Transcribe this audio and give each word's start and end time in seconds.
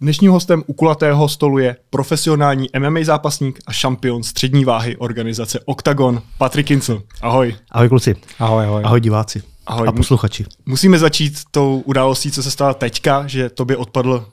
Dnešním 0.00 0.30
hostem 0.30 0.62
u 0.66 0.72
kulatého 0.72 1.28
stolu 1.28 1.58
je 1.58 1.76
profesionální 1.90 2.68
MMA 2.78 3.00
zápasník 3.02 3.58
a 3.66 3.72
šampion 3.72 4.22
střední 4.22 4.64
váhy 4.64 4.96
organizace 4.96 5.60
Octagon, 5.64 6.22
Patrik 6.38 6.66
Kincl. 6.66 7.02
Ahoj. 7.22 7.54
Ahoj 7.70 7.88
kluci. 7.88 8.16
Ahoj, 8.38 8.64
ahoj. 8.64 8.82
Ahoj 8.84 9.00
diváci. 9.00 9.42
Ahoj. 9.66 9.88
A 9.88 9.92
posluchači. 9.92 10.44
Musíme 10.66 10.98
začít 10.98 11.38
tou 11.50 11.82
událostí, 11.84 12.30
co 12.30 12.42
se 12.42 12.50
stala 12.50 12.74
teďka, 12.74 13.26
že 13.26 13.50
tobě 13.50 13.76
odpadl 13.76 14.26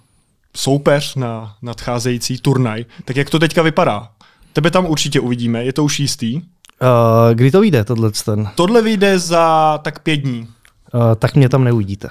soupeř 0.55 1.15
na 1.15 1.55
nadcházející 1.62 2.38
turnaj. 2.38 2.86
Tak 3.05 3.16
jak 3.16 3.30
to 3.30 3.39
teďka 3.39 3.61
vypadá? 3.61 4.09
Tebe 4.54 4.71
tam 4.71 4.86
určitě 4.86 5.20
uvidíme, 5.20 5.64
je 5.66 5.73
to 5.73 5.84
už 5.84 6.00
jistý. 6.00 6.36
Uh, 6.36 6.41
kdy 7.34 7.52
to 7.52 7.61
vyjde, 7.61 7.84
tohle 7.84 8.11
ten? 8.25 8.50
Tohle 8.55 8.82
vyjde 8.82 9.20
za 9.20 9.80
tak 9.84 10.00
pět 10.00 10.18
dní. 10.18 10.48
Uh, 10.93 11.16
tak 11.16 11.36
mě 11.36 11.50
tam 11.50 11.64
neuvidíte. 11.64 12.07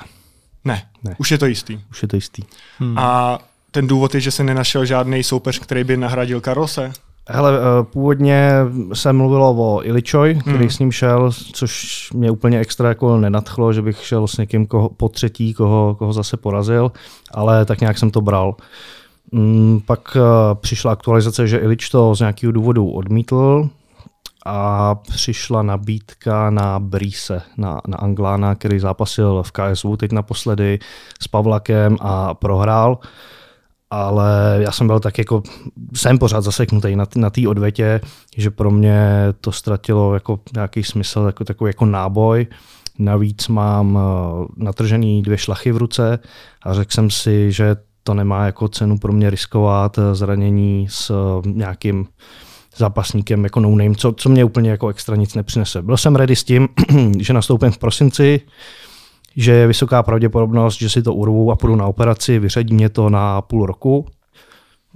Ne, 0.65 0.83
ne, 1.05 1.15
už 1.19 1.31
je 1.31 1.39
to 1.39 1.47
jistý. 1.47 1.81
Už 1.91 2.03
je 2.03 2.09
to 2.09 2.17
jistý. 2.17 2.43
Hmm. 2.79 2.99
A 2.99 3.39
ten 3.71 3.87
důvod 3.87 4.15
je, 4.15 4.21
že 4.21 4.31
se 4.31 4.45
nenašel 4.45 4.85
žádný 4.85 5.23
soupeř, 5.23 5.59
který 5.59 5.85
by 5.85 5.97
nahradil 5.97 6.41
Karose? 6.41 6.93
Hele, 7.29 7.53
původně 7.83 8.51
se 8.93 9.13
mluvilo 9.13 9.51
o 9.51 9.85
Iličoj, 9.85 10.39
který 10.41 10.59
hmm. 10.59 10.71
s 10.71 10.79
ním 10.79 10.93
šel, 10.93 11.31
což 11.53 12.09
mě 12.13 12.31
úplně 12.31 12.61
extra 12.61 12.89
jako 12.89 13.17
nenadchlo, 13.17 13.73
že 13.73 13.83
bych 13.83 14.05
šel 14.05 14.27
s 14.27 14.37
někým 14.37 14.67
koho, 14.67 14.89
po 14.89 15.09
třetí, 15.09 15.55
koho, 15.55 15.95
koho 15.99 16.13
zase 16.13 16.37
porazil, 16.37 16.93
ale 17.31 17.65
tak 17.65 17.81
nějak 17.81 17.99
jsem 17.99 18.11
to 18.11 18.21
bral. 18.21 18.55
Mm, 19.33 19.81
pak 19.87 20.17
přišla 20.55 20.93
aktualizace, 20.93 21.49
že 21.49 21.59
Ilič 21.59 21.89
to 21.89 22.15
z 22.15 22.21
nějakého 22.21 22.53
důvodu 22.53 22.91
odmítl, 22.91 23.69
a 24.47 24.95
přišla 24.95 25.63
nabídka 25.63 26.51
na 26.51 26.79
Brise, 26.79 27.43
na, 27.57 27.81
na 27.89 27.97
Anglána, 27.97 28.55
který 28.55 28.79
zápasil 28.79 29.43
v 29.43 29.53
KSV 29.53 29.87
teď 29.97 30.13
naposledy 30.13 30.79
s 31.21 31.29
Pavlakem 31.29 31.97
a 32.01 32.35
prohrál. 32.35 32.99
Ale 33.91 34.59
já 34.61 34.73
jsem 34.73 34.87
byl 34.87 35.01
tak 35.01 35.19
jako, 35.19 35.43
jsem 35.95 36.19
pořád 36.19 36.41
zaseknutý 36.41 36.97
na, 36.97 37.07
na 37.17 37.31
té 37.31 37.49
odvětě, 37.49 38.01
že 38.37 38.51
pro 38.51 38.71
mě 38.71 39.05
to 39.41 39.53
ztratilo 39.53 40.15
jako 40.15 40.41
nějaký 40.55 40.85
smysl, 40.85 41.21
jako 41.27 41.45
takový 41.45 41.69
jako 41.69 41.87
náboj. 41.87 42.47
Navíc 42.99 43.49
mám 43.49 43.99
eh, 43.99 44.47
natržený 44.57 45.23
dvě 45.23 45.39
šlachy 45.39 45.73
v 45.73 45.77
ruce 45.77 46.19
a 46.63 46.75
řekl 46.75 46.93
jsem 46.93 47.11
si, 47.11 47.53
že 47.53 47.77
to 48.03 48.15
nemá 48.15 48.47
jako 48.47 48.69
cenu 48.69 48.99
pro 48.99 49.13
mě 49.13 49.31
riskovat 49.31 49.99
eh, 49.99 50.15
zranění 50.15 50.87
s 50.91 51.11
eh, 51.11 51.49
nějakým 51.49 52.07
zápasníkem 52.77 53.45
jako 53.45 53.61
no 53.61 53.71
name, 53.71 53.95
co, 53.95 54.13
co 54.13 54.29
mě 54.29 54.45
úplně 54.45 54.71
jako 54.71 54.89
extra 54.89 55.17
nic 55.17 55.35
nepřinese. 55.35 55.83
Byl 55.83 55.97
jsem 55.97 56.17
ready 56.17 56.37
s 56.37 56.45
tím, 56.45 56.69
že 57.19 57.33
nastoupím 57.33 57.71
v 57.71 57.79
prosinci, 57.79 58.41
že 59.37 59.53
je 59.53 59.67
vysoká 59.67 60.03
pravděpodobnost, 60.03 60.79
že 60.79 60.89
si 60.89 61.03
to 61.03 61.15
urvu 61.15 61.53
a 61.53 61.57
půjdu 61.57 61.77
na 61.77 61.87
operaci, 61.87 62.39
vyřadí 62.39 62.75
mě 62.75 62.89
to 62.89 63.11
na 63.11 63.43
půl 63.43 63.67
roku. 63.67 64.07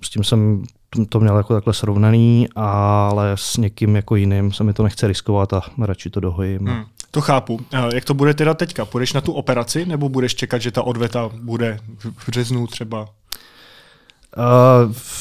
S 0.03 0.11
tím 0.11 0.25
jsem 0.25 0.65
to 1.09 1.21
měl 1.21 1.37
jako 1.37 1.55
takhle 1.55 1.75
srovnaný, 1.75 2.49
ale 2.57 3.33
s 3.35 3.57
někým 3.57 3.97
jako 3.97 4.17
jiným 4.17 4.53
se 4.53 4.65
mi 4.65 4.73
to 4.73 4.83
nechce 4.83 5.07
riskovat 5.07 5.53
a 5.53 5.63
radši 5.83 6.11
to 6.11 6.21
dohojím. 6.21 6.67
Hmm, 6.67 6.85
to 7.11 7.21
chápu. 7.21 7.61
Jak 7.95 8.05
to 8.05 8.15
bude 8.15 8.35
teda 8.35 8.55
teďka? 8.55 8.85
Půjdeš 8.85 9.13
na 9.13 9.21
tu 9.21 9.33
operaci 9.33 9.87
nebo 9.87 10.09
budeš 10.09 10.35
čekat, 10.35 10.59
že 10.59 10.71
ta 10.71 10.83
odveta 10.83 11.31
bude 11.43 11.79
v 11.99 12.29
březnu 12.29 12.67
třeba? 12.67 13.09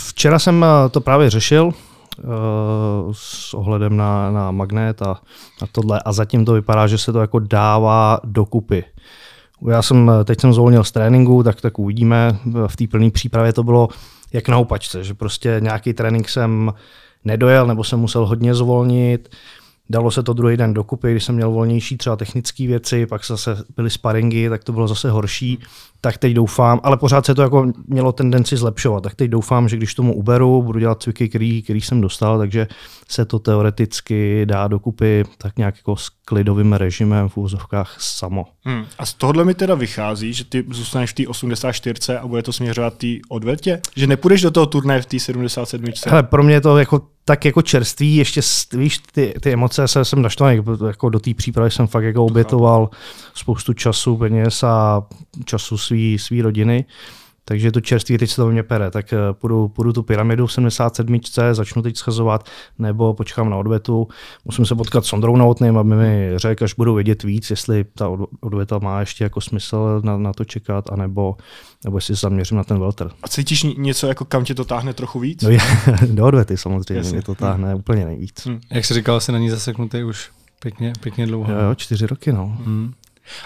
Včera 0.08 0.40
jsem 0.40 0.66
to 0.92 1.02
právě 1.02 1.30
řešil, 1.30 1.72
Eh, 1.72 1.95
s 3.12 3.54
ohledem 3.54 3.98
na, 3.98 4.32
na 4.32 4.52
magnet 4.52 5.02
a, 5.02 5.12
a 5.62 5.68
tohle. 5.72 6.00
A 6.06 6.14
zatím 6.14 6.46
to 6.46 6.54
vypadá, 6.54 6.88
že 6.88 6.98
se 6.98 7.14
to 7.14 7.22
jako 7.22 7.40
dává 7.40 8.20
dokupy. 8.24 8.84
Já 9.70 9.82
jsem, 9.82 10.12
teď 10.24 10.42
jsem 10.42 10.54
zvolnil 10.54 10.84
z 10.84 10.92
tréninku, 10.92 11.44
tak, 11.44 11.62
tak 11.62 11.80
uvidíme. 11.80 12.38
V 12.68 12.76
té 12.76 12.88
plné 12.88 13.12
přípravě 13.12 13.54
to 13.54 13.64
bylo 13.64 13.90
jak 14.34 14.50
na 14.50 14.58
opačce, 14.58 15.04
že 15.04 15.14
prostě 15.14 15.58
nějaký 15.60 15.94
trénink 15.94 16.30
jsem 16.30 16.74
nedojel 17.26 17.68
nebo 17.68 17.84
jsem 17.84 18.00
musel 18.00 18.26
hodně 18.26 18.56
zvolnit. 18.56 19.36
Dalo 19.90 20.12
se 20.12 20.24
to 20.24 20.34
druhý 20.34 20.58
den 20.58 20.74
dokupy, 20.74 21.12
když 21.12 21.24
jsem 21.24 21.36
měl 21.36 21.52
volnější 21.52 21.98
třeba 21.98 22.16
technické 22.16 22.68
věci, 22.68 23.06
pak 23.06 23.26
zase 23.26 23.58
byly 23.76 23.90
sparingy, 23.90 24.50
tak 24.50 24.64
to 24.64 24.74
bylo 24.74 24.88
zase 24.88 25.12
horší. 25.12 25.60
Tak 26.02 26.18
teď 26.18 26.34
doufám, 26.34 26.80
ale 26.84 26.98
pořád 26.98 27.26
se 27.26 27.36
to 27.36 27.42
jako 27.42 27.72
mělo 27.88 28.12
tendenci 28.12 28.58
zlepšovat, 28.58 29.04
tak 29.04 29.16
teď 29.16 29.30
doufám, 29.30 29.70
že 29.70 29.78
když 29.78 29.96
tomu 29.96 30.16
uberu, 30.16 30.64
budu 30.64 30.80
dělat 30.80 31.04
cviky, 31.04 31.30
který, 31.30 31.62
který 31.62 31.82
jsem 31.82 32.02
dostal, 32.02 32.38
takže 32.38 32.68
se 33.10 33.26
to 33.26 33.40
teoreticky 33.40 34.46
dá 34.46 34.68
dokupy 34.68 35.24
tak 35.38 35.58
nějak 35.58 35.76
jako 35.78 35.96
s 35.96 36.10
klidovým 36.10 36.74
režimem 36.74 37.30
v 37.30 37.38
úzovkách 37.38 37.96
samo. 38.00 38.46
Hmm. 38.64 38.86
A 38.98 39.06
z 39.06 39.14
tohohle 39.14 39.46
mi 39.46 39.54
teda 39.54 39.76
vychází, 39.76 40.34
že 40.34 40.44
ty 40.44 40.66
zůstaneš 40.72 41.12
v 41.12 41.14
té 41.14 41.28
84 41.28 42.18
a 42.18 42.28
bude 42.28 42.44
to 42.44 42.54
směřovat 42.54 42.98
té 42.98 43.08
odvetě? 43.30 43.82
Že 43.96 44.08
nepůjdeš 44.08 44.42
do 44.42 44.52
toho 44.52 44.66
turnaje 44.66 45.02
v 45.02 45.06
té 45.06 45.20
77? 45.20 46.12
Hele, 46.12 46.24
pro 46.24 46.44
mě 46.44 46.62
to 46.62 46.78
jako 46.78 47.02
tak 47.26 47.46
jako 47.46 47.62
čerství, 47.62 48.16
ještě 48.16 48.42
víš, 48.74 49.00
ty, 49.12 49.34
ty 49.42 49.54
emoce 49.54 49.88
se 49.88 50.06
jsem 50.06 50.22
naštvaný, 50.22 50.64
jako 50.88 51.10
do 51.10 51.20
té 51.20 51.34
přípravy 51.34 51.72
jsem 51.72 51.88
fakt 51.88 52.04
jako 52.04 52.26
obětoval 52.26 52.90
spoustu 53.34 53.74
času, 53.74 54.18
peněz 54.18 54.64
a 54.64 55.04
času 55.46 55.78
svý, 55.78 56.20
svý 56.20 56.42
rodiny. 56.42 56.86
Takže 57.48 57.72
to 57.72 57.82
čerství 57.82 58.18
teď 58.18 58.30
se 58.30 58.36
to 58.36 58.52
mě 58.52 58.64
pere, 58.64 58.92
tak 58.92 59.14
eh, 59.14 59.18
půjdu, 59.32 59.68
půjdu 59.68 59.94
tu 59.94 60.04
pyramidu 60.04 60.48
v 60.48 60.54
77. 60.54 61.20
začnu 61.52 61.82
teď 61.82 61.98
schazovat, 61.98 62.50
nebo 62.80 63.14
počkám 63.14 63.50
na 63.50 63.58
odvetu. 63.58 64.08
Musím 64.46 64.66
se 64.66 64.76
potkat 64.76 65.06
s 65.06 65.14
Ondrou 65.14 65.36
Novotným, 65.36 65.78
aby 65.78 65.96
mi 65.96 66.32
řekl, 66.36 66.64
až 66.64 66.74
budu 66.74 66.94
vědět 66.94 67.24
víc, 67.24 67.50
jestli 67.50 67.84
ta 67.84 68.10
odveta 68.42 68.80
má 68.80 69.00
ještě 69.00 69.24
jako 69.24 69.42
smysl 69.42 70.02
na, 70.04 70.18
na 70.18 70.34
to 70.34 70.46
čekat, 70.46 70.92
anebo, 70.92 71.36
nebo 71.84 71.98
jestli 71.98 72.16
se 72.16 72.22
zaměřím 72.22 72.58
na 72.58 72.64
ten 72.64 72.80
welter. 72.80 73.12
A 73.24 73.28
cítíš 73.28 73.64
něco, 73.78 74.08
jako 74.08 74.26
kam 74.26 74.44
tě 74.44 74.56
to 74.56 74.66
táhne 74.66 74.94
trochu 74.94 75.20
víc? 75.20 75.42
No 75.42 75.50
je, 75.50 75.60
do 76.08 76.26
odvety 76.26 76.58
samozřejmě, 76.58 76.98
Jasně. 76.98 77.14
mě 77.14 77.22
to 77.22 77.36
táhne 77.36 77.68
hmm. 77.68 77.80
úplně 77.80 78.06
nejvíc. 78.06 78.46
Hmm. 78.46 78.62
Jak 78.72 78.86
jsi 78.86 78.94
říkal, 78.94 79.20
jsi 79.20 79.32
na 79.32 79.38
ní 79.38 79.50
zaseknutý 79.50 80.04
už 80.04 80.30
pěkně, 80.60 80.94
pěkně 81.00 81.28
dlouho. 81.28 81.52
Jo, 81.52 81.60
jo, 81.60 81.76
čtyři 81.76 82.08
roky, 82.08 82.32
no. 82.32 82.58
Hmm. 82.66 82.94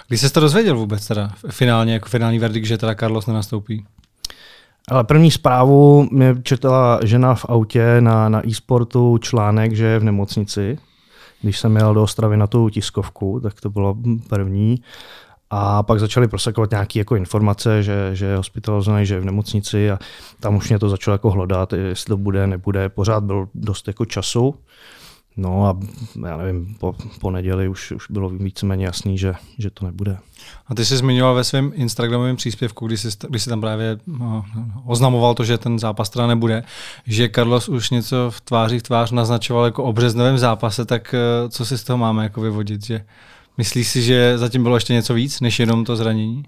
Když 0.07 0.21
jsi 0.21 0.33
to 0.33 0.39
dozvěděl 0.39 0.77
vůbec 0.77 1.07
teda, 1.07 1.31
finálně, 1.49 1.93
jako 1.93 2.09
finální 2.09 2.39
verdikt, 2.39 2.65
že 2.65 2.77
teda 2.77 2.95
Carlos 2.95 3.27
nenastoupí? 3.27 3.85
Ale 4.89 5.03
první 5.03 5.31
zprávu 5.31 6.07
mě 6.11 6.35
četla 6.43 6.99
žena 7.03 7.35
v 7.35 7.45
autě 7.45 8.01
na, 8.01 8.29
na 8.29 8.47
e-sportu 8.47 9.17
článek, 9.17 9.75
že 9.75 9.85
je 9.85 9.99
v 9.99 10.03
nemocnici. 10.03 10.77
Když 11.41 11.59
jsem 11.59 11.75
jel 11.75 11.93
do 11.93 12.03
Ostravy 12.03 12.37
na 12.37 12.47
tu 12.47 12.69
tiskovku, 12.69 13.39
tak 13.43 13.61
to 13.61 13.69
bylo 13.69 13.95
první. 14.29 14.81
A 15.49 15.83
pak 15.83 15.99
začali 15.99 16.27
prosakovat 16.27 16.71
nějaké 16.71 16.99
jako 16.99 17.15
informace, 17.15 17.83
že, 17.83 18.09
že 18.13 18.25
je 18.25 18.37
hospitalizovaný, 18.37 19.05
že 19.05 19.13
je 19.13 19.19
v 19.19 19.25
nemocnici 19.25 19.91
a 19.91 19.99
tam 20.39 20.55
už 20.55 20.69
mě 20.69 20.79
to 20.79 20.89
začalo 20.89 21.15
jako 21.15 21.31
hledat, 21.31 21.73
jestli 21.73 22.09
to 22.09 22.17
bude, 22.17 22.47
nebude. 22.47 22.89
Pořád 22.89 23.23
byl 23.23 23.49
dost 23.55 23.87
jako 23.87 24.05
času. 24.05 24.55
No 25.39 25.65
a 25.65 25.77
já 26.27 26.37
nevím, 26.37 26.75
po, 26.79 26.95
po 27.19 27.31
neděli 27.31 27.67
už, 27.67 27.91
už 27.91 28.05
bylo 28.09 28.29
víceméně 28.29 28.85
jasný, 28.85 29.17
že, 29.17 29.33
že 29.57 29.69
to 29.69 29.85
nebude. 29.85 30.17
A 30.67 30.75
ty 30.75 30.85
jsi 30.85 30.97
zmiňoval 30.97 31.35
ve 31.35 31.43
svém 31.43 31.71
Instagramovém 31.75 32.35
příspěvku, 32.35 32.87
kdy 32.87 32.97
jsi, 32.97 33.07
kdy 33.29 33.39
jsi 33.39 33.49
tam 33.49 33.61
právě 33.61 33.97
no, 34.07 34.45
oznamoval 34.85 35.33
to, 35.33 35.43
že 35.43 35.57
ten 35.57 35.79
zápas 35.79 36.09
teda 36.09 36.27
nebude, 36.27 36.63
že 37.05 37.29
Carlos 37.29 37.69
už 37.69 37.89
něco 37.89 38.31
v 38.31 38.41
tváři 38.41 38.79
v 38.79 38.83
tvář 38.83 39.11
naznačoval 39.11 39.65
jako 39.65 39.83
o 39.83 39.93
zápase, 40.35 40.85
tak 40.85 41.13
eh, 41.13 41.49
co 41.49 41.65
si 41.65 41.77
z 41.77 41.83
toho 41.83 41.97
máme 41.97 42.23
jako 42.23 42.41
vyvodit? 42.41 42.85
Že 42.85 43.05
myslíš 43.57 43.87
si, 43.87 44.01
že 44.01 44.37
zatím 44.37 44.63
bylo 44.63 44.75
ještě 44.75 44.93
něco 44.93 45.13
víc, 45.13 45.41
než 45.41 45.59
jenom 45.59 45.85
to 45.85 45.95
zranění? 45.95 46.43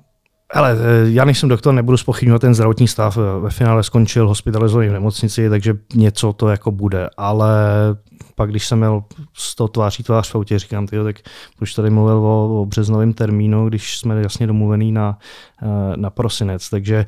Ale 0.54 0.72
eh, 0.72 1.12
já 1.12 1.26
nejsem 1.26 1.50
doktor, 1.50 1.74
nebudu 1.74 1.98
spochybňovat 1.98 2.42
ten 2.42 2.56
zdravotní 2.56 2.88
stav. 2.88 3.18
Ve 3.40 3.50
finále 3.50 3.84
skončil 3.84 4.28
hospitalizovaný 4.28 4.90
v 4.90 4.94
nemocnici, 4.94 5.50
takže 5.50 5.74
něco 5.94 6.34
to 6.34 6.48
jako 6.48 6.72
bude. 6.72 7.10
Ale 7.18 7.56
pak, 8.36 8.50
když 8.50 8.68
jsem 8.68 8.78
měl 8.78 9.04
z 9.34 9.56
toho 9.56 9.68
tváří 9.68 10.04
tvář 10.04 10.32
v 10.32 10.36
autě, 10.36 10.60
říkám, 10.60 10.88
tyjo, 10.88 11.04
tak 11.04 11.16
už 11.62 11.74
tady 11.74 11.90
mluvil 11.90 12.18
o, 12.18 12.62
o 12.62 12.66
březnovém 12.66 13.14
termínu, 13.14 13.70
když 13.70 13.98
jsme 13.98 14.22
jasně 14.22 14.48
domluvený 14.48 14.92
na, 14.92 15.18
eh, 15.62 15.98
na 15.98 16.10
prosinec. 16.10 16.70
Takže 16.70 17.06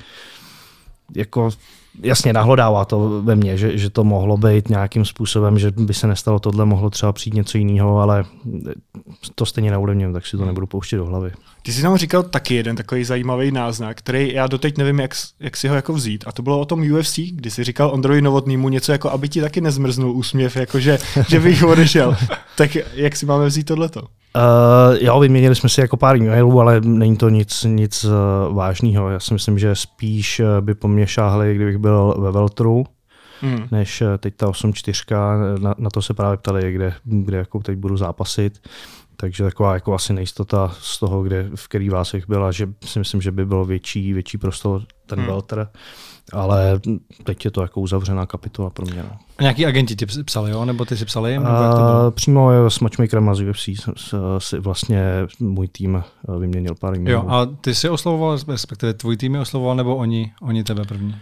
jako 1.16 1.50
jasně 2.02 2.34
nahlodává 2.34 2.86
to 2.86 3.22
ve 3.22 3.36
mně, 3.36 3.57
že, 3.57 3.78
že 3.78 3.90
to 3.90 4.04
mohlo 4.04 4.38
být 4.38 4.69
nějakým 4.69 5.06
způsobem, 5.06 5.60
že 5.60 5.72
by 5.72 5.94
se 5.94 6.07
nestalo 6.07 6.40
tohle, 6.40 6.66
mohlo 6.66 6.90
třeba 6.90 7.13
přijít 7.13 7.34
něco 7.34 7.57
jiného, 7.57 8.00
ale 8.00 8.25
to 9.36 9.45
stejně 9.45 9.72
neudevním, 9.72 10.13
tak 10.13 10.25
si 10.25 10.38
to 10.38 10.45
nebudu 10.45 10.68
pouštět 10.68 10.98
do 10.98 11.06
hlavy. 11.06 11.31
Ty 11.62 11.74
jsi 11.74 11.81
tam 11.81 11.98
říkal 11.98 12.24
taky 12.24 12.56
jeden 12.56 12.75
takový 12.75 13.04
zajímavý 13.04 13.51
náznak, 13.51 13.98
který 13.98 14.34
já 14.34 14.48
doteď 14.48 14.78
nevím, 14.78 15.00
jak, 15.00 15.16
jak 15.40 15.57
si 15.57 15.68
ho 15.68 15.75
jako 15.75 15.94
vzít. 15.94 16.24
A 16.28 16.31
to 16.31 16.42
bylo 16.42 16.60
o 16.60 16.66
tom 16.66 16.92
UFC, 16.92 17.19
kdy 17.19 17.51
jsi 17.51 17.63
říkal 17.63 17.90
Ondroji 17.94 18.22
Novotnýmu 18.22 18.69
něco 18.69 18.92
jako, 18.92 19.10
aby 19.10 19.30
ti 19.30 19.42
taky 19.42 19.62
nezmrznul 19.62 20.12
úsměv, 20.12 20.56
jako 20.56 20.80
že, 20.80 20.98
že 21.28 21.39
bych 21.39 21.63
odešel. 21.63 22.16
tak 22.57 22.78
jak 22.94 23.16
si 23.16 23.25
máme 23.25 23.46
vzít 23.46 23.63
tohleto? 23.63 24.01
Uh, 24.35 24.97
jo, 25.01 25.19
vyměnili 25.19 25.56
jsme 25.56 25.69
si 25.69 25.81
jako 25.81 25.97
pár 25.97 26.18
e-mailů, 26.18 26.62
ale 26.62 26.81
není 26.81 27.18
to 27.18 27.30
nic, 27.30 27.63
nic 27.63 28.03
uh, 28.03 28.12
vážného. 28.56 29.09
Já 29.09 29.19
si 29.19 29.33
myslím, 29.33 29.59
že 29.59 29.75
spíš 29.75 30.39
uh, 30.39 30.62
by 30.62 30.75
po 30.75 30.88
mně 30.88 31.07
šáhli, 31.07 31.56
kdybych 31.56 31.77
byl 31.77 32.15
ve 32.19 32.31
Veltru, 32.31 32.85
hmm. 33.41 33.68
než 33.71 34.01
uh, 34.01 34.07
teď 34.18 34.35
ta 34.35 34.47
8.4. 34.47 35.59
Na, 35.59 35.75
na 35.77 35.89
to 35.89 36.01
se 36.01 36.13
právě 36.13 36.38
ptali, 36.38 36.71
kde, 36.71 36.94
kde 37.03 37.38
jako 37.38 37.59
teď 37.59 37.77
budu 37.77 37.97
zápasit 37.97 38.59
takže 39.24 39.44
taková 39.44 39.74
jako 39.74 39.94
asi 39.94 40.14
nejistota 40.14 40.75
z 40.80 41.00
toho, 41.00 41.24
kde, 41.24 41.50
v 41.56 41.68
který 41.68 41.90
vásech 41.90 42.28
byla, 42.28 42.52
že 42.52 42.70
si 42.86 43.00
myslím, 43.00 43.22
že 43.22 43.31
by 43.31 43.46
byl 43.46 43.66
větší, 43.66 44.14
větší 44.14 44.38
prostor 44.38 44.81
ten 45.06 45.20
hmm. 45.20 45.28
Welter, 45.28 45.70
ale 46.34 46.80
teď 47.24 47.46
je 47.46 47.52
to 47.52 47.62
jako 47.62 47.81
uzavřená 47.81 48.25
kapitola 48.25 48.70
pro 48.70 48.86
mě. 48.86 49.04
No. 49.04 49.18
A 49.38 49.42
nějaký 49.42 49.66
agenti 49.66 49.96
ti 49.96 50.06
psali, 50.06 50.52
jo? 50.52 50.66
nebo 50.66 50.86
ty 50.86 50.98
si 50.98 51.06
psali 51.06 51.31
jim? 51.31 51.44
Nebo 51.44 51.56
jak 51.56 51.72
to 51.72 51.81
bylo? 51.81 52.12
Přímo 52.12 52.70
s 52.70 52.80
matchmakerem 52.80 53.30
a 53.30 53.36
z 53.36 53.42
UFC 53.42 53.70
si 54.38 54.60
vlastně 54.60 55.04
můj 55.40 55.68
tým 55.68 55.96
eh, 55.96 56.40
vyměnil 56.40 56.75
pár 56.75 56.94
jmenů. 56.94 57.12
Jo, 57.12 57.25
a 57.28 57.46
ty 57.46 57.75
si 57.75 57.90
oslovoval, 57.90 58.38
respektive 58.48 58.94
tvůj 58.94 59.18
tým 59.18 59.36
je 59.36 59.42
oslovoval, 59.42 59.75
nebo 59.75 59.96
oni, 59.96 60.31
oni 60.42 60.64
tebe 60.64 60.84
první? 60.86 61.16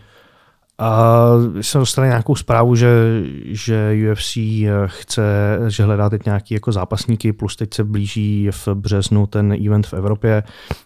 A 0.82 1.26
jsem 1.62 1.82
dostal 1.82 2.06
nějakou 2.06 2.36
zprávu, 2.36 2.76
že, 2.76 3.24
že 3.46 3.94
UFC 4.12 4.38
chce, 4.86 5.24
že 5.68 5.84
hledá 5.84 6.10
teď 6.10 6.26
nějaký 6.26 6.54
jako 6.54 6.72
zápasníky, 6.72 7.34
plus 7.34 7.56
teď 7.56 7.74
se 7.74 7.84
blíží 7.84 8.50
v 8.52 8.68
březnu 8.68 9.28
ten 9.28 9.56
event 9.66 9.88
v 9.88 9.94
Evropě, 9.94 10.44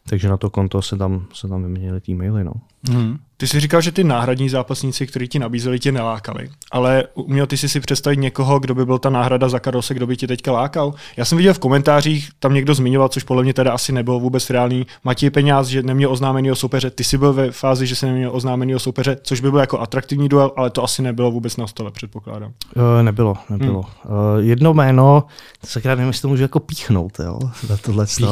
takže 0.10 0.30
na 0.30 0.38
to 0.38 0.50
konto 0.50 0.82
se 0.82 0.98
tam, 0.98 1.26
se 1.34 1.48
tam 1.48 1.64
vyměnili 1.64 2.02
ty 2.02 2.14
maily. 2.14 2.44
No. 2.44 2.54
Hmm. 2.90 3.18
Ty 3.38 3.48
jsi 3.48 3.60
říkal, 3.60 3.82
že 3.82 3.92
ty 3.92 4.04
náhradní 4.04 4.50
zápasníci, 4.50 5.08
kteří 5.08 5.28
ti 5.28 5.40
nabízeli, 5.40 5.80
tě 5.80 5.92
nelákali. 5.92 6.50
Ale 6.72 7.04
uměl 7.14 7.48
ty 7.48 7.58
si 7.58 7.70
si 7.70 7.80
představit 7.80 8.20
někoho, 8.20 8.60
kdo 8.60 8.76
by 8.76 8.86
byl 8.86 9.00
ta 9.00 9.10
náhrada 9.10 9.50
za 9.50 9.60
Karose, 9.60 9.94
kdo 9.94 10.08
by 10.08 10.18
ti 10.18 10.28
teďka 10.28 10.52
lákal? 10.52 10.94
Já 11.18 11.26
jsem 11.26 11.38
viděl 11.38 11.54
v 11.54 11.60
komentářích, 11.60 12.30
tam 12.40 12.54
někdo 12.54 12.74
zmiňoval, 12.74 13.10
což 13.10 13.24
podle 13.24 13.44
mě 13.44 13.54
teda 13.54 13.72
asi 13.72 13.92
nebylo 13.92 14.20
vůbec 14.20 14.50
reálný. 14.50 14.88
Matěj 15.04 15.30
Peňáz, 15.30 15.68
že 15.68 15.84
neměl 15.84 16.12
oznámený 16.12 16.52
o 16.52 16.56
soupeře. 16.56 16.90
Ty 16.90 17.04
jsi 17.04 17.18
byl 17.18 17.34
ve 17.34 17.52
fázi, 17.52 17.88
že 17.88 17.96
se 17.96 18.06
neměl 18.06 18.36
oznámený 18.36 18.76
o 18.76 18.80
soupeře, 18.80 19.18
což 19.24 19.40
by 19.40 19.52
byl 19.52 19.60
jako 19.60 19.80
atraktivní 19.80 20.30
duel, 20.30 20.52
ale 20.58 20.70
to 20.70 20.84
asi 20.84 21.02
nebylo 21.02 21.32
vůbec 21.32 21.58
na 21.58 21.68
stole, 21.68 21.92
předpokládám. 21.92 22.54
Uh, 22.76 22.84
nebylo, 23.02 23.38
nebylo. 23.50 23.82
Hmm. 23.82 24.18
Uh, 24.18 24.40
jedno 24.40 24.74
jméno, 24.74 25.24
se 25.64 25.82
nevím, 25.86 26.08
jestli 26.08 26.22
to 26.22 26.28
můžu 26.28 26.42
jako 26.42 26.60
píchnout, 26.60 27.20
jo, 27.20 27.40
za 27.68 27.78
tohle. 27.78 28.06
Uh, 28.22 28.30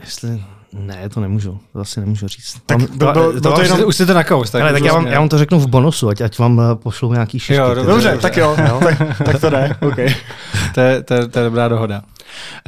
jestli 0.00 0.42
ne, 0.72 1.08
to 1.08 1.20
nemůžu, 1.20 1.60
to 1.72 1.80
asi 1.80 2.00
nemůžu 2.00 2.28
říct. 2.28 2.60
Tak 2.66 2.78
to, 2.78 2.86
to, 2.86 3.12
to, 3.12 3.40
to, 3.40 3.52
to 3.52 3.62
jenom... 3.62 3.84
Už 3.84 3.94
jste 3.94 4.06
to 4.06 4.14
na 4.14 4.24
kous, 4.24 4.50
tak, 4.50 4.62
Ale, 4.62 4.72
tak 4.72 4.84
já, 4.84 4.92
vám, 4.92 5.06
já 5.06 5.18
vám 5.18 5.28
to 5.28 5.38
řeknu 5.38 5.58
v 5.58 5.66
bonusu, 5.66 6.08
ať, 6.08 6.20
ať 6.20 6.38
vám 6.38 6.60
eh, 6.60 6.74
pošlu 6.74 7.12
nějaký 7.12 7.38
šišky. 7.38 7.54
Jo, 7.54 7.74
dobře, 7.74 7.92
dobře, 7.92 8.18
tak 8.18 8.36
jo, 8.36 8.56
jo. 8.68 8.80
tak, 8.82 8.98
tak 9.24 9.40
to 9.40 9.50
jde, 9.50 9.76
okay. 9.88 10.14
to, 10.74 10.80
je, 10.80 11.02
to, 11.02 11.14
je, 11.14 11.28
to 11.28 11.38
je 11.38 11.44
dobrá 11.44 11.68
dohoda. 11.68 12.02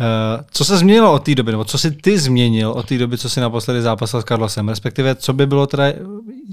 Uh, 0.01 0.45
co 0.51 0.65
se 0.65 0.79
změnilo 0.79 1.13
od 1.13 1.25
té 1.25 1.35
doby, 1.35 1.51
nebo 1.51 1.65
co 1.65 1.79
si 1.79 1.91
ty 1.91 2.19
změnil 2.19 2.71
od 2.71 2.89
té 2.89 2.99
doby, 2.99 3.19
co 3.19 3.31
si 3.31 3.41
naposledy 3.41 3.83
zápasil 3.83 4.23
s 4.23 4.25
Carlosem, 4.25 4.69
respektive 4.69 5.15
co 5.15 5.33
by 5.33 5.47
bylo 5.47 5.67
teda 5.67 5.85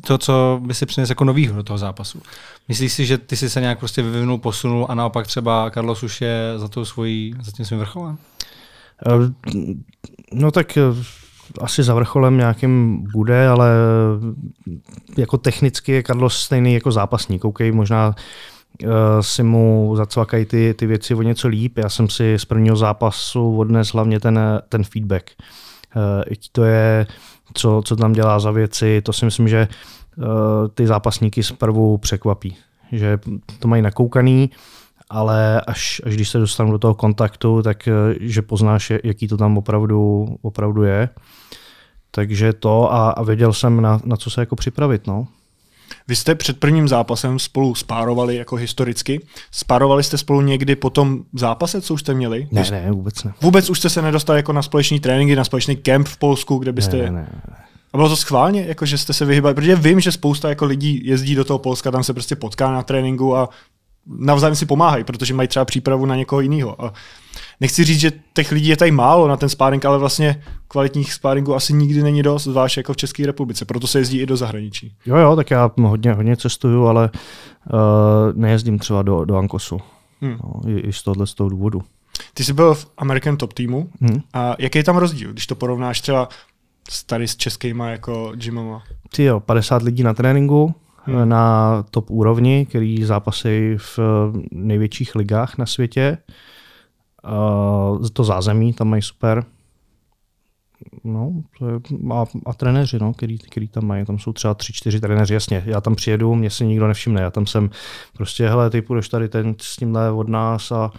to, 0.08 0.18
co 0.18 0.60
by 0.64 0.74
si 0.74 0.86
přinesl 0.86 1.12
jako 1.12 1.24
novýho 1.24 1.56
do 1.56 1.64
toho 1.64 1.78
zápasu? 1.78 2.22
Myslíš 2.68 2.94
si, 2.94 3.06
že 3.06 3.18
ty 3.18 3.38
jsi 3.38 3.50
se 3.50 3.62
nějak 3.62 3.80
prostě 3.80 4.02
vyvinul, 4.02 4.38
posunul 4.38 4.86
a 4.90 4.96
naopak 4.96 5.28
třeba 5.28 5.72
Carlos 5.74 6.04
už 6.04 6.22
je 6.22 6.54
za, 6.56 6.68
tou 6.68 6.86
svojí, 6.86 7.36
za 7.42 7.52
tím 7.52 7.66
svým 7.66 7.80
vrcholem? 7.80 8.18
Uh, 9.08 9.30
no 10.34 10.52
tak 10.52 10.78
asi 11.62 11.84
za 11.84 11.94
vrcholem 11.94 12.38
nějakým 12.38 13.04
bude, 13.14 13.48
ale 13.48 13.70
jako 15.18 15.38
technicky 15.38 15.92
je 15.92 16.04
Carlos 16.04 16.38
stejný 16.38 16.74
jako 16.74 16.92
zápasník. 16.92 17.46
OK, 17.46 17.60
možná 17.72 18.16
uh, 18.84 18.90
si 19.22 19.44
mu 19.44 19.94
zacvakají 19.96 20.46
ty, 20.46 20.74
ty 20.74 20.86
věci 20.86 21.16
o 21.16 21.22
něco 21.22 21.48
líp. 21.48 21.78
Já 21.78 21.90
jsem 21.90 22.10
si 22.10 22.40
z 22.40 22.46
prvního 22.46 22.76
zápasu 22.76 23.58
odnes 23.58 23.94
hlavně 23.94 24.20
ten, 24.20 24.40
ten 24.70 24.84
feedback. 24.84 25.32
Uh, 25.96 26.34
to 26.52 26.64
je, 26.64 27.08
co, 27.54 27.82
co 27.86 27.96
tam 27.96 28.14
dělá 28.14 28.40
za 28.40 28.52
věci, 28.52 29.02
to 29.02 29.14
si 29.14 29.26
myslím, 29.26 29.48
že 29.48 29.68
uh, 30.18 30.26
ty 30.74 30.88
zápasníky 30.88 31.44
zprvu 31.44 31.98
překvapí. 31.98 32.56
Že 32.92 33.20
to 33.60 33.68
mají 33.68 33.82
nakoukaný, 33.82 34.50
ale 35.12 35.62
až, 35.62 36.02
až 36.06 36.14
když 36.14 36.30
se 36.30 36.38
dostanu 36.38 36.72
do 36.72 36.80
toho 36.80 36.94
kontaktu, 36.94 37.62
tak 37.62 37.90
že 38.20 38.42
poznáš, 38.42 38.92
jaký 39.04 39.28
to 39.28 39.38
tam 39.38 39.58
opravdu, 39.58 40.28
opravdu 40.42 40.84
je. 40.84 41.10
Takže 42.12 42.54
to 42.54 42.94
a, 42.94 43.10
a 43.10 43.24
věděl 43.24 43.54
jsem, 43.54 43.82
na, 43.82 44.00
na 44.04 44.18
co 44.18 44.30
se 44.30 44.42
jako 44.42 44.56
připravit. 44.56 45.08
No. 45.08 45.28
Vy 46.08 46.16
jste 46.16 46.36
před 46.36 46.60
prvním 46.60 46.88
zápasem 46.88 47.40
spolu 47.40 47.76
spárovali 47.76 48.36
jako 48.36 48.56
historicky. 48.56 49.26
Spárovali 49.52 50.04
jste 50.04 50.18
spolu 50.18 50.42
někdy 50.42 50.76
po 50.76 50.90
tom 50.90 51.20
zápase, 51.34 51.82
co 51.82 51.94
už 51.94 52.02
jste 52.02 52.14
měli? 52.14 52.48
Ne, 52.52 52.64
ne, 52.72 52.92
vůbec 52.92 53.24
ne. 53.24 53.34
Vůbec 53.42 53.70
už 53.70 53.80
jste 53.80 53.90
se 53.90 54.02
nedostali 54.02 54.40
jako 54.40 54.54
na 54.54 54.62
společný 54.62 55.00
tréninky, 55.00 55.36
na 55.36 55.44
společný 55.44 55.76
kemp 55.76 56.08
v 56.08 56.18
Polsku, 56.18 56.58
kde 56.58 56.72
byste... 56.72 56.98
Ne, 56.98 57.12
ne, 57.12 57.12
ne. 57.12 57.56
A 57.94 57.98
bylo 57.98 58.10
to 58.10 58.16
schválně, 58.16 58.66
jako 58.66 58.86
že 58.86 58.98
jste 58.98 59.14
se 59.14 59.26
vyhybali, 59.26 59.56
protože 59.56 59.76
vím, 59.76 60.00
že 60.00 60.12
spousta 60.12 60.50
jako 60.50 60.66
lidí 60.66 61.02
jezdí 61.06 61.36
do 61.36 61.46
toho 61.46 61.60
Polska, 61.60 61.92
tam 61.92 62.04
se 62.04 62.14
prostě 62.14 62.36
potká 62.36 62.72
na 62.72 62.84
tréninku 62.84 63.36
a 63.36 63.50
navzájem 64.06 64.56
si 64.56 64.66
pomáhají, 64.66 65.04
protože 65.04 65.34
mají 65.34 65.48
třeba 65.48 65.66
přípravu 65.66 66.06
na 66.06 66.16
někoho 66.16 66.42
jiného. 66.42 66.86
A 66.86 66.94
nechci 67.60 67.84
říct, 67.84 68.00
že 68.00 68.12
těch 68.34 68.52
lidí 68.52 68.68
je 68.68 68.78
tady 68.78 68.92
málo 68.92 69.28
na 69.28 69.38
ten 69.38 69.50
sparring, 69.50 69.86
ale 69.86 69.98
vlastně 69.98 70.44
kvalitních 70.68 71.14
sparringů 71.14 71.56
asi 71.56 71.74
nikdy 71.74 72.04
není 72.04 72.24
dost, 72.24 72.44
zvlášť 72.44 72.78
jako 72.78 72.94
v 72.94 72.98
České 72.98 73.26
republice, 73.26 73.66
proto 73.66 73.88
se 73.88 74.00
jezdí 74.00 74.20
i 74.20 74.26
do 74.26 74.38
zahraničí. 74.38 74.96
Jo, 75.06 75.16
jo, 75.16 75.36
tak 75.36 75.52
já 75.52 75.72
hodně, 75.82 76.14
hodně 76.14 76.38
cestuju, 76.38 76.86
ale 76.86 77.10
uh, 77.74 77.80
nejezdím 78.34 78.80
třeba 78.80 79.02
do, 79.02 79.26
do 79.26 79.38
Ankosu. 79.38 79.82
Hmm. 80.22 80.38
No, 80.44 80.70
i, 80.70 80.80
I 80.80 80.94
z 80.94 81.04
tohohle 81.04 81.28
z 81.28 81.34
toho 81.34 81.50
důvodu. 81.50 81.82
Ty 82.34 82.44
jsi 82.44 82.54
byl 82.54 82.74
v 82.74 82.88
American 82.98 83.38
Top 83.38 83.54
týmu 83.54 83.90
hmm. 84.02 84.22
a 84.34 84.56
jaký 84.60 84.78
je 84.78 84.84
tam 84.84 84.98
rozdíl, 84.98 85.32
když 85.32 85.48
to 85.48 85.56
porovnáš 85.56 86.02
třeba 86.02 86.30
tady 87.06 87.28
s 87.28 87.36
českýma 87.36 87.90
jako 87.90 88.32
gymama? 88.36 88.84
Ty 89.16 89.24
jo, 89.24 89.40
50 89.40 89.82
lidí 89.82 90.04
na 90.04 90.14
tréninku, 90.14 90.76
hmm. 91.04 91.30
na 91.30 91.86
top 91.92 92.10
úrovni, 92.10 92.66
který 92.66 93.04
zápasí 93.04 93.78
v 93.78 94.00
největších 94.52 95.16
ligách 95.16 95.58
na 95.58 95.66
světě. 95.66 96.18
Uh, 97.24 98.08
to 98.14 98.24
zázemí 98.24 98.74
tam 98.74 98.88
mají 98.88 99.02
super. 99.02 99.46
No, 101.04 101.32
to 101.60 101.70
je, 101.70 101.80
a, 102.14 102.26
a 102.46 102.54
trenéři, 102.54 103.00
no, 103.00 103.14
který, 103.14 103.38
který 103.38 103.68
tam 103.68 103.86
mají. 103.86 104.06
Tam 104.06 104.20
jsou 104.20 104.34
třeba 104.34 104.54
tři, 104.54 104.74
čtyři 104.74 105.00
trenéři, 105.00 105.34
jasně. 105.34 105.64
Já 105.66 105.82
tam 105.82 105.96
přijedu, 105.96 106.36
mě 106.36 106.50
si 106.50 106.66
nikdo 106.66 106.88
nevšimne. 106.88 107.22
Já 107.22 107.32
tam 107.32 107.46
jsem 107.46 107.70
prostě, 108.14 108.50
hele, 108.50 108.70
ty 108.70 108.82
půjdeš 108.82 109.10
tady 109.10 109.30
ten 109.30 109.56
s 109.62 109.76
tímhle 109.76 110.12
od 110.12 110.30
nás 110.30 110.72
a 110.72 110.92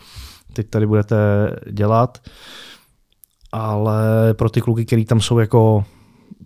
teď 0.52 0.70
tady 0.70 0.86
budete 0.86 1.16
dělat. 1.70 2.18
Ale 3.52 4.34
pro 4.34 4.50
ty 4.50 4.60
kluky, 4.60 4.84
který 4.84 5.04
tam 5.04 5.20
jsou 5.20 5.38
jako 5.38 5.84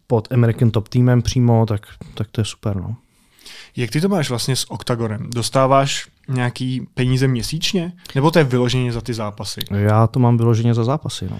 pod 0.06 0.32
American 0.32 0.70
Top 0.70 0.88
týmem 0.88 1.22
přímo, 1.22 1.66
tak, 1.66 1.86
tak 2.14 2.28
to 2.30 2.40
je 2.40 2.44
super. 2.44 2.76
No. 2.76 2.96
Jak 3.76 3.90
ty 3.90 4.00
to 4.00 4.08
máš 4.08 4.28
vlastně 4.28 4.56
s 4.56 4.70
OKTAGONem? 4.70 5.30
Dostáváš 5.30 6.06
nějaký 6.28 6.86
peníze 6.94 7.28
měsíčně? 7.28 7.92
Nebo 8.14 8.30
to 8.30 8.38
je 8.38 8.44
vyloženě 8.44 8.92
za 8.92 9.00
ty 9.00 9.14
zápasy? 9.14 9.60
Já 9.70 10.06
to 10.06 10.20
mám 10.20 10.36
vyloženě 10.36 10.74
za 10.74 10.84
zápasy. 10.84 11.28
No. 11.30 11.38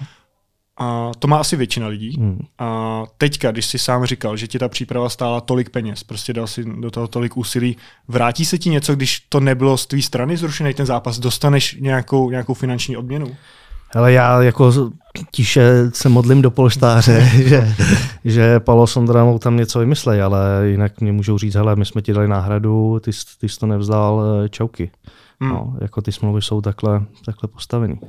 A 0.79 1.11
to 1.19 1.27
má 1.27 1.37
asi 1.37 1.55
většina 1.55 1.87
lidí. 1.87 2.17
Hmm. 2.17 2.39
A 2.59 3.03
teďka, 3.17 3.51
když 3.51 3.65
jsi 3.65 3.79
sám 3.79 4.05
říkal, 4.05 4.37
že 4.37 4.47
ti 4.47 4.59
ta 4.59 4.69
příprava 4.69 5.09
stála 5.09 5.41
tolik 5.41 5.69
peněz, 5.69 6.03
prostě 6.03 6.33
dal 6.33 6.47
si 6.47 6.65
do 6.65 6.91
toho 6.91 7.07
tolik 7.07 7.37
úsilí, 7.37 7.77
vrátí 8.07 8.45
se 8.45 8.57
ti 8.57 8.69
něco, 8.69 8.95
když 8.95 9.19
to 9.19 9.39
nebylo 9.39 9.77
z 9.77 9.87
tvé 9.87 10.01
strany 10.01 10.37
zrušený 10.37 10.73
ten 10.73 10.85
zápas? 10.85 11.19
Dostaneš 11.19 11.75
nějakou, 11.79 12.29
nějakou 12.29 12.53
finanční 12.53 12.97
odměnu? 12.97 13.35
Ale 13.95 14.13
já 14.13 14.41
jako 14.41 14.73
tiše 15.31 15.91
se 15.93 16.09
modlím 16.09 16.41
do 16.41 16.51
polštáře, 16.51 17.21
že, 17.33 17.75
že 18.25 18.59
Palo 18.59 18.87
Sondra 18.87 19.23
mu 19.23 19.39
tam 19.39 19.57
něco 19.57 19.79
vymyslej, 19.79 20.21
ale 20.21 20.67
jinak 20.67 21.01
mě 21.01 21.11
můžou 21.11 21.37
říct, 21.37 21.55
hele, 21.55 21.75
my 21.75 21.85
jsme 21.85 22.01
ti 22.01 22.13
dali 22.13 22.27
náhradu, 22.27 22.99
ty, 22.99 23.11
ty 23.39 23.49
jsi 23.49 23.59
to 23.59 23.65
nevzdal, 23.65 24.23
eh, 24.45 24.49
čauky. 24.49 24.91
Hmm. 25.39 25.49
No, 25.49 25.75
jako 25.81 26.01
ty 26.01 26.11
smlouvy 26.11 26.41
jsou 26.41 26.61
takhle, 26.61 27.01
takhle 27.25 27.47
postavený. 27.47 27.99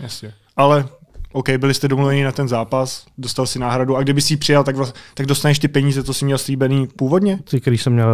Jasně. 0.00 0.32
Ale 0.56 0.88
OK, 1.32 1.50
byli 1.50 1.74
jste 1.74 1.88
domluveni 1.88 2.24
na 2.24 2.32
ten 2.32 2.48
zápas, 2.48 3.06
dostal 3.18 3.46
si 3.46 3.58
náhradu 3.58 3.96
a 3.96 4.02
kdyby 4.02 4.20
si 4.20 4.32
ji 4.32 4.36
přijal, 4.36 4.64
tak, 4.64 4.76
vlast, 4.76 4.96
tak 5.14 5.26
dostaneš 5.26 5.58
ty 5.58 5.68
peníze, 5.68 6.02
co 6.02 6.14
jsi 6.14 6.24
měl 6.24 6.38
slíbený 6.38 6.86
původně? 6.86 7.38
Ty, 7.50 7.60
který 7.60 7.78
jsem 7.78 7.92
měl 7.92 8.08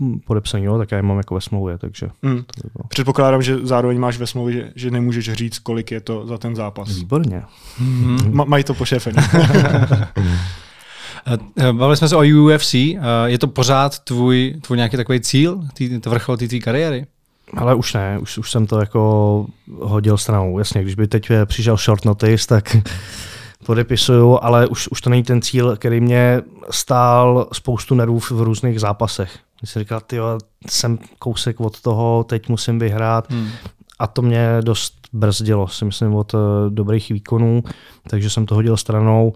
hm, 0.00 0.20
podepsaný, 0.26 0.64
jo, 0.64 0.78
tak 0.78 0.90
já 0.90 0.96
je 0.96 1.02
mám 1.02 1.16
jako 1.16 1.34
ve 1.34 1.40
smlouvě, 1.40 1.78
takže. 1.78 2.08
Mm. 2.22 2.42
To 2.62 2.88
Předpokládám, 2.88 3.42
že 3.42 3.58
zároveň 3.58 3.98
máš 3.98 4.18
ve 4.18 4.26
smlouvě, 4.26 4.54
že, 4.54 4.72
že 4.74 4.90
nemůžeš 4.90 5.32
říct, 5.32 5.58
kolik 5.58 5.90
je 5.90 6.00
to 6.00 6.26
za 6.26 6.38
ten 6.38 6.56
zápas. 6.56 6.96
Výborně. 6.96 7.42
Mm. 7.80 8.30
Ma, 8.32 8.44
mají 8.44 8.64
to 8.64 8.74
pošefený. 8.74 9.18
Eh, 11.58 11.72
bavili 11.72 11.96
jsme 11.96 12.08
se 12.08 12.16
o 12.16 12.22
UFC. 12.44 12.74
Eh, 12.74 12.98
je 13.24 13.38
to 13.38 13.46
pořád 13.46 13.98
tvůj, 13.98 14.54
tvůj 14.60 14.76
nějaký 14.76 14.96
takový 14.96 15.20
cíl, 15.20 15.60
tý, 15.74 16.00
to 16.00 16.10
vrchol 16.10 16.36
té 16.36 16.58
kariéry? 16.58 17.06
Ale 17.56 17.74
už 17.74 17.94
ne, 17.94 18.18
už, 18.18 18.38
už 18.38 18.50
jsem 18.50 18.66
to 18.66 18.80
jako 18.80 19.46
hodil 19.80 20.18
stranou. 20.18 20.58
Jasně, 20.58 20.82
když 20.82 20.94
by 20.94 21.08
teď 21.08 21.30
přišel 21.44 21.76
short 21.76 22.04
notice, 22.04 22.46
tak 22.46 22.76
podepisuju, 23.66 24.38
ale 24.42 24.66
už, 24.66 24.88
už 24.88 25.00
to 25.00 25.10
není 25.10 25.22
ten 25.22 25.42
cíl, 25.42 25.76
který 25.76 26.00
mě 26.00 26.42
stál 26.70 27.48
spoustu 27.52 27.94
nervů 27.94 28.18
v 28.18 28.30
různých 28.30 28.80
zápasech. 28.80 29.38
Když 29.60 29.70
jsem 29.70 29.82
říkal, 29.82 30.00
tyjo, 30.00 30.38
jsem 30.68 30.98
kousek 31.18 31.60
od 31.60 31.80
toho, 31.80 32.24
teď 32.24 32.48
musím 32.48 32.78
vyhrát. 32.78 33.30
Hmm. 33.30 33.48
A 33.98 34.06
to 34.06 34.22
mě 34.22 34.56
dost 34.60 34.94
brzdilo, 35.12 35.68
si 35.68 35.84
myslím, 35.84 36.14
od 36.14 36.34
uh, 36.34 36.40
dobrých 36.68 37.08
výkonů, 37.08 37.62
takže 38.08 38.30
jsem 38.30 38.46
to 38.46 38.54
hodil 38.54 38.76
stranou. 38.76 39.32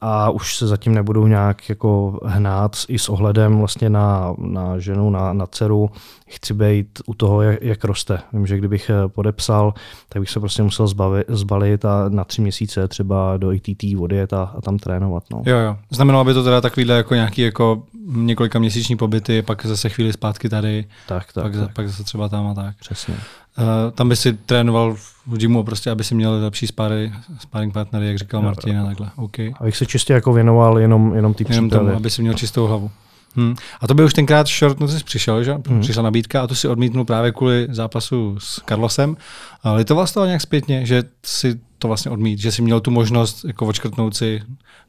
A 0.00 0.30
už 0.30 0.56
se 0.56 0.66
zatím 0.66 0.94
nebudou 0.94 1.26
nějak 1.26 1.68
jako 1.68 2.20
hnát 2.24 2.76
i 2.88 2.98
s 2.98 3.08
ohledem 3.08 3.58
vlastně 3.58 3.90
na, 3.90 4.34
na 4.38 4.78
ženu, 4.78 5.10
na, 5.10 5.32
na 5.32 5.46
dceru. 5.46 5.90
Chci 6.28 6.54
být 6.54 7.02
u 7.06 7.14
toho, 7.14 7.42
jak, 7.42 7.62
jak 7.62 7.84
roste. 7.84 8.18
Vím, 8.32 8.46
že 8.46 8.58
kdybych 8.58 8.90
eh, 8.90 9.08
podepsal, 9.08 9.74
tak 10.08 10.20
bych 10.20 10.30
se 10.30 10.40
prostě 10.40 10.62
musel 10.62 10.86
zbavit, 10.86 11.26
zbalit 11.28 11.84
a 11.84 12.08
na 12.08 12.24
tři 12.24 12.42
měsíce 12.42 12.88
třeba 12.88 13.36
do 13.36 13.52
ITT 13.52 13.84
odjet 14.00 14.32
a, 14.32 14.42
a 14.56 14.60
tam 14.60 14.78
trénovat. 14.78 15.24
No. 15.32 15.42
Jo, 15.46 15.58
jo. 15.58 15.76
Znamenalo 15.90 16.24
by 16.24 16.34
to 16.34 16.44
teda 16.44 16.60
takovýhle 16.60 16.96
jako 16.96 17.14
nějaký 17.14 17.42
jako 17.42 17.82
několika 18.06 18.58
měsíční 18.58 18.96
pobyty, 18.96 19.42
pak 19.42 19.66
zase 19.66 19.88
chvíli 19.88 20.12
zpátky 20.12 20.48
tady, 20.48 20.84
tak, 21.08 21.32
tak, 21.32 21.44
pak, 21.44 21.52
tak. 21.52 21.72
pak 21.72 21.88
zase 21.88 22.04
třeba 22.04 22.28
tam 22.28 22.46
a 22.46 22.54
tak. 22.54 22.76
Přesně. 22.80 23.14
Uh, 23.58 23.64
tam 23.94 24.08
by 24.08 24.16
si 24.16 24.32
trénoval 24.32 24.94
v 25.26 25.36
gymu 25.36 25.64
prostě, 25.64 25.90
aby 25.90 26.04
si 26.04 26.14
měl 26.14 26.32
lepší 26.42 26.66
spáry, 26.66 27.12
sparring 27.38 27.74
partnery, 27.74 28.06
jak 28.06 28.18
říkal 28.18 28.42
Martin 28.42 28.78
a 28.78 28.84
takhle. 28.84 29.10
Okay. 29.16 29.52
Abych 29.60 29.76
se 29.76 29.86
čistě 29.86 30.12
jako 30.12 30.32
věnoval 30.32 30.78
jenom, 30.78 31.14
jenom 31.14 31.34
ty 31.34 31.44
Jenom 31.48 31.70
tomu, 31.70 31.96
aby 31.96 32.10
si 32.10 32.22
měl 32.22 32.34
čistou 32.34 32.66
hlavu. 32.66 32.90
Hmm. 33.36 33.54
A 33.80 33.86
to 33.86 33.94
by 33.94 34.04
už 34.04 34.14
tenkrát 34.14 34.46
short 34.46 34.80
notice 34.80 35.04
přišel, 35.04 35.44
že? 35.44 35.58
Hmm. 35.68 35.80
Přišla 35.80 36.02
nabídka 36.02 36.42
a 36.42 36.46
to 36.46 36.54
si 36.54 36.68
odmítnul 36.68 37.04
právě 37.04 37.32
kvůli 37.32 37.66
zápasu 37.70 38.36
s 38.38 38.62
Carlosem. 38.68 39.16
Ale 39.62 39.84
to 39.84 39.94
vás 39.94 40.12
toho 40.12 40.26
nějak 40.26 40.40
zpětně, 40.40 40.86
že 40.86 41.02
si 41.24 41.60
to 41.78 41.88
vlastně 41.88 42.10
odmít, 42.10 42.38
že 42.38 42.52
si 42.52 42.62
měl 42.62 42.80
tu 42.80 42.90
možnost 42.90 43.44
jako 43.44 43.66
odškrtnout 43.66 44.16
si, 44.16 44.42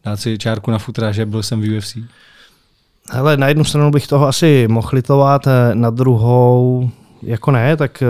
dát 0.05 0.19
si 0.19 0.37
čárku 0.37 0.71
na 0.71 0.77
futra, 0.77 1.11
že 1.11 1.25
byl 1.25 1.43
jsem 1.43 1.61
v 1.61 1.77
UFC. 1.77 1.97
Hele, 3.11 3.37
na 3.37 3.47
jednu 3.47 3.63
stranu 3.63 3.91
bych 3.91 4.07
toho 4.07 4.27
asi 4.27 4.67
mohl 4.67 4.89
litovat, 4.93 5.47
na 5.73 5.89
druhou 5.89 6.89
jako 7.21 7.51
ne, 7.51 7.77
tak 7.77 8.03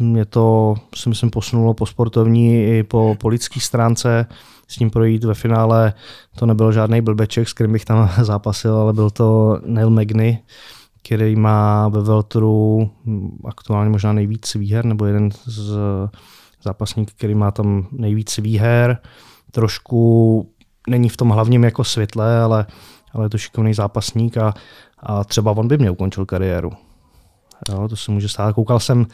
mě 0.00 0.24
to 0.24 0.74
si 0.94 1.08
myslím 1.08 1.30
posunulo 1.30 1.74
po 1.74 1.86
sportovní 1.86 2.64
i 2.64 2.82
po, 2.82 3.16
po 3.20 3.28
lidské 3.28 3.60
stránce 3.60 4.26
s 4.68 4.78
ním 4.78 4.90
projít 4.90 5.24
ve 5.24 5.34
finále. 5.34 5.92
To 6.38 6.46
nebyl 6.46 6.72
žádný 6.72 7.00
blbeček, 7.00 7.48
s 7.48 7.52
kterým 7.52 7.72
bych 7.72 7.84
tam 7.84 8.10
zápasil, 8.22 8.76
ale 8.76 8.92
byl 8.92 9.10
to 9.10 9.58
Neil 9.66 9.90
Magny, 9.90 10.42
který 11.02 11.36
má 11.36 11.88
ve 11.88 12.02
Veltru 12.02 12.90
aktuálně 13.44 13.90
možná 13.90 14.12
nejvíc 14.12 14.54
výher, 14.54 14.84
nebo 14.84 15.06
jeden 15.06 15.30
z 15.46 15.78
zápasníků, 16.62 17.12
který 17.16 17.34
má 17.34 17.50
tam 17.50 17.86
nejvíc 17.92 18.38
výher. 18.38 18.98
Trošku 19.50 20.50
není 20.88 21.08
v 21.08 21.16
tom 21.16 21.28
hlavním 21.28 21.64
jako 21.64 21.84
světle, 21.84 22.40
ale, 22.40 22.66
ale 23.12 23.24
je 23.24 23.28
to 23.28 23.38
šikovný 23.38 23.74
zápasník 23.74 24.36
a, 24.36 24.54
a 24.98 25.24
třeba 25.24 25.52
on 25.52 25.68
by 25.68 25.78
mě 25.78 25.90
ukončil 25.90 26.26
kariéru. 26.26 26.87
Jo, 27.68 27.88
to 27.88 27.96
se 27.96 28.10
může 28.10 28.28
stát. 28.28 28.54
Koukal 28.54 28.80
jsem... 28.80 29.06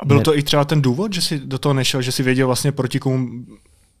A 0.00 0.04
byl 0.04 0.20
to 0.20 0.38
i 0.38 0.42
třeba 0.42 0.64
ten 0.64 0.82
důvod, 0.82 1.12
že 1.12 1.22
jsi 1.22 1.38
do 1.38 1.58
toho 1.58 1.72
nešel, 1.72 2.02
že 2.02 2.12
jsi 2.12 2.22
věděl 2.22 2.46
vlastně 2.46 2.72
proti 2.72 3.00
komu 3.00 3.28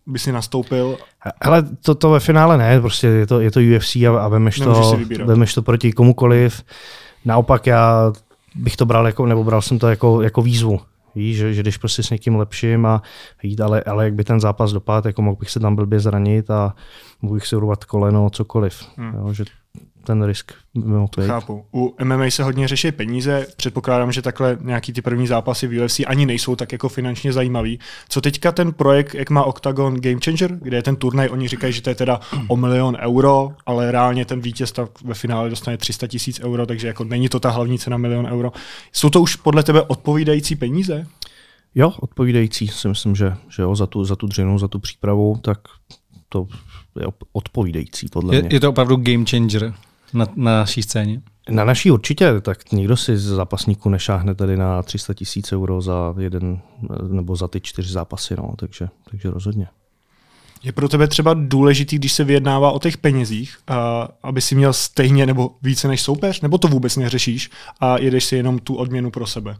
by 0.06 0.18
si 0.18 0.32
nastoupil? 0.32 0.98
Ale 1.40 1.62
to, 1.62 1.94
to 1.94 2.10
ve 2.10 2.20
finále 2.20 2.58
ne, 2.58 2.80
prostě 2.80 3.06
je 3.06 3.26
to, 3.26 3.40
je 3.40 3.50
to 3.50 3.60
UFC 3.76 3.96
a, 3.96 4.20
a 4.20 4.28
vemeš, 4.28 4.58
to, 4.58 4.98
vemeš 5.24 5.54
to 5.54 5.62
proti 5.62 5.92
komukoliv. 5.92 6.64
Naopak 7.24 7.66
já 7.66 8.12
bych 8.54 8.76
to 8.76 8.86
bral 8.86 9.06
jako, 9.06 9.26
nebo 9.26 9.44
bral 9.44 9.62
jsem 9.62 9.78
to 9.78 9.88
jako, 9.88 10.22
jako 10.22 10.42
výzvu. 10.42 10.80
Víš, 11.14 11.36
že, 11.36 11.54
že 11.54 11.62
když 11.62 11.76
prostě 11.76 12.02
s 12.02 12.10
někým 12.10 12.36
lepším 12.36 12.86
a 12.86 13.02
jít, 13.42 13.60
ale, 13.60 13.82
ale 13.82 14.04
jak 14.04 14.14
by 14.14 14.24
ten 14.24 14.40
zápas 14.40 14.72
dopadl, 14.72 15.08
jako 15.08 15.22
mohl 15.22 15.36
bych 15.36 15.50
se 15.50 15.60
tam 15.60 15.76
blbě 15.76 16.00
zranit 16.00 16.50
a 16.50 16.74
mohl 17.22 17.34
bych 17.34 17.46
si 17.46 17.56
urvat 17.56 17.84
koleno, 17.84 18.30
cokoliv. 18.30 18.84
Hmm. 18.96 19.14
Jo, 19.14 19.32
že 19.32 19.44
ten 20.04 20.22
risk 20.22 20.52
Chápu. 21.26 21.64
U 21.74 21.94
MMA 22.04 22.30
se 22.30 22.42
hodně 22.42 22.68
řeší 22.68 22.92
peníze. 22.92 23.46
Předpokládám, 23.56 24.12
že 24.12 24.22
takhle 24.22 24.58
nějaký 24.60 24.92
ty 24.92 25.02
první 25.02 25.26
zápasy 25.26 25.66
v 25.66 25.84
UFC 25.84 26.00
ani 26.06 26.26
nejsou 26.26 26.56
tak 26.56 26.72
jako 26.72 26.88
finančně 26.88 27.32
zajímavý. 27.32 27.78
Co 28.08 28.20
teďka 28.20 28.52
ten 28.52 28.72
projekt, 28.72 29.14
jak 29.14 29.30
má 29.30 29.44
Octagon 29.44 30.00
Game 30.00 30.20
Changer, 30.24 30.58
kde 30.62 30.76
je 30.76 30.82
ten 30.82 30.96
turnaj, 30.96 31.28
oni 31.28 31.48
říkají, 31.48 31.72
že 31.72 31.82
to 31.82 31.90
je 31.90 31.94
teda 31.94 32.20
o 32.48 32.56
milion 32.56 32.96
euro, 33.00 33.52
ale 33.66 33.92
reálně 33.92 34.24
ten 34.24 34.40
vítěz 34.40 34.72
ve 35.04 35.14
finále 35.14 35.50
dostane 35.50 35.76
300 35.76 36.06
tisíc 36.06 36.40
euro, 36.40 36.66
takže 36.66 36.86
jako 36.86 37.04
není 37.04 37.28
to 37.28 37.40
ta 37.40 37.50
hlavní 37.50 37.78
cena 37.78 37.96
milion 37.96 38.26
euro. 38.26 38.52
Jsou 38.92 39.10
to 39.10 39.20
už 39.20 39.36
podle 39.36 39.62
tebe 39.62 39.82
odpovídající 39.82 40.56
peníze? 40.56 41.06
Jo, 41.74 41.92
odpovídající 42.00 42.68
si 42.68 42.88
myslím, 42.88 43.16
že, 43.16 43.34
že 43.48 43.62
jo, 43.62 43.76
za 43.76 43.86
tu, 43.86 44.04
za 44.04 44.16
tu 44.16 44.26
dřinu, 44.26 44.58
za 44.58 44.68
tu 44.68 44.78
přípravu, 44.78 45.38
tak 45.42 45.58
to 46.28 46.46
je 47.00 47.06
odpovídající 47.32 48.08
podle 48.08 48.36
je, 48.36 48.42
mě. 48.42 48.48
Je 48.52 48.60
to 48.60 48.70
opravdu 48.70 48.96
game 48.96 49.24
changer 49.30 49.74
na, 50.12 50.26
na 50.36 50.58
naší 50.58 50.82
scéně? 50.82 51.22
Na 51.50 51.64
naší 51.64 51.90
určitě, 51.90 52.40
tak 52.40 52.72
nikdo 52.72 52.96
si 52.96 53.16
z 53.16 53.24
zápasníků 53.24 53.88
nešáhne 53.88 54.34
tady 54.34 54.56
na 54.56 54.82
300 54.82 55.14
tisíc 55.14 55.52
euro 55.52 55.80
za 55.80 56.14
jeden 56.18 56.60
nebo 57.08 57.36
za 57.36 57.48
ty 57.48 57.60
čtyři 57.60 57.92
zápasy, 57.92 58.36
no, 58.36 58.52
takže, 58.56 58.88
takže 59.10 59.30
rozhodně. 59.30 59.68
Je 60.62 60.72
pro 60.72 60.88
tebe 60.88 61.08
třeba 61.08 61.34
důležitý, 61.34 61.96
když 61.96 62.12
se 62.12 62.24
vyjednává 62.24 62.70
o 62.70 62.78
těch 62.78 62.96
penězích, 62.96 63.58
a 63.68 64.08
aby 64.22 64.40
si 64.40 64.54
měl 64.54 64.72
stejně 64.72 65.26
nebo 65.26 65.50
více 65.62 65.88
než 65.88 66.02
soupeř, 66.02 66.40
nebo 66.40 66.58
to 66.58 66.68
vůbec 66.68 66.96
neřešíš 66.96 67.50
a 67.80 67.98
jedeš 67.98 68.24
si 68.24 68.36
jenom 68.36 68.58
tu 68.58 68.74
odměnu 68.74 69.10
pro 69.10 69.26
sebe? 69.26 69.56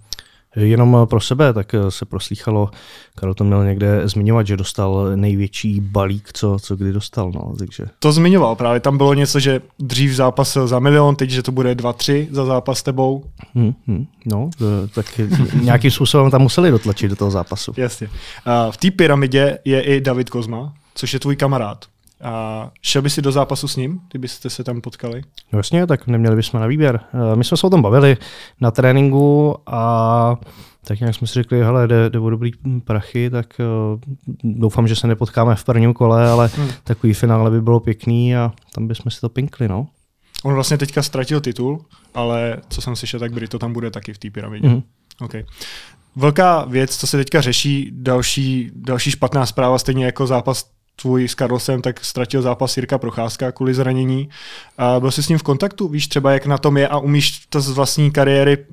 Jenom 0.57 1.07
pro 1.11 1.21
sebe, 1.21 1.53
tak 1.53 1.75
se 1.89 2.05
proslýchalo, 2.05 2.71
Karol 3.15 3.35
to 3.35 3.45
měl 3.45 3.65
někde 3.65 4.09
zmiňovat, 4.09 4.47
že 4.47 4.57
dostal 4.57 5.17
největší 5.17 5.81
balík, 5.81 6.33
co, 6.33 6.57
co 6.63 6.77
kdy 6.77 6.93
dostal. 6.93 7.33
No, 7.35 7.53
takže. 7.59 7.85
To 7.99 8.13
zmiňoval, 8.13 8.57
právě 8.57 8.81
tam 8.81 8.97
bylo 8.97 9.15
něco, 9.15 9.41
že 9.41 9.61
dřív 9.79 10.13
zápasil 10.13 10.69
za 10.69 10.79
milion, 10.79 11.17
teď, 11.17 11.31
že 11.31 11.43
to 11.43 11.53
bude 11.53 11.75
2-3 11.75 12.29
za 12.31 12.45
zápas 12.45 12.79
s 12.79 12.83
tebou. 12.83 13.25
Hmm, 13.55 13.75
hmm, 13.87 14.07
no, 14.27 14.51
tak 14.95 15.21
nějakým 15.63 15.91
způsobem 15.91 16.31
tam 16.31 16.43
museli 16.43 16.71
dotlačit 16.71 17.09
do 17.09 17.17
toho 17.17 17.31
zápasu. 17.31 17.73
Jasně. 17.77 18.09
v 18.71 18.77
té 18.77 18.91
pyramidě 18.91 19.59
je 19.65 19.83
i 19.83 20.01
David 20.01 20.31
Kozma, 20.31 20.73
což 20.95 21.13
je 21.13 21.21
tvůj 21.21 21.37
kamarád. 21.37 21.85
A 22.23 22.71
šel 22.83 23.03
by 23.03 23.11
si 23.11 23.23
do 23.23 23.33
zápasu 23.33 23.69
s 23.69 23.77
ním, 23.77 24.01
kdybyste 24.11 24.51
se 24.51 24.65
tam 24.65 24.81
potkali? 24.81 25.23
No 25.53 25.59
jasně, 25.59 25.87
tak 25.87 26.07
neměli 26.07 26.37
bychom 26.37 26.61
na 26.61 26.67
výběr. 26.67 27.01
Eh, 27.15 27.37
my 27.37 27.45
jsme 27.45 27.57
se 27.57 27.67
o 27.67 27.71
tom 27.71 27.83
bavili 27.83 28.17
na 28.61 28.71
tréninku 28.71 29.57
a 29.67 30.37
tak 30.85 31.01
nějak 31.01 31.15
jsme 31.15 31.27
si 31.27 31.35
řekli, 31.35 31.65
hele, 31.65 31.89
jde, 31.89 32.11
jde 32.11 32.19
o 32.19 32.31
dobrý 32.31 32.51
prachy, 32.85 33.31
tak 33.31 33.61
uh, 33.93 34.01
doufám, 34.43 34.89
že 34.89 34.97
se 34.97 35.07
nepotkáme 35.07 35.55
v 35.55 35.65
prvním 35.65 35.95
kole, 35.95 36.31
ale 36.31 36.51
hmm. 36.57 36.69
takový 36.85 37.15
finále 37.15 37.51
by 37.51 37.61
bylo 37.61 37.81
pěkný 37.81 38.37
a 38.37 38.53
tam 38.75 38.89
bychom 38.89 39.11
si 39.11 39.21
to 39.21 39.29
pinkli, 39.29 39.69
no. 39.69 39.87
On 40.45 40.55
vlastně 40.55 40.79
teďka 40.79 41.03
ztratil 41.03 41.41
titul, 41.41 41.85
ale 42.15 42.57
co 42.69 42.83
jsem 42.83 42.97
slyšel, 42.97 43.21
tak 43.21 43.33
Brito 43.33 43.59
tam 43.59 43.73
bude 43.73 43.91
taky 43.91 44.13
v 44.13 44.19
té 44.19 44.31
pyramidě. 44.31 44.69
Hmm. 44.69 44.83
Okay. 45.21 45.45
Velká 46.17 46.65
věc, 46.65 46.97
co 46.97 47.07
se 47.07 47.17
teďka 47.17 47.41
řeší, 47.41 47.91
další, 47.95 48.71
další 48.75 49.11
špatná 49.11 49.47
zpráva, 49.47 49.79
stejně 49.79 50.05
jako 50.05 50.27
zápas 50.27 50.71
tvůj 51.03 51.29
s 51.29 51.35
Karlosem, 51.35 51.83
tak 51.83 52.05
ztratil 52.05 52.43
zápas 52.43 52.77
Jirka 52.77 52.99
Procházka 52.99 53.53
kvůli 53.53 53.75
zranění. 53.75 54.29
A 54.79 55.01
byl 55.01 55.11
jsi 55.11 55.23
s 55.23 55.29
ním 55.29 55.39
v 55.39 55.43
kontaktu? 55.43 55.89
Víš 55.89 56.09
třeba, 56.09 56.33
jak 56.33 56.47
na 56.47 56.59
tom 56.59 56.77
je 56.77 56.89
a 56.89 56.99
umíš 56.99 57.47
to 57.49 57.61
z 57.61 57.71
vlastní 57.71 58.11
kariéry 58.11 58.67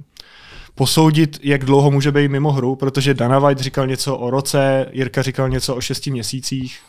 posoudit, 0.76 1.40
jak 1.44 1.66
dlouho 1.66 1.92
může 1.92 2.12
být 2.12 2.32
mimo 2.32 2.52
hru, 2.52 2.76
protože 2.76 3.14
Dana 3.14 3.40
White 3.40 3.60
říkal 3.60 3.88
něco 3.88 4.18
o 4.18 4.30
roce, 4.30 4.86
Jirka 4.92 5.22
říkal 5.22 5.50
něco 5.50 5.76
o 5.76 5.82
šesti 5.82 6.12
měsících. 6.12 6.80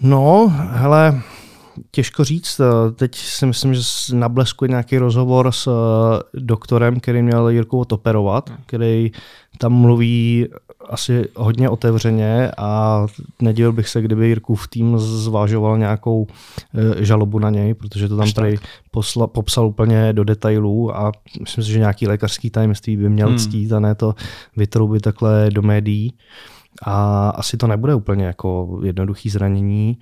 No, 0.00 0.52
hele, 0.70 1.22
těžko 1.90 2.24
říct. 2.24 2.60
Teď 2.96 3.16
si 3.16 3.46
myslím, 3.46 3.74
že 3.74 3.80
na 4.12 4.28
Blesku 4.28 4.64
je 4.64 4.68
nějaký 4.68 4.98
rozhovor 4.98 5.52
s 5.52 5.66
eh, 5.66 6.22
doktorem, 6.40 7.00
který 7.00 7.22
měl 7.22 7.48
Jirku 7.48 7.80
operovat, 7.80 8.52
který 8.66 9.12
tam 9.58 9.72
mluví 9.72 10.48
asi 10.88 11.28
hodně 11.36 11.68
otevřeně 11.68 12.50
a 12.58 13.06
nedivil 13.42 13.72
bych 13.72 13.88
se, 13.88 14.02
kdyby 14.02 14.28
Jirkův 14.28 14.68
tým 14.68 14.98
zvážoval 14.98 15.78
nějakou 15.78 16.26
e, 16.74 17.04
žalobu 17.04 17.38
na 17.38 17.50
něj, 17.50 17.74
protože 17.74 18.08
to 18.08 18.16
tam 18.16 18.32
tady 18.32 18.58
posla, 18.90 19.26
popsal 19.26 19.66
úplně 19.66 20.12
do 20.12 20.24
detailů 20.24 20.96
a 20.96 21.12
myslím 21.40 21.64
si, 21.64 21.70
že 21.70 21.78
nějaký 21.78 22.06
lékařský 22.06 22.50
tajemství 22.50 22.96
by 22.96 23.08
měl 23.08 23.28
hmm. 23.28 23.38
ctít 23.38 23.72
a 23.72 23.80
ne 23.80 23.94
to 23.94 24.14
vytroubit 24.56 25.02
takhle 25.02 25.50
do 25.50 25.62
médií. 25.62 26.14
A 26.82 27.28
asi 27.30 27.56
to 27.56 27.66
nebude 27.66 27.94
úplně 27.94 28.24
jako 28.24 28.80
jednoduchý 28.84 29.30
zranění, 29.30 29.98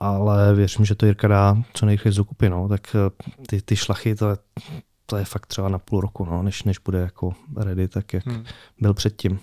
ale 0.00 0.54
věřím, 0.54 0.84
že 0.84 0.94
to 0.94 1.06
Jirka 1.06 1.28
dá 1.28 1.62
co 1.74 1.86
nejrychleji 1.86 2.12
z 2.12 2.16
dokupy. 2.16 2.48
No. 2.48 2.68
Tak 2.68 2.94
e, 2.94 2.98
ty, 3.46 3.62
ty 3.62 3.76
šlachy, 3.76 4.14
to 4.14 4.30
je, 4.30 4.36
to 5.06 5.16
je 5.16 5.24
fakt 5.24 5.46
třeba 5.46 5.68
na 5.68 5.78
půl 5.78 6.00
roku, 6.00 6.24
no, 6.24 6.42
než, 6.42 6.62
než 6.62 6.78
bude 6.78 6.98
jako 6.98 7.32
ready, 7.56 7.88
tak 7.88 8.12
jak 8.12 8.26
hmm. 8.26 8.44
byl 8.80 8.94
předtím. 8.94 9.38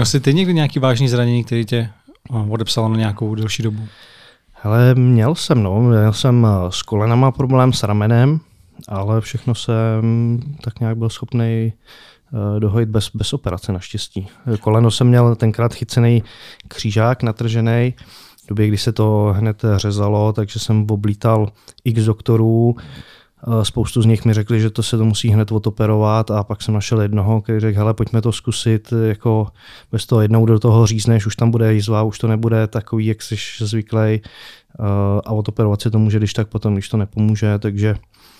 Asi 0.00 0.20
ty 0.20 0.34
někdy 0.34 0.54
nějaký 0.54 0.78
vážný 0.78 1.08
zranění, 1.08 1.44
který 1.44 1.64
tě 1.64 1.90
odepsalo 2.48 2.88
na 2.88 2.96
nějakou 2.96 3.34
delší 3.34 3.62
dobu? 3.62 3.88
Hele, 4.52 4.94
měl 4.94 5.34
jsem, 5.34 5.62
no. 5.62 5.80
Měl 5.82 6.12
jsem 6.12 6.46
eh, 6.46 6.72
s 6.72 6.82
kolenama 6.82 7.32
problém, 7.32 7.72
s 7.72 7.82
ramenem, 7.82 8.40
ale 8.88 9.20
všechno 9.20 9.54
jsem 9.54 10.40
tak 10.60 10.80
nějak 10.80 10.96
byl 10.96 11.08
schopný 11.08 11.72
eh, 11.72 12.60
dohojit 12.60 12.88
bez, 12.88 13.10
bez 13.14 13.32
operace 13.32 13.72
naštěstí. 13.72 14.28
Koleno 14.60 14.90
jsem 14.90 15.06
měl 15.06 15.36
tenkrát 15.36 15.74
chycený 15.74 16.22
křížák 16.68 17.22
natržený, 17.22 17.94
v 18.44 18.48
době, 18.48 18.68
kdy 18.68 18.78
se 18.78 18.92
to 18.92 19.34
hned 19.36 19.62
řezalo, 19.76 20.32
takže 20.32 20.58
jsem 20.58 20.86
oblítal 20.90 21.48
x 21.84 22.04
doktorů, 22.04 22.76
Eh, 22.76 23.13
spoustu 23.62 24.02
z 24.02 24.06
nich 24.06 24.24
mi 24.24 24.34
řekli, 24.34 24.60
že 24.60 24.70
to 24.70 24.82
se 24.82 24.96
to 24.96 25.04
musí 25.04 25.28
hned 25.28 25.52
odoperovat 25.52 26.30
a 26.30 26.44
pak 26.44 26.62
jsem 26.62 26.74
našel 26.74 27.00
jednoho, 27.00 27.42
který 27.42 27.60
řekl, 27.60 27.78
hele, 27.78 27.94
pojďme 27.94 28.22
to 28.22 28.32
zkusit, 28.32 28.92
jako 29.06 29.46
bez 29.92 30.06
toho 30.06 30.20
jednou 30.20 30.46
do 30.46 30.58
toho 30.58 30.86
řízneš, 30.86 31.26
už 31.26 31.36
tam 31.36 31.50
bude 31.50 31.74
jizva, 31.74 32.02
už 32.02 32.18
to 32.18 32.28
nebude 32.28 32.66
takový, 32.66 33.06
jak 33.06 33.22
jsi 33.22 33.36
zvyklý. 33.58 34.20
a 35.24 35.32
odoperovat 35.32 35.82
si 35.82 35.90
to 35.90 35.98
může, 35.98 36.18
když 36.18 36.32
tak 36.32 36.48
potom, 36.48 36.74
když 36.74 36.88
to 36.88 36.96
nepomůže, 36.96 37.58
takže 37.58 37.94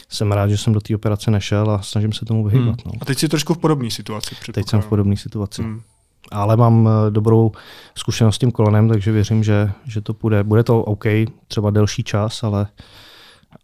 jsem 0.08 0.32
rád, 0.32 0.48
že 0.48 0.58
jsem 0.58 0.72
do 0.72 0.80
té 0.80 0.94
operace 0.94 1.30
nešel 1.30 1.70
a 1.70 1.82
snažím 1.82 2.12
se 2.12 2.24
tomu 2.24 2.44
vyhýbat. 2.44 2.84
Hmm. 2.84 2.92
No. 2.92 2.92
A 3.00 3.04
teď 3.04 3.18
jsi 3.18 3.28
trošku 3.28 3.54
v 3.54 3.58
podobné 3.58 3.90
situaci. 3.90 4.34
Teď 4.52 4.68
jsem 4.68 4.80
v 4.80 4.86
podobné 4.86 5.16
situaci. 5.16 5.62
Hmm. 5.62 5.80
Ale 6.32 6.56
mám 6.56 6.88
eh, 6.88 7.10
dobrou 7.10 7.52
zkušenost 7.94 8.34
s 8.34 8.38
tím 8.38 8.50
kolenem, 8.50 8.88
takže 8.88 9.12
věřím, 9.12 9.44
že, 9.44 9.72
že 9.86 10.00
to 10.00 10.14
půjde. 10.14 10.42
Bude 10.44 10.62
to 10.62 10.84
OK, 10.84 11.04
třeba 11.48 11.70
delší 11.70 12.02
čas, 12.02 12.42
ale, 12.42 12.66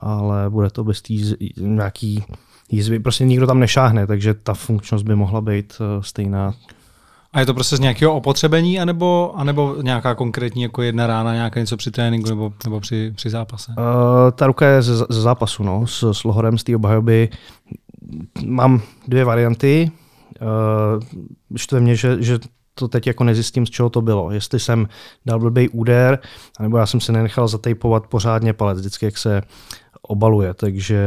ale 0.00 0.50
bude 0.50 0.70
to 0.70 0.84
bez 0.84 1.02
té 1.02 1.14
nějaký 1.56 2.24
jízvy. 2.70 2.98
Prostě 2.98 3.24
nikdo 3.24 3.46
tam 3.46 3.60
nešáhne, 3.60 4.06
takže 4.06 4.34
ta 4.34 4.54
funkčnost 4.54 5.04
by 5.04 5.14
mohla 5.14 5.40
být 5.40 5.72
eh, 5.80 6.02
stejná. 6.02 6.54
A 7.32 7.40
je 7.40 7.46
to 7.46 7.54
prostě 7.54 7.76
z 7.76 7.80
nějakého 7.80 8.14
opotřebení, 8.14 8.80
anebo, 8.80 9.32
anebo 9.36 9.76
nějaká 9.82 10.14
konkrétní 10.14 10.62
jako 10.62 10.82
jedna 10.82 11.06
rána, 11.06 11.34
nějaké 11.34 11.60
něco 11.60 11.76
při 11.76 11.90
tréninku 11.90 12.28
nebo, 12.28 12.52
nebo 12.64 12.80
při, 12.80 13.12
při 13.16 13.30
zápase? 13.30 13.72
Uh, 13.78 14.30
ta 14.30 14.46
ruka 14.46 14.66
je 14.66 14.82
ze, 14.82 14.96
ze 15.08 15.20
zápasu, 15.20 15.62
no, 15.62 15.86
s, 15.86 16.12
s 16.12 16.24
lohorem 16.24 16.58
z 16.58 16.64
té 16.64 16.76
obhajoby. 16.76 17.28
Mám 18.46 18.82
dvě 19.08 19.24
varianty. 19.24 19.90
Uh, 20.40 21.02
štve 21.56 21.80
mě, 21.80 21.96
že, 21.96 22.16
že 22.22 22.38
to 22.74 22.88
teď 22.88 23.06
jako 23.06 23.24
nezjistím, 23.24 23.66
z 23.66 23.70
čeho 23.70 23.90
to 23.90 24.02
bylo. 24.02 24.30
Jestli 24.30 24.60
jsem 24.60 24.88
dal 25.26 25.38
blbý 25.38 25.68
úder, 25.68 26.18
nebo 26.60 26.78
já 26.78 26.86
jsem 26.86 27.00
se 27.00 27.12
nenechal 27.12 27.48
zatejpovat 27.48 28.06
pořádně 28.06 28.52
palec, 28.52 28.78
vždycky 28.78 29.04
jak 29.04 29.18
se 29.18 29.42
obaluje, 30.10 30.54
takže 30.54 30.98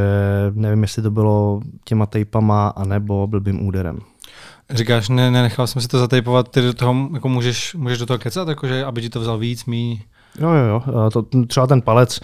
nevím, 0.54 0.82
jestli 0.82 1.02
to 1.02 1.12
bylo 1.12 1.62
těma 1.86 2.06
tejpama, 2.06 2.68
anebo 2.68 3.28
blbým 3.28 3.68
úderem. 3.68 4.00
Říkáš, 4.70 5.10
ne, 5.10 5.32
nenechal 5.32 5.68
jsem 5.68 5.82
si 5.82 5.88
to 5.88 6.00
zatejpovat, 6.00 6.52
ty 6.52 6.62
do 6.62 6.74
toho 6.74 7.10
jako 7.14 7.30
můžeš, 7.30 7.76
můžeš 7.76 8.00
do 8.00 8.06
toho 8.06 8.18
kecat, 8.18 8.48
jakože, 8.48 8.86
aby 8.86 9.02
ti 9.02 9.10
to 9.10 9.20
vzal 9.20 9.38
víc, 9.38 9.66
míň? 9.66 10.00
Jo, 10.40 10.50
jo, 10.50 10.82
jo. 10.88 11.10
To, 11.10 11.46
třeba 11.48 11.68
ten 11.68 11.82
palec, 11.82 12.20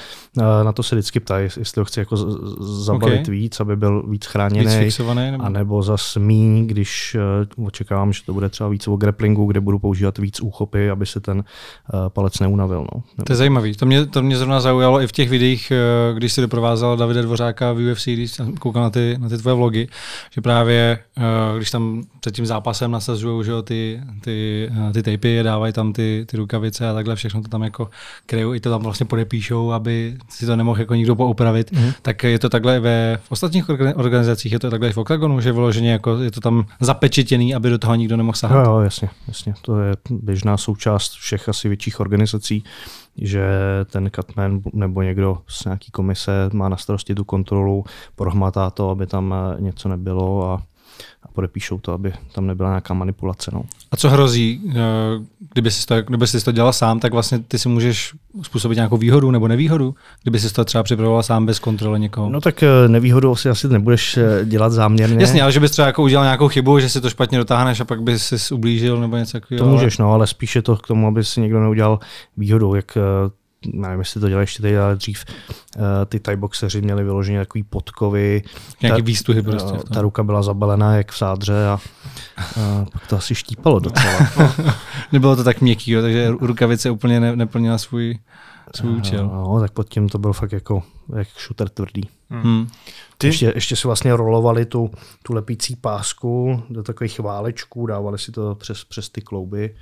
na 0.63 0.71
to 0.71 0.83
se 0.83 0.95
vždycky 0.95 1.19
ptají, 1.19 1.49
jestli 1.57 1.79
ho 1.81 1.85
chci 1.85 1.99
jako 1.99 2.17
zabalit 2.63 3.21
okay. 3.21 3.35
víc, 3.35 3.59
aby 3.59 3.75
byl 3.75 4.03
víc 4.09 4.25
chráněný. 4.25 4.65
Víc 4.65 4.75
fixovaný? 4.75 5.31
Nebo? 5.31 5.43
A 5.43 5.49
nebo 5.49 5.83
zas 5.83 6.15
míň, 6.15 6.67
když 6.67 7.17
uh, 7.57 7.67
očekávám, 7.67 8.13
že 8.13 8.21
to 8.25 8.33
bude 8.33 8.49
třeba 8.49 8.69
víc 8.69 8.87
o 8.87 8.95
grapplingu, 8.95 9.45
kde 9.45 9.61
budu 9.61 9.79
používat 9.79 10.17
víc 10.17 10.41
úchopy, 10.41 10.89
aby 10.89 11.05
se 11.05 11.19
ten 11.19 11.43
palec 12.07 12.39
neunavil. 12.39 12.87
No. 12.95 13.03
To 13.23 13.31
je 13.31 13.37
zajímavý. 13.37 13.75
To 13.75 13.85
mě, 13.85 14.05
to 14.05 14.21
mě 14.21 14.37
zrovna 14.37 14.59
zaujalo 14.59 15.01
i 15.01 15.07
v 15.07 15.11
těch 15.11 15.29
videích, 15.29 15.71
když 16.13 16.33
si 16.33 16.41
doprovázel 16.41 16.97
Davida 16.97 17.21
Dvořáka 17.21 17.73
v 17.73 17.91
UFC, 17.91 18.05
když 18.05 18.31
jsem 18.31 18.57
koukal 18.57 18.83
na 18.83 18.89
ty, 18.89 19.15
na 19.19 19.29
ty 19.29 19.37
tvoje 19.37 19.55
vlogy, 19.55 19.87
že 20.31 20.41
právě 20.41 20.99
když 21.57 21.71
tam 21.71 22.03
před 22.19 22.35
tím 22.35 22.45
zápasem 22.45 22.91
nasazují 22.91 23.45
že 23.45 23.51
ty, 23.63 24.01
ty, 24.21 24.69
uh, 24.71 24.91
ty 24.91 25.03
tapy, 25.03 25.43
dávají 25.43 25.73
tam 25.73 25.93
ty, 25.93 26.25
ty 26.29 26.37
rukavice 26.37 26.89
a 26.89 26.93
takhle 26.93 27.15
všechno 27.15 27.41
to 27.41 27.47
tam 27.47 27.63
jako 27.63 27.89
kryjou, 28.25 28.53
i 28.53 28.59
to 28.59 28.69
tam 28.69 28.81
vlastně 28.81 29.05
podepíšou, 29.05 29.71
aby 29.71 30.17
si 30.29 30.45
to 30.45 30.55
nemohl 30.55 30.79
jako 30.79 30.95
nikdo 30.95 31.15
poupravit, 31.15 31.71
mm. 31.71 31.91
tak 32.01 32.23
je 32.23 32.39
to 32.39 32.49
takhle 32.49 32.79
ve 32.79 33.19
v 33.23 33.31
ostatních 33.31 33.69
organizacích, 33.95 34.51
je 34.51 34.59
to 34.59 34.69
takhle 34.69 34.91
v 34.91 34.97
Octagonu, 34.97 35.41
že 35.41 35.51
vyloženě 35.51 35.91
jako 35.91 36.17
je 36.17 36.31
to 36.31 36.41
tam 36.41 36.65
zapečetěný, 36.79 37.55
aby 37.55 37.69
do 37.69 37.77
toho 37.77 37.95
nikdo 37.95 38.17
nemohl 38.17 38.37
sahat. 38.37 38.65
Jo, 38.65 38.71
jo, 38.71 38.79
jasně, 38.79 39.09
jasně. 39.27 39.53
To 39.61 39.79
je 39.79 39.93
běžná 40.09 40.57
součást 40.57 41.11
všech 41.11 41.49
asi 41.49 41.67
větších 41.67 41.99
organizací, 41.99 42.63
že 43.17 43.43
ten 43.91 44.09
Catman 44.15 44.61
nebo 44.73 45.01
někdo 45.01 45.37
z 45.47 45.65
nějaký 45.65 45.91
komise 45.91 46.31
má 46.53 46.69
na 46.69 46.77
starosti 46.77 47.15
tu 47.15 47.23
kontrolu, 47.23 47.83
prohmatá 48.15 48.69
to, 48.69 48.89
aby 48.89 49.07
tam 49.07 49.35
něco 49.59 49.89
nebylo 49.89 50.51
a 50.51 50.61
a 51.23 51.27
podepíšou 51.27 51.79
to, 51.79 51.93
aby 51.93 52.13
tam 52.35 52.47
nebyla 52.47 52.69
nějaká 52.69 52.93
manipulace. 52.93 53.51
No. 53.53 53.63
A 53.91 53.97
co 53.97 54.09
hrozí, 54.09 54.61
eh, 54.69 54.73
kdyby 55.53 55.71
jsi, 55.71 55.85
to, 55.85 56.01
kdyby 56.01 56.27
jsi 56.27 56.45
to 56.45 56.51
dělal 56.51 56.73
sám, 56.73 56.99
tak 56.99 57.13
vlastně 57.13 57.39
ty 57.39 57.59
si 57.59 57.69
můžeš 57.69 58.13
způsobit 58.41 58.75
nějakou 58.75 58.97
výhodu 58.97 59.31
nebo 59.31 59.47
nevýhodu, 59.47 59.95
kdyby 60.21 60.39
jsi 60.39 60.53
to 60.53 60.65
třeba 60.65 60.83
připravoval 60.83 61.23
sám 61.23 61.45
bez 61.45 61.59
kontroly 61.59 61.99
někoho? 61.99 62.29
No 62.29 62.41
tak 62.41 62.63
eh, 62.63 62.87
nevýhodu 62.87 63.35
si 63.35 63.49
asi 63.49 63.67
nebudeš 63.67 64.17
eh, 64.17 64.45
dělat 64.45 64.71
záměrně. 64.71 65.21
Jasně, 65.21 65.41
ale 65.43 65.51
že 65.51 65.59
bys 65.59 65.71
třeba 65.71 65.85
jako 65.85 66.03
udělal 66.03 66.25
nějakou 66.25 66.47
chybu, 66.47 66.79
že 66.79 66.89
si 66.89 67.01
to 67.01 67.09
špatně 67.09 67.37
dotáhneš 67.37 67.79
a 67.79 67.85
pak 67.85 68.01
bys 68.01 68.33
si 68.35 68.53
ublížil 68.53 68.99
nebo 68.99 69.17
něco 69.17 69.31
takového. 69.31 69.65
To 69.65 69.71
můžeš, 69.71 69.97
no, 69.97 70.13
ale 70.13 70.27
spíše 70.27 70.61
to 70.61 70.77
k 70.77 70.87
tomu, 70.87 71.07
aby 71.07 71.23
si 71.23 71.41
někdo 71.41 71.59
neudělal 71.59 71.99
výhodu, 72.37 72.75
jak 72.75 72.97
nevím, 73.65 73.99
jestli 73.99 74.21
to 74.21 74.29
dělají 74.29 74.43
ještě 74.43 74.61
teď, 74.61 74.75
ale 74.75 74.95
dřív 74.95 75.25
uh, 75.77 75.83
ty 76.05 76.19
Thai 76.19 76.35
boxeři 76.35 76.81
měli 76.81 77.03
vyloženě 77.03 77.39
takový 77.39 77.63
podkovy. 77.63 78.43
Nějaký 78.81 79.01
výstuhy 79.01 79.41
prostě. 79.41 79.71
Uh, 79.71 79.81
ta 79.93 80.01
ruka 80.01 80.23
byla 80.23 80.43
zabalená 80.43 80.95
jak 80.95 81.11
v 81.11 81.17
sádře 81.17 81.67
a 81.67 81.79
uh, 82.57 82.85
pak 82.91 83.07
to 83.07 83.17
asi 83.17 83.35
štípalo 83.35 83.79
docela. 83.79 84.19
Nebylo 85.11 85.35
to 85.35 85.43
tak 85.43 85.61
měkký, 85.61 85.95
takže 86.01 86.31
rukavice 86.39 86.91
úplně 86.91 87.19
ne, 87.19 87.35
neplnila 87.35 87.77
svůj, 87.77 88.19
svůj 88.75 88.95
účel. 88.95 89.27
No, 89.27 89.59
tak 89.59 89.71
pod 89.71 89.89
tím 89.89 90.09
to 90.09 90.17
byl 90.17 90.33
fakt 90.33 90.51
jako 90.51 90.83
jak 91.15 91.27
šuter 91.37 91.69
tvrdý. 91.69 92.09
Hmm. 92.29 92.41
hmm. 92.41 92.67
Ty? 93.17 93.27
Ještě, 93.27 93.51
ještě 93.55 93.75
si 93.75 93.87
vlastně 93.87 94.15
rolovali 94.15 94.65
tu, 94.65 94.91
tu 95.23 95.33
lepící 95.33 95.75
pásku 95.75 96.63
do 96.69 96.83
takových 96.83 97.19
válečků, 97.19 97.85
dávali 97.85 98.19
si 98.19 98.31
to 98.31 98.55
přes, 98.55 98.83
přes 98.83 99.09
ty 99.09 99.21
klouby. 99.21 99.75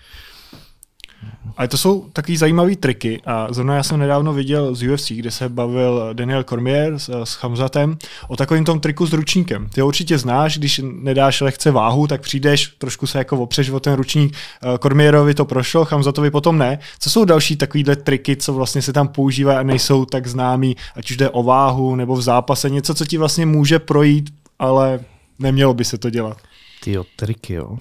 Ale 1.57 1.67
to 1.67 1.77
jsou 1.77 2.05
takový 2.13 2.37
zajímavé 2.37 2.75
triky 2.75 3.21
a 3.25 3.53
zrovna 3.53 3.75
já 3.75 3.83
jsem 3.83 3.99
nedávno 3.99 4.33
viděl 4.33 4.75
z 4.75 4.87
UFC, 4.87 5.11
kde 5.11 5.31
se 5.31 5.49
bavil 5.49 6.09
Daniel 6.13 6.43
Cormier 6.43 6.99
s, 6.99 7.23
s 7.23 7.33
Hamzatem 7.33 7.97
o 8.27 8.35
takovém 8.35 8.65
tom 8.65 8.79
triku 8.79 9.05
s 9.05 9.13
ručníkem. 9.13 9.69
Ty 9.69 9.81
ho 9.81 9.87
určitě 9.87 10.17
znáš, 10.17 10.57
když 10.57 10.81
nedáš 10.83 11.41
lehce 11.41 11.71
váhu, 11.71 12.07
tak 12.07 12.21
přijdeš, 12.21 12.67
trošku 12.77 13.07
se 13.07 13.17
jako 13.17 13.37
opřeš 13.37 13.69
o 13.69 13.79
ten 13.79 13.93
ručník. 13.93 14.35
Eh, 14.35 14.77
Cormierovi 14.77 15.33
to 15.33 15.45
prošlo, 15.45 15.85
Hamzatovi 15.85 16.31
potom 16.31 16.57
ne. 16.57 16.79
Co 16.99 17.09
jsou 17.09 17.25
další 17.25 17.55
takovýhle 17.55 17.95
triky, 17.95 18.35
co 18.35 18.53
vlastně 18.53 18.81
se 18.81 18.93
tam 18.93 19.07
používají 19.07 19.57
a 19.57 19.63
nejsou 19.63 20.05
tak 20.05 20.27
známí, 20.27 20.75
ať 20.95 21.11
už 21.11 21.17
jde 21.17 21.29
o 21.29 21.43
váhu 21.43 21.95
nebo 21.95 22.15
v 22.15 22.21
zápase, 22.21 22.69
něco, 22.69 22.93
co 22.93 23.05
ti 23.05 23.17
vlastně 23.17 23.45
může 23.45 23.79
projít, 23.79 24.33
ale 24.59 24.99
nemělo 25.39 25.73
by 25.73 25.85
se 25.85 25.97
to 25.97 26.09
dělat. 26.09 26.37
Ty 26.83 26.97
triky, 27.15 27.53
jo. 27.53 27.69
Uh, 27.69 27.79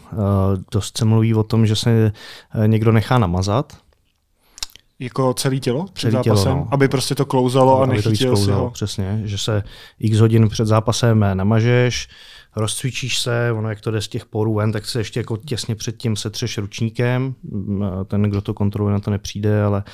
dost 0.73 0.99
se 0.99 1.05
mluví 1.05 1.35
o 1.35 1.43
tom, 1.43 1.67
že 1.67 1.77
se 1.77 2.13
uh, 2.55 2.69
někdo 2.69 2.93
nechá 2.93 3.19
namazat. 3.19 3.79
Jako 4.99 5.35
celé 5.35 5.57
tělo 5.57 5.87
před 5.93 6.11
celý 6.11 6.13
zápasem? 6.13 6.53
Tělo, 6.53 6.57
no. 6.57 6.69
Aby 6.71 6.89
prostě 6.89 7.15
to 7.15 7.25
klouzalo 7.25 7.77
no, 7.77 7.83
a 7.83 7.87
nechytil 7.87 8.37
si 8.37 8.51
ho. 8.51 8.71
Přesně, 8.71 9.21
že 9.25 9.39
se 9.39 9.63
x 9.99 10.19
hodin 10.19 10.49
před 10.49 10.67
zápasem 10.67 11.25
namažeš, 11.35 12.09
rozcvičíš 12.57 13.19
se, 13.19 13.53
ono 13.53 13.69
jak 13.69 13.81
to 13.81 13.91
jde 13.91 14.01
z 14.01 14.09
těch 14.09 14.27
porů 14.27 14.55
ven, 14.55 14.73
tak 14.73 14.87
se 14.87 15.01
ještě 15.01 15.21
jako 15.21 15.37
těsně 15.37 15.75
předtím 15.75 16.17
setřeš 16.17 16.59
ručníkem. 16.59 17.35
Mm, 17.43 17.83
ten, 18.07 18.23
kdo 18.23 18.41
to 18.41 18.55
kontroluje, 18.55 18.93
na 18.93 19.01
to 19.01 19.11
nepřijde, 19.11 19.63
ale 19.63 19.85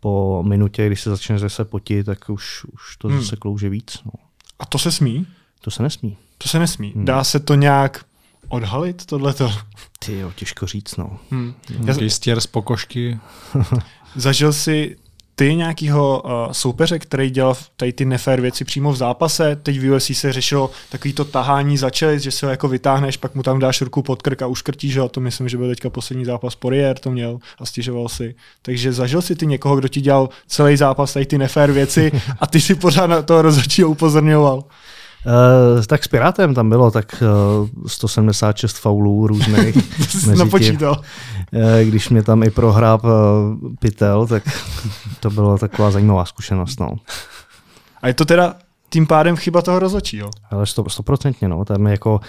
po 0.00 0.42
minutě, 0.46 0.86
když 0.86 1.00
se 1.00 1.10
začne 1.10 1.38
zase 1.38 1.64
potit, 1.64 2.06
tak 2.06 2.28
už, 2.28 2.64
už 2.64 2.96
to 2.96 3.08
hmm. 3.08 3.20
zase 3.20 3.36
klouže 3.36 3.68
víc. 3.68 3.98
No. 4.04 4.12
A 4.58 4.66
to 4.66 4.78
se 4.78 4.92
smí? 4.92 5.26
To 5.60 5.70
se 5.70 5.82
nesmí. 5.82 6.16
To 6.38 6.48
se 6.48 6.58
nesmí. 6.58 6.92
Hmm. 6.92 7.04
Dá 7.04 7.24
se 7.24 7.40
to 7.40 7.54
nějak 7.54 8.04
odhalit 8.50 9.06
tohleto? 9.06 9.52
Ty 9.98 10.18
jo, 10.18 10.32
těžko 10.36 10.66
říct, 10.66 10.96
no. 10.96 11.18
Hmm. 11.30 11.54
Já... 11.84 12.10
Stěr 12.10 12.40
z 12.40 12.46
pokožky. 12.46 13.18
Zažil 14.16 14.52
jsi 14.52 14.96
ty 15.40 15.54
nějakýho 15.54 16.22
uh, 16.24 16.52
soupeře, 16.52 16.98
který 16.98 17.30
dělal 17.30 17.56
tady 17.76 17.92
ty 17.92 18.04
nefér 18.04 18.40
věci 18.40 18.64
přímo 18.64 18.92
v 18.92 18.96
zápase? 18.96 19.56
Teď 19.56 19.78
v 19.78 19.90
UFC 19.90 20.10
se 20.12 20.32
řešilo 20.32 20.70
takový 20.88 21.14
to 21.14 21.24
tahání 21.24 21.78
za 21.78 21.90
čelit, 21.90 22.20
že 22.20 22.30
se 22.30 22.46
ho 22.46 22.50
jako 22.50 22.68
vytáhneš, 22.68 23.16
pak 23.16 23.34
mu 23.34 23.42
tam 23.42 23.58
dáš 23.58 23.80
ruku 23.80 24.02
pod 24.02 24.22
krk 24.22 24.42
a 24.42 24.46
uškrtíš 24.46 24.96
ho. 24.96 25.08
To 25.08 25.20
myslím, 25.20 25.48
že 25.48 25.56
byl 25.56 25.68
teďka 25.68 25.90
poslední 25.90 26.24
zápas 26.24 26.54
Poirier, 26.54 26.98
to 26.98 27.10
měl 27.10 27.38
a 27.58 27.66
stěžoval 27.66 28.08
si. 28.08 28.34
Takže 28.62 28.92
zažil 28.92 29.22
si 29.22 29.36
ty 29.36 29.46
někoho, 29.46 29.76
kdo 29.76 29.88
ti 29.88 30.00
dělal 30.00 30.28
celý 30.46 30.76
zápas 30.76 31.12
tady 31.12 31.26
ty 31.26 31.38
nefér 31.38 31.72
věci 31.72 32.12
a 32.40 32.46
ty 32.46 32.60
si 32.60 32.74
pořád 32.74 33.06
na 33.06 33.22
toho 33.22 33.42
rozhodčího 33.42 33.90
upozorňoval. 33.90 34.64
Uh, 35.26 35.82
tak 35.84 36.04
s 36.04 36.08
Pirátem 36.08 36.54
tam 36.54 36.68
bylo 36.68 36.90
tak 36.90 37.22
uh, 37.62 37.68
176 37.86 38.78
faulů 38.78 39.26
různých. 39.26 39.76
napočítal. 40.36 41.00
Uh, 41.52 41.62
když 41.84 42.08
mě 42.08 42.22
tam 42.22 42.42
i 42.42 42.50
prohrál 42.50 43.00
uh, 43.04 43.10
Pytel, 43.78 44.26
tak 44.26 44.42
to 45.20 45.30
byla 45.30 45.58
taková 45.58 45.90
zajímavá 45.90 46.24
zkušenost. 46.24 46.80
No. 46.80 46.96
A 48.02 48.08
je 48.08 48.14
to 48.14 48.24
teda 48.24 48.54
tím 48.90 49.06
pádem 49.06 49.36
chyba 49.36 49.62
toho 49.62 49.78
rozhodčího? 49.78 50.30
Ale 50.50 50.66
stoprocentně, 50.88 51.48
no. 51.48 51.64
Tam 51.64 51.86
je 51.86 51.90
jako 51.90 52.20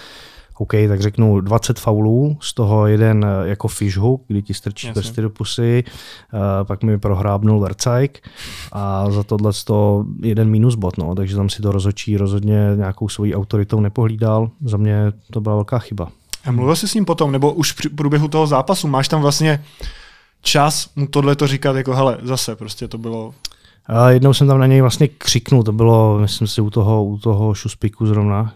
OK, 0.62 0.71
tak 0.88 1.02
řeknu 1.02 1.41
20 1.41 1.80
faulů, 1.80 2.38
z 2.41 2.54
toho 2.54 2.88
jeden 2.88 3.26
eh, 3.26 3.50
jako 3.50 3.67
fishhook, 3.67 4.21
kdy 4.28 4.41
ti 4.41 4.54
strčí 4.54 4.88
Jasně. 4.88 5.02
prsty 5.02 5.21
do 5.21 5.30
pusy, 5.30 5.84
uh, 6.34 6.39
pak 6.63 6.84
mi 6.84 7.00
prohrábnul 7.00 7.60
Vercajk 7.60 8.30
a 8.71 9.12
za 9.12 9.24
tohle 9.24 9.52
to 9.65 10.06
jeden 10.21 10.50
minus 10.50 10.76
bot, 10.76 10.97
no, 10.97 11.15
takže 11.15 11.36
tam 11.36 11.50
si 11.50 11.62
to 11.62 11.71
rozhodčí 11.71 12.17
rozhodně 12.17 12.71
nějakou 12.76 13.10
svojí 13.10 13.36
autoritou 13.36 13.80
nepohlídal. 13.80 14.50
Za 14.65 14.78
mě 14.78 15.13
to 15.32 15.41
byla 15.41 15.56
velká 15.56 15.80
chyba. 15.80 16.08
A 16.45 16.52
mluvil 16.52 16.76
jsi 16.76 16.88
s 16.88 16.93
ním 16.93 17.06
potom, 17.06 17.32
nebo 17.32 17.54
už 17.54 17.71
v 17.71 17.95
průběhu 17.95 18.28
toho 18.28 18.47
zápasu, 18.47 18.88
máš 18.88 19.08
tam 19.08 19.21
vlastně 19.21 19.63
čas 20.41 20.89
mu 20.95 21.08
tohle 21.08 21.36
to 21.36 21.47
říkat, 21.47 21.76
jako 21.76 21.95
hele, 21.95 22.17
zase 22.24 22.56
prostě 22.56 22.88
to 22.88 22.97
bylo 22.97 23.34
a 23.85 24.09
jednou 24.09 24.33
jsem 24.33 24.47
tam 24.47 24.59
na 24.59 24.65
něj 24.65 24.81
vlastně 24.81 25.07
křiknul, 25.07 25.63
to 25.63 25.71
bylo, 25.71 26.19
myslím 26.19 26.47
si, 26.47 26.61
u 26.61 26.69
toho, 26.69 27.05
u 27.05 27.17
toho 27.17 27.53
šuspiku 27.53 28.05
zrovna. 28.05 28.53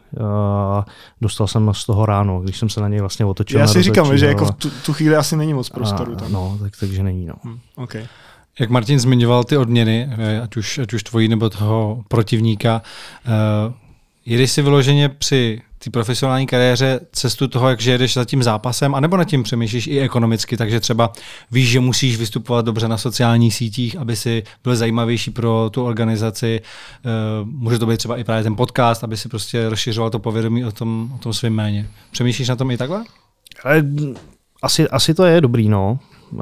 A 0.76 0.86
dostal 1.22 1.48
jsem 1.48 1.72
z 1.74 1.86
toho 1.86 2.06
ráno, 2.06 2.42
když 2.42 2.58
jsem 2.58 2.70
se 2.70 2.82
na 2.82 2.88
něj 2.88 3.00
vlastně 3.00 3.26
otočil. 3.26 3.60
Já 3.60 3.68
si 3.68 3.84
říkám, 3.84 4.18
že 4.18 4.26
jako 4.26 4.46
v 4.46 4.52
tu, 4.52 4.70
tu 4.86 4.94
chvíli 4.94 5.16
asi 5.16 5.38
není 5.38 5.54
moc 5.54 5.70
prostoru. 5.70 6.14
A, 6.14 6.16
tam. 6.16 6.32
No, 6.32 6.58
tak, 6.62 6.74
takže 6.80 7.04
není. 7.04 7.26
No. 7.26 7.34
Hmm, 7.44 7.60
okay. 7.76 8.08
Jak 8.60 8.70
Martin 8.70 9.00
zmiňoval 9.00 9.44
ty 9.44 9.58
odměny, 9.58 10.10
eh, 10.18 10.42
ať 10.42 10.58
už, 10.58 10.78
ať 10.78 10.94
už 10.94 11.04
tvojí 11.04 11.28
nebo 11.28 11.50
toho 11.50 12.04
protivníka, 12.08 12.82
uh, 13.28 13.74
jedeš 14.26 14.52
si 14.52 14.62
vyloženě 14.62 15.10
při 15.10 15.62
té 15.86 15.92
profesionální 15.92 16.48
kariéře 16.48 17.00
cestu 17.12 17.48
toho, 17.48 17.70
jak 17.70 17.86
jedeš 17.86 18.14
za 18.14 18.26
tím 18.26 18.44
zápasem, 18.44 18.96
anebo 18.96 19.18
nad 19.18 19.24
tím 19.24 19.44
přemýšlíš 19.44 19.88
i 19.88 20.00
ekonomicky, 20.00 20.58
takže 20.58 20.80
třeba 20.80 21.12
víš, 21.52 21.70
že 21.70 21.80
musíš 21.80 22.18
vystupovat 22.18 22.66
dobře 22.66 22.88
na 22.88 22.98
sociálních 22.98 23.56
sítích, 23.56 23.98
aby 23.98 24.16
si 24.16 24.44
byl 24.64 24.76
zajímavější 24.76 25.32
pro 25.32 25.70
tu 25.74 25.84
organizaci. 25.84 26.62
Uh, 27.42 27.48
může 27.48 27.80
to 27.80 27.86
být 27.86 27.98
třeba 27.98 28.18
i 28.18 28.24
právě 28.24 28.44
ten 28.44 28.56
podcast, 28.56 29.04
aby 29.04 29.18
si 29.18 29.30
prostě 29.30 29.70
rozšiřoval 29.70 30.10
to 30.10 30.20
povědomí 30.20 30.66
o 30.66 30.72
tom, 30.72 31.12
o 31.16 31.18
tom 31.18 31.34
svém 31.34 31.54
jméně. 31.54 31.90
Přemýšlíš 32.12 32.50
na 32.50 32.56
tom 32.56 32.72
i 32.72 32.78
takhle? 32.78 33.04
Ale 33.64 33.84
asi, 34.64 34.90
asi 34.90 35.14
to 35.14 35.26
je 35.26 35.42
dobrý, 35.42 35.70
no. 35.70 36.00
Uh, 36.32 36.42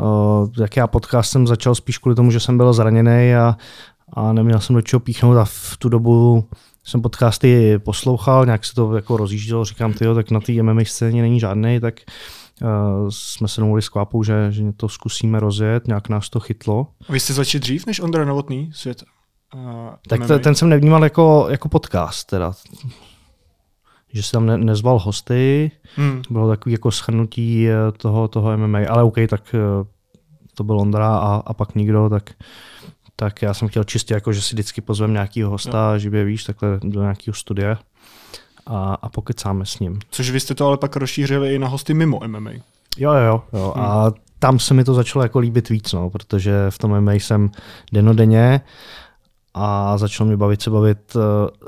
jak 0.59 0.77
já 0.77 0.87
podcast 0.87 1.31
jsem 1.31 1.47
začal 1.47 1.75
spíš 1.75 1.97
kvůli 1.97 2.15
tomu, 2.15 2.31
že 2.31 2.39
jsem 2.39 2.57
byl 2.57 2.73
zraněný 2.73 3.35
a, 3.35 3.57
a 4.13 4.33
neměl 4.33 4.59
jsem 4.59 4.75
do 4.75 4.81
čeho 4.81 4.99
píchnout 4.99 5.37
a 5.37 5.45
v 5.45 5.77
tu 5.77 5.89
dobu 5.89 6.47
jsem 6.83 7.01
podcasty 7.01 7.79
poslouchal, 7.79 8.45
nějak 8.45 8.65
se 8.65 8.73
to 8.75 8.95
jako 8.95 9.17
rozjíždělo, 9.17 9.65
říkám, 9.65 9.93
tyjo, 9.93 10.15
tak 10.15 10.31
na 10.31 10.39
té 10.39 10.63
MMA 10.63 10.81
scéně 10.83 11.21
není 11.21 11.39
žádný, 11.39 11.79
tak 11.79 11.99
uh, 12.61 13.09
jsme 13.09 13.47
se 13.47 13.61
domluvili 13.61 13.81
s 13.81 13.89
Kvápou, 13.89 14.23
že, 14.23 14.47
že 14.49 14.63
to 14.77 14.89
zkusíme 14.89 15.39
rozjet, 15.39 15.87
nějak 15.87 16.09
nás 16.09 16.29
to 16.29 16.39
chytlo. 16.39 16.87
A 17.09 17.11
vy 17.11 17.19
jste 17.19 17.33
začali 17.33 17.59
dřív 17.59 17.85
než 17.85 17.99
Ondra 17.99 18.25
Novotný 18.25 18.71
svět? 18.73 19.03
Uh, 19.55 19.61
tak 20.07 20.27
to, 20.27 20.39
ten 20.39 20.55
jsem 20.55 20.69
nevnímal 20.69 21.03
jako, 21.03 21.47
jako 21.49 21.69
podcast, 21.69 22.27
teda. 22.27 22.53
Že 24.13 24.23
jsem 24.23 24.45
ne, 24.45 24.57
nezval 24.57 24.99
hosty, 24.99 25.71
hmm. 25.95 26.21
bylo 26.29 26.49
takový 26.49 26.73
jako 26.73 26.91
schrnutí 26.91 27.69
eh, 27.69 27.75
toho, 27.97 28.27
toho 28.27 28.57
MMA, 28.57 28.79
ale 28.89 29.03
OK, 29.03 29.15
tak 29.29 29.55
to 30.55 30.63
byl 30.63 30.79
Ondra 30.79 31.17
a, 31.17 31.43
a 31.45 31.53
pak 31.53 31.75
nikdo, 31.75 32.09
tak 32.09 32.33
tak 33.15 33.41
já 33.41 33.53
jsem 33.53 33.67
chtěl 33.67 33.83
čistě 33.83 34.13
jako, 34.13 34.33
že 34.33 34.41
si 34.41 34.55
vždycky 34.55 34.81
pozvem 34.81 35.13
nějakýho 35.13 35.49
hosta, 35.49 35.97
že 35.97 36.09
by 36.09 36.23
víš, 36.23 36.43
takhle 36.43 36.79
do 36.83 37.01
nějakého 37.01 37.35
studia 37.35 37.79
a, 38.65 38.93
a 38.93 39.09
pokecáme 39.09 39.65
s 39.65 39.79
ním. 39.79 39.99
Což 40.09 40.29
vy 40.29 40.39
jste 40.39 40.55
to 40.55 40.67
ale 40.67 40.77
pak 40.77 40.95
rozšířili 40.95 41.55
i 41.55 41.59
na 41.59 41.67
hosty 41.67 41.93
mimo 41.93 42.19
MMA. 42.27 42.51
Jo, 42.97 43.13
jo, 43.13 43.43
jo. 43.53 43.73
Hmm. 43.75 43.85
A 43.85 44.11
tam 44.39 44.59
se 44.59 44.73
mi 44.73 44.83
to 44.83 44.93
začalo 44.93 45.23
jako 45.23 45.39
líbit 45.39 45.69
víc, 45.69 45.93
no, 45.93 46.09
protože 46.09 46.65
v 46.69 46.77
tom 46.77 47.01
MMA 47.01 47.13
jsem 47.13 47.51
denodenně 47.91 48.61
a 49.53 49.97
začalo 49.97 50.29
mi 50.29 50.37
bavit 50.37 50.61
se 50.61 50.69
bavit 50.69 51.15
uh, 51.15 51.21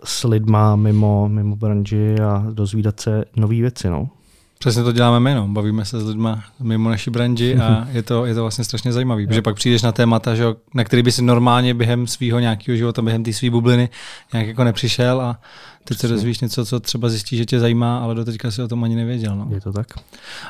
s 0.04 0.24
lidma 0.24 0.76
mimo, 0.76 1.30
mimo 1.30 1.56
branži 1.56 2.16
a 2.20 2.46
dozvídat 2.52 3.00
se 3.00 3.26
nové 3.36 3.56
věci. 3.56 3.90
No. 3.90 4.10
Přesně 4.60 4.84
to 4.84 4.92
děláme 4.92 5.20
my, 5.20 5.36
no. 5.36 5.48
bavíme 5.48 5.86
se 5.86 6.00
s 6.00 6.06
lidmi 6.06 6.30
mimo 6.60 6.90
naší 6.90 7.12
branži 7.12 7.58
a 7.58 7.88
je 7.92 8.04
to, 8.04 8.26
je 8.26 8.36
to 8.36 8.42
vlastně 8.42 8.64
strašně 8.64 8.94
zajímavé, 8.94 9.28
protože 9.28 9.42
pak 9.42 9.56
přijdeš 9.56 9.82
na 9.82 9.92
témata, 9.92 10.36
že, 10.36 10.46
na 10.74 10.84
který 10.84 11.04
by 11.04 11.12
si 11.12 11.22
normálně 11.22 11.74
během 11.74 12.08
svého 12.08 12.40
nějakého 12.40 12.76
života, 12.78 13.02
během 13.02 13.24
té 13.24 13.34
své 13.34 13.50
bubliny 13.50 13.90
nějak 14.34 14.48
jako 14.48 14.64
nepřišel 14.64 15.22
a 15.22 15.40
teď 15.84 15.98
se 15.98 16.08
dozvíš 16.08 16.40
něco, 16.40 16.66
co 16.66 16.80
třeba 16.80 17.10
zjistíš, 17.10 17.40
že 17.40 17.46
tě 17.46 17.60
zajímá, 17.60 18.00
ale 18.00 18.16
do 18.16 18.26
teďka 18.26 18.52
si 18.52 18.62
o 18.62 18.68
tom 18.68 18.84
ani 18.84 18.96
nevěděl. 18.96 19.36
No. 19.36 19.48
Je 19.50 19.62
to 19.62 19.74
tak. 19.74 19.88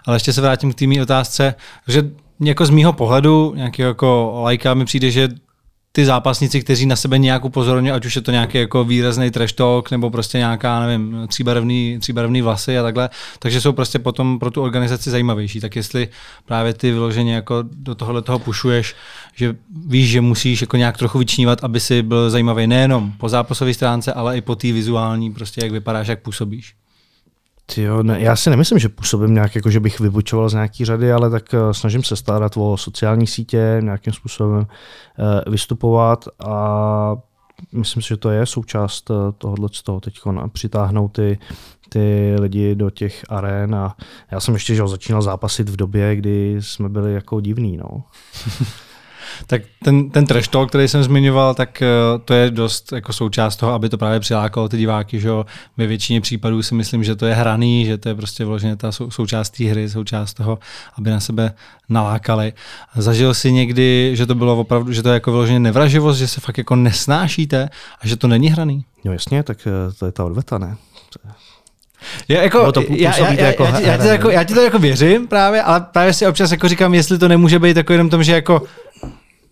Ale 0.06 0.16
ještě 0.16 0.34
se 0.34 0.42
vrátím 0.42 0.74
k 0.74 0.76
té 0.76 1.02
otázce, 1.02 1.56
že 1.88 2.10
jako 2.40 2.66
z 2.66 2.70
mýho 2.70 2.94
pohledu, 2.94 3.54
nějakého 3.56 3.88
jako 3.88 4.40
lajka 4.44 4.74
mi 4.74 4.86
přijde, 4.86 5.12
že 5.12 5.30
ty 5.96 6.06
zápasníci, 6.06 6.62
kteří 6.62 6.86
na 6.86 6.96
sebe 6.96 7.18
nějak 7.18 7.46
upozorňují, 7.46 7.92
ať 7.92 8.06
už 8.06 8.16
je 8.16 8.22
to 8.22 8.32
nějaký 8.32 8.58
jako 8.58 8.84
výrazný 8.84 9.32
trash 9.32 9.54
talk, 9.54 9.92
nebo 9.92 10.10
prostě 10.10 10.38
nějaká, 10.38 10.80
nevím, 10.80 11.28
tříbarevný, 11.28 11.98
tříbarevný 12.00 12.42
vlasy 12.42 12.78
a 12.78 12.84
takhle, 12.84 13.10
takže 13.40 13.62
jsou 13.62 13.72
prostě 13.72 14.00
potom 14.00 14.40
pro 14.40 14.52
tu 14.52 14.62
organizaci 14.62 15.10
zajímavější. 15.10 15.60
Tak 15.60 15.76
jestli 15.76 16.08
právě 16.46 16.74
ty 16.74 16.92
vyloženě 16.92 17.36
jako 17.36 17.64
do 17.72 17.96
tohohle 17.96 18.22
toho 18.22 18.40
pušuješ, 18.40 18.96
že 19.36 19.56
víš, 19.88 20.10
že 20.10 20.22
musíš 20.22 20.62
jako 20.62 20.78
nějak 20.78 20.98
trochu 20.98 21.20
vyčnívat, 21.20 21.64
aby 21.64 21.80
si 21.80 22.02
byl 22.02 22.30
zajímavý 22.30 22.68
nejenom 22.68 23.12
po 23.12 23.30
zápasové 23.30 23.74
stránce, 23.74 24.14
ale 24.14 24.38
i 24.38 24.42
po 24.42 24.56
té 24.56 24.72
vizuální, 24.72 25.32
prostě 25.32 25.62
jak 25.64 25.72
vypadáš, 25.72 26.08
jak 26.08 26.22
působíš. 26.22 26.76
Jo, 27.78 28.04
ne, 28.04 28.22
já 28.22 28.36
si 28.36 28.50
nemyslím, 28.50 28.80
že 28.80 28.90
působím 28.90 29.34
nějak, 29.34 29.56
jako 29.56 29.70
že 29.70 29.80
bych 29.80 30.00
vybučoval 30.00 30.50
z 30.50 30.54
nějaký 30.54 30.86
řady, 30.86 31.12
ale 31.12 31.30
tak 31.30 31.54
uh, 31.54 31.72
snažím 31.72 32.04
se 32.04 32.16
starat 32.16 32.52
o 32.58 32.78
sociální 32.78 33.28
sítě, 33.28 33.78
nějakým 33.82 34.14
způsobem 34.14 34.60
uh, 34.60 35.52
vystupovat 35.52 36.26
a 36.46 37.16
myslím 37.72 38.04
si, 38.04 38.10
že 38.10 38.18
to 38.18 38.30
je 38.30 38.46
součást 38.46 39.10
uh, 39.10 39.16
tohohle 39.38 39.70
z 39.72 39.84
toho 39.84 40.00
teď 40.00 40.20
přitáhnout 40.52 41.12
ty, 41.12 41.40
ty 41.90 42.36
lidi 42.40 42.76
do 42.76 42.90
těch 42.90 43.26
aren 43.30 43.76
a 43.76 43.96
já 44.32 44.40
jsem 44.40 44.54
ještě 44.54 44.76
že 44.76 44.88
začínal 44.88 45.22
zápasit 45.22 45.70
v 45.70 45.76
době, 45.76 46.16
kdy 46.16 46.58
jsme 46.60 46.90
byli 46.90 47.14
jako 47.14 47.42
divní. 47.42 47.78
No. 47.78 48.04
Tak 49.48 49.62
ten, 49.84 50.10
ten 50.10 50.26
trash 50.26 50.48
talk, 50.48 50.70
který 50.70 50.88
jsem 50.88 51.04
zmiňoval, 51.04 51.54
tak 51.54 51.82
eh, 51.82 51.88
to 52.26 52.34
je 52.34 52.52
dost 52.52 52.92
jako 52.92 53.14
součást 53.14 53.56
toho, 53.56 53.74
aby 53.74 53.90
to 53.90 53.98
právě 53.98 54.20
přilákalo 54.20 54.70
ty 54.70 54.78
diváky, 54.78 55.20
že 55.20 55.30
ve 55.78 55.88
většině 55.88 56.22
případů 56.22 56.64
si 56.64 56.76
myslím, 56.76 57.04
že 57.04 57.16
to 57.16 57.26
je 57.26 57.34
hraný, 57.34 57.86
že 57.86 57.98
to 57.98 58.10
je 58.10 58.16
prostě 58.16 58.46
vloženě 58.46 58.76
ta 58.76 58.92
sou, 58.92 59.12
součást 59.12 59.50
té 59.50 59.64
hry, 59.64 59.90
součást 59.90 60.34
toho, 60.34 60.60
aby 60.98 61.10
na 61.10 61.20
sebe 61.20 61.54
nalákali. 61.90 62.54
Zažil 62.96 63.34
si 63.34 63.52
někdy, 63.52 64.12
že 64.14 64.26
to 64.26 64.36
bylo 64.36 64.58
opravdu, 64.58 64.94
že 64.94 65.04
to 65.04 65.10
je 65.10 65.14
jako 65.14 65.32
vyloženě 65.32 65.60
nevraživost, 65.60 66.20
že 66.20 66.28
se 66.28 66.42
fakt 66.42 66.58
jako 66.58 66.76
nesnášíte 66.76 67.70
a 68.02 68.08
že 68.08 68.16
to 68.16 68.28
není 68.28 68.48
hraný? 68.50 68.86
No 69.06 69.14
jasně, 69.14 69.44
tak 69.44 69.68
eh, 69.68 69.94
to 70.00 70.06
je 70.06 70.12
ta 70.12 70.26
odveta, 70.26 70.58
ne? 70.58 70.78
Já, 72.28 72.42
jako, 72.42 72.72
to 72.72 72.82
já, 72.90 73.18
já, 73.18 73.34
já, 73.34 73.48
jako 73.48 73.64
já, 73.64 73.80
já, 73.80 73.98
ti 73.98 74.08
jako, 74.08 74.30
já 74.30 74.44
ti 74.44 74.54
to 74.54 74.62
jako 74.62 74.80
věřím 74.80 75.28
právě, 75.28 75.62
ale 75.62 75.86
právě 75.92 76.14
si 76.14 76.28
občas 76.28 76.52
jako 76.52 76.68
říkám, 76.68 76.94
jestli 76.94 77.18
to 77.18 77.28
nemůže 77.28 77.60
být 77.60 77.78
jako 77.78 77.94
jenom 77.94 78.10
tom, 78.10 78.24
že 78.24 78.32
jako 78.32 78.62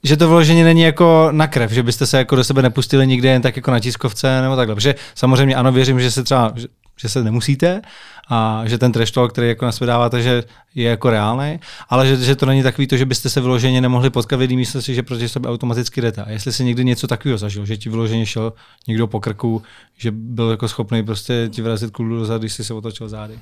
že 0.04 0.18
to 0.18 0.30
vloženě 0.30 0.64
není 0.64 0.82
jako 0.82 1.30
na 1.32 1.48
krev, 1.48 1.72
že 1.72 1.84
byste 1.84 2.06
se 2.06 2.18
jako 2.18 2.36
do 2.36 2.44
sebe 2.44 2.62
nepustili 2.62 3.08
nikde 3.08 3.30
jen 3.30 3.42
tak 3.42 3.56
jako 3.56 3.72
na 3.72 3.80
tiskovce 3.80 4.42
nebo 4.42 4.56
takhle. 4.56 4.76
Protože 4.76 4.96
samozřejmě 5.16 5.56
ano, 5.56 5.72
věřím, 5.72 6.00
že 6.00 6.12
se 6.12 6.24
třeba, 6.24 6.54
že, 6.56 6.68
že 6.98 7.10
se 7.10 7.24
nemusíte 7.24 7.82
a 8.30 8.62
že 8.66 8.78
ten 8.78 8.92
trash 8.92 9.12
talk, 9.12 9.32
který 9.32 9.48
jako 9.48 9.66
na 9.66 9.72
že 10.20 10.44
je 10.76 10.90
jako 10.90 11.10
reálný, 11.10 11.60
ale 11.90 12.08
že, 12.08 12.18
že, 12.18 12.36
to 12.36 12.46
není 12.46 12.64
takový 12.64 12.88
to, 12.88 12.98
že 12.98 13.06
byste 13.06 13.30
se 13.30 13.42
vyloženě 13.42 13.82
nemohli 13.82 14.10
potkat 14.10 14.38
v 14.38 14.42
jedné 14.42 14.64
že 14.88 15.04
proti 15.04 15.30
sebe 15.30 15.50
automaticky 15.50 16.02
jdete. 16.02 16.24
A 16.24 16.30
jestli 16.30 16.54
si 16.54 16.64
někdy 16.64 16.86
něco 16.86 17.08
takového 17.08 17.38
zažil, 17.38 17.66
že 17.66 17.78
ti 17.78 17.90
vyloženě 17.90 18.26
šel 18.26 18.54
někdo 18.88 19.08
po 19.08 19.20
krku, 19.20 19.64
že 19.98 20.12
byl 20.12 20.50
jako 20.50 20.68
schopný 20.68 21.04
prostě 21.04 21.50
ti 21.52 21.62
vrazit 21.62 21.92
kulu 21.92 22.18
dozadu, 22.20 22.40
když 22.40 22.54
jsi 22.54 22.64
se 22.64 22.74
otočil 22.74 23.10
zády. 23.10 23.40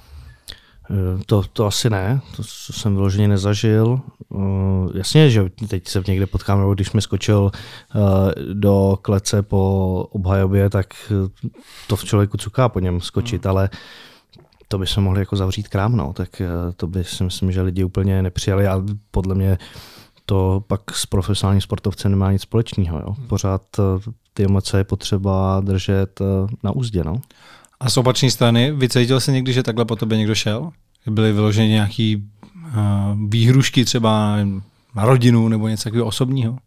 Eh, 0.92 1.24
to, 1.26 1.44
to 1.54 1.66
asi 1.66 1.90
ne, 1.90 2.22
to 2.36 2.44
jsem 2.44 2.96
vyloženě 2.96 3.28
nezažil. 3.28 4.02
Uh, 4.30 4.92
jasně, 4.94 5.30
že 5.30 5.50
teď 5.68 5.88
se 5.88 6.04
někde 6.08 6.26
potkám, 6.26 6.72
když 6.72 6.92
mi 6.92 7.02
skočil 7.02 7.52
uh, 7.96 8.02
do 8.54 8.98
klece 9.02 9.42
po 9.42 10.08
obhajobě, 10.12 10.70
tak 10.70 10.94
to 11.88 11.96
v 11.96 12.06
člověku 12.06 12.38
cuká 12.38 12.70
po 12.70 12.80
něm 12.80 13.02
skočit, 13.02 13.44
mm. 13.44 13.50
ale 13.50 13.70
to 14.68 14.78
by 14.78 14.88
se 14.88 15.02
mohli 15.02 15.20
jako 15.20 15.36
zavřít 15.36 15.68
krám, 15.68 15.98
no. 15.98 16.14
tak 16.14 16.42
uh, 16.42 16.72
to 16.76 16.88
by 16.88 17.04
si 17.04 17.24
myslím, 17.24 17.52
že 17.52 17.62
lidi 17.62 17.84
úplně 17.84 18.22
nepřijali 18.22 18.68
a 18.68 18.84
podle 19.12 19.36
mě 19.36 19.58
to 20.26 20.64
pak 20.68 20.82
s 20.96 21.06
profesionálním 21.06 21.62
sportovcem 21.62 22.12
nemá 22.12 22.32
nic 22.32 22.42
společného. 22.42 23.00
Jo. 23.00 23.16
Hmm. 23.18 23.28
Pořád 23.28 23.62
ty 24.34 24.46
emoce 24.46 24.78
je 24.78 24.84
potřeba 24.84 25.60
držet 25.60 26.20
na 26.64 26.72
úzdě. 26.72 27.04
No. 27.04 27.22
A 27.82 27.90
z 27.90 27.98
opačné 27.98 28.32
strany, 28.32 28.72
vycítil 28.72 29.20
jsi 29.20 29.32
někdy, 29.32 29.54
že 29.54 29.64
takhle 29.64 29.86
po 29.86 29.96
tobě 29.96 30.18
někdo 30.18 30.36
šel? 30.36 30.72
Byly 31.08 31.34
vyloženy 31.34 31.68
nějaký 31.68 32.16
uh, 32.16 32.72
výhrušky 33.30 33.86
třeba 33.86 34.38
na 34.96 35.06
rodinu 35.06 35.48
nebo 35.48 35.68
něco 35.68 35.84
takového 35.84 36.08
osobního? 36.08 36.58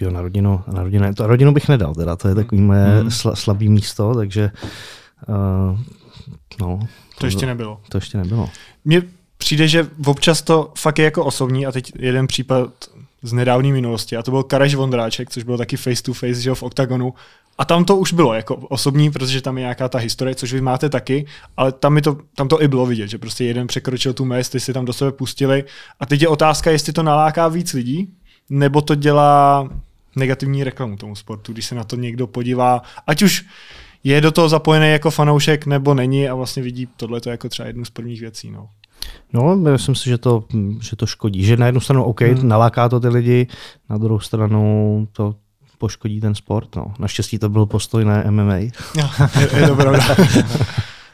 Jo, 0.00 0.10
na 0.10 0.22
rodinu, 0.22 0.60
na 0.72 0.82
rodinu, 0.82 1.14
to 1.14 1.26
rodinu 1.26 1.52
bych 1.52 1.68
nedal, 1.68 1.94
teda, 1.94 2.16
to 2.16 2.28
je 2.28 2.34
takový 2.34 2.60
moje 2.60 2.86
hmm. 2.86 3.10
sla, 3.10 3.36
slabý 3.36 3.68
místo, 3.68 4.14
takže 4.14 4.50
uh, 5.28 5.78
no. 6.60 6.78
To, 7.14 7.20
to 7.20 7.26
ještě 7.26 7.46
nebylo. 7.46 7.80
To 7.88 7.96
ještě 7.96 8.18
nebylo. 8.18 8.50
Mně 8.84 9.02
přijde, 9.38 9.68
že 9.68 9.88
občas 10.06 10.42
to 10.42 10.72
fakt 10.78 10.98
je 10.98 11.04
jako 11.04 11.24
osobní 11.24 11.66
a 11.66 11.72
teď 11.72 11.92
jeden 11.98 12.26
případ 12.26 12.70
z 13.22 13.32
nedávné 13.32 13.68
minulosti 13.68 14.16
a 14.16 14.22
to 14.22 14.30
byl 14.30 14.42
Kareš 14.42 14.74
Vondráček, 14.74 15.30
což 15.30 15.42
byl 15.42 15.58
taky 15.58 15.76
face 15.76 16.02
to 16.02 16.14
face 16.14 16.40
že 16.40 16.54
v 16.54 16.62
OKTAGONu 16.62 17.14
a 17.58 17.64
tam 17.64 17.84
to 17.84 17.96
už 17.96 18.12
bylo 18.12 18.34
jako 18.34 18.56
osobní, 18.56 19.10
protože 19.10 19.42
tam 19.42 19.58
je 19.58 19.60
nějaká 19.60 19.88
ta 19.88 19.98
historie, 19.98 20.34
což 20.34 20.52
vy 20.52 20.60
máte 20.60 20.88
taky, 20.88 21.26
ale 21.56 21.72
tam, 21.72 21.92
mi 21.92 22.02
to, 22.02 22.16
tam 22.36 22.48
to 22.48 22.62
i 22.62 22.68
bylo 22.68 22.86
vidět, 22.86 23.08
že 23.08 23.18
prostě 23.18 23.44
jeden 23.44 23.66
překročil 23.66 24.12
tu 24.12 24.24
mez, 24.24 24.48
ty 24.48 24.60
si 24.60 24.72
tam 24.72 24.84
do 24.84 24.92
sebe 24.92 25.12
pustili. 25.12 25.64
A 26.00 26.06
teď 26.06 26.22
je 26.22 26.28
otázka, 26.28 26.70
jestli 26.70 26.92
to 26.92 27.02
naláká 27.02 27.48
víc 27.48 27.72
lidí, 27.72 28.08
nebo 28.50 28.80
to 28.80 28.94
dělá 28.94 29.68
negativní 30.16 30.64
reklamu 30.64 30.96
tomu 30.96 31.16
sportu, 31.16 31.52
když 31.52 31.66
se 31.66 31.74
na 31.74 31.84
to 31.84 31.96
někdo 31.96 32.26
podívá, 32.26 32.82
ať 33.06 33.22
už 33.22 33.46
je 34.04 34.20
do 34.20 34.32
toho 34.32 34.48
zapojený 34.48 34.90
jako 34.90 35.10
fanoušek 35.10 35.66
nebo 35.66 35.94
není 35.94 36.28
a 36.28 36.34
vlastně 36.34 36.62
vidí 36.62 36.88
tohle 36.96 37.20
jako 37.26 37.48
třeba 37.48 37.66
jednu 37.66 37.84
z 37.84 37.90
prvních 37.90 38.20
věcí. 38.20 38.50
No. 38.50 38.68
No, 39.32 39.56
myslím 39.56 39.94
si, 39.94 40.08
že 40.08 40.18
to, 40.18 40.44
že 40.80 40.96
to 40.96 41.06
škodí. 41.06 41.44
Že 41.44 41.56
na 41.56 41.66
jednu 41.66 41.80
stranu 41.80 42.04
OK, 42.04 42.20
hmm. 42.20 42.48
naláká 42.48 42.88
to 42.88 43.00
ty 43.00 43.08
lidi, 43.08 43.46
na 43.90 43.98
druhou 43.98 44.20
stranu 44.20 45.08
to 45.12 45.34
poškodí 45.78 46.20
ten 46.20 46.34
sport. 46.34 46.76
No. 46.76 46.94
Naštěstí 46.98 47.38
to 47.38 47.48
byl 47.48 47.66
postoj 47.66 48.04
na 48.04 48.30
MMA. 48.30 48.54
je, 48.56 48.72
je 49.56 49.66
to 49.68 49.76
pravda. 49.76 50.16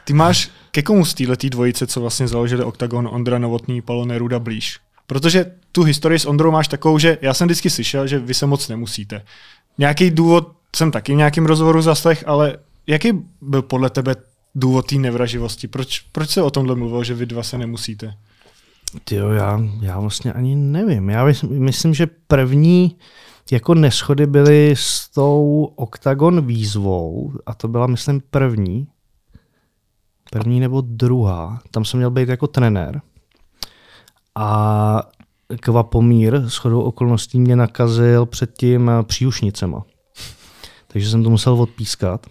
Ty 0.03 0.13
máš 0.13 0.49
ke 0.71 0.81
komu 0.81 1.05
z 1.05 1.13
této 1.13 1.49
dvojice, 1.49 1.87
co 1.87 2.01
vlastně 2.01 2.27
založili 2.27 2.63
OKTAGON, 2.63 3.09
Ondra 3.11 3.39
Novotný, 3.39 3.81
Palo 3.81 4.05
Neruda 4.05 4.39
blíž? 4.39 4.79
Protože 5.07 5.51
tu 5.71 5.83
historii 5.83 6.19
s 6.19 6.25
Ondrou 6.25 6.51
máš 6.51 6.67
takovou, 6.67 6.99
že 6.99 7.17
já 7.21 7.33
jsem 7.33 7.47
vždycky 7.47 7.69
slyšel, 7.69 8.07
že 8.07 8.19
vy 8.19 8.33
se 8.33 8.45
moc 8.45 8.67
nemusíte. 8.67 9.21
Nějaký 9.77 10.11
důvod 10.11 10.51
jsem 10.75 10.91
taky 10.91 11.13
v 11.13 11.15
nějakém 11.15 11.45
rozhovoru 11.45 11.81
zaslech, 11.81 12.23
ale 12.27 12.57
jaký 12.87 13.11
byl 13.41 13.61
podle 13.61 13.89
tebe 13.89 14.15
důvod 14.55 14.85
té 14.87 14.95
nevraživosti? 14.95 15.67
Proč, 15.67 15.99
proč 15.99 16.29
se 16.29 16.41
o 16.41 16.51
tomhle 16.51 16.75
mluvil, 16.75 17.03
že 17.03 17.13
vy 17.13 17.25
dva 17.25 17.43
se 17.43 17.57
nemusíte? 17.57 18.13
Jo, 19.11 19.29
já, 19.29 19.61
já 19.81 19.99
vlastně 19.99 20.33
ani 20.33 20.55
nevím. 20.55 21.09
Já 21.09 21.25
myslím, 21.49 21.93
že 21.93 22.07
první 22.27 22.95
jako 23.51 23.73
neschody 23.73 24.25
byly 24.27 24.71
s 24.77 25.09
tou 25.09 25.63
Octagon 25.75 26.45
výzvou 26.45 27.33
a 27.45 27.53
to 27.53 27.67
byla, 27.67 27.87
myslím, 27.87 28.21
první. 28.29 28.87
První 30.31 30.59
nebo 30.59 30.81
druhá. 30.81 31.61
Tam 31.71 31.85
jsem 31.85 31.97
měl 31.97 32.11
být 32.11 32.29
jako 32.29 32.47
trenér. 32.47 33.01
A 34.35 35.09
Kvapomír 35.59 36.49
s 36.49 36.55
chodou 36.55 36.81
okolností 36.81 37.39
mě 37.39 37.55
nakazil 37.55 38.25
předtím 38.25 38.91
příušnicema. 39.03 39.85
Takže 40.87 41.09
jsem 41.09 41.23
to 41.23 41.29
musel 41.29 41.53
odpískat. 41.53 42.27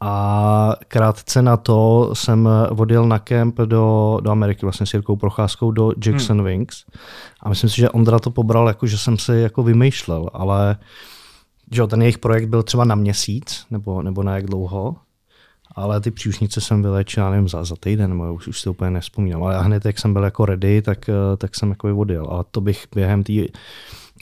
A 0.00 0.76
krátce 0.88 1.42
na 1.42 1.56
to 1.56 2.10
jsem 2.14 2.48
odjel 2.70 3.06
na 3.06 3.18
kemp 3.18 3.56
do, 3.58 4.18
do 4.22 4.30
Ameriky, 4.30 4.66
vlastně 4.66 4.86
s 4.86 4.94
Jirkou 4.94 5.16
Procházkou 5.16 5.70
do 5.70 5.92
Jackson 6.06 6.36
hmm. 6.36 6.46
Wings. 6.46 6.84
A 7.40 7.48
myslím 7.48 7.70
si, 7.70 7.76
že 7.76 7.90
Ondra 7.90 8.18
to 8.18 8.30
pobral, 8.30 8.68
jako, 8.68 8.86
že 8.86 8.98
jsem 8.98 9.18
si 9.18 9.32
jako 9.32 9.62
vymýšlel, 9.62 10.30
ale 10.32 10.76
že 11.70 11.86
ten 11.86 12.02
jejich 12.02 12.18
projekt 12.18 12.48
byl 12.48 12.62
třeba 12.62 12.84
na 12.84 12.94
měsíc, 12.94 13.66
nebo, 13.70 14.02
nebo 14.02 14.22
na 14.22 14.34
jak 14.34 14.46
dlouho. 14.46 14.96
Ale 15.74 16.00
ty 16.00 16.10
příušnice 16.10 16.60
jsem 16.60 16.82
vylečil, 16.82 17.22
já 17.22 17.30
nevím, 17.30 17.48
za, 17.48 17.64
za 17.64 17.76
týden, 17.80 18.10
nebo 18.10 18.34
už, 18.34 18.48
už 18.48 18.58
si 18.58 18.64
to 18.64 18.70
úplně 18.70 18.90
nespomínám. 18.90 19.42
Ale 19.42 19.62
hned, 19.62 19.84
jak 19.84 19.98
jsem 19.98 20.12
byl 20.12 20.24
jako 20.24 20.46
ready, 20.46 20.82
tak, 20.82 21.10
tak 21.38 21.54
jsem 21.54 21.70
jako 21.70 21.96
odjel. 21.96 22.26
Ale 22.30 22.44
to 22.50 22.60
bych 22.60 22.86
během 22.94 23.24
té 23.24 23.32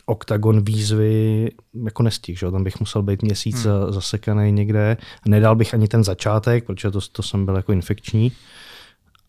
oktagon 0.06 0.64
výzvy 0.64 1.50
jako 1.84 2.02
nestihl, 2.02 2.38
že? 2.38 2.50
tam 2.50 2.64
bych 2.64 2.80
musel 2.80 3.02
být 3.02 3.22
měsíc 3.22 3.64
hmm. 3.64 3.92
zasekaný 3.92 4.52
někde. 4.52 4.96
Nedal 5.28 5.56
bych 5.56 5.74
ani 5.74 5.88
ten 5.88 6.04
začátek, 6.04 6.66
protože 6.66 6.90
to, 6.90 7.00
to 7.12 7.22
jsem 7.22 7.44
byl 7.44 7.56
jako 7.56 7.72
infekční. 7.72 8.32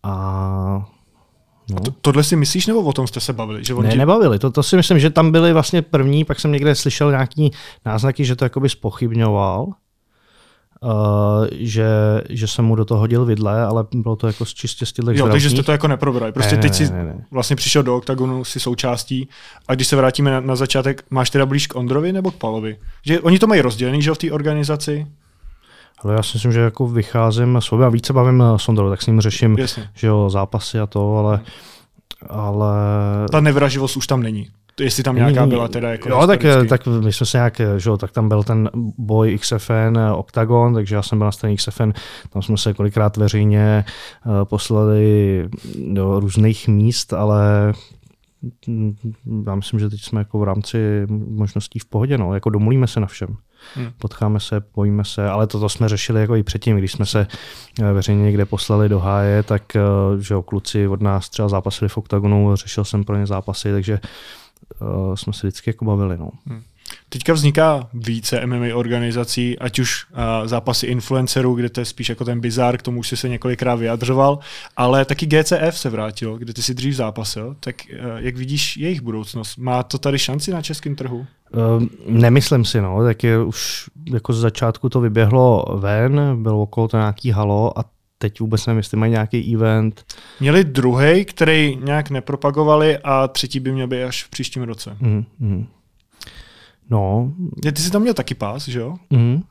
A 0.04 0.86
No. 1.70 1.80
To, 1.80 1.92
tohle 2.02 2.24
si 2.24 2.36
myslíš, 2.36 2.68
nebo 2.68 2.82
o 2.82 2.94
tom 2.94 3.08
jste 3.08 3.20
se 3.20 3.34
bavili? 3.34 3.64
Že 3.64 3.74
ne, 3.74 3.90
tě... 3.90 3.98
nebavili. 3.98 4.40
To, 4.40 4.52
to 4.52 4.64
si 4.64 4.76
myslím, 4.76 5.00
že 5.00 5.10
tam 5.10 5.32
byly 5.32 5.54
vlastně 5.54 5.82
první, 5.82 6.26
pak 6.26 6.40
jsem 6.40 6.52
někde 6.52 6.76
slyšel 6.76 7.12
nějaký 7.12 7.52
náznaky, 7.86 8.26
že 8.26 8.36
to 8.36 8.46
jakoby 8.46 8.70
spochybňoval. 8.70 9.68
Uh, 10.86 11.48
že, 11.52 11.88
že 12.30 12.48
jsem 12.48 12.66
mu 12.66 12.76
do 12.76 12.86
toho 12.86 13.00
hodil 13.00 13.26
vidle, 13.26 13.66
ale 13.66 13.86
bylo 13.94 14.16
to 14.16 14.28
jako 14.28 14.46
čistě 14.46 14.86
z 14.86 14.94
těchto 14.94 15.12
Jo, 15.12 15.28
takže 15.28 15.50
jste 15.50 15.64
to 15.64 15.72
jako 15.72 15.88
neprobrali. 15.88 16.32
Prostě 16.32 16.56
ne, 16.56 16.62
teď 16.62 16.72
ne, 16.72 16.76
si 16.76 16.94
ne, 16.94 17.04
ne. 17.04 17.26
vlastně 17.32 17.56
přišel 17.56 17.84
do 17.84 17.96
OKTAGONu, 17.96 18.44
si 18.44 18.60
součástí 18.60 19.30
a 19.68 19.76
když 19.76 19.88
se 19.88 19.96
vrátíme 19.96 20.32
na, 20.32 20.40
na 20.40 20.56
začátek, 20.56 21.04
máš 21.10 21.30
teda 21.30 21.46
blíž 21.46 21.68
k 21.68 21.76
Ondrovi 21.76 22.14
nebo 22.14 22.32
k 22.32 22.36
Palovi? 22.36 22.78
Že 23.06 23.20
oni 23.20 23.40
to 23.40 23.48
mají 23.48 23.62
rozdělený, 23.62 24.02
že 24.02 24.14
v 24.14 24.18
té 24.18 24.32
organizaci? 24.32 25.08
Ale 26.04 26.14
já 26.14 26.24
si 26.24 26.32
myslím, 26.34 26.52
že 26.52 26.60
jako 26.60 26.88
vycházím 26.88 27.58
s 27.58 27.74
a 27.74 27.90
více 27.90 28.14
bavím 28.14 28.44
s 28.58 28.70
Ondrou, 28.70 28.90
tak 28.90 29.02
s 29.02 29.08
ním 29.08 29.22
řeším 29.22 29.58
že 29.94 30.08
jo, 30.08 30.30
zápasy 30.30 30.80
a 30.80 30.86
to, 30.86 31.18
ale, 31.18 31.40
ale... 32.30 32.76
Ta 33.32 33.40
nevraživost 33.40 33.98
už 33.98 34.08
tam 34.08 34.24
není 34.24 34.50
jestli 34.80 35.04
tam 35.04 35.16
nějaká 35.16 35.46
byla 35.46 35.68
teda 35.68 35.92
jako 35.92 36.10
Jo, 36.10 36.28
tak, 36.28 36.46
tak 36.70 36.88
my 36.88 37.14
jsme 37.14 37.26
se 37.26 37.38
nějak, 37.38 37.62
že 37.78 37.90
tak 37.98 38.12
tam 38.12 38.30
byl 38.30 38.44
ten 38.44 38.70
boj 38.98 39.38
XFN 39.38 39.98
Octagon, 40.16 40.74
takže 40.74 40.96
já 40.96 41.02
jsem 41.02 41.18
byl 41.18 41.26
na 41.26 41.32
straně 41.32 41.56
XFN, 41.56 41.92
tam 42.30 42.42
jsme 42.42 42.58
se 42.58 42.74
kolikrát 42.74 43.18
veřejně 43.18 43.86
poslali 44.44 45.50
do 45.94 46.20
různých 46.20 46.68
míst, 46.68 47.14
ale 47.14 47.74
já 49.48 49.56
myslím, 49.56 49.80
že 49.80 49.90
teď 49.90 50.02
jsme 50.02 50.22
jako 50.22 50.40
v 50.40 50.44
rámci 50.44 50.78
možností 51.30 51.80
v 51.80 51.86
pohodě, 51.86 52.18
no, 52.18 52.34
jako 52.34 52.50
domluvíme 52.50 52.88
se 52.88 53.00
na 53.00 53.08
všem. 53.08 53.38
Hmm. 53.76 53.92
Potkáme 53.98 54.40
se, 54.40 54.62
bojíme 54.76 55.06
se, 55.06 55.30
ale 55.30 55.48
toto 55.48 55.70
jsme 55.70 55.90
řešili 55.90 56.22
jako 56.22 56.36
i 56.36 56.44
předtím, 56.44 56.78
když 56.78 56.92
jsme 56.92 57.06
se 57.06 57.28
eh, 57.82 57.94
veřejně 57.94 58.24
někde 58.24 58.46
poslali 58.46 58.90
do 58.90 59.00
háje, 59.00 59.44
tak 59.44 59.76
eh, 59.76 59.82
že 60.20 60.34
jo, 60.34 60.42
kluci 60.42 60.88
od 60.88 61.02
nás 61.02 61.30
třeba 61.30 61.50
zápasili 61.50 61.90
v 61.90 61.98
oktagonu, 61.98 62.56
řešil 62.56 62.84
jsem 62.84 63.04
pro 63.04 63.18
ně 63.18 63.26
zápasy, 63.26 63.72
takže 63.72 64.00
uh, 64.82 65.16
jsme 65.16 65.34
se 65.34 65.48
vždycky 65.48 65.70
jako 65.70 65.86
bavili. 65.86 66.18
No. 66.18 66.30
Hmm. 66.46 66.62
Teďka 67.10 67.34
vzniká 67.34 67.90
více 67.94 68.46
MMA 68.46 68.76
organizací, 68.76 69.60
ať 69.60 69.80
už 69.80 70.06
uh, 70.12 70.48
zápasy 70.48 70.88
influencerů, 70.88 71.56
kde 71.56 71.70
to 71.70 71.80
je 71.82 71.86
spíš 71.86 72.10
jako 72.10 72.26
ten 72.26 72.40
bizár, 72.40 72.78
k 72.78 72.82
tomu 72.82 73.00
už 73.00 73.08
si 73.08 73.18
se 73.18 73.30
několikrát 73.30 73.76
vyjadřoval, 73.76 74.40
ale 74.78 75.06
taky 75.06 75.26
GCF 75.26 75.80
se 75.80 75.90
vrátilo, 75.90 76.38
kde 76.38 76.54
ty 76.54 76.62
si 76.62 76.74
dřív 76.74 76.96
zápasil, 76.96 77.56
tak 77.60 77.76
uh, 77.94 78.00
jak 78.18 78.36
vidíš 78.36 78.78
jejich 78.78 79.02
budoucnost? 79.02 79.58
Má 79.58 79.84
to 79.84 79.98
tady 79.98 80.20
šanci 80.20 80.52
na 80.52 80.62
českém 80.62 80.96
trhu? 80.96 81.18
Uh, 81.18 81.84
nemyslím 82.08 82.66
si, 82.66 82.82
no, 82.82 83.04
tak 83.04 83.24
je 83.24 83.44
už 83.44 83.90
jako 84.14 84.34
z 84.34 84.40
začátku 84.40 84.90
to 84.90 85.02
vyběhlo 85.02 85.66
ven, 85.80 86.44
bylo 86.44 86.62
okolo 86.62 86.88
to 86.88 86.98
nějaký 86.98 87.32
halo 87.32 87.80
a 87.80 87.84
teď 88.18 88.40
vůbec 88.40 88.66
nevím, 88.66 88.78
jestli 88.78 88.98
mají 88.98 89.12
nějaký 89.12 89.56
event. 89.56 90.06
Měli 90.40 90.64
druhý, 90.64 91.26
který 91.26 91.78
nějak 91.84 92.10
nepropagovali 92.10 92.98
a 92.98 93.28
třetí 93.28 93.60
by 93.60 93.72
měl 93.72 93.88
být 93.88 94.04
až 94.04 94.24
v 94.24 94.30
příštím 94.30 94.64
roce. 94.64 94.98
Mm-hmm. 95.02 95.66
No. 96.90 97.34
Je, 97.66 97.72
ty 97.72 97.82
jsi 97.82 97.92
tam 97.92 98.02
měl 98.02 98.14
taky 98.14 98.36
pás, 98.36 98.68
že 98.68 98.80
jo? 98.80 98.96
Mm-hmm. 99.12 99.44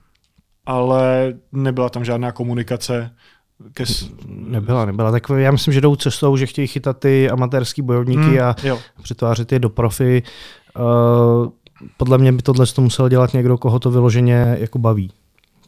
Ale 0.67 1.35
nebyla 1.53 1.89
tam 1.89 2.05
žádná 2.05 2.33
komunikace. 2.33 3.11
Kes... 3.73 4.11
Nebyla, 4.29 4.85
nebyla. 4.85 5.11
Tak 5.11 5.23
já 5.37 5.51
myslím, 5.51 5.75
že 5.75 5.81
jdou 5.81 5.97
cestou, 5.97 6.37
že 6.37 6.47
chtějí 6.47 6.69
chytat 6.69 6.99
ty 6.99 7.31
amatérský 7.31 7.83
bojovníky 7.83 8.21
mm, 8.21 8.41
a 8.41 8.57
jo. 8.63 8.79
přetvářet 9.03 9.53
je 9.53 9.59
do 9.59 9.71
profi. 9.71 10.23
Uh, 10.77 11.49
podle 11.97 12.19
mě 12.19 12.33
by 12.33 12.43
tohle 12.43 12.67
to 12.67 12.83
musel 12.83 13.09
dělat 13.09 13.33
někdo, 13.33 13.59
koho 13.59 13.79
to 13.79 13.91
vyloženě 13.91 14.57
jako 14.61 14.79
baví 14.79 15.11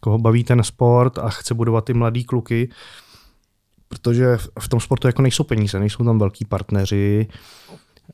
koho 0.00 0.18
baví 0.18 0.44
ten 0.44 0.62
sport 0.62 1.18
a 1.18 1.28
chce 1.28 1.54
budovat 1.54 1.84
ty 1.84 1.94
mladý 1.94 2.24
kluky, 2.24 2.68
protože 3.88 4.36
v 4.60 4.68
tom 4.68 4.80
sportu 4.80 5.06
jako 5.06 5.22
nejsou 5.22 5.44
peníze, 5.44 5.80
nejsou 5.80 6.04
tam 6.04 6.18
velký 6.18 6.44
partneři, 6.44 7.28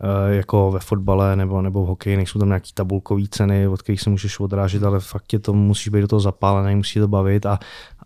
eh, 0.00 0.34
jako 0.34 0.70
ve 0.70 0.80
fotbale 0.80 1.36
nebo, 1.36 1.62
nebo 1.62 1.84
v 1.84 1.86
hokeji, 1.86 2.16
nejsou 2.16 2.38
tam 2.38 2.48
nějaký 2.48 2.72
tabulkové 2.74 3.22
ceny, 3.30 3.68
od 3.68 3.82
kterých 3.82 4.00
se 4.00 4.10
můžeš 4.10 4.40
odrážet, 4.40 4.82
ale 4.82 5.00
fakt 5.00 5.24
tě 5.26 5.38
to 5.38 5.52
musíš 5.52 5.88
být 5.88 6.00
do 6.00 6.08
toho 6.08 6.20
zapálený, 6.20 6.76
musí 6.76 7.00
to 7.00 7.08
bavit 7.08 7.46
a, 7.46 7.58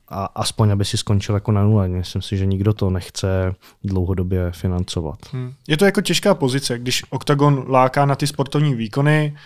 a 0.09 0.25
aspoň, 0.25 0.71
aby 0.71 0.85
si 0.85 0.97
skončil 0.97 1.35
jako 1.35 1.53
na 1.53 1.65
nule. 1.65 1.89
Myslím 1.89 2.23
si, 2.23 2.37
že 2.37 2.47
nikdo 2.47 2.73
to 2.73 2.91
nechce 2.91 3.55
dlouhodobě 3.85 4.51
financovat. 4.51 5.19
Hmm. 5.33 5.53
Je 5.69 5.77
to 5.77 5.85
jako 5.85 6.01
těžká 6.01 6.35
pozice, 6.35 6.79
když 6.79 7.05
Octagon 7.11 7.65
láká 7.69 8.07
na 8.07 8.15
ty 8.15 8.27
sportovní 8.27 8.75
výkony, 8.75 9.37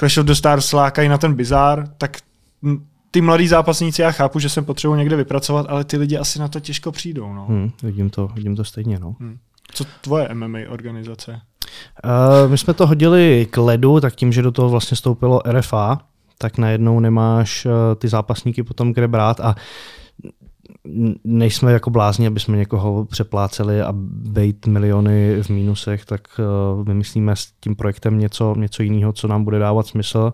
Clash 0.00 0.18
of 0.18 0.26
the 0.26 0.32
Stars 0.32 0.72
lákají 0.72 1.08
na 1.08 1.18
ten 1.18 1.34
bizár, 1.34 1.88
tak 1.98 2.16
ty 3.18 3.22
mladí 3.22 3.48
zápasníci, 3.48 4.02
já 4.02 4.10
chápu, 4.10 4.38
že 4.38 4.48
jsem 4.48 4.64
potřebuji 4.64 4.94
někde 4.94 5.16
vypracovat, 5.16 5.66
ale 5.68 5.84
ty 5.84 5.96
lidi 5.96 6.18
asi 6.18 6.38
na 6.38 6.48
to 6.48 6.60
těžko 6.60 6.92
přijdou. 6.92 7.32
No. 7.32 7.46
Hmm, 7.46 7.70
vidím, 7.82 8.10
to, 8.10 8.28
vidím 8.34 8.56
to 8.56 8.64
stejně. 8.64 8.98
No. 8.98 9.16
Hmm. 9.20 9.38
Co 9.74 9.84
tvoje 10.00 10.28
MMA 10.34 10.58
organizace? 10.68 11.40
Uh, 12.04 12.50
my 12.50 12.58
jsme 12.58 12.74
to 12.74 12.86
hodili 12.86 13.46
k 13.50 13.56
ledu, 13.56 14.00
tak 14.00 14.14
tím, 14.14 14.32
že 14.32 14.42
do 14.42 14.52
toho 14.52 14.68
vlastně 14.68 14.96
stoupilo 14.96 15.40
RFA, 15.50 16.00
tak 16.38 16.58
najednou 16.58 17.00
nemáš 17.00 17.66
uh, 17.66 17.72
ty 17.98 18.08
zápasníky 18.08 18.62
potom 18.62 18.92
kde 18.92 19.08
brát 19.08 19.40
a 19.40 19.54
nejsme 21.24 21.72
jako 21.72 21.90
blázni, 21.90 22.26
aby 22.26 22.40
jsme 22.40 22.56
někoho 22.56 23.04
přepláceli 23.04 23.82
a 23.82 23.88
bejt 24.32 24.66
miliony 24.66 25.42
v 25.42 25.50
mínusech, 25.50 26.04
tak 26.04 26.20
uh, 26.38 26.86
vymyslíme 26.86 27.36
s 27.36 27.52
tím 27.60 27.76
projektem 27.76 28.18
něco, 28.18 28.54
něco 28.58 28.82
jiného, 28.82 29.12
co 29.12 29.28
nám 29.28 29.44
bude 29.44 29.58
dávat 29.58 29.86
smysl, 29.86 30.32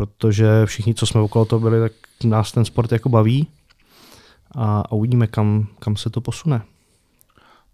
protože 0.00 0.66
všichni, 0.66 0.94
co 0.94 1.06
jsme 1.06 1.20
okolo 1.20 1.44
toho 1.44 1.60
byli, 1.60 1.80
tak 1.80 1.92
nás 2.24 2.52
ten 2.52 2.64
sport 2.64 2.92
jako 2.92 3.08
baví 3.08 3.46
a, 4.54 4.80
a 4.80 4.92
uvidíme, 4.92 5.26
kam, 5.26 5.66
kam 5.78 5.96
se 5.96 6.10
to 6.10 6.20
posune. 6.20 6.62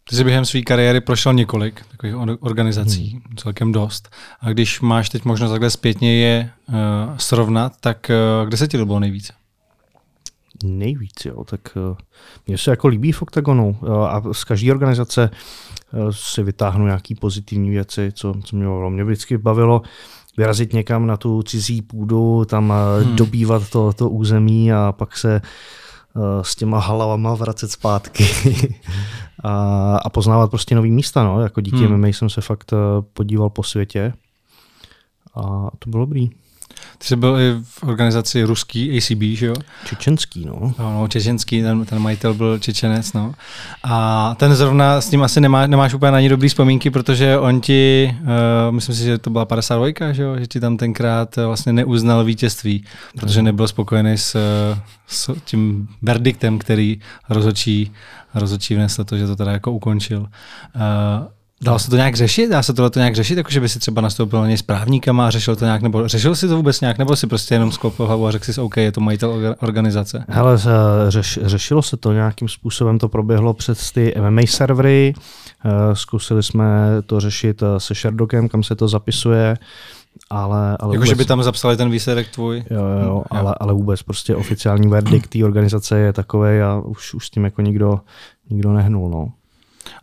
Ty 0.09 0.17
jsi 0.17 0.25
během 0.25 0.45
své 0.45 0.63
kariéry 0.63 1.01
prošel 1.01 1.35
několik 1.35 1.85
takových 1.91 2.17
organizací, 2.41 3.11
hmm. 3.11 3.37
celkem 3.37 3.73
dost. 3.73 4.09
A 4.41 4.51
když 4.51 4.81
máš 4.81 5.09
teď 5.09 5.25
možnost 5.25 5.51
takhle 5.51 5.71
zpětně 5.71 6.17
je 6.17 6.51
uh, 6.69 6.75
srovnat, 7.17 7.73
tak 7.81 8.11
uh, 8.41 8.49
kde 8.49 8.57
se 8.57 8.69
ti 8.69 8.77
líbilo 8.77 9.01
nejvíce? 9.01 9.33
Nejvíc, 10.65 11.25
jo. 11.25 11.45
Tak 11.45 11.61
uh, 11.91 11.97
mně 12.47 12.59
se 12.59 12.71
jako 12.71 12.89
líbí 12.89 13.13
v 13.13 13.23
OKTAGONu 13.23 13.79
uh, 13.81 14.05
a 14.05 14.23
z 14.33 14.45
každé 14.45 14.71
organizace 14.71 15.31
uh, 15.93 16.11
si 16.11 16.43
vytáhnu 16.43 16.87
nějaký 16.87 17.15
pozitivní 17.15 17.71
věci, 17.71 18.13
co, 18.13 18.35
co 18.45 18.57
mě 18.57 18.67
bavilo. 18.67 18.91
Mě 18.91 19.05
vždycky 19.05 19.39
bavilo 19.39 19.83
vyrazit 20.37 20.73
někam 20.73 21.07
na 21.07 21.17
tu 21.17 21.43
cizí 21.43 21.83
půdu, 21.83 22.45
tam 22.45 22.73
hmm. 23.03 23.17
dobývat 23.17 23.71
to, 23.71 23.93
to 23.93 24.11
území 24.11 24.73
a 24.73 24.93
pak 24.93 25.17
se 25.17 25.41
uh, 26.15 26.23
s 26.43 26.55
těma 26.57 26.79
halavama 26.79 27.35
vracet 27.35 27.71
zpátky 27.71 28.27
a, 29.45 29.97
a 29.97 30.11
poznávat 30.11 30.51
prostě 30.51 30.75
nový 30.75 30.91
místa. 30.91 31.25
No. 31.25 31.41
Jako 31.41 31.61
díky 31.61 31.77
hmm. 31.77 31.97
MMA 31.97 32.07
jsem 32.07 32.31
se 32.31 32.41
fakt 32.41 32.73
uh, 32.73 32.79
podíval 33.13 33.51
po 33.51 33.63
světě 33.63 34.13
a 35.35 35.69
to 35.79 35.91
bylo 35.91 36.05
dobrý. 36.05 36.31
Ty 36.99 37.07
jsi 37.07 37.17
byl 37.17 37.39
i 37.39 37.55
v 37.63 37.83
organizaci 37.83 38.43
ruský 38.43 38.99
ACB, 38.99 39.23
že 39.23 39.47
jo? 39.47 39.55
Čečenský, 39.85 40.45
no. 40.45 40.75
No, 40.79 40.93
no 40.93 41.09
čečenský, 41.09 41.63
ten, 41.63 41.85
ten 41.85 41.99
majitel 41.99 42.35
byl 42.35 42.59
Čečenec, 42.59 43.13
no. 43.13 43.35
A 43.83 44.35
ten 44.39 44.55
zrovna 44.55 45.01
s 45.01 45.11
tím 45.11 45.23
asi 45.23 45.41
nemá, 45.41 45.67
nemáš 45.67 45.95
úplně 45.95 46.13
na 46.13 46.21
ní 46.21 46.29
dobrý 46.29 46.49
vzpomínky, 46.49 46.91
protože 46.91 47.39
on 47.39 47.61
ti, 47.61 48.15
uh, 48.21 48.27
myslím 48.75 48.95
si, 48.95 49.03
že 49.03 49.19
to 49.19 49.31
byla 49.31 49.45
52, 49.45 50.13
že 50.13 50.23
jo, 50.23 50.37
že 50.39 50.47
ti 50.47 50.61
tam 50.61 50.77
tenkrát 50.77 51.37
vlastně 51.37 51.73
neuznal 51.73 52.25
vítězství, 52.25 52.85
protože 53.19 53.43
nebyl 53.43 53.69
spokojený 53.69 54.19
s, 54.19 54.37
s 55.07 55.31
tím 55.45 55.89
verdiktem, 56.03 56.59
který 56.59 57.01
rozhodčí, 57.29 57.93
rozhodčí 58.35 58.75
vnesl 58.75 59.05
to, 59.05 59.17
že 59.17 59.27
to 59.27 59.37
teda 59.37 59.53
jako 59.53 59.73
ukončil. 59.73 60.21
Uh, 60.21 61.36
Dalo 61.63 61.79
se 61.79 61.91
to 61.91 61.97
nějak 61.97 62.15
řešit? 62.15 62.51
Dá 62.51 62.63
se 62.63 62.73
tohle 62.73 62.91
to 62.91 62.99
nějak 62.99 63.15
řešit? 63.15 63.39
Jako, 63.39 63.51
že 63.51 63.61
by 63.61 63.69
si 63.69 63.79
třeba 63.79 64.01
nastoupil 64.01 64.41
na 64.41 64.47
něj 64.47 64.57
s 64.57 64.63
právníkama 64.63 65.27
a 65.27 65.31
řešil 65.31 65.57
to 65.57 65.65
nějak, 65.65 65.83
nebo 65.83 66.09
řešil 66.09 66.35
si 66.35 66.49
to 66.49 66.57
vůbec 66.57 66.81
nějak, 66.81 66.99
nebo 66.99 67.17
si 67.17 67.27
prostě 67.27 67.55
jenom 67.55 67.73
sklopil 67.73 68.07
hlavu 68.07 68.27
a 68.27 68.31
řekl 68.31 68.53
si, 68.53 68.61
OK, 68.61 68.77
je 68.77 68.93
to 68.93 69.01
majitel 69.01 69.57
organizace? 69.61 70.25
Hele, 70.29 70.59
řeš, 71.09 71.39
řešilo 71.43 71.83
se 71.83 71.97
to 71.97 72.13
nějakým 72.13 72.49
způsobem, 72.49 72.99
to 72.99 73.09
proběhlo 73.09 73.55
přes 73.55 73.93
ty 73.93 74.15
MMA 74.21 74.43
servery, 74.47 75.15
eh, 75.65 75.97
zkusili 75.97 76.43
jsme 76.43 76.89
to 77.07 77.21
řešit 77.21 77.63
eh, 77.63 77.81
se 77.81 77.95
Sherdockem, 77.95 78.49
kam 78.49 78.63
se 78.63 78.75
to 78.75 78.89
zapisuje, 78.89 79.57
ale, 80.31 80.77
ale 80.81 80.95
jako, 80.95 80.95
vůbec... 80.95 81.09
že 81.09 81.15
by 81.15 81.25
tam 81.25 81.43
zapsali 81.43 81.77
ten 81.77 81.91
výsledek 81.91 82.29
tvůj? 82.29 82.65
Jo, 82.71 82.85
jo, 82.85 83.07
jo. 83.07 83.23
Ale, 83.31 83.55
ale 83.61 83.73
vůbec 83.73 84.03
prostě 84.03 84.37
oficiální 84.37 84.89
verdikt 84.89 85.31
té 85.31 85.45
organizace 85.45 85.99
je 85.99 86.13
takový 86.13 86.61
a 86.61 86.81
už, 86.85 87.15
už 87.15 87.27
s 87.27 87.31
tím 87.31 87.45
jako 87.45 87.63
nikdo, 87.63 88.01
nikdo 88.51 88.73
nehnul. 88.73 89.11
No. 89.11 89.33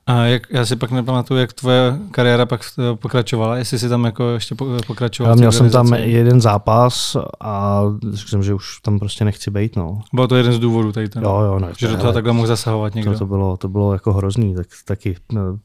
A 0.07 0.25
jak, 0.25 0.47
já 0.49 0.65
si 0.65 0.75
pak 0.75 0.91
nepamatuju, 0.91 1.39
jak 1.39 1.53
tvoje 1.53 1.97
kariéra 2.11 2.45
pak 2.45 2.61
pokračovala, 2.95 3.57
jestli 3.57 3.79
si 3.79 3.89
tam 3.89 4.05
jako 4.05 4.29
ještě 4.29 4.55
pokračoval. 4.87 5.31
Já 5.31 5.35
měl 5.35 5.51
jsem 5.51 5.69
tam 5.69 5.93
jeden 5.93 6.41
zápas 6.41 7.17
a 7.39 7.83
řekl 8.11 8.29
jsem, 8.29 8.43
že 8.43 8.53
už 8.53 8.79
tam 8.81 8.99
prostě 8.99 9.25
nechci 9.25 9.51
být. 9.51 9.75
No. 9.75 10.01
Bylo 10.13 10.27
to 10.27 10.35
jeden 10.35 10.53
z 10.53 10.59
důvodů 10.59 10.91
tady 10.91 11.09
ten, 11.09 11.23
jo, 11.23 11.39
jo, 11.45 11.59
ne, 11.59 11.67
že 11.77 11.87
do 11.87 11.97
toho 11.97 12.13
takhle 12.13 12.33
mohl 12.33 12.47
zasahovat 12.47 12.95
někdo. 12.95 13.11
To, 13.11 13.17
to, 13.19 13.25
bylo, 13.25 13.57
to 13.57 13.67
bylo 13.67 13.93
jako 13.93 14.13
hrozný, 14.13 14.55
tak 14.55 14.67
taky 14.85 15.15
no, 15.31 15.59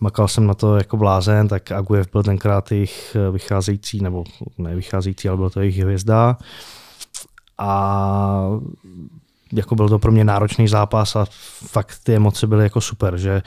makal 0.00 0.28
jsem 0.28 0.46
na 0.46 0.54
to 0.54 0.76
jako 0.76 0.96
blázen, 0.96 1.48
tak 1.48 1.72
Agujev 1.72 2.12
byl 2.12 2.22
tenkrát 2.22 2.72
jejich 2.72 3.16
eh, 3.16 3.30
vycházející, 3.30 4.00
nebo 4.00 4.24
ne 4.58 4.74
vycházející, 4.76 5.28
ale 5.28 5.36
byl 5.36 5.50
to 5.50 5.60
jejich 5.60 5.78
hvězda. 5.78 6.36
A 7.58 8.48
jako 9.52 9.74
byl 9.74 9.88
to 9.88 9.98
pro 9.98 10.12
mě 10.12 10.24
náročný 10.24 10.68
zápas 10.68 11.16
a 11.16 11.26
fakt 11.66 11.98
ty 12.02 12.14
emoce 12.14 12.46
byly 12.46 12.64
jako 12.64 12.80
super, 12.80 13.16
že, 13.16 13.42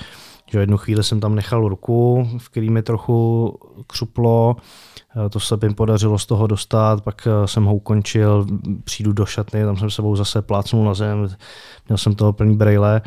že 0.52 0.60
jednu 0.60 0.78
chvíli 0.78 1.04
jsem 1.04 1.20
tam 1.20 1.36
nechal 1.36 1.70
ruku, 1.70 2.30
v 2.38 2.50
který 2.50 2.70
mi 2.70 2.82
trochu 2.82 3.60
křuplo, 3.88 4.56
eh, 5.26 5.30
to 5.30 5.40
se 5.40 5.58
mi 5.64 5.74
podařilo 5.74 6.20
z 6.20 6.26
toho 6.26 6.48
dostat, 6.48 7.04
pak 7.04 7.28
eh, 7.28 7.48
jsem 7.48 7.66
ho 7.66 7.76
ukončil, 7.76 8.46
přijdu 8.84 9.14
do 9.14 9.26
šatny, 9.26 9.66
tam 9.66 9.78
jsem 9.78 9.90
sebou 9.90 10.16
zase 10.16 10.42
plácnul 10.42 10.86
na 10.86 10.94
zem, 10.94 11.28
měl 11.88 11.98
jsem 11.98 12.16
toho 12.16 12.34
plný 12.34 12.58
brejle 12.58 13.02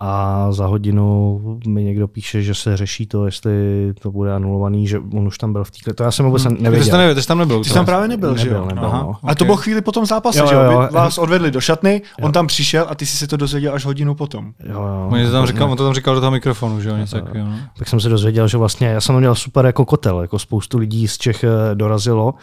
a 0.00 0.46
za 0.52 0.66
hodinu 0.66 1.40
mi 1.66 1.84
někdo 1.84 2.08
píše, 2.08 2.42
že 2.42 2.54
se 2.54 2.76
řeší 2.76 3.06
to, 3.06 3.26
jestli 3.26 3.52
to 4.00 4.10
bude 4.10 4.34
anulovaný, 4.34 4.86
že 4.86 4.98
on 4.98 5.26
už 5.26 5.38
tam 5.38 5.52
byl 5.52 5.64
v 5.64 5.70
té 5.70 5.94
To 5.94 6.02
já 6.02 6.10
jsem 6.10 6.26
vůbec 6.26 6.44
hmm. 6.44 6.56
nevěděl. 6.60 6.80
Ty 6.80 6.84
jsi 6.84 6.90
tam, 6.90 6.98
nevěděl, 6.98 7.14
ty 7.14 7.22
jsi 7.22 7.28
tam 7.28 7.38
nebyl. 7.38 7.62
Ty 7.62 7.68
jsi 7.68 7.74
tam 7.74 7.84
právě 7.84 8.08
nebyl, 8.08 8.28
nebyl, 8.28 8.44
že 8.44 8.50
jo? 8.50 8.64
Nebyl, 8.66 8.84
Aha, 8.84 9.02
no. 9.02 9.10
A 9.10 9.22
okay. 9.22 9.34
to 9.34 9.44
bylo 9.44 9.56
chvíli 9.56 9.80
po 9.80 9.92
tom 9.92 10.06
zápase, 10.06 10.38
jo, 10.38 10.46
že 10.46 10.54
jo? 10.54 10.88
Vás 10.90 11.18
odvedli 11.18 11.50
do 11.50 11.60
šatny, 11.60 12.02
jo. 12.18 12.26
on 12.26 12.32
tam 12.32 12.46
přišel 12.46 12.86
a 12.88 12.94
ty 12.94 13.06
jsi 13.06 13.16
se 13.16 13.26
to 13.26 13.36
dozvěděl 13.36 13.74
až 13.74 13.84
hodinu 13.84 14.14
potom. 14.14 14.52
Jo, 14.64 14.74
jo. 14.74 15.08
On, 15.12 15.26
to 15.26 15.32
tam 15.32 15.46
říkal, 15.46 15.70
on 15.70 15.76
to 15.76 15.84
tam 15.84 15.94
říkal 15.94 16.14
do 16.14 16.20
toho 16.20 16.30
mikrofonu, 16.30 16.80
že 16.80 16.88
jo? 16.88 16.96
Něco 16.96 17.20
tak, 17.20 17.34
jo. 17.34 17.46
tak 17.78 17.88
jsem 17.88 18.00
se 18.00 18.08
dozvěděl, 18.08 18.48
že 18.48 18.56
vlastně 18.56 18.86
já 18.86 19.00
jsem 19.00 19.18
měl 19.18 19.34
super 19.34 19.66
jako 19.66 19.84
kotel, 19.84 20.20
jako 20.20 20.38
spoustu 20.38 20.78
lidí 20.78 21.08
z 21.08 21.18
Čech 21.18 21.44
eh, 21.44 21.74
dorazilo 21.74 22.34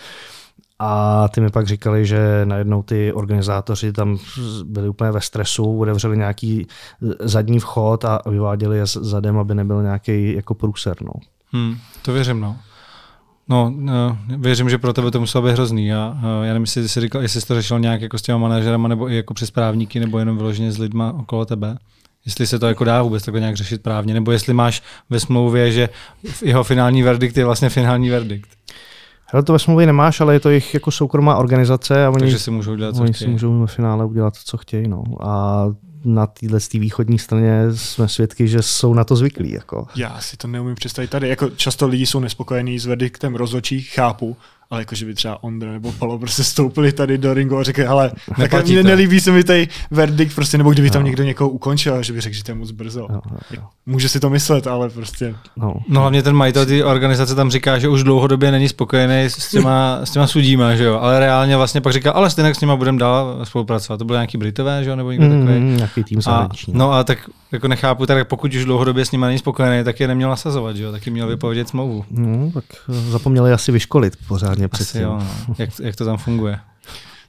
a 0.83 1.27
ty 1.27 1.41
mi 1.41 1.49
pak 1.49 1.67
říkali, 1.67 2.05
že 2.05 2.41
najednou 2.45 2.83
ty 2.83 3.13
organizátoři 3.13 3.93
tam 3.93 4.17
byli 4.63 4.89
úplně 4.89 5.11
ve 5.11 5.21
stresu, 5.21 5.79
otevřeli 5.79 6.17
nějaký 6.17 6.67
zadní 7.19 7.59
vchod 7.59 8.05
a 8.05 8.21
vyváděli 8.29 8.77
je 8.77 8.85
zadem, 8.85 9.37
aby 9.37 9.55
nebyl 9.55 9.83
nějaký 9.83 10.33
jako 10.33 10.53
průser. 10.53 10.95
No. 11.01 11.11
Hmm, 11.51 11.77
to 12.01 12.13
věřím, 12.13 12.39
no. 12.39 12.57
No, 13.47 13.73
no, 13.75 14.17
věřím, 14.37 14.69
že 14.69 14.77
pro 14.77 14.93
tebe 14.93 15.11
to 15.11 15.19
muselo 15.19 15.47
být 15.47 15.51
hrozný. 15.51 15.93
A, 15.93 16.17
já 16.23 16.53
nevím, 16.53 16.63
jestli 16.63 16.89
jsi, 16.89 17.01
říkal, 17.01 17.21
jestli 17.21 17.41
jsi 17.41 17.47
to 17.47 17.55
řešil 17.55 17.79
nějak 17.79 18.01
jako 18.01 18.17
s 18.17 18.21
těma 18.21 18.37
manažerama, 18.37 18.87
nebo 18.87 19.09
i 19.09 19.15
jako 19.15 19.33
přes 19.33 19.51
právníky, 19.51 19.99
nebo 19.99 20.19
jenom 20.19 20.37
vyloženě 20.37 20.71
s 20.71 20.77
lidma 20.77 21.13
okolo 21.13 21.45
tebe. 21.45 21.77
Jestli 22.25 22.47
se 22.47 22.59
to 22.59 22.67
jako 22.67 22.83
dá 22.83 23.01
vůbec 23.01 23.25
takhle 23.25 23.39
nějak 23.39 23.55
řešit 23.55 23.83
právně, 23.83 24.13
nebo 24.13 24.31
jestli 24.31 24.53
máš 24.53 24.83
ve 25.09 25.19
smlouvě, 25.19 25.71
že 25.71 25.89
jeho 26.41 26.63
finální 26.63 27.03
verdikt 27.03 27.37
je 27.37 27.45
vlastně 27.45 27.69
finální 27.69 28.09
verdikt. 28.09 28.49
Hele, 29.31 29.43
to 29.43 29.53
ve 29.53 29.59
smlouvě 29.59 29.85
nemáš, 29.85 30.21
ale 30.21 30.33
je 30.33 30.39
to 30.39 30.49
jejich 30.49 30.73
jako 30.73 30.91
soukromá 30.91 31.35
organizace 31.35 32.05
a 32.05 32.09
oni, 32.09 32.19
Takže 32.19 32.39
si 32.39 32.51
můžou 32.51 32.75
dělat, 32.75 32.95
co 32.95 33.01
oni 33.01 33.13
chtějí. 33.13 33.27
si 33.27 33.31
můžou 33.31 33.59
ve 33.59 33.67
finále 33.67 34.05
udělat, 34.05 34.35
co 34.35 34.57
chtějí. 34.57 34.87
No. 34.87 35.03
A 35.21 35.65
na 36.05 36.27
téhle 36.27 36.59
východní 36.73 37.19
straně 37.19 37.63
jsme 37.75 38.07
svědky, 38.07 38.47
že 38.47 38.61
jsou 38.61 38.93
na 38.93 39.03
to 39.03 39.15
zvyklí. 39.15 39.51
Jako. 39.51 39.87
Já 39.95 40.19
si 40.19 40.37
to 40.37 40.47
neumím 40.47 40.75
představit 40.75 41.07
tady. 41.07 41.29
Jako 41.29 41.49
často 41.49 41.87
lidi 41.87 42.05
jsou 42.05 42.19
nespokojení 42.19 42.79
s 42.79 42.85
verdiktem 42.85 43.35
rozhodčí, 43.35 43.81
chápu, 43.81 44.37
ale 44.71 44.81
jako, 44.81 44.95
že 44.95 45.05
by 45.05 45.13
třeba 45.13 45.43
Ondra 45.43 45.71
nebo 45.71 45.91
Palo 45.91 46.19
prostě 46.19 46.43
stoupili 46.43 46.91
tady 46.91 47.17
do 47.17 47.33
ringu 47.33 47.57
a 47.57 47.63
řekli, 47.63 47.83
hele, 47.83 48.11
tak 48.49 48.65
mě 48.65 48.83
nelíbí 48.83 49.19
se 49.19 49.31
mi 49.31 49.43
tady 49.43 49.67
verdikt, 49.91 50.35
prostě, 50.35 50.57
nebo 50.57 50.71
kdyby 50.71 50.87
no. 50.87 50.93
tam 50.93 51.03
někdo 51.03 51.23
někoho 51.23 51.49
ukončil, 51.49 52.03
že 52.03 52.13
by 52.13 52.21
řekl, 52.21 52.35
že 52.35 52.43
to 52.43 52.51
je 52.51 52.55
moc 52.55 52.71
brzo. 52.71 53.07
No, 53.09 53.21
no, 53.31 53.37
no. 53.57 53.69
Může 53.85 54.09
si 54.09 54.19
to 54.19 54.29
myslet, 54.29 54.67
ale 54.67 54.89
prostě... 54.89 55.35
No, 55.57 55.73
no 55.89 56.01
hlavně 56.01 56.23
ten 56.23 56.35
majitel 56.35 56.65
té 56.65 56.83
organizace 56.85 57.35
tam 57.35 57.51
říká, 57.51 57.79
že 57.79 57.87
už 57.87 58.03
dlouhodobě 58.03 58.51
není 58.51 58.69
spokojený 58.69 59.23
s 59.25 59.49
těma, 59.49 59.99
s 60.03 60.11
těma 60.11 60.27
sudíma, 60.27 60.75
že 60.75 60.83
jo, 60.83 60.99
ale 60.99 61.19
reálně 61.19 61.57
vlastně 61.57 61.81
pak 61.81 61.93
říká, 61.93 62.11
ale 62.11 62.29
stejně 62.29 62.55
s 62.55 62.61
nima 62.61 62.75
budeme 62.75 62.97
dál 62.97 63.39
spolupracovat. 63.43 63.97
To 63.97 64.05
byly 64.05 64.17
nějaký 64.17 64.37
Britové, 64.37 64.83
že 64.83 64.89
jo, 64.89 64.95
nebo 64.95 65.11
někdo 65.11 65.25
mm, 65.25 65.45
takový. 65.45 65.59
Nějaký 65.59 66.03
tým 66.03 66.19
a, 66.27 66.49
No 66.67 66.93
a 66.93 67.03
tak 67.03 67.29
jako 67.51 67.67
nechápu, 67.67 68.05
tak 68.05 68.27
pokud 68.27 68.53
už 68.53 68.65
dlouhodobě 68.65 69.05
s 69.05 69.11
nimi 69.11 69.25
není 69.25 69.39
spokojený, 69.39 69.83
tak 69.83 69.99
je 69.99 70.07
neměl 70.07 70.29
nasazovat, 70.29 70.75
že 70.75 70.83
jo, 70.83 70.91
taky 70.91 71.11
měl 71.11 71.27
vypovědět 71.27 71.69
smlouvu. 71.69 72.05
No, 72.11 72.51
tak 72.53 72.63
zapomněli 72.87 73.53
asi 73.53 73.71
vyškolit 73.71 74.15
pořádně 74.67 74.85
předtím. 74.85 75.01
Jo, 75.01 75.19
no 75.47 75.55
jak, 75.57 75.69
jak 75.79 75.95
to 75.95 76.05
tam 76.05 76.17
funguje. 76.17 76.59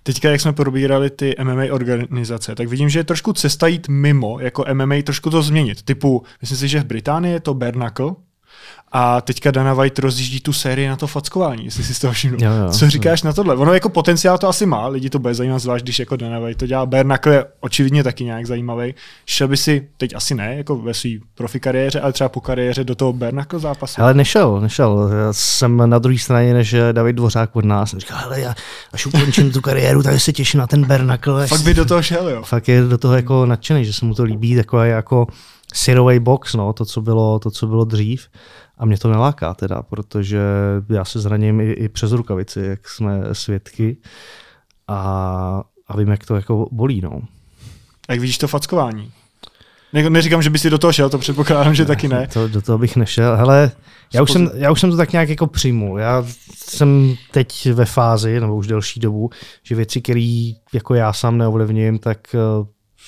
Teďka, 0.03 0.31
jak 0.31 0.41
jsme 0.41 0.53
probírali 0.53 1.11
ty 1.11 1.35
MMA 1.43 1.63
organizace, 1.71 2.55
tak 2.55 2.69
vidím, 2.69 2.89
že 2.89 2.99
je 2.99 3.05
trošku 3.05 3.33
cesta 3.33 3.67
jít 3.67 3.89
mimo, 3.89 4.41
jako 4.41 4.65
MMA 4.73 4.95
trošku 5.05 5.31
to 5.31 5.43
změnit. 5.43 5.83
Typu, 5.83 6.23
myslím 6.41 6.59
si, 6.59 6.69
že 6.69 6.81
v 6.81 6.85
Británii 6.85 7.33
je 7.33 7.41
to 7.41 7.55
bare 7.55 7.73
knuckle, 7.73 8.15
a 8.93 9.21
teďka 9.21 9.51
Dana 9.51 9.75
White 9.75 9.99
rozjíždí 9.99 10.41
tu 10.41 10.53
sérii 10.53 10.89
na 10.89 10.97
to 10.97 11.07
fackování, 11.07 11.65
jestli 11.65 11.85
si 11.85 11.95
z 11.95 11.99
toho 11.99 12.13
všiml. 12.13 12.39
Co 12.71 12.91
říkáš 12.91 13.23
jo. 13.23 13.27
na 13.27 13.33
tohle? 13.33 13.57
Ono 13.57 13.75
jako 13.75 13.89
potenciál 13.89 14.39
to 14.39 14.49
asi 14.49 14.67
má, 14.67 14.87
lidi 14.87 15.11
to 15.11 15.19
bude 15.19 15.35
zajímat, 15.35 15.59
zvlášť 15.59 15.85
když 15.85 15.99
jako 15.99 16.17
Dana 16.17 16.39
White 16.39 16.59
to 16.59 16.67
dělá. 16.67 16.87
Bare 16.87 17.19
je 17.31 17.45
očividně 17.61 18.05
taky 18.05 18.25
nějak 18.25 18.47
zajímavý. 18.47 18.95
Šel 19.27 19.49
by 19.49 19.57
si, 19.57 19.89
teď 19.97 20.15
asi 20.15 20.35
ne, 20.35 20.57
jako 20.57 20.77
ve 20.77 20.95
své 20.95 21.11
profi 21.35 21.61
kariéře, 21.61 22.01
ale 22.01 22.13
třeba 22.13 22.29
po 22.29 22.41
kariéře 22.41 22.85
do 22.85 22.95
toho 22.95 23.13
bare 23.13 23.33
zápasu? 23.57 24.03
Ale 24.03 24.15
nešel, 24.15 24.61
nešel. 24.61 25.11
Já 25.27 25.33
jsem 25.33 25.91
na 25.91 25.99
druhé 25.99 26.19
straně 26.19 26.55
než 26.55 26.75
David 26.93 27.17
Dvořák 27.17 27.57
od 27.57 27.65
nás. 27.65 27.95
Říkal, 27.97 28.19
hele, 28.19 28.41
já 28.41 28.55
až 28.93 29.07
ukončím 29.07 29.51
tu 29.51 29.61
kariéru, 29.61 30.03
tak 30.03 30.21
se 30.21 30.33
těším 30.33 30.61
na 30.61 30.67
ten 30.67 30.85
bare 30.85 31.19
Fakt 31.47 31.63
by 31.63 31.75
do 31.75 31.85
toho 31.85 32.03
šel, 32.03 32.29
jo? 32.29 32.43
Fakt 32.43 32.69
je 32.69 32.83
do 32.83 32.99
toho 32.99 33.15
jako 33.15 33.47
nadšený, 33.47 33.85
že 33.85 33.93
se 33.93 34.05
mu 34.05 34.15
to 34.15 34.25
líbí, 34.25 34.57
takový 34.57 34.89
jako 34.89 35.27
syrový 35.73 36.21
box, 36.21 36.55
no, 36.55 36.73
to, 36.73 36.85
co 36.85 37.01
bylo, 37.01 37.39
to, 37.39 37.51
co 37.51 37.67
bylo 37.67 37.85
dřív. 37.85 38.29
A 38.79 38.85
mě 38.85 38.99
to 38.99 39.11
neláká 39.11 39.55
teda, 39.55 39.83
protože 39.83 40.41
já 40.89 41.05
se 41.05 41.21
zraním 41.21 41.61
i, 41.61 41.73
i 41.73 41.89
přes 41.89 42.13
rukavici, 42.13 42.61
jak 42.61 42.89
jsme 42.89 43.21
svědky. 43.33 43.97
A, 44.89 45.63
a 45.89 45.97
vím, 45.97 46.09
jak 46.09 46.27
to 46.27 46.37
jako 46.37 46.69
bolí. 46.73 47.01
No. 47.01 47.21
Jak 48.11 48.21
vidíš 48.21 48.39
to 48.39 48.49
fackování? 48.49 49.13
Ne, 49.93 50.11
neříkám, 50.11 50.43
že 50.43 50.51
by 50.51 50.59
si 50.59 50.71
do 50.71 50.79
toho 50.79 50.93
šel, 50.93 51.11
to 51.11 51.19
předpokládám, 51.19 51.75
že 51.75 51.83
ne, 51.83 51.87
taky 51.87 52.09
ne. 52.09 52.29
To, 52.33 52.49
do 52.49 52.63
toho 52.63 52.79
bych 52.79 52.97
nešel. 52.97 53.37
Hele, 53.37 53.71
já 54.15 54.23
už, 54.23 54.31
jsem, 54.31 54.51
já 54.55 54.71
už 54.71 54.81
jsem 54.81 54.91
to 54.91 54.97
tak 54.97 55.13
nějak 55.13 55.29
jako 55.29 55.47
přijmul. 55.47 55.99
Já 55.99 56.27
jsem 56.57 57.15
teď 57.31 57.67
ve 57.73 57.85
fázi, 57.85 58.41
nebo 58.41 58.57
už 58.57 58.67
delší 58.67 59.01
dobu, 59.01 59.31
že 59.63 59.75
věci, 59.75 60.01
které 60.01 60.53
jako 60.73 60.95
já 60.95 61.13
sám 61.13 61.39
neovlivním, 61.39 61.99
tak 61.99 62.19
eh, 62.35 62.39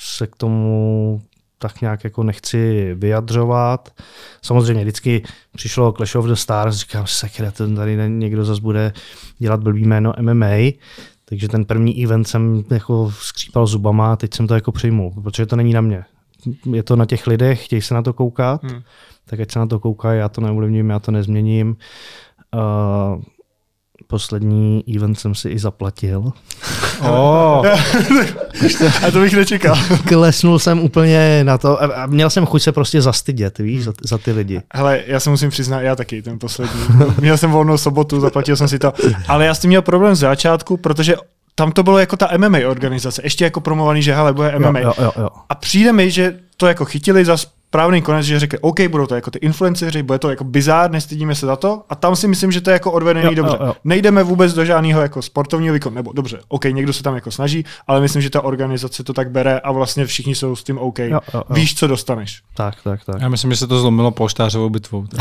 se 0.00 0.26
k 0.26 0.36
tomu 0.36 1.22
tak 1.68 1.80
nějak 1.80 2.04
jako 2.04 2.22
nechci 2.22 2.94
vyjadřovat. 2.94 3.92
Samozřejmě 4.42 4.82
vždycky 4.82 5.22
přišlo 5.56 5.92
Clash 5.92 6.16
of 6.16 6.26
the 6.26 6.32
Stars, 6.32 6.76
říkám, 6.76 7.06
sakra, 7.06 7.50
ten 7.50 7.76
tady 7.76 7.96
někdo 8.08 8.44
zase 8.44 8.60
bude 8.60 8.92
dělat 9.38 9.62
blbý 9.62 9.86
jméno 9.86 10.12
MMA, 10.20 10.72
takže 11.24 11.48
ten 11.48 11.64
první 11.64 12.04
event 12.04 12.28
jsem 12.28 12.64
jako 12.70 13.12
skřípal 13.18 13.66
zubama, 13.66 14.16
teď 14.16 14.34
jsem 14.34 14.46
to 14.46 14.54
jako 14.54 14.72
přijmul, 14.72 15.10
protože 15.22 15.46
to 15.46 15.56
není 15.56 15.72
na 15.72 15.80
mě. 15.80 16.04
Je 16.72 16.82
to 16.82 16.96
na 16.96 17.06
těch 17.06 17.26
lidech, 17.26 17.64
chtějí 17.64 17.82
se 17.82 17.94
na 17.94 18.02
to 18.02 18.12
koukat, 18.12 18.62
hmm. 18.62 18.82
tak 19.26 19.40
ať 19.40 19.50
se 19.50 19.58
na 19.58 19.66
to 19.66 19.80
koukají, 19.80 20.18
já 20.18 20.28
to 20.28 20.40
neovlivním, 20.40 20.90
já 20.90 20.98
to 20.98 21.10
nezměním. 21.10 21.76
Uh, 22.54 23.22
poslední 24.14 24.84
event 24.96 25.20
jsem 25.20 25.34
si 25.34 25.48
i 25.48 25.58
zaplatil. 25.58 26.32
Oh. 27.00 27.66
a 29.06 29.10
to 29.10 29.20
bych 29.20 29.32
nečekal. 29.36 29.76
Klesnul 30.08 30.58
jsem 30.58 30.80
úplně 30.80 31.40
na 31.44 31.58
to 31.58 31.82
a 31.82 32.06
měl 32.06 32.30
jsem 32.30 32.46
chuť 32.46 32.62
se 32.62 32.72
prostě 32.72 33.02
zastydět, 33.02 33.58
víš, 33.58 33.84
za, 33.84 33.92
za 34.02 34.18
ty 34.18 34.32
lidi. 34.32 34.62
Hele, 34.74 35.02
já 35.06 35.20
se 35.20 35.30
musím 35.30 35.50
přiznat, 35.50 35.80
já 35.80 35.96
taky, 35.96 36.22
ten 36.22 36.38
poslední. 36.38 36.80
měl 37.20 37.36
jsem 37.38 37.50
volnou 37.50 37.78
sobotu, 37.78 38.20
zaplatil 38.20 38.56
jsem 38.56 38.68
si 38.68 38.78
to. 38.78 38.92
Ale 39.28 39.46
já 39.46 39.54
s 39.54 39.58
tím 39.58 39.68
měl 39.68 39.82
problém 39.82 40.14
z 40.14 40.18
začátku, 40.18 40.76
protože 40.76 41.16
tam 41.54 41.72
to 41.72 41.82
bylo 41.82 41.98
jako 41.98 42.16
ta 42.16 42.28
MMA 42.36 42.58
organizace, 42.68 43.22
ještě 43.24 43.44
jako 43.44 43.60
promovaný, 43.60 44.02
že 44.02 44.14
hele, 44.14 44.32
bude 44.32 44.58
MMA. 44.58 44.80
Jo, 44.80 44.92
jo, 45.02 45.12
jo. 45.18 45.28
A 45.48 45.54
přijde 45.54 45.92
mi, 45.92 46.10
že 46.10 46.38
to 46.56 46.66
jako 46.66 46.84
chytili 46.84 47.24
za 47.24 47.36
správný 47.74 48.02
konec, 48.02 48.26
že 48.26 48.40
řekli, 48.40 48.58
OK, 48.58 48.80
budou 48.88 49.06
to 49.06 49.14
jako 49.14 49.30
ty 49.30 49.38
influenceři, 49.38 50.02
bude 50.02 50.18
to 50.18 50.30
jako 50.30 50.44
bizár, 50.44 50.90
nestydíme 50.90 51.34
se 51.34 51.46
za 51.46 51.56
to. 51.56 51.82
A 51.88 51.94
tam 51.94 52.16
si 52.16 52.28
myslím, 52.28 52.52
že 52.52 52.60
to 52.60 52.70
je 52.70 52.72
jako 52.72 52.92
odvedený 52.92 53.26
Jo, 53.26 53.34
dobře. 53.34 53.56
jo, 53.60 53.66
jo. 53.66 53.74
Nejdeme 53.84 54.22
vůbec 54.22 54.54
do 54.54 54.64
žádného 54.64 55.00
jako 55.00 55.22
sportovního 55.22 55.74
výkonu, 55.74 55.96
nebo 55.96 56.12
dobře, 56.12 56.38
OK, 56.48 56.64
někdo 56.64 56.92
se 56.92 57.02
tam 57.02 57.14
jako 57.14 57.30
snaží, 57.30 57.64
ale 57.86 58.00
myslím, 58.00 58.22
že 58.22 58.30
ta 58.30 58.40
organizace 58.40 59.04
to 59.04 59.12
tak 59.12 59.30
bere 59.30 59.60
a 59.60 59.72
vlastně 59.72 60.06
všichni 60.06 60.34
jsou 60.34 60.56
s 60.56 60.64
tím 60.64 60.78
OK. 60.78 60.98
Jo, 60.98 61.06
jo, 61.10 61.20
jo. 61.34 61.42
Víš, 61.50 61.74
co 61.74 61.86
dostaneš. 61.86 62.42
Tak, 62.56 62.74
tak, 62.84 63.04
tak. 63.04 63.20
Já 63.20 63.28
myslím, 63.28 63.50
že 63.50 63.56
se 63.56 63.66
to 63.66 63.80
zlomilo 63.80 64.10
poštářovou 64.10 64.70
bitvou. 64.70 65.06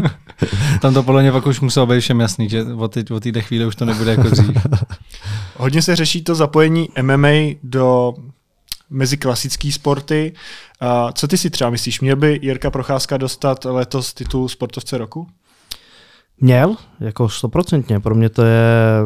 Tam 0.80 0.94
to 0.94 1.02
podle 1.02 1.22
mě 1.22 1.32
pak 1.32 1.46
už 1.46 1.60
muselo 1.60 1.86
být 1.86 2.00
všem 2.00 2.20
jasný, 2.20 2.48
že 2.48 2.64
od, 2.64 2.92
té 2.92 3.04
od 3.14 3.22
téhle 3.22 3.42
chvíle 3.42 3.66
už 3.66 3.76
to 3.76 3.84
nebude 3.84 4.10
jako 4.10 4.30
dřív. 4.30 4.56
Hodně 5.56 5.82
se 5.82 5.96
řeší 5.96 6.24
to 6.24 6.34
zapojení 6.34 6.88
MMA 7.02 7.54
do 7.62 8.14
mezi 8.90 9.16
klasické 9.16 9.72
sporty. 9.72 10.32
A 10.84 11.12
co 11.12 11.28
ty 11.28 11.38
si 11.38 11.50
třeba 11.50 11.70
myslíš? 11.70 12.00
Měl 12.00 12.16
by 12.16 12.38
Jirka 12.42 12.70
Procházka 12.70 13.16
dostat 13.16 13.64
letos 13.64 14.14
titul 14.14 14.48
sportovce 14.48 14.98
roku? 14.98 15.28
Měl, 16.40 16.76
jako 17.00 17.28
stoprocentně. 17.28 18.00
Pro 18.00 18.14
mě 18.14 18.28
to 18.28 18.42
je 18.42 19.00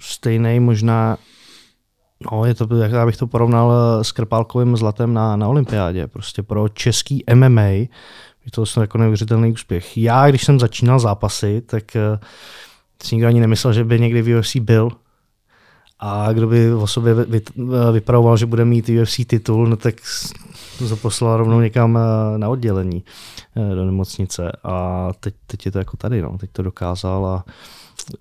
stejný 0.00 0.60
možná, 0.60 1.16
no 2.32 2.44
je 2.44 2.54
to, 2.54 2.76
jak 2.76 2.92
já 2.92 3.06
bych 3.06 3.16
to 3.16 3.26
porovnal 3.26 3.72
s 4.02 4.12
Krpálkovým 4.12 4.76
zlatem 4.76 5.14
na, 5.14 5.36
na 5.36 5.48
olympiádě. 5.48 6.06
Prostě 6.06 6.42
pro 6.42 6.68
český 6.68 7.24
MMA 7.34 7.60
je 7.60 8.50
to 8.50 8.60
vlastně 8.60 8.80
jako 8.80 8.98
neuvěřitelný 8.98 9.52
úspěch. 9.52 9.98
Já, 9.98 10.30
když 10.30 10.44
jsem 10.44 10.60
začínal 10.60 10.98
zápasy, 10.98 11.62
tak 11.66 11.96
eh, 11.96 12.18
si 13.02 13.14
nikdo 13.14 13.28
ani 13.28 13.40
nemyslel, 13.40 13.72
že 13.72 13.84
by 13.84 14.00
někdy 14.00 14.22
v 14.22 14.38
UFC 14.38 14.56
byl. 14.56 14.90
A 16.04 16.32
kdo 16.32 16.46
by 16.46 16.74
o 16.74 16.86
sobě 16.86 17.14
vy, 17.14 17.40
vypravoval, 17.92 18.36
že 18.36 18.46
bude 18.46 18.64
mít 18.64 18.90
UFC 19.02 19.20
titul, 19.26 19.66
no 19.66 19.76
tak 19.76 19.94
to 20.78 20.88
se 20.88 20.96
poslal 20.96 21.36
rovnou 21.36 21.60
někam 21.60 21.98
eh, 21.98 22.38
na 22.38 22.48
oddělení 22.48 23.04
eh, 23.56 23.74
do 23.74 23.84
nemocnice. 23.84 24.52
A 24.64 25.08
teď, 25.20 25.34
teď 25.46 25.66
je 25.66 25.72
to 25.72 25.78
jako 25.78 25.96
tady, 25.96 26.22
no. 26.22 26.38
teď 26.38 26.50
to 26.52 26.62
dokázal 26.62 27.26
a 27.26 27.44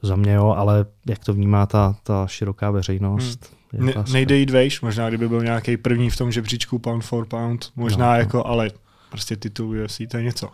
za 0.02 0.16
mě 0.16 0.34
jo, 0.34 0.56
ale 0.58 0.86
jak 1.06 1.20
to 1.20 1.34
vnímá 1.34 1.66
ta, 1.66 1.95
ta 2.04 2.28
široká 2.28 2.72
veřejnost. 2.72 3.54
Hmm. 3.74 3.86
Ne, 3.86 3.93
nejde 4.12 4.36
jít 4.38 4.49
vejš, 4.49 4.82
možná 4.82 5.10
kdyby 5.10 5.30
byl 5.30 5.43
nějaký 5.43 5.78
první 5.78 6.10
v 6.10 6.18
tom 6.18 6.32
žebříčku 6.32 6.80
pound 6.80 7.04
for 7.04 7.26
pound, 7.26 7.72
možná 7.76 8.14
no, 8.14 8.20
jako, 8.20 8.45
ale 8.47 8.72
prostě 9.10 9.36
titul 9.36 9.84
UFC, 9.84 10.02
to 10.12 10.18
je 10.18 10.24
něco. 10.24 10.49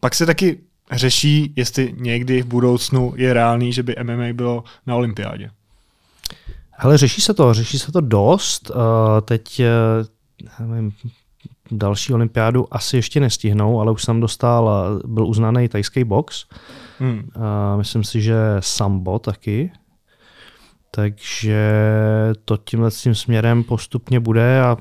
Pak 0.00 0.14
se 0.14 0.26
taky 0.26 0.58
řeší, 0.92 1.52
jestli 1.56 1.94
někdy 1.96 2.42
v 2.42 2.46
budoucnu 2.46 3.12
je 3.16 3.32
reálný, 3.32 3.72
že 3.72 3.82
by 3.82 3.96
MMA 4.02 4.32
bylo 4.32 4.64
na 4.86 4.96
olympiádě. 4.96 5.50
Hele, 6.70 6.98
řeší 6.98 7.20
se 7.20 7.34
to, 7.34 7.54
řeší 7.54 7.78
se 7.78 7.92
to 7.92 8.00
dost. 8.00 8.70
Uh, 8.70 8.76
teď 9.24 9.62
uh, 10.60 10.66
nevím, 10.66 10.92
další 11.70 12.12
olympiádu 12.12 12.74
asi 12.74 12.96
ještě 12.96 13.20
nestihnou, 13.20 13.80
ale 13.80 13.92
už 13.92 14.04
jsem 14.04 14.20
dostal, 14.20 14.70
byl 15.04 15.26
uznaný 15.26 15.68
tajský 15.68 16.04
box. 16.04 16.46
Hmm. 16.98 17.18
Uh, 17.36 17.42
myslím 17.76 18.04
si, 18.04 18.20
že 18.20 18.36
sambo 18.60 19.18
taky. 19.18 19.70
Takže 20.90 21.62
to 22.44 22.56
tímhle 22.56 22.90
tím 22.90 23.14
směrem 23.14 23.64
postupně 23.64 24.20
bude 24.20 24.62
a 24.62 24.76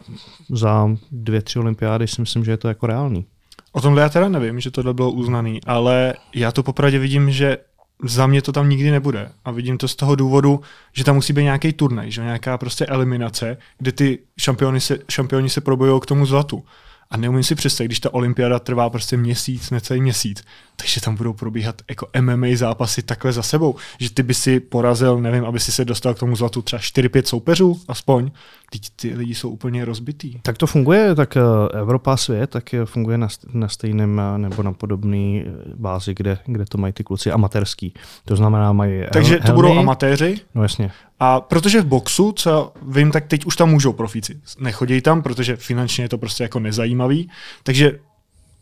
za 0.49 0.89
dvě, 1.11 1.41
tři 1.41 1.59
olympiády 1.59 2.07
si 2.07 2.21
myslím, 2.21 2.45
že 2.45 2.51
je 2.51 2.57
to 2.57 2.67
jako 2.67 2.88
reálný. 2.88 3.25
O 3.71 3.81
tomhle 3.81 4.01
já 4.01 4.09
teda 4.09 4.29
nevím, 4.29 4.59
že 4.59 4.71
tohle 4.71 4.93
bylo 4.93 5.11
uznaný, 5.11 5.63
ale 5.63 6.13
já 6.35 6.51
to 6.51 6.63
popravdě 6.63 6.99
vidím, 6.99 7.31
že 7.31 7.57
za 8.03 8.27
mě 8.27 8.41
to 8.41 8.51
tam 8.51 8.69
nikdy 8.69 8.91
nebude. 8.91 9.31
A 9.45 9.51
vidím 9.51 9.77
to 9.77 9.87
z 9.87 9.95
toho 9.95 10.15
důvodu, 10.15 10.61
že 10.93 11.03
tam 11.03 11.15
musí 11.15 11.33
být 11.33 11.43
nějaký 11.43 11.73
turnaj, 11.73 12.11
že 12.11 12.21
nějaká 12.21 12.57
prostě 12.57 12.85
eliminace, 12.85 13.57
kde 13.77 13.91
ty 13.91 14.19
šampioni 14.37 14.81
se, 14.81 14.99
šampioni 15.09 15.49
se 15.49 15.61
probojují 15.61 16.01
k 16.01 16.05
tomu 16.05 16.25
zlatu. 16.25 16.63
A 17.09 17.17
neumím 17.17 17.43
si 17.43 17.55
představit, 17.55 17.87
když 17.87 17.99
ta 17.99 18.13
olympiáda 18.13 18.59
trvá 18.59 18.89
prostě 18.89 19.17
měsíc, 19.17 19.69
necelý 19.69 20.01
měsíc, 20.01 20.43
takže 20.82 21.01
tam 21.01 21.15
budou 21.15 21.34
probíhat 21.34 21.82
jako 21.89 22.07
MMA 22.21 22.47
zápasy 22.55 23.01
takhle 23.01 23.34
za 23.34 23.43
sebou, 23.43 23.75
že 23.99 24.13
ty 24.13 24.23
by 24.23 24.34
si 24.34 24.59
porazil, 24.59 25.21
nevím, 25.21 25.45
aby 25.45 25.59
si 25.59 25.71
se 25.71 25.86
dostal 25.86 26.13
k 26.13 26.19
tomu 26.19 26.36
zlatu 26.36 26.61
třeba 26.61 26.80
4-5 26.80 27.23
soupeřů 27.23 27.80
aspoň, 27.88 28.32
teď 28.71 28.89
ty 28.95 29.13
lidi 29.13 29.36
jsou 29.36 29.49
úplně 29.49 29.86
rozbitý. 29.86 30.39
Tak 30.41 30.57
to 30.57 30.67
funguje, 30.67 31.15
tak 31.15 31.38
Evropa 31.73 32.13
a 32.13 32.17
svět 32.17 32.49
tak 32.49 32.75
funguje 32.86 33.17
na, 33.17 33.28
na 33.53 33.67
stejném 33.67 34.21
nebo 34.38 34.63
na 34.63 34.73
podobné 34.73 35.43
bázi, 35.75 36.13
kde, 36.13 36.38
kde 36.45 36.65
to 36.65 36.78
mají 36.78 36.93
ty 36.93 37.03
kluci 37.03 37.32
amatérský. 37.32 37.93
To 38.25 38.36
znamená, 38.36 38.73
mají 38.73 39.03
Takže 39.13 39.38
to 39.38 39.43
helmy. 39.43 39.55
budou 39.55 39.80
amatéři? 39.80 40.39
No 40.55 40.63
jasně. 40.63 40.91
A 41.19 41.41
protože 41.41 41.82
v 41.82 41.86
boxu, 41.86 42.32
co 42.32 42.73
vím, 42.82 43.11
tak 43.11 43.28
teď 43.28 43.45
už 43.45 43.55
tam 43.55 43.69
můžou 43.69 43.93
profíci. 43.93 44.39
Nechodí 44.59 45.01
tam, 45.01 45.21
protože 45.21 45.55
finančně 45.55 46.03
je 46.03 46.09
to 46.09 46.17
prostě 46.17 46.43
jako 46.43 46.59
nezajímavý. 46.59 47.30
Takže 47.63 47.99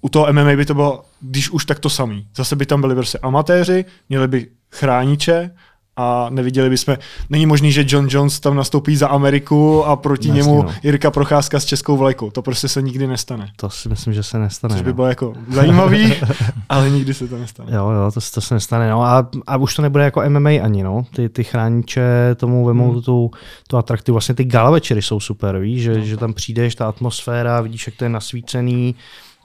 u 0.01 0.09
toho 0.09 0.33
MMA 0.33 0.55
by 0.55 0.65
to 0.65 0.73
bylo, 0.73 1.03
když 1.21 1.49
už 1.49 1.65
tak 1.65 1.79
to 1.79 1.89
samý. 1.89 2.27
Zase 2.35 2.55
by 2.55 2.65
tam 2.65 2.81
byli 2.81 2.95
prostě 2.95 3.17
amatéři, 3.17 3.85
měli 4.09 4.27
by 4.27 4.47
chrániče 4.71 5.51
a 5.97 6.27
neviděli 6.29 6.69
bychom, 6.69 6.97
není 7.29 7.45
možný, 7.45 7.71
že 7.71 7.85
John 7.87 8.07
Jones 8.09 8.39
tam 8.39 8.55
nastoupí 8.55 8.95
za 8.95 9.07
Ameriku 9.07 9.85
a 9.85 9.95
proti 9.95 10.27
Jasně, 10.27 10.41
němu 10.41 10.63
no. 10.63 10.73
Jirka 10.83 11.11
Procházka 11.11 11.59
s 11.59 11.65
českou 11.65 11.97
vlajkou. 11.97 12.31
To 12.31 12.41
prostě 12.41 12.67
se 12.67 12.81
nikdy 12.81 13.07
nestane. 13.07 13.51
To 13.55 13.69
si 13.69 13.89
myslím, 13.89 14.13
že 14.13 14.23
se 14.23 14.39
nestane. 14.39 14.73
Což 14.73 14.81
by 14.81 14.89
no. 14.89 14.93
bylo 14.93 15.07
jako 15.07 15.33
zajímavý, 15.49 16.13
ale 16.69 16.89
nikdy 16.89 17.13
se 17.13 17.27
to 17.27 17.37
nestane. 17.37 17.75
Jo, 17.75 17.89
jo, 17.89 18.11
to, 18.11 18.19
to 18.33 18.41
se 18.41 18.53
nestane. 18.53 18.89
No 18.89 19.03
a, 19.03 19.29
a 19.47 19.57
už 19.57 19.75
to 19.75 19.81
nebude 19.81 20.03
jako 20.03 20.29
MMA 20.29 20.49
ani, 20.49 20.83
no. 20.83 21.05
Ty, 21.15 21.29
ty 21.29 21.43
chrániče 21.43 22.35
tomu 22.35 22.65
vemou 22.65 22.91
hmm. 22.91 23.01
tu, 23.01 23.31
tu 23.67 23.77
atraktivu. 23.77 24.13
Vlastně 24.13 24.35
ty 24.35 24.45
gala 24.45 24.71
večery 24.71 25.01
jsou 25.01 25.19
super, 25.19 25.59
víš, 25.59 25.83
že, 25.83 25.97
no. 25.97 26.05
že 26.05 26.17
tam 26.17 26.33
přijdeš, 26.33 26.75
ta 26.75 26.87
atmosféra, 26.87 27.61
vidíš, 27.61 27.87
jak 27.87 27.95
to 27.95 28.05
je 28.05 28.09
nasvícený, 28.09 28.95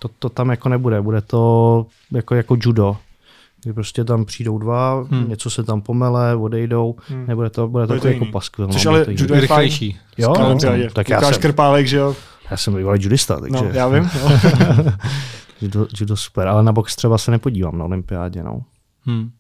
to, 0.00 0.08
to 0.18 0.28
tam 0.28 0.50
jako 0.50 0.68
nebude, 0.68 1.02
bude 1.02 1.20
to 1.20 1.86
jako, 2.12 2.34
jako 2.34 2.56
judo, 2.60 2.96
kdy 3.62 3.72
prostě 3.72 4.04
tam 4.04 4.24
přijdou 4.24 4.58
dva, 4.58 5.06
hmm. 5.10 5.28
něco 5.28 5.50
se 5.50 5.62
tam 5.62 5.80
pomele, 5.80 6.36
odejdou, 6.36 6.94
hmm. 7.08 7.26
nebude 7.26 7.50
to, 7.50 7.68
bude 7.68 7.86
to, 7.86 7.92
Bude 7.92 8.00
to 8.00 8.08
jako 8.08 8.24
paskvil. 8.24 8.68
Což 8.68 8.84
no, 8.84 8.90
ale 8.90 9.06
judo 9.08 9.34
je. 9.34 9.40
Rychlejší. 9.40 9.98
Jo, 10.18 10.34
no, 10.38 10.46
olympiádě. 10.46 10.90
tak 10.92 11.08
já 11.08 11.20
jsem, 11.20 11.42
Krpálek, 11.42 11.86
že 11.86 11.96
jo? 11.96 12.16
já 12.50 12.56
jsem 12.56 12.74
bývalý 12.74 13.02
judista, 13.02 13.40
takže 13.40 13.64
No, 13.64 13.70
já 13.72 13.88
vím. 13.88 14.10
Jo. 14.20 14.30
judo, 15.60 15.86
judo 16.00 16.16
super, 16.16 16.48
ale 16.48 16.62
na 16.62 16.72
box 16.72 16.96
třeba 16.96 17.18
se 17.18 17.30
nepodívám 17.30 17.78
na 17.78 17.84
olympiádě, 17.84 18.42
no. 18.42 18.62
Hmm. 19.04 19.30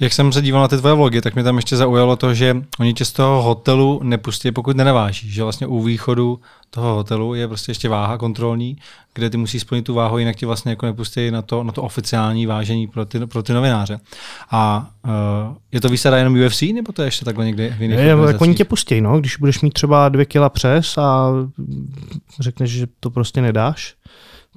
Jak 0.00 0.12
jsem 0.12 0.32
se 0.32 0.42
díval 0.42 0.62
na 0.62 0.68
ty 0.68 0.76
tvoje 0.76 0.94
vlogy, 0.94 1.20
tak 1.20 1.34
mě 1.34 1.44
tam 1.44 1.56
ještě 1.56 1.76
zaujalo 1.76 2.16
to, 2.16 2.34
že 2.34 2.56
oni 2.78 2.94
tě 2.94 3.04
z 3.04 3.12
toho 3.12 3.42
hotelu 3.42 4.00
nepustí, 4.02 4.52
pokud 4.52 4.76
nenavážíš. 4.76 5.34
Že 5.34 5.42
vlastně 5.42 5.66
u 5.66 5.82
východu 5.82 6.40
toho 6.70 6.94
hotelu 6.94 7.34
je 7.34 7.48
prostě 7.48 7.70
ještě 7.70 7.88
váha 7.88 8.18
kontrolní, 8.18 8.76
kde 9.14 9.30
ty 9.30 9.36
musíš 9.36 9.62
splnit 9.62 9.82
tu 9.82 9.94
váhu, 9.94 10.18
jinak 10.18 10.36
tě 10.36 10.46
vlastně 10.46 10.72
jako 10.72 10.86
nepustí 10.86 11.30
na 11.30 11.42
to, 11.42 11.62
na 11.62 11.72
to 11.72 11.82
oficiální 11.82 12.46
vážení 12.46 12.86
pro 12.86 13.04
ty, 13.04 13.26
pro 13.26 13.42
ty 13.42 13.52
novináře. 13.52 14.00
A 14.50 14.90
uh, 15.04 15.10
je 15.72 15.80
to 15.80 15.88
výsada 15.88 16.18
jenom 16.18 16.40
UFC, 16.46 16.62
nebo 16.62 16.92
to 16.92 17.02
je 17.02 17.06
ještě 17.06 17.24
takhle 17.24 17.44
někdy 17.44 17.74
v 17.78 17.82
jiných 17.82 17.98
Je, 17.98 18.16
tak 18.26 18.40
oni 18.40 18.54
tě 18.54 18.64
pustí, 18.64 19.00
no, 19.00 19.20
když 19.20 19.36
budeš 19.36 19.60
mít 19.60 19.72
třeba 19.72 20.08
dvě 20.08 20.24
kila 20.24 20.48
přes 20.48 20.98
a 20.98 21.30
řekneš, 22.40 22.70
že 22.70 22.86
to 23.00 23.10
prostě 23.10 23.42
nedáš, 23.42 23.94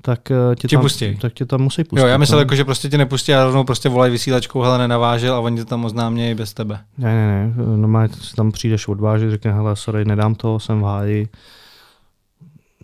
tak 0.02 0.32
eh, 0.32 0.56
tě, 0.56 0.68
Tě 0.68 0.76
tam, 0.76 0.84
pustí. 0.84 1.16
tak 1.22 1.34
tě 1.34 1.46
tam 1.46 1.62
musí 1.62 1.84
pustit. 1.84 2.02
Jo, 2.02 2.08
já 2.08 2.18
myslel, 2.18 2.38
no. 2.38 2.42
jako, 2.42 2.56
že 2.56 2.66
prostě 2.66 2.90
tě 2.90 2.98
nepustí 2.98 3.34
a 3.34 3.44
rovnou 3.44 3.64
prostě 3.64 3.90
volají 3.90 4.12
vysílačkou, 4.12 4.62
hele, 4.62 4.78
nenavážel 4.78 5.36
a 5.36 5.40
oni 5.40 5.58
to 5.58 5.66
tam 5.66 5.86
oznámějí 5.86 6.36
bez 6.36 6.54
tebe. 6.54 6.80
Ne, 6.98 7.14
ne, 7.14 7.54
ne, 7.56 7.78
normálně 7.78 8.14
si 8.14 8.36
tam 8.36 8.52
přijdeš 8.52 8.88
odvážit, 8.88 9.32
řekne, 9.32 9.52
hele, 9.52 9.76
sorry, 9.76 10.06
nedám 10.06 10.36
to, 10.36 10.60
jsem 10.60 10.80
v 10.80 10.84
háji. 10.84 11.28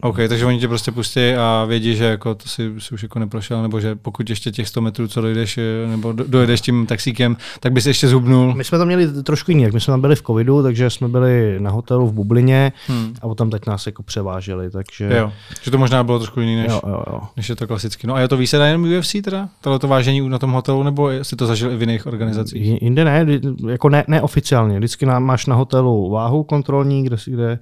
OK, 0.01 0.17
takže 0.29 0.45
oni 0.45 0.59
tě 0.59 0.67
prostě 0.67 0.91
pustí 0.91 1.19
a 1.33 1.65
vědí, 1.67 1.95
že 1.95 2.03
jako 2.05 2.35
to 2.35 2.49
si, 2.49 2.71
si 2.77 2.93
už 2.93 3.03
jako 3.03 3.19
neprošel, 3.19 3.61
nebo 3.61 3.79
že 3.79 3.95
pokud 3.95 4.29
ještě 4.29 4.51
těch 4.51 4.67
100 4.67 4.81
metrů, 4.81 5.07
co 5.07 5.21
dojdeš, 5.21 5.57
eh, 5.57 5.87
nebo 5.87 6.11
do- 6.11 6.23
dojedeš 6.27 6.61
tím 6.61 6.85
taxíkem, 6.85 7.37
tak 7.59 7.73
bys 7.73 7.85
ještě 7.85 8.07
zhubnul. 8.07 8.53
My 8.55 8.63
jsme 8.63 8.77
to 8.77 8.85
měli 8.85 9.23
trošku 9.23 9.51
jinak, 9.51 9.73
my 9.73 9.79
jsme 9.79 9.91
tam 9.91 10.01
byli 10.01 10.15
v 10.15 10.21
covidu, 10.21 10.63
takže 10.63 10.89
jsme 10.89 11.07
byli 11.07 11.55
na 11.59 11.71
hotelu 11.71 12.07
v 12.07 12.13
Bublině 12.13 12.71
Hmm. 12.87 13.13
a 13.21 13.27
potom 13.27 13.49
teď 13.49 13.65
nás 13.67 13.85
jako 13.85 14.03
převáželi, 14.03 14.69
takže... 14.71 15.09
Jo, 15.17 15.31
že 15.61 15.71
to 15.71 15.77
možná 15.77 16.03
bylo 16.03 16.19
trošku 16.19 16.39
jiný, 16.39 16.55
než, 16.55 16.67
jo, 16.71 16.81
jo, 16.87 17.03
jo. 17.13 17.19
než 17.37 17.49
je 17.49 17.55
to 17.55 17.67
klasicky. 17.67 18.07
No 18.07 18.15
a 18.15 18.19
je 18.19 18.27
to 18.27 18.37
výsada 18.37 18.65
jenom 18.67 18.83
UFC 18.99 19.21
teda? 19.21 19.49
Tohle 19.61 19.79
to 19.79 19.87
vážení 19.87 20.29
na 20.29 20.39
tom 20.39 20.51
hotelu, 20.51 20.83
nebo 20.83 21.09
jsi 21.11 21.35
to 21.35 21.45
zažil 21.45 21.71
i 21.71 21.75
v 21.77 21.81
jiných 21.81 22.05
organizacích? 22.05 22.81
Jinde 22.81 23.05
ne, 23.05 23.25
jako 23.69 23.89
ne, 23.89 24.03
neoficiálně. 24.07 24.77
Vždycky 24.77 25.05
máš 25.05 25.45
na 25.45 25.55
hotelu 25.55 26.09
váhu 26.09 26.43
kontrolní, 26.43 27.03
kde, 27.03 27.17
si- 27.17 27.31
kde 27.31 27.59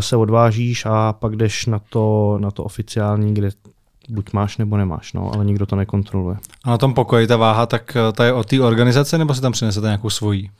se 0.00 0.16
odvážíš 0.16 0.86
a 0.86 1.12
pak 1.12 1.36
jdeš 1.36 1.66
na 1.66 1.78
to, 1.88 2.36
na 2.40 2.50
to 2.50 2.64
oficiální, 2.64 3.34
kde 3.34 3.50
buď 4.08 4.32
máš 4.32 4.56
nebo 4.58 4.76
nemáš, 4.76 5.12
no, 5.12 5.30
ale 5.34 5.44
nikdo 5.44 5.66
to 5.66 5.76
nekontroluje. 5.76 6.36
A 6.64 6.70
na 6.70 6.78
tom 6.78 6.94
pokoji 6.94 7.26
ta 7.26 7.36
váha, 7.36 7.66
tak 7.66 7.96
eh, 7.96 8.12
ta 8.12 8.24
je 8.24 8.32
od 8.32 8.46
té 8.46 8.60
organizace, 8.60 9.18
nebo 9.18 9.34
si 9.34 9.40
tam 9.40 9.52
přinesete 9.52 9.86
nějakou 9.86 10.10
svojí? 10.10 10.50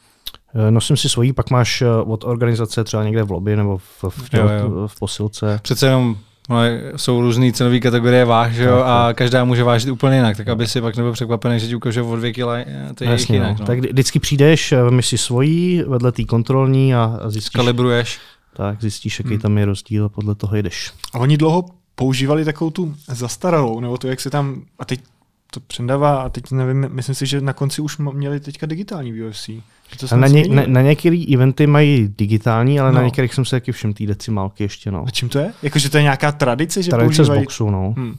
Eh, 0.55 0.71
nosím 0.71 0.97
si 0.97 1.09
svojí, 1.09 1.33
pak 1.33 1.51
máš 1.51 1.83
eh, 1.83 1.89
od 2.07 2.25
organizace 2.25 2.85
třeba 2.85 3.05
někde 3.05 3.23
v 3.23 3.31
lobby 3.31 3.57
nebo 3.57 3.79
v, 3.79 4.05
v, 4.09 4.35
Jo, 4.35 4.43
jo, 4.43 4.49
jo. 4.77 4.89
v, 4.89 4.99
posilce. 4.99 5.59
Přece 5.63 5.87
jenom 5.87 6.17
no, 6.51 6.57
jsou 6.97 7.21
různé 7.21 7.53
cenové 7.53 7.81
kategorie 7.81 8.25
váh, 8.25 8.53
že 8.53 8.65
jo, 8.65 8.83
a 8.85 9.09
každá 9.15 9.45
může 9.45 9.65
vážit 9.65 9.91
úplně 9.91 10.17
jinak, 10.17 10.37
tak 10.37 10.49
aby 10.49 10.67
si 10.67 10.81
pak 10.81 10.97
nebyl 10.97 11.13
překvapený, 11.13 11.61
že 11.61 11.67
ti 11.67 11.75
ukáže 11.75 12.03
o 12.03 12.17
dvě 12.17 12.33
kila, 12.33 12.57
eh, 12.59 12.89
to 12.95 13.05
je 13.05 13.11
Jasně, 13.11 13.37
jinak. 13.37 13.51
no. 13.51 13.57
No. 13.61 13.67
Tak 13.67 13.79
vždy- 13.79 13.89
vždycky 13.93 14.19
přijdeš, 14.19 14.73
eh, 14.73 14.83
vem 14.83 15.03
si 15.03 15.19
svojí 15.19 15.83
vedle 15.89 16.13
té 16.13 16.25
kontrolní 16.25 16.95
a 16.95 17.19
a 17.23 17.31
zjistíš, 17.31 17.51
Kalibruješ. 17.57 18.19
Tak, 18.57 18.81
zjistíš, 18.81 19.19
jaký 19.19 19.31
Hmm. 19.31 19.39
tam 19.39 19.59
je 19.59 19.65
rozdíl 19.65 20.05
a 20.05 20.09
podle 20.09 20.35
toho 20.35 20.57
jdeš. 20.57 20.93
A 21.13 21.19
oni 21.19 21.37
dlouho 21.37 21.65
používali 21.95 22.45
takovou 22.45 22.71
tu 22.71 22.95
zastaralou, 23.09 23.81
nebo 23.81 23.99
to, 23.99 24.09
jak 24.09 24.21
se 24.21 24.31
tam, 24.31 24.63
a 24.79 24.85
teď 24.85 25.01
to 25.51 25.61
přendává, 25.61 26.23
a 26.23 26.29
teď 26.29 26.51
nevím, 26.51 26.89
myslím 26.93 27.15
si, 27.15 27.27
že 27.27 27.41
na 27.41 27.53
konci 27.53 27.83
už 27.83 27.99
měli 27.99 28.41
teďka 28.41 28.67
digitální 28.67 29.13
v 29.13 29.29
UFC. 29.29 29.47
Že 29.47 30.09
to 30.09 30.17
na, 30.17 30.27
ně, 30.27 30.49
na, 30.49 30.63
na 30.67 30.83
některé 30.83 31.25
eventy 31.35 31.67
mají 31.67 32.15
digitální, 32.19 32.81
ale 32.81 32.93
no. 32.93 32.99
na 32.99 33.05
některých 33.05 33.35
jsem 33.35 33.45
se 33.45 33.57
taky 33.57 33.73
všiml 33.73 33.95
té 33.95 34.07
decimálky 34.07 34.65
ještě. 34.65 34.91
No. 34.91 35.05
A 35.07 35.11
čím 35.11 35.29
to 35.29 35.39
je? 35.39 35.53
Jakože 35.63 35.91
to 35.91 35.97
je 35.97 36.03
nějaká 36.03 36.33
tradice, 36.33 36.83
že 36.83 36.91
Tradice 36.91 37.15
z 37.15 37.17
používají... 37.17 37.41
boxu, 37.41 37.71
no. 37.71 37.95
Hmm. 37.97 38.09
Uh, 38.09 38.15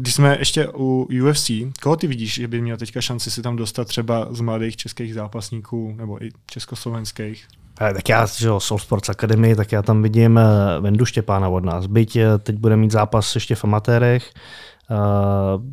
když 0.00 0.14
jsme 0.14 0.36
ještě 0.38 0.68
u 0.74 1.08
UFC, 1.22 1.50
koho 1.82 1.96
ty 1.96 2.06
vidíš, 2.06 2.34
že 2.34 2.48
by 2.48 2.60
měl 2.60 2.76
teďka 2.76 3.00
šanci 3.00 3.30
si 3.30 3.42
tam 3.42 3.56
dostat 3.56 3.88
třeba 3.88 4.28
z 4.30 4.40
mladých 4.40 4.76
českých 4.76 5.14
zápasníků 5.14 5.94
nebo 5.96 6.24
i 6.24 6.30
československých? 6.46 7.48
Eh, 7.80 7.94
Tak 7.94 8.08
já, 8.08 8.26
že 8.26 8.48
jo, 8.48 8.60
Soul 8.60 8.78
Sports 8.78 9.08
Academy, 9.08 9.56
tak 9.56 9.72
já 9.72 9.82
tam 9.82 10.02
vidím 10.02 10.38
eh, 10.38 10.80
Vendu 10.80 11.04
Štěpána 11.04 11.48
od 11.48 11.64
nás. 11.64 11.86
Byť 11.86 12.16
eh, 12.16 12.38
teď 12.38 12.56
bude 12.56 12.76
mít 12.76 12.90
zápas 12.90 13.34
ještě 13.34 13.54
v 13.54 13.64
amatérech, 13.64 14.32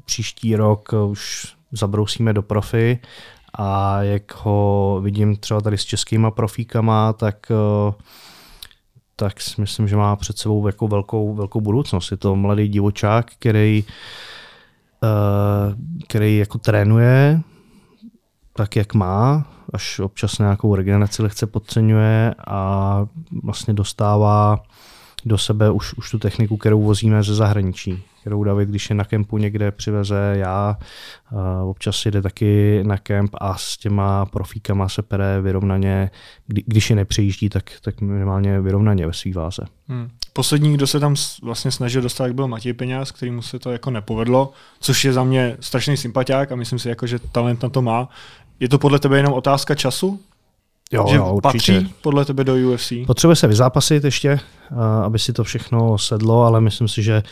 příští 0.05 0.55
rok 0.55 0.89
už 1.07 1.53
zabrousíme 1.71 2.34
do 2.34 2.41
profi 2.41 2.99
a 3.53 4.01
jak 4.03 4.36
ho 4.36 4.99
vidím 5.03 5.36
třeba 5.36 5.61
tady 5.61 5.78
s 5.78 5.86
českýma 5.86 6.32
profíkama, 6.32 7.13
tak 7.13 7.51
tak 9.16 9.41
si 9.41 9.61
myslím, 9.61 9.88
že 9.88 9.95
má 9.95 10.16
před 10.16 10.38
sebou 10.38 10.68
jako 10.68 10.88
velkou, 10.88 11.34
velkou 11.34 11.61
budoucnost. 11.61 12.11
Je 12.11 12.18
to 12.18 12.36
mladý 12.36 12.68
divočák, 12.68 13.32
který, 13.39 13.84
eh, 15.03 15.76
který 16.07 16.38
jako 16.38 16.57
trénuje 16.57 17.41
tak, 18.53 18.76
jak 18.76 18.93
má, 18.93 19.45
až 19.74 19.99
občas 19.99 20.38
nějakou 20.38 20.76
regeneraci 20.76 21.24
lehce 21.24 21.47
podceňuje 21.47 22.36
a 22.47 23.01
vlastně 23.43 23.74
dostává 23.74 24.63
do 25.26 25.38
sebe 25.38 25.71
už, 25.71 25.93
už 25.93 26.11
tu 26.11 26.19
techniku, 26.19 26.57
kterou 26.57 26.82
vozíme 26.84 27.23
ze 27.23 27.36
zahraničí, 27.36 28.03
kterou 28.21 28.43
David, 28.43 28.69
když 28.69 28.89
je 28.89 28.95
na 28.95 29.03
kempu 29.03 29.38
někde 29.38 29.71
přiveze, 29.71 30.34
já 30.38 30.78
občas 31.65 32.05
jde 32.05 32.21
taky 32.21 32.84
na 32.84 32.97
kemp 32.97 33.36
a 33.38 33.57
s 33.57 33.78
těma 33.78 34.26
profíkama 34.26 34.89
se 34.89 35.01
pere 35.01 35.41
vyrovnaně, 35.41 36.11
kdy, 36.47 36.63
když 36.67 36.89
je 36.89 36.95
nepřejíždí, 36.95 37.49
tak, 37.49 37.71
tak 37.82 38.01
minimálně 38.01 38.61
vyrovnaně 38.61 39.07
ve 39.07 39.13
svý 39.13 39.34
váze. 39.34 39.65
Hmm. 39.88 40.09
Poslední, 40.34 40.73
kdo 40.73 40.88
se 40.88 40.99
tam 40.99 41.15
vlastně 41.41 41.71
snažil 41.71 42.01
dostat, 42.01 42.32
byl 42.32 42.47
Matěj 42.47 42.73
Peňáz, 42.73 43.11
kterýmu 43.11 43.41
se 43.41 43.59
to 43.59 43.71
jako 43.71 43.91
nepovedlo, 43.91 44.51
což 44.80 45.05
je 45.05 45.13
za 45.13 45.23
mě 45.23 45.57
strašný 45.59 45.97
sympatiák 45.97 46.51
a 46.51 46.55
myslím 46.55 46.80
si, 46.80 46.89
jako, 46.89 47.07
že 47.07 47.19
talent 47.19 47.63
na 47.63 47.69
to 47.69 47.82
má. 47.82 48.09
Je 48.59 48.69
to 48.69 48.80
podle 48.80 48.99
tebe 48.99 49.17
jenom 49.17 49.34
otázka 49.34 49.76
času? 49.76 50.19
Jo, 50.91 51.05
že 51.09 51.15
jo, 51.15 51.33
určitě. 51.33 51.73
patří 51.73 51.93
podle 52.01 52.25
tebe 52.25 52.43
do 52.43 52.55
UFC? 52.55 52.91
Potřebuje 53.07 53.36
se 53.36 53.47
vyzápasit 53.47 54.03
ještě, 54.03 54.39
aby 55.03 55.19
si 55.19 55.33
to 55.33 55.43
všechno 55.43 55.97
sedlo, 55.97 56.43
ale 56.43 56.61
myslím 56.61 56.88
si, 56.88 57.03
že, 57.03 57.23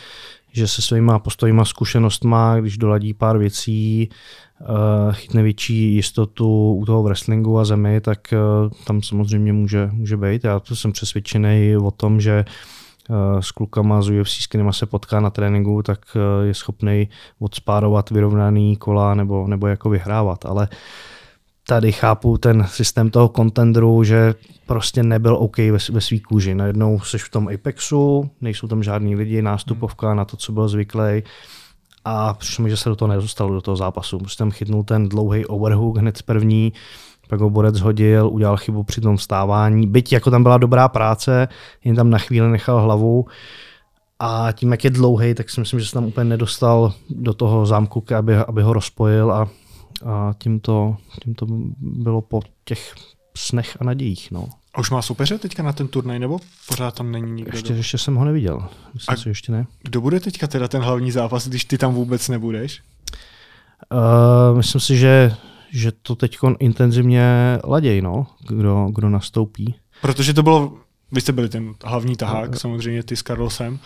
že 0.51 0.67
se 0.67 0.81
svýma 0.81 1.19
postojima, 1.19 1.65
zkušenostma, 1.65 2.59
když 2.59 2.77
doladí 2.77 3.13
pár 3.13 3.37
věcí, 3.37 4.09
chytne 5.11 5.43
větší 5.43 5.95
jistotu 5.95 6.73
u 6.73 6.85
toho 6.85 7.03
wrestlingu 7.03 7.59
a 7.59 7.65
zemi, 7.65 8.01
tak 8.01 8.33
tam 8.87 9.01
samozřejmě 9.01 9.53
může, 9.53 9.89
může 9.93 10.17
být. 10.17 10.43
Já 10.43 10.59
to 10.59 10.75
jsem 10.75 10.91
přesvědčený 10.91 11.77
o 11.77 11.91
tom, 11.91 12.21
že 12.21 12.45
s 13.39 13.51
klukama 13.51 14.01
z 14.01 14.09
UFC, 14.09 14.31
s 14.31 14.47
kterýma 14.47 14.73
se 14.73 14.85
potká 14.85 15.19
na 15.19 15.29
tréninku, 15.29 15.83
tak 15.83 15.99
je 16.43 16.53
schopný 16.53 17.09
odspárovat 17.39 18.09
vyrovnaný 18.09 18.75
kola 18.77 19.13
nebo, 19.13 19.47
nebo 19.47 19.67
jako 19.67 19.89
vyhrávat. 19.89 20.45
Ale 20.45 20.67
tady 21.73 21.91
chápu 21.91 22.37
ten 22.37 22.65
systém 22.67 23.09
toho 23.09 23.29
contendru, 23.35 24.03
že 24.03 24.35
prostě 24.65 25.03
nebyl 25.03 25.35
OK 25.35 25.57
ve, 25.57 25.77
ve 25.91 26.01
svý 26.01 26.19
kůži. 26.19 26.55
Najednou 26.55 26.99
jsi 26.99 27.17
v 27.17 27.29
tom 27.29 27.49
Apexu, 27.53 28.29
nejsou 28.41 28.67
tam 28.67 28.83
žádní 28.83 29.15
lidi, 29.15 29.41
nástupovka 29.41 30.13
na 30.13 30.25
to, 30.25 30.37
co 30.37 30.51
byl 30.51 30.67
zvyklý. 30.67 31.23
A 32.05 32.33
přišlo 32.33 32.63
mi, 32.63 32.69
že 32.69 32.77
se 32.77 32.89
do 32.89 32.95
toho 32.95 33.09
nedostal, 33.09 33.49
do 33.49 33.61
toho 33.61 33.77
zápasu. 33.77 34.17
Prostě 34.17 34.41
tam 34.41 34.51
chytnul 34.51 34.83
ten 34.83 35.09
dlouhý 35.09 35.45
overhook 35.45 35.97
hned 35.97 36.17
z 36.17 36.21
první, 36.21 36.73
pak 37.29 37.39
ho 37.39 37.49
borec 37.49 37.79
hodil, 37.79 38.29
udělal 38.29 38.57
chybu 38.57 38.83
při 38.83 39.01
tom 39.01 39.17
vstávání. 39.17 39.87
Byť 39.87 40.13
jako 40.13 40.31
tam 40.31 40.43
byla 40.43 40.57
dobrá 40.57 40.87
práce, 40.87 41.47
jen 41.83 41.95
tam 41.95 42.09
na 42.09 42.17
chvíli 42.17 42.51
nechal 42.51 42.81
hlavu. 42.81 43.25
A 44.19 44.51
tím, 44.51 44.71
jak 44.71 44.83
je 44.83 44.89
dlouhý, 44.89 45.33
tak 45.33 45.49
si 45.49 45.59
myslím, 45.59 45.79
že 45.79 45.85
se 45.85 45.93
tam 45.93 46.05
úplně 46.05 46.25
nedostal 46.25 46.93
do 47.09 47.33
toho 47.33 47.65
zámku, 47.65 48.03
aby, 48.17 48.35
aby 48.35 48.61
ho 48.61 48.73
rozpojil 48.73 49.31
a, 49.31 49.49
a 50.05 50.33
tím, 50.39 50.59
to, 50.59 50.97
tím 51.23 51.35
to 51.35 51.45
bylo 51.79 52.21
po 52.21 52.41
těch 52.65 52.95
snech 53.37 53.77
a 53.79 53.83
nadějích. 53.83 54.31
No. 54.31 54.49
A 54.73 54.79
už 54.79 54.89
má 54.89 55.01
soupeře 55.01 55.37
teďka 55.37 55.63
na 55.63 55.73
ten 55.73 55.87
turnaj, 55.87 56.19
nebo 56.19 56.39
pořád 56.67 56.95
tam 56.95 57.11
není 57.11 57.31
nikdo? 57.31 57.51
Ještě, 57.53 57.73
do- 57.73 57.77
ještě 57.77 57.97
jsem 57.97 58.15
ho 58.15 58.25
neviděl. 58.25 58.67
Myslím 58.93 59.13
A- 59.13 59.17
si, 59.17 59.23
že 59.23 59.29
ještě 59.29 59.51
ne. 59.51 59.65
Kdo 59.83 60.01
bude 60.01 60.19
teďka 60.19 60.47
teda 60.47 60.67
ten 60.67 60.81
hlavní 60.81 61.11
zápas, 61.11 61.47
když 61.47 61.65
ty 61.65 61.77
tam 61.77 61.93
vůbec 61.93 62.29
nebudeš? 62.29 62.81
Uh, 63.91 64.57
myslím 64.57 64.81
si, 64.81 64.97
že, 64.97 65.35
že 65.71 65.91
to 65.91 66.15
teď 66.15 66.37
intenzivně 66.59 67.23
laděj, 67.63 68.01
no, 68.01 68.27
kdo, 68.47 68.87
kdo 68.95 69.09
nastoupí. 69.09 69.75
Protože 70.01 70.33
to 70.33 70.43
bylo, 70.43 70.77
vy 71.11 71.21
jste 71.21 71.31
byli 71.31 71.49
ten 71.49 71.73
hlavní 71.85 72.15
tahák, 72.15 72.51
No. 72.51 72.59
samozřejmě 72.59 73.03
ty 73.03 73.15
s 73.15 73.23
Carlosem. 73.23 73.79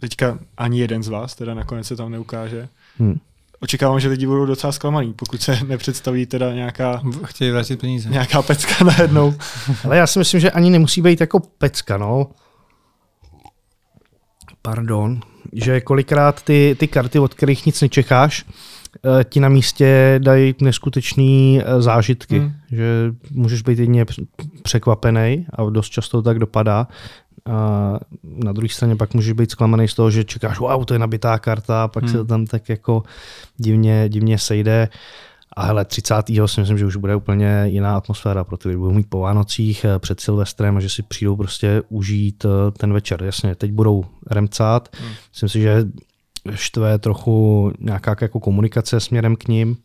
Teďka 0.00 0.38
ani 0.56 0.80
jeden 0.80 1.02
z 1.02 1.08
vás 1.08 1.34
teda 1.34 1.54
nakonec 1.54 1.86
se 1.86 1.96
tam 1.96 2.10
neukáže. 2.10 2.68
Hm. 3.00 3.18
Očekávám, 3.62 4.00
že 4.00 4.08
lidi 4.08 4.26
budou 4.26 4.46
docela 4.46 4.72
zklamaný, 4.72 5.12
pokud 5.12 5.42
se 5.42 5.58
nepředstaví 5.66 6.26
teda 6.26 6.52
nějaká, 6.54 7.02
Chtějí 7.24 7.50
vrátit 7.50 7.80
peníze. 7.80 8.08
nějaká 8.10 8.42
pecka 8.42 8.84
najednou. 8.84 9.34
Ale 9.84 9.96
já 9.96 10.06
si 10.06 10.18
myslím, 10.18 10.40
že 10.40 10.50
ani 10.50 10.70
nemusí 10.70 11.02
být 11.02 11.20
jako 11.20 11.40
pecka, 11.40 11.96
no. 11.96 12.30
Pardon. 14.62 15.20
Že 15.52 15.80
kolikrát 15.80 16.42
ty, 16.42 16.76
ty 16.78 16.88
karty, 16.88 17.18
od 17.18 17.34
kterých 17.34 17.66
nic 17.66 17.80
nečekáš, 17.80 18.44
eh, 19.20 19.24
ti 19.24 19.40
na 19.40 19.48
místě 19.48 20.14
dají 20.22 20.54
neskutečný 20.60 21.60
eh, 21.64 21.82
zážitky. 21.82 22.38
Hmm. 22.38 22.52
Že 22.72 22.84
můžeš 23.30 23.62
být 23.62 23.78
jedině 23.78 24.04
př- 24.04 24.26
překvapený 24.62 25.46
a 25.52 25.70
dost 25.70 25.88
často 25.90 26.18
to 26.18 26.22
tak 26.22 26.38
dopadá. 26.38 26.88
A 27.46 27.98
na 28.22 28.52
druhé 28.52 28.68
straně 28.68 28.96
pak 28.96 29.14
můžeš 29.14 29.32
být 29.32 29.50
zklamaný 29.50 29.88
z 29.88 29.94
toho, 29.94 30.10
že 30.10 30.24
čekáš, 30.24 30.58
wow, 30.58 30.84
to 30.84 30.94
je 30.94 30.98
nabitá 30.98 31.38
karta, 31.38 31.84
a 31.84 31.88
pak 31.88 32.02
hmm. 32.04 32.12
se 32.12 32.18
to 32.18 32.24
tam 32.24 32.46
tak 32.46 32.68
jako 32.68 33.02
divně, 33.56 34.08
divně 34.08 34.38
sejde. 34.38 34.88
A 35.56 35.66
hele, 35.66 35.84
30. 35.84 36.14
si 36.46 36.60
myslím, 36.60 36.78
že 36.78 36.86
už 36.86 36.96
bude 36.96 37.16
úplně 37.16 37.64
jiná 37.66 37.96
atmosféra 37.96 38.44
pro 38.44 38.56
ty 38.56 38.68
lidi. 38.68 38.78
Budou 38.78 38.92
mít 38.92 39.10
po 39.10 39.20
Vánocích 39.20 39.84
eh, 39.84 39.98
před 39.98 40.20
Silvestrem 40.20 40.76
a 40.76 40.80
že 40.80 40.88
si 40.88 41.02
přijdou 41.02 41.36
prostě 41.36 41.82
užít 41.88 42.44
eh, 42.44 42.70
ten 42.70 42.92
večer. 42.92 43.22
Jasně, 43.22 43.54
teď 43.54 43.72
budou 43.72 44.04
remcát. 44.30 44.88
Hmm. 44.96 45.12
Myslím 45.32 45.48
si, 45.48 45.60
že 45.60 45.84
štve 46.54 46.98
trochu 46.98 47.72
nějaká 47.78 48.16
jako 48.20 48.40
komunikace 48.40 49.00
směrem 49.00 49.36
k 49.36 49.48
ním, 49.48 49.76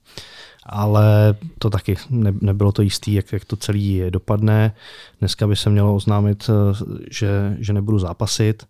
ale 0.70 1.36
to 1.60 1.70
taky 1.70 1.96
ne, 2.10 2.34
nebylo 2.42 2.72
to 2.72 2.82
jistý, 2.82 3.14
jak, 3.14 3.34
jak 3.34 3.46
to 3.46 3.56
celý 3.56 4.02
dopadne. 4.10 4.74
Dneska 5.20 5.48
by 5.48 5.56
se 5.56 5.70
mělo 5.70 5.96
oznámit, 5.96 6.50
eh, 6.50 6.76
že, 7.12 7.58
že 7.60 7.74
nebudu 7.74 8.00
zápasit. 8.00 8.68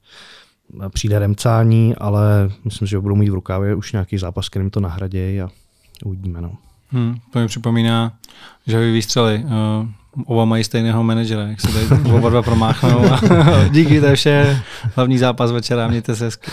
Přijde 0.90 1.20
remcání, 1.20 1.96
ale 1.96 2.52
myslím, 2.66 2.88
že 2.88 3.00
budou 3.00 3.16
mít 3.16 3.30
v 3.30 3.34
rukávě 3.34 3.76
už 3.76 3.92
nějaký 3.92 4.18
zápas, 4.18 4.50
kterým 4.50 4.70
to 4.70 4.80
nahradějí 4.80 5.42
a 5.42 5.50
uvidíme. 6.06 6.42
No. 6.42 6.52
Hmm, 6.90 7.18
to 7.34 7.40
mi 7.40 7.48
připomíná, 7.48 8.14
že 8.68 8.80
vy 8.80 8.92
výstřely. 8.92 9.44
Uh, 9.46 9.88
oba 10.26 10.46
mají 10.46 10.64
stejného 10.64 11.04
manažera, 11.04 11.48
jak 11.48 11.62
se 11.62 11.68
tady 11.68 12.10
oba 12.16 12.30
dva 12.30 12.42
promáchnou. 12.42 13.12
A 13.12 13.20
díky, 13.72 14.00
to 14.00 14.06
je 14.06 14.16
vše. 14.16 14.62
Hlavní 14.96 15.18
zápas 15.18 15.52
večera, 15.52 15.88
mějte 15.88 16.16
se 16.16 16.26
hezky. 16.26 16.52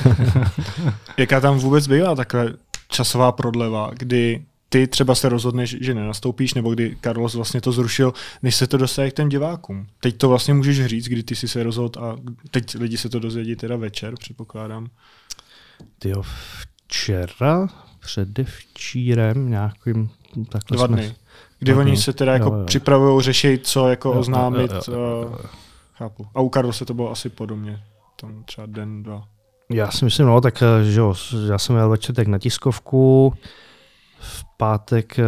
Jaká 1.16 1.40
tam 1.40 1.58
vůbec 1.58 1.86
bývá 1.86 2.14
takhle 2.14 2.52
časová 2.88 3.32
prodleva, 3.32 3.90
kdy 3.98 4.44
ty 4.74 4.86
třeba 4.86 5.14
se 5.14 5.28
rozhodneš, 5.28 5.76
že 5.80 5.94
nenastoupíš, 5.94 6.54
nebo 6.54 6.74
kdy 6.74 6.96
Carlos 7.04 7.34
vlastně 7.34 7.60
to 7.60 7.72
zrušil, 7.72 8.12
než 8.42 8.54
se 8.56 8.66
to 8.66 8.76
dostane 8.76 9.10
k 9.10 9.14
těm 9.14 9.28
divákům. 9.28 9.86
Teď 10.00 10.16
to 10.16 10.28
vlastně 10.28 10.54
můžeš 10.54 10.86
říct, 10.86 11.08
kdy 11.08 11.22
ty 11.22 11.36
jsi 11.36 11.48
se 11.48 11.62
rozhodl 11.62 12.00
a 12.04 12.16
teď 12.50 12.74
lidi 12.74 12.96
se 12.98 13.08
to 13.08 13.18
dozvědí 13.18 13.56
teda 13.56 13.76
večer, 13.76 14.14
předpokládám. 14.18 14.86
Tyjo, 15.98 16.22
včera, 16.86 17.68
předevčírem, 18.00 19.50
nějakým 19.50 20.10
takhle 20.48 20.76
Dva 20.76 20.86
jsme- 20.86 20.96
dny. 20.96 21.14
Kdy 21.58 21.72
Dva 21.72 21.80
oni 21.80 21.90
dny. 21.90 22.00
se 22.00 22.12
teda 22.12 22.32
Jo, 22.36 22.38
jako 22.44 22.56
jo. 22.56 22.64
připravují, 22.64 23.22
řeší, 23.24 23.58
co 23.58 23.88
jako 23.88 24.08
Jo, 24.08 24.14
jo, 24.14 24.20
oznámit. 24.20 24.70
jo, 24.72 24.80
jo, 24.94 25.00
jo, 25.00 25.38
eh, 25.44 25.48
Chápu. 25.94 26.26
A 26.34 26.40
u 26.40 26.50
Carlose 26.50 26.84
to 26.84 26.94
bylo 26.94 27.10
asi 27.10 27.28
podobně. 27.28 27.82
Tam 28.20 28.44
třeba 28.44 28.66
den, 28.66 29.02
dva. 29.02 29.24
Já 29.70 29.90
si 29.90 30.04
myslím, 30.04 30.26
no, 30.26 30.40
tak 30.40 30.62
eh, 30.62 30.84
že 30.90 31.00
jo, 31.00 31.14
já 31.48 31.58
jsem 31.58 31.76
jel 31.76 31.88
večer 31.88 32.28
na 32.28 32.38
tiskovku, 32.38 33.34
v 34.24 34.44
pátek, 34.56 35.18
eh, 35.18 35.22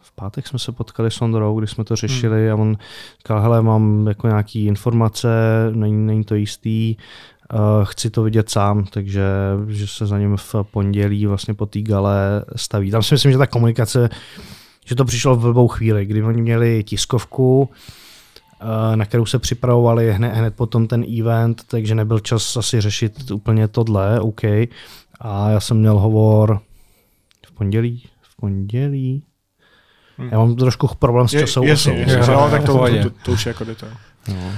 v 0.00 0.12
pátek 0.14 0.46
jsme 0.46 0.58
se 0.58 0.72
potkali 0.72 1.10
s 1.10 1.22
Ondrou, 1.22 1.58
když 1.58 1.70
jsme 1.70 1.84
to 1.84 1.96
řešili 1.96 2.48
hmm. 2.48 2.52
a 2.52 2.62
on 2.62 2.76
říkal, 3.18 3.40
hele, 3.40 3.62
mám 3.62 4.06
jako 4.06 4.26
nějaký 4.26 4.66
informace, 4.66 5.28
není, 5.74 6.06
není 6.06 6.24
to 6.24 6.34
jistý, 6.34 6.96
uh, 7.52 7.58
chci 7.84 8.10
to 8.10 8.22
vidět 8.22 8.50
sám, 8.50 8.84
takže 8.84 9.24
že 9.68 9.86
se 9.86 10.06
za 10.06 10.18
ním 10.18 10.36
v 10.36 10.54
pondělí 10.70 11.26
vlastně 11.26 11.54
po 11.54 11.66
té 11.66 11.82
gale 11.82 12.44
staví. 12.56 12.90
Tam 12.90 13.02
si 13.02 13.14
myslím, 13.14 13.32
že 13.32 13.38
ta 13.38 13.46
komunikace, 13.46 14.08
že 14.86 14.94
to 14.94 15.04
přišlo 15.04 15.36
v 15.36 15.40
blbou 15.40 15.68
chvíli, 15.68 16.06
kdy 16.06 16.22
oni 16.22 16.42
měli 16.42 16.84
tiskovku, 16.84 17.68
Eh, 18.64 18.96
na 18.96 19.04
kterou 19.04 19.26
se 19.26 19.38
připravovali 19.38 20.12
hned, 20.12 20.34
hned 20.34 20.54
potom 20.54 20.86
ten 20.86 21.04
event, 21.20 21.62
takže 21.68 21.94
nebyl 21.94 22.18
čas 22.18 22.56
asi 22.56 22.80
řešit 22.80 23.30
úplně 23.30 23.68
tohle, 23.68 24.20
OK. 24.20 24.44
A 25.20 25.50
já 25.50 25.60
jsem 25.60 25.78
měl 25.78 25.98
hovor 25.98 26.60
pondělí, 27.54 28.02
v 28.22 28.36
pondělí, 28.36 29.22
Hmm. 30.18 30.28
Já 30.32 30.38
mám 30.38 30.56
trošku 30.56 30.88
problém 30.98 31.28
s 31.28 31.30
časovou 31.30 31.66
Jasně, 31.66 32.04
jasně, 32.06 32.34
no, 32.34 32.50
tak 32.50 32.64
to, 32.64 32.78
to, 32.78 33.02
to, 33.02 33.10
to, 33.24 33.32
už 33.32 33.46
je 33.46 33.50
jako 33.50 33.64
detail. 33.64 33.92
No. 34.28 34.52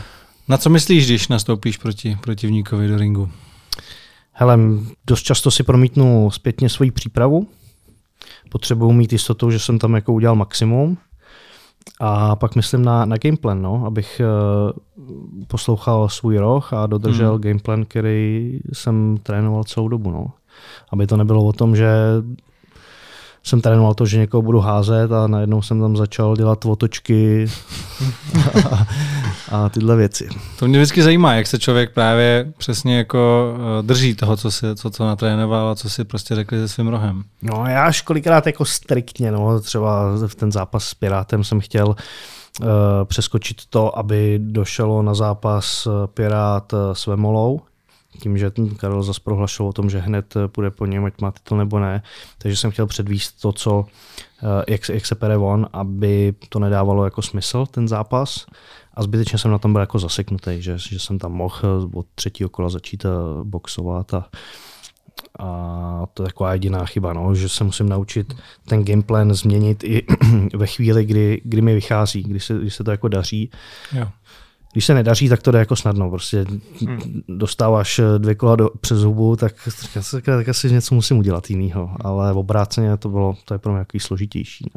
Na 0.48 0.56
co 0.56 0.70
myslíš, 0.70 1.06
když 1.06 1.28
nastoupíš 1.28 1.76
proti 1.76 2.18
protivníkovi 2.20 2.88
do 2.88 2.96
ringu? 2.96 3.30
Hele, 4.32 4.58
dost 5.06 5.22
často 5.22 5.50
si 5.50 5.62
promítnu 5.62 6.30
zpětně 6.30 6.68
svoji 6.68 6.90
přípravu. 6.90 7.48
Potřebuji 8.50 8.92
mít 8.92 9.12
jistotu, 9.12 9.50
že 9.50 9.58
jsem 9.58 9.78
tam 9.78 9.94
jako 9.94 10.12
udělal 10.12 10.36
maximum. 10.36 10.98
A 12.00 12.36
pak 12.36 12.56
myslím 12.56 12.82
na, 12.82 13.04
na 13.04 13.16
gameplan, 13.16 13.62
no, 13.62 13.86
abych 13.86 14.20
uh, 14.20 15.46
poslouchal 15.46 16.08
svůj 16.08 16.38
roh 16.38 16.72
a 16.72 16.86
dodržel 16.86 17.32
hmm. 17.32 17.40
gameplan, 17.40 17.84
který 17.84 18.58
jsem 18.72 19.16
trénoval 19.22 19.64
celou 19.64 19.88
dobu. 19.88 20.10
No. 20.10 20.26
Aby 20.92 21.06
to 21.06 21.16
nebylo 21.16 21.44
o 21.44 21.52
tom, 21.52 21.76
že 21.76 21.88
jsem 23.46 23.60
trénoval 23.60 23.94
to, 23.94 24.06
že 24.06 24.18
někoho 24.18 24.42
budu 24.42 24.60
házet 24.60 25.12
a 25.12 25.26
najednou 25.26 25.62
jsem 25.62 25.80
tam 25.80 25.96
začal 25.96 26.36
dělat 26.36 26.66
otočky 26.66 27.46
a, 28.70 28.86
a 29.50 29.68
tyhle 29.68 29.96
věci. 29.96 30.28
To 30.58 30.68
mě 30.68 30.78
vždycky 30.78 31.02
zajímá, 31.02 31.34
jak 31.34 31.46
se 31.46 31.58
člověk 31.58 31.94
právě 31.94 32.52
přesně 32.58 32.98
jako 32.98 33.54
eh, 33.56 33.82
drží 33.82 34.14
toho, 34.14 34.36
co 34.36 34.50
si, 34.50 34.66
co, 34.74 34.90
co 34.90 35.06
natrénoval 35.06 35.68
a 35.68 35.74
co 35.74 35.90
si 35.90 36.04
prostě 36.04 36.34
řekli 36.34 36.58
se 36.58 36.68
svým 36.68 36.88
rohem. 36.88 37.22
No 37.42 37.64
já 37.66 37.84
až 37.84 38.00
kolikrát 38.00 38.46
jako 38.46 38.64
striktně, 38.64 39.32
no 39.32 39.60
třeba 39.60 40.12
v 40.26 40.34
ten 40.34 40.52
zápas 40.52 40.84
s 40.84 40.94
Pirátem 40.94 41.44
jsem 41.44 41.60
chtěl 41.60 41.88
uh, 41.88 41.96
přeskočit 43.04 43.56
to, 43.70 43.98
aby 43.98 44.38
došlo 44.42 45.02
na 45.02 45.14
zápas 45.14 45.88
Pirát 46.14 46.74
s 46.92 47.06
Vemolou, 47.06 47.60
tím, 48.16 48.38
že 48.38 48.50
ten 48.50 48.74
Karel 48.74 49.02
zase 49.02 49.20
prohlašoval 49.24 49.70
o 49.70 49.72
tom, 49.72 49.90
že 49.90 49.98
hned 49.98 50.34
půjde 50.46 50.70
po 50.70 50.86
něm, 50.86 51.04
ať 51.04 51.20
má 51.20 51.30
titul 51.30 51.58
nebo 51.58 51.78
ne. 51.78 52.02
Takže 52.38 52.56
jsem 52.56 52.70
chtěl 52.70 52.86
předvíst 52.86 53.40
to, 53.40 53.52
co, 53.52 53.86
eh, 54.42 54.72
jak, 54.72 54.88
jak 54.88 55.06
se 55.06 55.14
pere 55.14 55.36
on, 55.36 55.66
aby 55.72 56.34
to 56.48 56.58
nedávalo 56.58 57.04
jako 57.04 57.22
smysl, 57.22 57.66
ten 57.66 57.88
zápas. 57.88 58.46
A 58.94 59.02
zbytečně 59.02 59.38
jsem 59.38 59.50
na 59.50 59.58
tom 59.58 59.72
byl 59.72 59.80
jako 59.80 59.98
zaseknutý, 59.98 60.62
že, 60.62 60.78
že 60.78 60.98
jsem 60.98 61.18
tam 61.18 61.32
mohl 61.32 61.90
od 61.94 62.06
třetího 62.14 62.48
kola 62.48 62.68
začít 62.68 63.04
eh, 63.04 63.08
boxovat 63.42 64.14
a, 64.14 64.28
a 65.38 66.06
to 66.14 66.22
je 66.22 66.26
taková 66.26 66.52
jediná 66.52 66.84
chyba, 66.84 67.12
no, 67.12 67.34
že 67.34 67.48
se 67.48 67.64
musím 67.64 67.88
naučit 67.88 68.34
ten 68.68 68.84
gameplan 68.84 69.34
změnit 69.34 69.84
i 69.84 70.06
ve 70.56 70.66
chvíli, 70.66 71.04
kdy, 71.04 71.40
kdy 71.44 71.62
mi 71.62 71.74
vychází, 71.74 72.22
kdy 72.22 72.40
se, 72.40 72.54
kdy 72.54 72.70
se 72.70 72.84
to 72.84 72.90
jako 72.90 73.08
daří. 73.08 73.50
Jo 73.92 74.08
když 74.72 74.84
se 74.84 74.94
nedaří, 74.94 75.28
tak 75.28 75.42
to 75.42 75.50
jde 75.50 75.58
jako 75.58 75.76
snadno. 75.76 76.10
Prostě 76.10 76.44
hmm. 76.80 77.22
dostáváš 77.28 77.98
eh, 77.98 78.18
dvě 78.18 78.34
kola 78.34 78.56
do, 78.56 78.70
přes 78.80 78.98
hubu, 78.98 79.36
tak, 79.36 79.54
tak, 80.12 80.24
tak 80.24 80.48
asi 80.48 80.72
něco 80.72 80.94
musím 80.94 81.18
udělat 81.18 81.50
jinýho. 81.50 81.90
Ale 82.00 82.32
obráceně 82.32 82.96
to 82.96 83.08
bylo, 83.08 83.34
to 83.44 83.54
je 83.54 83.58
pro 83.58 83.72
mě 83.72 83.78
jaký 83.78 84.00
složitější. 84.00 84.70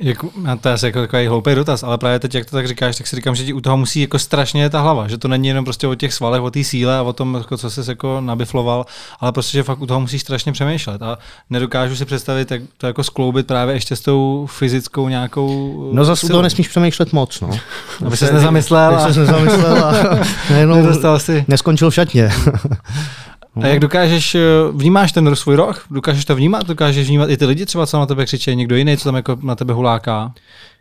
Jak, 0.00 0.18
to 0.60 0.68
je 0.68 0.74
asi 0.74 0.86
jako 0.86 1.00
takový 1.00 1.26
hloupý 1.26 1.54
dotaz, 1.54 1.82
ale 1.82 1.98
právě 1.98 2.18
teď, 2.18 2.34
jak 2.34 2.44
to 2.44 2.56
tak 2.56 2.68
říkáš, 2.68 2.96
tak 2.96 3.06
si 3.06 3.16
říkám, 3.16 3.34
že 3.34 3.44
ti 3.44 3.52
u 3.52 3.60
toho 3.60 3.76
musí 3.76 4.00
jako 4.00 4.18
strašně 4.18 4.70
ta 4.70 4.80
hlava, 4.80 5.08
že 5.08 5.18
to 5.18 5.28
není 5.28 5.48
jenom 5.48 5.64
prostě 5.64 5.86
o 5.86 5.94
těch 5.94 6.14
svalech, 6.14 6.40
o 6.40 6.50
té 6.50 6.64
síle 6.64 6.98
a 6.98 7.02
o 7.02 7.12
tom, 7.12 7.34
jako, 7.34 7.56
co 7.56 7.70
jsi 7.70 7.80
jako 7.88 8.20
nabifloval, 8.20 8.86
ale 9.20 9.32
prostě, 9.32 9.58
že 9.58 9.62
fakt 9.62 9.80
u 9.80 9.86
toho 9.86 10.00
musíš 10.00 10.22
strašně 10.22 10.52
přemýšlet 10.52 11.02
a 11.02 11.18
nedokážu 11.50 11.96
si 11.96 12.04
představit, 12.04 12.50
jak 12.50 12.62
to 12.76 12.86
jako 12.86 13.04
skloubit 13.04 13.46
právě 13.46 13.74
ještě 13.74 13.96
s 13.96 14.00
tou 14.00 14.46
fyzickou 14.50 15.08
nějakou. 15.08 15.90
No 15.92 16.04
zase 16.04 16.26
u 16.26 16.28
toho 16.28 16.42
nesmíš 16.42 16.68
přemýšlet 16.68 17.12
moc, 17.12 17.40
no. 17.40 17.50
Aby 18.06 18.16
ses 18.16 18.32
nezamyslel. 18.32 18.94
Aby 18.94 19.02
ses 19.02 19.16
nezamyslel 19.16 19.84
a 19.84 19.94
nejenom 20.50 21.18
si. 21.18 21.44
neskončil 21.48 21.90
v 21.90 21.94
šatně. 21.94 22.32
A 23.62 23.66
jak 23.66 23.80
dokážeš, 23.80 24.34
eh, 24.34 24.40
vnímáš 24.72 25.12
ten 25.12 25.36
svůj 25.36 25.56
roh? 25.56 25.84
Dokážeš 25.90 26.24
to 26.24 26.36
vnímat? 26.36 26.66
Dokážeš 26.66 27.08
vnímat 27.08 27.30
i 27.30 27.36
ty 27.36 27.46
lidi 27.46 27.66
třeba, 27.66 27.86
co 27.86 27.98
na 27.98 28.06
tebe 28.06 28.24
křičí, 28.24 28.56
někdo 28.56 28.76
jiný, 28.76 28.96
co 28.96 29.04
tam 29.04 29.16
jako 29.16 29.38
na 29.42 29.54
tebe 29.54 29.72
huláká? 29.72 30.32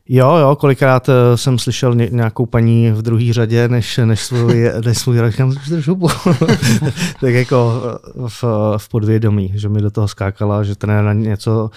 Jo, 0.10 0.36
jo, 0.36 0.56
kolikrát 0.56 1.10
eh, 1.10 1.38
jsem 1.38 1.60
slyšel 1.60 1.96
nějakou 1.96 2.46
paní 2.46 2.92
v 2.92 3.02
druhé 3.02 3.34
řadě, 3.34 3.68
než, 3.68 4.00
než 4.06 4.20
svůj, 4.20 4.72
než 4.86 4.98
svůj 4.98 5.20
rok, 5.20 5.32
říkám, 5.32 5.54
tak 7.22 7.34
jako 7.34 7.82
eh, 7.86 8.28
v, 8.28 8.44
v 8.78 8.90
podvědomí, 8.90 9.52
že 9.56 9.70
mi 9.70 9.82
do 9.82 9.92
toho 9.92 10.08
skákala, 10.08 10.64
že 10.64 10.76
trenér 10.76 11.04
na 11.04 11.14
něco 11.14 11.70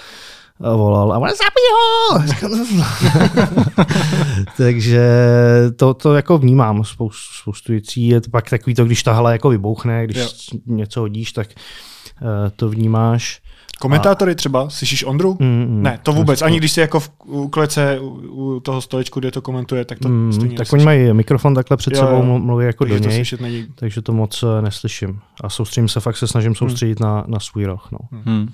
volal 0.61 1.13
a 1.13 1.19
ona 1.19 1.33
zabij 1.33 1.67
ho! 1.75 2.21
Takže 4.57 5.03
to, 5.77 5.95
to 5.95 6.15
jako 6.15 6.39
vnímám 6.39 6.85
spoustu, 6.85 7.35
spoustu 7.41 7.73
věcí. 7.73 8.09
Je 8.09 8.21
to 8.21 8.31
pak 8.31 8.51
takový 8.51 8.75
to, 8.75 8.85
když 8.85 9.03
ta 9.03 9.13
hala 9.13 9.33
jako 9.33 9.49
vybouchne, 9.49 10.05
když 10.05 10.19
jo. 10.19 10.29
něco 10.67 11.01
hodíš, 11.01 11.33
tak 11.33 11.49
uh, 12.23 12.29
to 12.57 12.69
vnímáš. 12.69 13.41
Komentátory 13.79 14.35
třeba, 14.35 14.71
slyšíš 14.71 15.05
Ondru? 15.05 15.37
Mm, 15.41 15.67
mm, 15.69 15.83
ne, 15.83 15.99
to 16.03 16.13
vůbec. 16.13 16.43
Ani 16.43 16.59
když 16.59 16.73
jsi 16.73 16.81
jako 16.81 17.01
v 17.01 17.11
u 17.25 17.49
klece 17.49 17.99
u, 18.01 18.61
toho 18.61 18.81
stolečku, 18.81 19.21
kde 19.21 19.31
to 19.31 19.43
komentuje, 19.43 19.85
tak 19.85 19.99
to 19.99 20.09
mm, 20.09 20.33
stejně 20.33 20.57
Tak 20.57 20.73
oni 20.73 20.85
mají 20.85 21.13
mikrofon 21.13 21.55
takhle 21.55 21.77
před 21.77 21.95
jo, 21.95 22.01
sebou, 22.01 22.23
mluví 22.23 22.67
jako 22.67 22.85
takže 22.85 23.01
do 23.01 23.11
něj, 23.11 23.67
to 23.67 23.73
takže 23.75 24.03
to 24.03 24.13
moc 24.13 24.43
eh, 24.43 24.63
neslyším. 24.63 25.21
A 25.41 25.49
soustředím 25.49 25.89
se, 25.89 26.01
fakt 26.01 26.17
se 26.17 26.27
snažím 26.27 26.55
soustředit 26.55 27.01
mm. 27.01 27.07
na, 27.07 27.25
na 27.27 27.41
svůj 27.41 27.65
roh. 27.65 27.89
No. 27.93 27.99
Mm. 28.25 28.49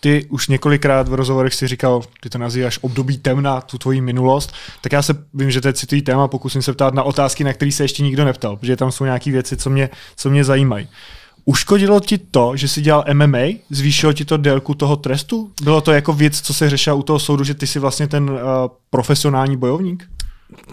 Ty 0.00 0.26
už 0.28 0.48
několikrát 0.48 1.08
v 1.08 1.14
rozhovorech 1.14 1.54
si 1.54 1.68
říkal, 1.68 2.02
ty 2.20 2.30
to 2.30 2.38
nazýváš 2.38 2.78
období 2.82 3.18
temna, 3.18 3.60
tu 3.60 3.78
tvoji 3.78 4.00
minulost, 4.00 4.52
tak 4.80 4.92
já 4.92 5.02
se 5.02 5.14
vím, 5.34 5.50
že 5.50 5.60
to 5.60 5.68
je 5.68 5.72
citlivý 5.72 6.02
téma, 6.02 6.28
pokusím 6.28 6.62
se 6.62 6.72
ptát 6.72 6.94
na 6.94 7.02
otázky, 7.02 7.44
na 7.44 7.52
které 7.52 7.72
se 7.72 7.84
ještě 7.84 8.02
nikdo 8.02 8.24
neptal, 8.24 8.56
protože 8.56 8.76
tam 8.76 8.92
jsou 8.92 9.04
nějaké 9.04 9.30
věci, 9.30 9.56
co 9.56 9.70
mě, 9.70 9.90
co 10.16 10.30
mě 10.30 10.44
zajímají. 10.44 10.88
Uškodilo 11.44 12.00
ti 12.00 12.18
to, 12.18 12.56
že 12.56 12.68
jsi 12.68 12.80
dělal 12.80 13.04
MMA? 13.12 13.38
Zvýšilo 13.70 14.12
ti 14.12 14.24
to 14.24 14.36
délku 14.36 14.74
toho 14.74 14.96
trestu? 14.96 15.50
Bylo 15.62 15.80
to 15.80 15.92
jako 15.92 16.12
věc, 16.12 16.40
co 16.40 16.54
se 16.54 16.70
řešila 16.70 16.96
u 16.96 17.02
toho 17.02 17.18
soudu, 17.18 17.44
že 17.44 17.54
ty 17.54 17.66
jsi 17.66 17.78
vlastně 17.78 18.08
ten 18.08 18.30
uh, 18.30 18.38
profesionální 18.90 19.56
bojovník? 19.56 20.08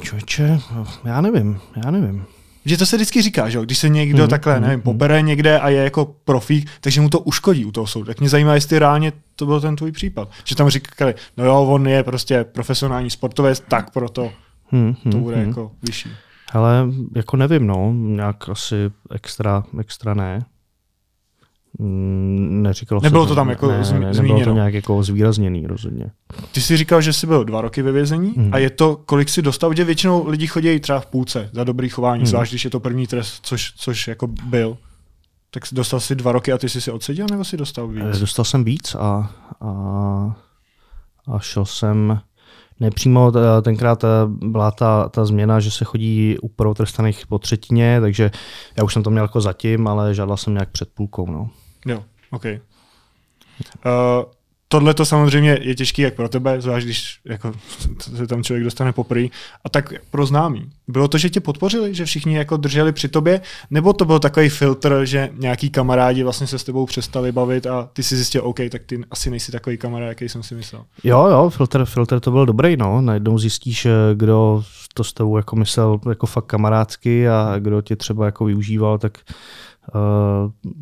Čoče, 0.02 0.60
já 1.06 1.22
nevím, 1.22 1.60
já 1.86 1.92
nevím. 1.92 2.26
Že 2.66 2.78
to 2.78 2.86
se 2.86 2.96
vždycky 2.96 3.22
říká, 3.22 3.50
že 3.50 3.60
když 3.60 3.78
se 3.78 3.90
někdo 3.90 4.24
mm, 4.24 4.30
takhle, 4.30 4.60
mm, 4.60 4.62
nevím, 4.62 4.82
pobere 4.82 5.22
někde 5.22 5.60
a 5.60 5.70
je 5.70 5.84
jako 5.84 6.16
profík, 6.26 6.70
takže 6.82 7.02
mu 7.02 7.10
to 7.10 7.20
uškodí 7.20 7.66
u 7.66 7.72
toho 7.72 7.88
soudu. 7.88 8.06
Tak 8.06 8.20
mě 8.20 8.30
zajímá, 8.30 8.54
jestli 8.54 8.80
reálně 8.80 9.14
to 9.36 9.46
byl 9.46 9.62
ten 9.62 9.76
tvůj 9.76 9.92
případ. 9.92 10.30
Že 10.44 10.56
tam 10.56 10.70
říkali, 10.70 11.16
no 11.38 11.46
jo, 11.46 11.64
on 11.64 11.88
je 11.88 12.04
prostě 12.04 12.44
profesionální 12.44 13.10
sportovec, 13.10 13.64
tak 13.68 13.90
proto 13.90 14.32
mm, 14.72 14.96
to 15.12 15.18
bude 15.18 15.36
mm. 15.36 15.48
jako 15.48 15.72
vyšší. 15.84 16.10
Ale 16.54 16.88
jako 17.16 17.38
nevím, 17.38 17.68
no, 17.68 17.94
nějak 17.94 18.50
asi 18.50 18.76
extra, 19.12 19.64
extra 19.80 20.14
ne. 20.14 20.46
Mm, 21.82 22.64
neříkalo 22.64 23.02
Nebylo 23.04 23.24
se, 23.24 23.30
to 23.30 23.36
tam 23.36 23.50
jako 23.50 23.68
ne, 23.68 23.82
zmi- 23.82 24.00
ne, 24.00 24.14
Nebylo 24.14 24.44
to 24.44 24.54
nějak 24.54 24.74
jako 24.74 25.04
zvýrazněný 25.04 25.68
rozhodně. 25.68 26.12
Ty 26.52 26.62
jsi 26.62 26.78
říkal, 26.78 27.02
že 27.02 27.14
jsi 27.14 27.28
byl 27.28 27.44
dva 27.44 27.62
roky 27.62 27.82
ve 27.82 27.92
vězení 27.92 28.34
mm. 28.36 28.50
a 28.54 28.58
je 28.58 28.70
to, 28.70 28.96
kolik 29.06 29.30
si 29.30 29.42
dostal, 29.42 29.74
že 29.74 29.84
většinou 29.84 30.28
lidi 30.28 30.48
chodí 30.48 30.80
třeba 30.80 31.00
v 31.00 31.06
půlce 31.06 31.50
za 31.54 31.64
dobrý 31.64 31.90
chování, 31.90 32.20
mm. 32.20 32.26
zvlášť 32.26 32.52
když 32.52 32.66
je 32.66 32.70
to 32.70 32.80
první 32.80 33.08
trest, 33.08 33.40
což, 33.42 33.74
což 33.76 34.08
jako 34.08 34.28
byl. 34.28 34.78
Tak 35.52 35.64
dostal 35.72 36.00
si 36.00 36.16
dva 36.16 36.32
roky 36.32 36.54
a 36.54 36.58
ty 36.58 36.70
jsi 36.70 36.82
si 36.82 36.92
odseděl, 36.92 37.28
nebo 37.32 37.44
si 37.44 37.58
dostal 37.58 37.88
víc? 37.88 38.04
Eh, 38.16 38.20
dostal 38.20 38.46
jsem 38.46 38.64
víc 38.64 38.96
a, 38.96 39.32
a, 39.62 39.72
a 41.28 41.40
šel 41.40 41.66
jsem 41.66 42.20
nepřímo, 42.80 43.32
tenkrát 43.62 44.04
eh, 44.04 44.08
byla 44.28 44.72
ta, 44.72 45.10
ta 45.10 45.26
změna, 45.26 45.60
že 45.60 45.72
se 45.72 45.86
chodí 45.86 46.38
u 46.42 46.48
prvotrestaných 46.48 47.28
po 47.28 47.40
třetině, 47.40 48.02
takže 48.02 48.32
já 48.78 48.84
už 48.84 48.94
jsem 48.94 49.04
to 49.04 49.10
měl 49.10 49.24
jako 49.24 49.42
zatím, 49.42 49.88
ale 49.88 50.14
žádal 50.14 50.38
jsem 50.38 50.54
nějak 50.54 50.70
před 50.70 50.90
půlkou. 50.94 51.32
No. 51.32 51.50
Jo, 51.86 52.04
OK. 52.32 52.46
Uh, 52.46 52.52
tohle 54.72 54.94
to 54.94 55.06
samozřejmě 55.06 55.60
je 55.62 55.76
těžké 55.76 56.02
jak 56.02 56.16
pro 56.16 56.30
tebe, 56.30 56.62
zvlášť 56.62 56.86
když 56.86 57.20
jako, 57.26 57.54
se 58.00 58.28
tam 58.28 58.44
člověk 58.44 58.64
dostane 58.64 58.92
poprý, 58.92 59.32
a 59.64 59.70
tak 59.70 59.94
pro 60.12 60.26
známý. 60.26 60.70
Bylo 60.88 61.08
to, 61.08 61.18
že 61.18 61.30
tě 61.30 61.40
podpořili, 61.40 61.96
že 61.96 62.06
všichni 62.06 62.36
jako 62.36 62.58
drželi 62.58 62.92
při 62.92 63.08
tobě, 63.08 63.42
nebo 63.70 63.94
to 63.94 64.06
byl 64.06 64.20
takový 64.20 64.50
filtr, 64.50 65.02
že 65.04 65.30
nějaký 65.34 65.70
kamarádi 65.70 66.24
vlastně 66.24 66.48
se 66.48 66.60
s 66.60 66.64
tebou 66.64 66.86
přestali 66.86 67.32
bavit 67.32 67.68
a 67.68 67.90
ty 67.94 68.04
si 68.04 68.16
zjistil, 68.16 68.42
OK, 68.46 68.60
tak 68.72 68.82
ty 68.86 69.02
asi 69.12 69.30
nejsi 69.30 69.52
takový 69.52 69.78
kamarád, 69.78 70.10
jaký 70.10 70.30
jsem 70.30 70.44
si 70.44 70.56
myslel. 70.56 70.86
Jo, 71.04 71.28
jo, 71.28 71.50
filtr, 71.50 71.86
filtr 71.86 72.20
to 72.20 72.32
byl 72.32 72.46
dobrý, 72.46 72.78
no. 72.78 73.02
Najednou 73.02 73.38
zjistíš, 73.38 73.88
kdo 74.14 74.64
to 74.94 75.04
s 75.04 75.14
tebou 75.14 75.38
jako 75.38 75.56
myslel 75.56 76.00
jako 76.10 76.26
fakt 76.26 76.46
kamarádsky 76.46 77.30
a 77.30 77.56
kdo 77.60 77.82
tě 77.82 77.96
třeba 77.96 78.26
jako 78.26 78.46
využíval, 78.46 78.98
tak 78.98 79.18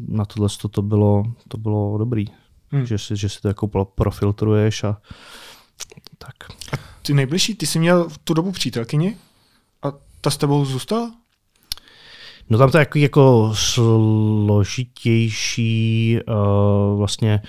na 0.08 0.26
tohle 0.26 0.50
to 0.72 0.82
bylo, 0.82 1.24
to 1.48 1.58
bylo 1.58 1.98
dobrý. 1.98 2.26
Hmm. 2.72 2.86
Že, 2.86 2.98
si, 2.98 3.16
že 3.16 3.30
si 3.30 3.42
to 3.42 3.48
jako 3.48 3.68
profiltruješ 3.86 4.84
a 4.84 4.98
tak. 6.18 6.36
A 6.74 6.76
ty 7.02 7.14
nejbližší, 7.14 7.56
ty 7.56 7.68
jsi 7.68 7.80
měl 7.80 8.10
v 8.10 8.18
tu 8.18 8.34
dobu 8.34 8.52
přítelkyni 8.52 9.18
a 9.84 9.94
ta 10.22 10.30
s 10.30 10.38
tebou 10.38 10.66
zůstala? 10.66 11.16
No 12.50 12.58
tam 12.58 12.72
to 12.72 12.78
je 12.78 12.80
jako, 12.80 12.98
jako 12.98 13.52
složitější 14.46 16.20
uh, 16.28 16.98
vlastně 16.98 17.42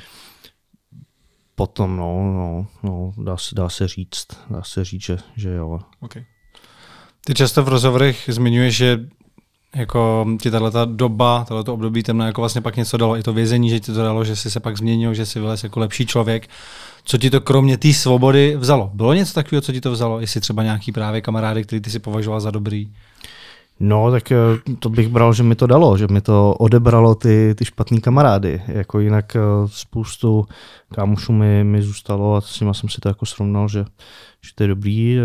potom, 1.55 1.97
no, 1.97 2.33
no, 2.33 2.67
no 2.83 3.13
dá, 3.25 3.37
se, 3.37 3.55
dá 3.55 3.69
se 3.69 3.89
říct, 3.89 4.27
dá 4.51 4.63
se 4.63 4.85
říct, 4.85 5.03
že, 5.03 5.19
že 5.37 5.51
jo. 5.51 5.79
Okay. 6.01 6.25
Ty 7.25 7.35
často 7.35 7.63
v 7.63 7.69
rozhovorech 7.69 8.25
zmiňuješ, 8.29 8.77
že 8.77 9.09
jako 9.77 10.27
ti 10.43 10.51
tato 10.51 10.85
doba, 10.85 11.45
tato 11.49 11.75
období 11.75 12.03
temná 12.03 12.27
jako 12.27 12.41
vlastně 12.41 12.61
pak 12.61 12.77
něco 12.77 12.97
dalo. 12.97 13.17
I 13.17 13.23
to 13.23 13.33
vězení, 13.33 13.71
že 13.71 13.81
ti 13.81 13.93
to 13.93 14.03
dalo, 14.03 14.25
že 14.25 14.37
jsi 14.37 14.51
se 14.51 14.61
pak 14.61 14.77
změnil, 14.77 15.15
že 15.15 15.27
jsi 15.27 15.41
vylez 15.41 15.65
jako 15.65 15.81
lepší 15.81 16.07
člověk. 16.07 16.49
Co 17.05 17.19
ti 17.19 17.31
to 17.31 17.41
kromě 17.41 17.77
té 17.77 17.93
svobody 17.93 18.57
vzalo? 18.57 18.91
Bylo 18.95 19.15
něco 19.15 19.35
takového, 19.35 19.63
co 19.63 19.73
ti 19.73 19.81
to 19.81 19.93
vzalo? 19.93 20.21
Jestli 20.21 20.41
třeba 20.41 20.63
nějaký 20.63 20.93
právě 20.93 21.21
kamarády, 21.21 21.65
který 21.65 21.81
ty 21.81 21.91
si 21.91 21.99
považoval 21.99 22.41
za 22.41 22.51
dobrý? 22.51 22.89
No, 23.81 24.11
tak 24.11 24.33
eh, 24.33 24.37
to 24.79 24.91
bych 24.91 25.09
bral, 25.09 25.33
že 25.33 25.43
mi 25.43 25.55
to 25.55 25.67
dalo, 25.67 25.97
že 25.97 26.07
mi 26.11 26.21
to 26.21 26.55
odebralo 26.55 27.15
ty, 27.15 27.55
ty 27.55 27.65
špatný 27.65 28.01
kamarády. 28.01 28.63
Jako 28.69 29.01
jinak 29.01 29.37
eh, 29.37 29.41
spoustu 29.67 30.47
kámošů 30.95 31.33
mi, 31.33 31.65
mi 31.65 31.83
zůstalo 31.83 32.35
a 32.35 32.41
s 32.41 32.61
nimi 32.61 32.75
jsem 32.75 32.89
si 32.89 33.01
to 33.01 33.09
jako 33.09 33.27
srovnal, 33.27 33.69
že, 33.69 33.85
že 34.41 34.51
to 34.55 34.63
je 34.63 34.69
dobrý. 34.69 35.17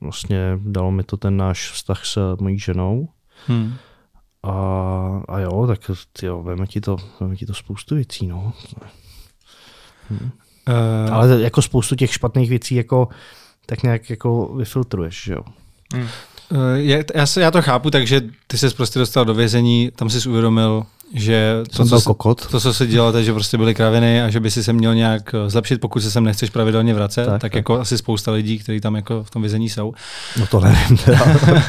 Vlastně 0.00 0.38
dalo 0.62 0.90
mi 0.90 1.02
to 1.02 1.16
ten 1.16 1.36
náš 1.36 1.70
vztah 1.70 2.06
s 2.06 2.36
mojí 2.40 2.58
ženou. 2.58 3.08
Hmm. 3.46 3.74
A, 4.42 4.52
a 5.28 5.38
jo, 5.38 5.66
tak 5.66 5.80
jo, 6.22 6.42
veme 6.42 6.66
ti 6.66 6.80
to, 6.80 6.96
veme 7.20 7.36
ti 7.36 7.46
to 7.46 7.54
spoustu 7.54 7.94
věcí, 7.94 8.26
no. 8.26 8.52
Hmm. 10.10 10.30
Uh, 10.68 11.14
Ale 11.14 11.40
jako 11.40 11.62
spoustu 11.62 11.94
těch 11.94 12.12
špatných 12.12 12.50
věcí 12.50 12.74
jako 12.74 13.08
tak 13.66 13.82
nějak 13.82 14.10
jako 14.10 14.54
vyfiltruješ, 14.54 15.24
že 15.24 15.32
jo. 15.32 15.40
Hmm. 15.94 16.08
Uh, 16.52 16.58
já, 17.14 17.26
já 17.40 17.50
to 17.50 17.62
chápu, 17.62 17.90
takže 17.90 18.20
ty 18.46 18.58
se 18.58 18.70
prostě 18.70 18.98
dostal 18.98 19.24
do 19.24 19.34
vězení, 19.34 19.90
tam 19.96 20.10
jsi 20.10 20.28
uvědomil, 20.28 20.86
že 21.14 21.54
to, 21.76 21.84
co, 21.84 22.00
kokot. 22.00 22.46
to, 22.46 22.60
co 22.60 22.74
se 22.74 22.86
dělo, 22.86 23.22
že 23.22 23.32
prostě 23.32 23.56
byly 23.56 23.74
kraviny 23.74 24.22
a 24.22 24.30
že 24.30 24.40
by 24.40 24.50
si 24.50 24.64
se 24.64 24.72
měl 24.72 24.94
nějak 24.94 25.34
eh, 25.34 25.50
zlepšit, 25.50 25.80
pokud 25.80 26.00
se 26.00 26.10
sem 26.10 26.24
nechceš 26.24 26.50
pravidelně 26.50 26.94
vracet, 26.94 27.24
tak, 27.24 27.32
tak, 27.32 27.40
tak. 27.40 27.54
jako 27.54 27.80
asi 27.80 27.98
spousta 27.98 28.32
lidí, 28.32 28.58
kteří 28.58 28.80
tam 28.80 28.96
jako 28.96 29.22
v 29.22 29.30
tom 29.30 29.42
vězení 29.42 29.68
jsou. 29.68 29.94
No 30.38 30.46
to 30.46 30.60
nevím. 30.60 30.98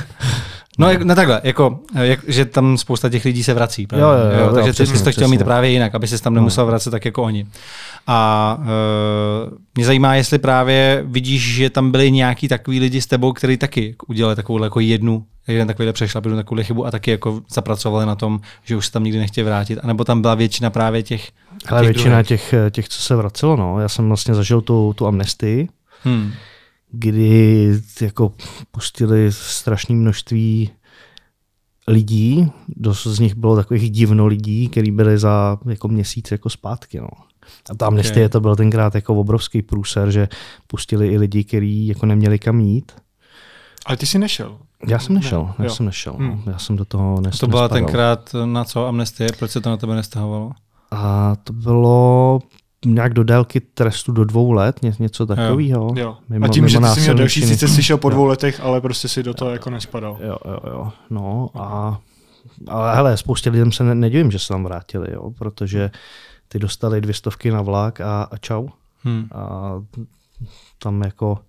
No, 0.80 0.91
jak, 0.91 1.01
no 1.01 1.15
takhle, 1.15 1.41
jako, 1.43 1.80
jak, 2.01 2.19
že 2.28 2.45
tam 2.45 2.78
spousta 2.78 3.09
těch 3.09 3.26
lidí 3.26 3.43
se 3.43 3.53
vrací. 3.53 3.88
Právě, 3.88 4.03
jo, 4.03 4.09
jo, 4.09 4.39
jo, 4.39 4.45
jo, 4.45 4.53
takže 4.53 4.69
jo, 4.69 4.74
přesně, 4.74 4.93
ty 4.93 4.99
jsi 4.99 5.03
to 5.03 5.11
chtěl 5.11 5.28
mít 5.28 5.43
právě 5.43 5.69
jinak, 5.69 5.95
aby 5.95 6.07
se 6.07 6.22
tam 6.22 6.34
nemusel 6.34 6.63
no. 6.63 6.67
vracet 6.67 6.91
tak 6.91 7.05
jako 7.05 7.24
oni. 7.24 7.47
A 8.07 8.57
uh, 8.59 9.57
mě 9.76 9.86
zajímá, 9.86 10.15
jestli 10.15 10.39
právě 10.39 11.03
vidíš, 11.05 11.55
že 11.55 11.69
tam 11.69 11.91
byli 11.91 12.11
nějaký 12.11 12.47
takový 12.47 12.80
lidi 12.80 13.01
s 13.01 13.07
tebou, 13.07 13.34
kteří 13.34 13.57
taky 13.57 13.95
udělali 14.07 14.36
takovou 14.36 14.63
jako 14.63 14.80
jednu, 14.80 15.26
jeden 15.47 15.67
takovýhle 15.67 15.93
přešlap, 15.93 16.26
jednu 16.26 16.38
takovou 16.38 16.63
chybu 16.63 16.86
a 16.86 16.91
taky 16.91 17.11
jako 17.11 17.41
zapracovali 17.49 18.05
na 18.05 18.15
tom, 18.15 18.39
že 18.63 18.76
už 18.76 18.86
se 18.86 18.91
tam 18.91 19.03
nikdy 19.03 19.19
nechtěli 19.19 19.45
vrátit. 19.45 19.80
A 19.84 19.88
nebo 19.88 20.03
tam 20.03 20.22
byla 20.22 20.36
většina 20.36 20.69
právě 20.69 21.03
těch. 21.03 21.32
Ale 21.67 21.82
těch 21.82 21.88
většina 21.88 22.24
těch, 22.24 22.53
těch, 22.72 22.89
co 22.89 23.01
se 23.01 23.15
vracelo, 23.15 23.55
no. 23.55 23.80
Já 23.80 23.89
jsem 23.89 24.07
vlastně 24.07 24.36
zažil 24.36 24.61
tu, 24.61 24.93
tu 24.97 25.07
amnestii. 25.07 25.69
Hmm 26.03 26.32
kdy 26.91 27.81
jako 28.01 28.31
pustili 28.71 29.31
strašné 29.31 29.95
množství 29.95 30.71
lidí, 31.87 32.51
dost 32.67 33.07
z 33.07 33.19
nich 33.19 33.35
bylo 33.35 33.55
takových 33.55 33.91
divno 33.91 34.27
lidí, 34.27 34.69
kteří 34.69 34.91
byli 34.91 35.17
za 35.17 35.57
jako 35.69 35.87
měsíc 35.87 36.31
jako 36.31 36.49
zpátky. 36.49 36.99
No. 36.99 37.07
A 37.69 37.75
ta 37.75 37.87
amnestie 37.87 38.25
okay. 38.25 38.29
to 38.29 38.39
byl 38.39 38.55
tenkrát 38.55 38.95
jako 38.95 39.15
obrovský 39.15 39.61
průser, 39.61 40.11
že 40.11 40.27
pustili 40.67 41.07
i 41.07 41.17
lidi, 41.17 41.43
kteří 41.43 41.87
jako 41.87 42.05
neměli 42.05 42.39
kam 42.39 42.59
jít. 42.59 42.91
Ale 43.85 43.97
ty 43.97 44.05
jsi 44.05 44.19
nešel. 44.19 44.57
Já 44.87 44.99
jsem 44.99 45.15
nešel, 45.15 45.43
ne, 45.43 45.53
já 45.59 45.63
jo. 45.65 45.69
jsem 45.69 45.85
nešel. 45.85 46.15
No. 46.17 46.27
Hmm. 46.27 46.43
Já 46.45 46.57
jsem 46.57 46.75
do 46.75 46.85
toho 46.85 47.21
nes, 47.21 47.39
To 47.39 47.47
byla 47.47 47.61
nespadal. 47.61 47.85
tenkrát 47.85 48.35
na 48.45 48.63
co 48.63 48.87
amnestie? 48.87 49.29
Proč 49.39 49.51
se 49.51 49.61
to 49.61 49.69
na 49.69 49.77
tebe 49.77 49.95
nestahovalo? 49.95 50.51
A 50.91 51.35
to 51.43 51.53
bylo 51.53 52.39
nějak 52.86 53.13
do 53.13 53.23
délky 53.23 53.59
trestu 53.59 54.11
do 54.11 54.25
dvou 54.25 54.51
let, 54.51 54.79
něco 54.99 55.25
takového. 55.25 55.93
Jo. 55.97 56.17
Mimo, 56.29 56.45
a 56.45 56.49
tím, 56.49 56.63
mimo 56.63 56.69
že 56.69 56.79
ty 56.79 56.86
jsi 56.86 57.01
měl 57.01 57.15
další, 57.15 57.41
sice 57.41 57.67
jsi 57.67 57.84
šel 57.84 57.97
po 57.97 58.09
dvou 58.09 58.23
jo. 58.23 58.27
letech, 58.27 58.59
ale 58.59 58.82
prostě 58.82 59.07
si 59.07 59.23
do 59.23 59.34
toho 59.34 59.49
jo. 59.49 59.53
jako 59.53 59.69
nespadal. 59.69 60.17
Jo, 60.21 60.38
jo, 60.45 60.59
jo. 60.67 60.91
No 61.09 61.49
a 61.55 61.99
ale 62.67 62.95
hele, 62.95 63.17
spoustě 63.17 63.49
lidem 63.49 63.71
se 63.71 63.84
ne, 63.84 63.95
nedivím, 63.95 64.32
že 64.32 64.39
se 64.39 64.47
tam 64.47 64.63
vrátili, 64.63 65.07
jo, 65.13 65.32
protože 65.38 65.91
ty 66.47 66.59
dostali 66.59 67.01
dvě 67.01 67.13
stovky 67.13 67.51
na 67.51 67.61
vlak 67.61 68.01
a, 68.01 68.23
a 68.23 68.38
čau. 68.38 68.67
Hmm. 69.03 69.27
A 69.32 69.73
tam 70.79 71.01
jako 71.01 71.39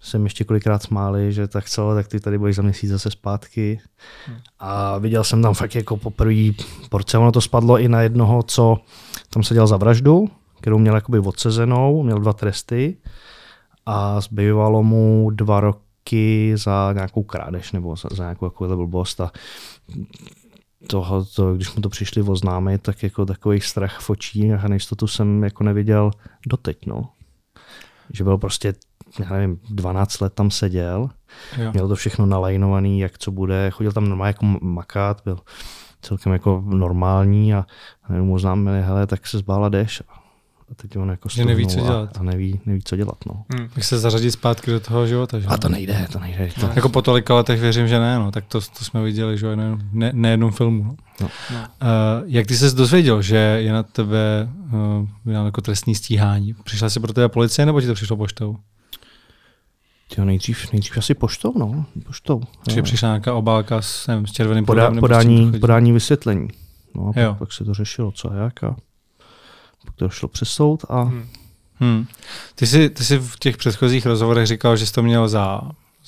jsem 0.00 0.24
ještě 0.24 0.44
kolikrát 0.44 0.82
smáli, 0.82 1.32
že 1.32 1.48
tak 1.48 1.70
co, 1.70 1.94
tak 1.94 2.08
ty 2.08 2.20
tady 2.20 2.38
budeš 2.38 2.56
za 2.56 2.62
měsíc 2.62 2.90
zase 2.90 3.10
zpátky. 3.10 3.80
Hmm. 4.26 4.36
A 4.58 4.98
viděl 4.98 5.24
jsem 5.24 5.42
tam 5.42 5.54
fakt 5.54 5.74
jako 5.74 5.96
poprvé 5.96 6.52
porce, 6.88 7.18
ono 7.18 7.32
to 7.32 7.40
spadlo 7.40 7.78
i 7.78 7.88
na 7.88 8.02
jednoho, 8.02 8.42
co 8.42 8.78
tam 9.30 9.42
seděl 9.42 9.66
za 9.66 9.76
vraždu, 9.76 10.28
kterou 10.60 10.78
měl 10.78 10.94
jakoby 10.94 11.18
odsezenou, 11.18 12.02
měl 12.02 12.18
dva 12.18 12.32
tresty 12.32 12.96
a 13.86 14.20
zbývalo 14.20 14.82
mu 14.82 15.30
dva 15.30 15.60
roky 15.60 16.52
za 16.56 16.92
nějakou 16.92 17.22
krádež 17.22 17.72
nebo 17.72 17.96
za, 17.96 18.08
za 18.12 18.22
nějakou 18.22 18.50
takovou 18.50 18.76
blbost 18.76 19.20
a 19.20 19.32
toho, 20.86 21.24
to, 21.24 21.54
když 21.54 21.74
mu 21.74 21.82
to 21.82 21.88
přišli 21.88 22.22
oznámit, 22.22 22.82
tak 22.82 23.02
jako 23.02 23.26
takový 23.26 23.60
strach 23.60 24.00
v 24.00 24.10
očích 24.10 24.52
a 24.64 24.68
nejistotu 24.68 25.06
jsem 25.06 25.44
jako 25.44 25.64
neviděl 25.64 26.10
doteď, 26.46 26.86
no. 26.86 27.08
Že 28.10 28.24
byl 28.24 28.38
prostě, 28.38 28.74
já 29.18 29.30
nevím, 29.30 29.60
12 29.70 30.20
let 30.20 30.32
tam 30.32 30.50
seděl, 30.50 31.10
jo. 31.58 31.72
měl 31.72 31.88
to 31.88 31.94
všechno 31.94 32.26
nalajnovaný, 32.26 33.00
jak 33.00 33.18
co 33.18 33.30
bude, 33.30 33.70
chodil 33.70 33.92
tam 33.92 34.08
normálně 34.08 34.28
jako 34.28 34.46
makat, 34.64 35.22
byl 35.24 35.38
celkem 36.02 36.32
jako 36.32 36.62
normální 36.66 37.54
a 37.54 37.66
nevím, 38.08 38.30
oznámili, 38.30 38.82
hele, 38.82 39.06
tak 39.06 39.26
se 39.26 39.38
zbála 39.38 39.68
jdeš. 39.68 40.02
A 40.08 40.25
teď 40.74 40.96
on 40.96 41.10
jako 41.10 41.28
neví, 41.44 41.66
co 41.66 41.80
dělat. 41.80 42.16
A, 42.16 42.20
a 42.20 42.22
neví, 42.22 42.60
neví, 42.66 42.80
co 42.84 42.96
dělat. 42.96 43.16
No. 43.26 43.44
Hmm. 43.54 43.68
Jak 43.76 43.84
se 43.84 43.98
zařadit 43.98 44.30
zpátky 44.30 44.70
do 44.70 44.80
toho 44.80 45.06
života. 45.06 45.40
Že? 45.40 45.46
A 45.46 45.58
to 45.58 45.68
nejde, 45.68 46.08
to 46.12 46.18
nejde. 46.18 46.48
To... 46.60 46.66
No. 46.66 46.72
Jako 46.76 46.88
po 46.88 47.02
tolika 47.02 47.34
letech 47.34 47.60
věřím, 47.60 47.88
že 47.88 47.98
ne, 47.98 48.18
no. 48.18 48.30
tak 48.30 48.44
to, 48.44 48.60
to 48.60 48.84
jsme 48.84 49.02
viděli 49.02 49.38
že 49.38 49.56
ne, 49.56 49.78
ne, 49.92 50.10
nejednou 50.14 50.50
filmu. 50.50 50.84
No. 50.84 50.96
No. 51.20 51.28
Uh, 51.58 51.66
jak 52.26 52.46
ty 52.46 52.56
se 52.56 52.70
dozvěděl, 52.70 53.22
že 53.22 53.36
je 53.36 53.72
na 53.72 53.82
tebe 53.82 54.48
uh, 55.24 55.32
jako 55.44 55.60
trestní 55.60 55.94
stíhání? 55.94 56.54
Přišla 56.64 56.90
si 56.90 57.00
pro 57.00 57.12
tebe 57.12 57.28
policie 57.28 57.66
nebo 57.66 57.80
ti 57.80 57.86
to 57.86 57.94
přišlo 57.94 58.16
poštou? 58.16 58.56
Tyjo, 60.14 60.24
nejdřív, 60.24 60.72
nejdřív 60.72 60.98
asi 60.98 61.14
poštou, 61.14 61.52
no. 61.58 61.84
Poštou. 62.06 62.42
Takže 62.64 62.82
přišla 62.82 63.08
nějaká 63.08 63.34
obálka 63.34 63.82
s, 63.82 64.06
nevím, 64.06 64.26
s 64.26 64.32
červeným 64.32 64.64
Poda, 64.64 64.90
podání, 65.00 65.52
podání 65.60 65.92
vysvětlení. 65.92 66.48
No, 66.94 67.08
a 67.08 67.12
pak, 67.12 67.38
pak 67.38 67.52
se 67.52 67.64
to 67.64 67.74
řešilo, 67.74 68.12
co 68.12 68.32
a 68.32 68.34
jak. 68.34 68.64
A 68.64 68.76
pak 69.84 69.94
to 69.94 70.08
šlo 70.08 70.28
přes 70.28 70.48
soud 70.48 70.84
a... 70.88 71.02
Hmm. 71.02 71.26
Hmm. 71.80 72.06
Ty, 72.54 72.66
jsi, 72.66 72.90
ty 72.90 73.04
jsi 73.04 73.18
v 73.18 73.38
těch 73.38 73.56
předchozích 73.56 74.06
rozhovorech 74.06 74.46
říkal, 74.46 74.76
že 74.76 74.86
jsi 74.86 74.92
to 74.92 75.02
měl 75.02 75.28
za, 75.28 75.60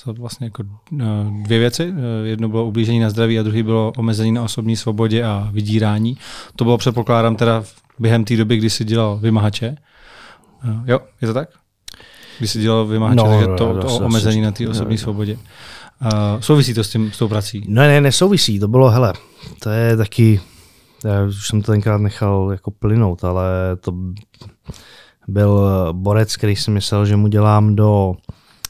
za 0.04 0.12
vlastně 0.12 0.46
jako 0.46 0.62
uh, 0.92 1.00
dvě 1.42 1.58
věci. 1.58 1.88
Uh, 1.88 1.96
jedno 2.24 2.48
bylo 2.48 2.66
ublížení 2.66 3.00
na 3.00 3.10
zdraví 3.10 3.38
a 3.38 3.42
druhý 3.42 3.62
bylo 3.62 3.92
omezení 3.96 4.32
na 4.32 4.42
osobní 4.42 4.76
svobodě 4.76 5.24
a 5.24 5.48
vydírání. 5.52 6.16
To 6.56 6.64
bylo 6.64 6.78
předpokládám 6.78 7.36
teda 7.36 7.64
během 7.98 8.24
té 8.24 8.36
doby, 8.36 8.56
kdy 8.56 8.70
jsi 8.70 8.84
dělal 8.84 9.18
vymahače. 9.18 9.76
Uh, 10.64 10.88
jo, 10.88 11.00
je 11.20 11.28
to 11.28 11.34
tak? 11.34 11.48
Když 12.38 12.50
jsi 12.50 12.60
dělal 12.60 12.86
vymahače, 12.86 13.16
no, 13.16 13.24
takže 13.24 13.46
to, 13.46 13.54
to, 13.54 13.80
to 13.80 13.96
omezení 13.96 14.40
na 14.40 14.52
té 14.52 14.68
osobní 14.68 14.98
svobodě. 14.98 15.38
Uh, 16.02 16.40
souvisí 16.40 16.74
to 16.74 16.84
s, 16.84 16.90
tím, 16.90 17.12
s 17.12 17.18
tou 17.18 17.28
prací? 17.28 17.64
Ne, 17.68 17.88
ne, 17.88 18.00
nesouvisí. 18.00 18.58
To 18.58 18.68
bylo, 18.68 18.90
hele, 18.90 19.12
to 19.62 19.70
je 19.70 19.96
taky 19.96 20.40
já 21.04 21.24
už 21.24 21.48
jsem 21.48 21.62
to 21.62 21.72
tenkrát 21.72 22.00
nechal 22.00 22.48
jako 22.52 22.70
plynout, 22.70 23.24
ale 23.24 23.46
to 23.80 23.92
byl 25.28 25.68
borec, 25.92 26.36
který 26.36 26.56
si 26.56 26.70
myslel, 26.70 27.06
že 27.06 27.16
mu 27.16 27.28
dělám 27.28 27.76
do 27.76 28.14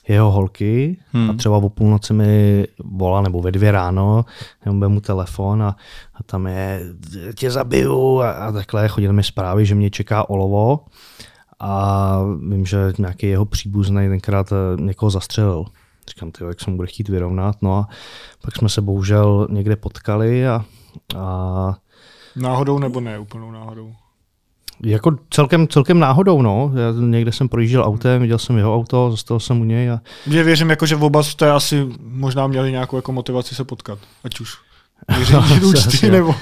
jeho 0.09 0.31
holky 0.31 0.99
hmm. 1.12 1.31
a 1.31 1.35
třeba 1.35 1.57
o 1.57 1.68
půlnoci 1.68 2.12
mi 2.12 2.64
volá 2.85 3.22
nebo 3.22 3.43
ve 3.43 3.53
dvě 3.53 3.72
ráno, 3.72 4.24
nebo 4.66 4.89
mu 4.89 5.01
telefon 5.01 5.62
a, 5.62 5.76
a 6.14 6.22
tam 6.22 6.47
je, 6.47 6.83
tě 7.35 7.51
zabiju 7.51 8.20
a, 8.20 8.31
a 8.31 8.53
takhle 8.53 8.89
chodili 8.89 9.12
mi 9.12 9.22
zprávy, 9.22 9.66
že 9.66 9.74
mě 9.74 9.91
čeká 9.91 10.31
olovo 10.31 10.81
a 11.61 12.20
vím, 12.51 12.66
že 12.66 12.93
nějaký 12.99 13.26
jeho 13.26 13.45
příbuzný 13.45 14.09
tenkrát 14.09 14.53
eh, 14.53 14.81
někoho 14.83 15.11
zastřelil. 15.11 15.64
Říkám, 16.09 16.31
ty, 16.31 16.45
jak 16.45 16.61
se 16.61 16.70
mu 16.70 16.76
bude 16.76 16.89
chtít 16.89 17.09
vyrovnat. 17.09 17.57
No 17.62 17.76
a 17.76 17.89
pak 18.43 18.57
jsme 18.57 18.68
se 18.68 18.81
bohužel 18.81 19.49
někde 19.51 19.76
potkali 19.76 20.49
a, 20.49 20.64
a 21.16 21.76
Náhodou 22.37 22.79
nebo 22.79 23.01
ne 23.01 23.18
úplnou 23.18 23.51
náhodou? 23.51 23.93
Jako 24.83 25.16
celkem, 25.31 25.68
celkem 25.68 25.99
náhodou, 25.99 26.43
no. 26.43 26.72
Já 26.74 27.07
někde 27.07 27.33
jsem 27.33 27.49
projížděl 27.49 27.85
autem, 27.85 28.22
viděl 28.22 28.39
jsem 28.39 28.57
jeho 28.57 28.74
auto, 28.74 29.11
zastavil 29.11 29.41
jsem 29.41 29.61
u 29.61 29.64
něj. 29.64 29.91
A... 29.91 30.01
Já 30.26 30.43
věřím, 30.43 30.70
jako, 30.70 30.87
že 30.87 30.97
v 30.97 31.05
oba 31.05 31.22
jste 31.22 31.53
asi 31.53 31.87
možná 32.01 32.47
měli 32.47 32.70
nějakou 32.70 32.97
jako 32.97 33.12
motivaci 33.12 33.55
se 33.55 33.64
potkat. 33.64 33.99
Ať 34.24 34.41
už 34.41 34.55
věřím, 35.16 35.64
účty, 35.64 36.11
nebo... 36.11 36.35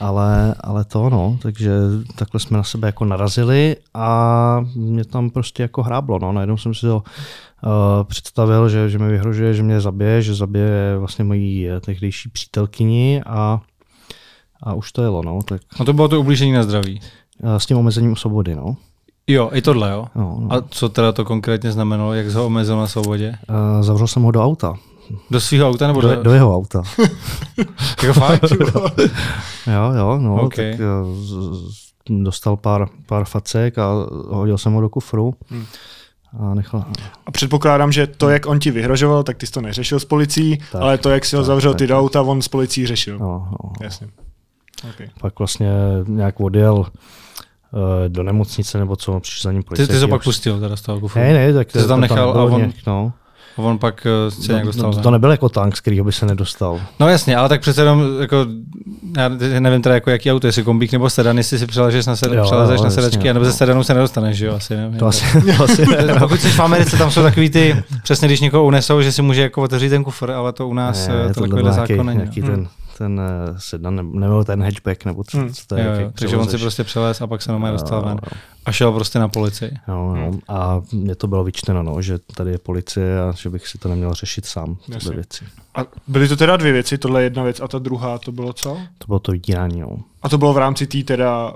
Ale, 0.00 0.54
ale 0.60 0.84
to 0.84 1.10
no, 1.10 1.38
takže 1.42 1.70
takhle 2.14 2.40
jsme 2.40 2.56
na 2.56 2.62
sebe 2.62 2.88
jako 2.88 3.04
narazili 3.04 3.76
a 3.94 4.60
mě 4.74 5.04
tam 5.04 5.30
prostě 5.30 5.62
jako 5.62 5.82
hráblo. 5.82 6.18
No. 6.18 6.32
Najednou 6.32 6.56
jsem 6.56 6.74
si 6.74 6.80
to 6.80 6.96
uh, 6.96 8.04
představil, 8.04 8.68
že, 8.68 8.90
že 8.90 8.98
mi 8.98 9.10
vyhrožuje, 9.10 9.54
že 9.54 9.62
mě 9.62 9.80
zabije, 9.80 10.22
že 10.22 10.34
zabije 10.34 10.96
vlastně 10.98 11.24
mojí 11.24 11.68
eh, 11.68 11.80
tehdejší 11.80 12.28
přítelkyni 12.28 13.22
a, 13.26 13.60
a 14.64 14.74
už 14.74 14.92
to 14.92 15.02
jelo. 15.02 15.22
No. 15.22 15.38
Tak, 15.44 15.60
No 15.78 15.84
to 15.84 15.92
bylo 15.92 16.08
to 16.08 16.20
ublížení 16.20 16.52
na 16.52 16.62
zdraví. 16.62 17.00
s 17.58 17.66
tím 17.66 17.76
omezením 17.76 18.16
svobody. 18.16 18.54
No. 18.56 18.76
Jo, 19.26 19.50
i 19.52 19.62
tohle, 19.62 19.90
jo. 19.90 20.06
No, 20.14 20.36
no. 20.40 20.52
A 20.52 20.62
co 20.70 20.88
teda 20.88 21.12
to 21.12 21.24
konkrétně 21.24 21.72
znamenalo, 21.72 22.14
jak 22.14 22.26
jsi 22.30 22.36
ho 22.36 22.46
omezil 22.46 22.76
na 22.76 22.86
svobodě? 22.86 23.34
Uh, 23.48 23.82
zavřel 23.82 24.06
jsem 24.06 24.22
ho 24.22 24.30
do 24.30 24.44
auta. 24.44 24.74
Do 25.30 25.40
svého 25.40 25.68
auta 25.68 25.86
nebo 25.86 26.00
Do, 26.00 26.14
do, 26.16 26.22
do 26.22 26.32
jeho 26.32 26.56
auta. 26.56 26.82
jako 28.02 28.12
fakt? 28.20 28.44
Jo, 29.66 29.92
jo, 29.98 30.18
no, 30.18 30.42
OK. 30.42 30.54
tak 30.54 30.64
uh, 30.64 31.14
z- 31.16 31.70
z- 31.74 31.84
dostal 32.22 32.56
pár, 32.56 32.88
pár 33.06 33.24
facek 33.24 33.78
a 33.78 33.88
hodil 34.28 34.58
jsem 34.58 34.72
ho 34.72 34.80
do 34.80 34.88
kufru. 34.88 35.34
Hmm. 35.48 35.64
A 36.40 36.54
nechal, 36.54 36.84
A 37.26 37.30
předpokládám, 37.30 37.92
že 37.92 38.06
to, 38.06 38.28
jak 38.28 38.46
on 38.46 38.58
ti 38.58 38.70
vyhrožoval, 38.70 39.22
tak 39.22 39.36
ty 39.36 39.46
jsi 39.46 39.52
to 39.52 39.60
neřešil 39.60 40.00
s 40.00 40.04
policií, 40.04 40.58
Tak, 40.72 40.82
ale 40.82 40.98
to, 40.98 41.10
jak 41.10 41.24
si 41.24 41.36
ho 41.36 41.42
tak, 41.42 41.46
zavřel 41.46 41.72
tak, 41.72 41.78
ty 41.78 41.86
do 41.86 41.98
auta, 41.98 42.22
on 42.22 42.42
s 42.42 42.48
policií 42.48 42.86
řešil. 42.86 43.18
no, 43.18 43.48
no. 43.50 43.72
Jasně. 43.80 44.06
Okay. 44.90 45.06
Pak 45.20 45.38
vlastně 45.38 45.68
nějak 46.06 46.40
odjel 46.40 46.74
uh, 46.76 46.86
do 48.08 48.22
nemocnice 48.22 48.78
nebo 48.78 48.96
co, 48.96 49.20
přišel 49.20 49.48
za 49.48 49.52
ním 49.52 49.62
Ty, 49.62 49.66
policajti. 49.66 49.92
ty 49.92 50.00
jsi 50.00 50.06
pak 50.06 50.24
pustil 50.24 50.60
teda 50.60 50.76
z 50.76 50.80
toho 50.82 51.00
kufru. 51.00 51.20
Ne, 51.20 51.32
ne, 51.32 51.52
tak 51.52 51.72
Ty 51.72 51.80
jsi 51.80 51.88
tam 51.88 52.00
nechal 52.00 52.32
bylo 52.32 52.48
a 52.48 52.50
on- 52.52 52.60
nějak, 52.60 52.74
no. 52.86 53.12
A 53.58 53.62
on 53.62 53.78
pak 53.78 54.06
uh, 54.26 54.34
se 54.34 54.52
nějak 54.52 54.64
no, 54.64 54.72
dostal. 54.72 54.92
no, 54.92 55.02
to 55.02 55.10
nebyl 55.10 55.30
jako 55.30 55.48
tank, 55.48 55.76
z 55.76 55.80
kterého 55.80 56.04
by 56.04 56.12
se 56.12 56.26
nedostal. 56.26 56.80
No 57.00 57.08
jasně, 57.08 57.36
ale 57.36 57.48
tak 57.48 57.60
přece 57.60 57.80
jenom, 57.80 58.02
jako, 58.20 58.46
já 59.16 59.28
nevím 59.60 59.82
teda 59.82 59.94
jako 59.94 60.10
jaký 60.10 60.32
auto, 60.32 60.46
jestli 60.46 60.62
kombík 60.62 60.92
nebo 60.92 61.10
sedan, 61.10 61.36
jestli 61.38 61.58
si 61.58 61.66
přelezeš 61.66 62.06
na, 62.06 62.16
sed, 62.16 62.32
Jo, 62.32 62.44
přelezeš 62.44 62.78
jo, 62.78 62.84
na 62.84 62.90
sedačky, 62.90 63.16
jasně, 63.18 63.30
anebo 63.30 63.44
ze 63.44 63.50
no. 63.50 63.56
sedanu 63.56 63.84
se 63.84 63.94
nedostaneš, 63.94 64.36
že 64.36 64.46
jo, 64.46 64.54
asi 64.54 64.76
nevím. 64.76 64.98
To 64.98 65.06
asi, 65.06 65.24
to 65.56 65.64
asi 65.64 65.86
ne. 66.06 66.14
Pokud 66.18 66.40
jsi 66.40 66.48
v 66.48 66.60
Americe, 66.60 66.96
tam 66.96 67.10
jsou 67.10 67.22
takový 67.22 67.50
ty, 67.50 67.82
přesně 68.02 68.28
když 68.28 68.40
někoho 68.40 68.64
unesou, 68.64 69.02
že 69.02 69.12
si 69.12 69.22
může 69.22 69.42
jako 69.42 69.62
otevřít 69.62 69.88
ten 69.90 70.04
kufr, 70.04 70.30
ale 70.30 70.52
to 70.52 70.68
u 70.68 70.74
nás 70.74 71.08
Ne, 71.08 71.14
ne, 71.26 71.34
to 71.34 71.40
takovýhle 71.40 71.72
zákon 71.72 72.06
není. 72.06 72.18
nějaký 72.18 72.40
no. 72.40 72.46
ten, 72.46 72.68
ten 72.98 73.20
eh, 73.20 73.54
sedan, 73.58 73.96
nebo, 73.96 74.18
nebo 74.20 74.44
ten 74.44 74.62
hatchback, 74.62 75.04
nebo 75.04 75.24
co, 75.24 75.38
Hmm. 75.38 75.52
co 75.52 75.62
to 75.66 75.76
je. 75.76 75.84
Jo, 75.84 75.90
jak- 75.90 76.00
jo, 76.00 76.06
jak 76.06 76.14
takže 76.14 76.36
on 76.36 76.48
si 76.48 76.58
prostě 76.58 76.84
přelez 76.84 77.20
a 77.20 77.26
pak 77.26 77.42
se 77.42 77.50
normálně 77.52 77.72
dostal 77.72 77.98
Jo, 78.00 78.04
ven. 78.08 78.18
jo. 78.32 78.38
A 78.66 78.72
šel 78.72 78.92
prostě 78.92 79.18
na 79.18 79.28
policii. 79.28 79.72
No, 79.88 80.14
no. 80.16 80.30
A 80.48 80.82
mně 80.92 81.14
to 81.14 81.26
bylo 81.26 81.44
vyčteno, 81.44 81.82
no, 81.82 82.02
že 82.02 82.18
tady 82.34 82.50
je 82.50 82.58
policie 82.58 83.20
a 83.22 83.32
že 83.36 83.50
bych 83.50 83.68
si 83.68 83.78
to 83.78 83.88
neměl 83.88 84.14
řešit 84.14 84.46
sám, 84.46 84.76
Jasně. 84.80 84.98
tyhle 84.98 85.14
věci. 85.14 85.44
A 85.74 85.80
byly 86.08 86.28
to 86.28 86.36
teda 86.36 86.56
dvě 86.56 86.72
věci, 86.72 86.98
tohle 86.98 87.20
je 87.20 87.26
jedna 87.26 87.42
věc 87.42 87.60
a 87.60 87.68
ta 87.68 87.78
druhá 87.78 88.18
to 88.18 88.32
bylo 88.32 88.52
co? 88.52 88.78
To 88.98 89.06
bylo 89.06 89.18
to 89.18 89.32
vydírání, 89.32 89.80
no. 89.80 89.88
A 90.22 90.28
to 90.28 90.38
bylo 90.38 90.52
v 90.52 90.58
rámci 90.58 90.86
té 90.86 91.02
teda 91.02 91.52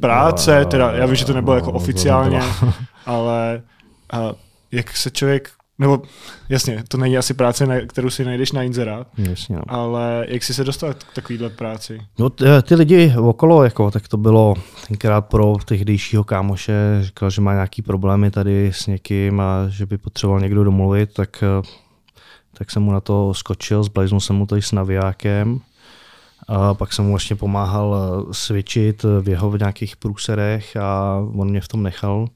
práce, 0.00 0.58
No, 0.60 0.70
teda 0.70 0.92
já 0.92 1.06
vím, 1.06 1.14
že 1.14 1.24
to 1.24 1.32
nebylo 1.32 1.56
jako 1.56 1.66
no, 1.66 1.72
to 1.72 1.76
oficiálně, 1.78 2.38
nebylo. 2.38 2.72
ale 3.06 3.62
a 4.12 4.18
jak 4.72 4.96
se 4.96 5.10
člověk, 5.10 5.50
nebo 5.78 6.02
jasně, 6.48 6.84
to 6.88 6.96
není 6.98 7.18
asi 7.18 7.34
práce, 7.34 7.66
na- 7.66 7.80
kterou 7.80 8.10
si 8.10 8.24
najdeš 8.24 8.52
na 8.52 8.62
inzerát, 8.62 9.06
Jasně, 9.18 9.56
no. 9.56 9.62
ale 9.68 10.26
jak 10.28 10.42
jsi 10.44 10.54
se 10.54 10.64
dostal 10.64 10.94
k 10.94 11.04
takovýhle 11.14 11.50
práci? 11.50 12.00
No, 12.18 12.30
t- 12.30 12.62
ty 12.62 12.74
lidi 12.74 13.14
okolo, 13.18 13.64
jako, 13.64 13.90
tak 13.90 14.08
to 14.08 14.16
bylo 14.16 14.54
tenkrát 14.88 15.20
pro 15.20 15.56
tehdejšího 15.64 16.24
kámoše, 16.24 16.72
říkal, 17.00 17.30
že 17.30 17.40
má 17.40 17.52
nějaký 17.54 17.82
problémy 17.82 18.30
tady 18.30 18.66
s 18.74 18.86
někým 18.86 19.40
a 19.40 19.64
že 19.68 19.86
by 19.86 19.98
potřeboval 19.98 20.40
někdo 20.40 20.64
domluvit, 20.64 21.14
tak, 21.14 21.42
eh, 21.42 21.68
tak 22.58 22.70
jsem 22.70 22.82
mu 22.82 22.92
na 22.92 23.00
to 23.00 23.34
skočil, 23.34 23.82
zblíznul 23.82 24.20
jsem 24.20 24.36
mu 24.36 24.46
tady 24.46 24.62
s 24.62 24.72
navijákem 24.72 25.60
a 26.48 26.74
pak 26.74 26.92
jsem 26.92 27.04
mu 27.04 27.10
vlastně 27.10 27.36
pomáhal 27.36 27.96
eh, 27.96 28.34
switchit 28.34 29.02
v 29.20 29.28
jeho 29.28 29.56
nějakých 29.56 29.96
průserech 29.96 30.76
a 30.76 31.18
on 31.36 31.50
mě 31.50 31.60
v 31.60 31.68
tom 31.68 31.82
nechal. 31.82 32.26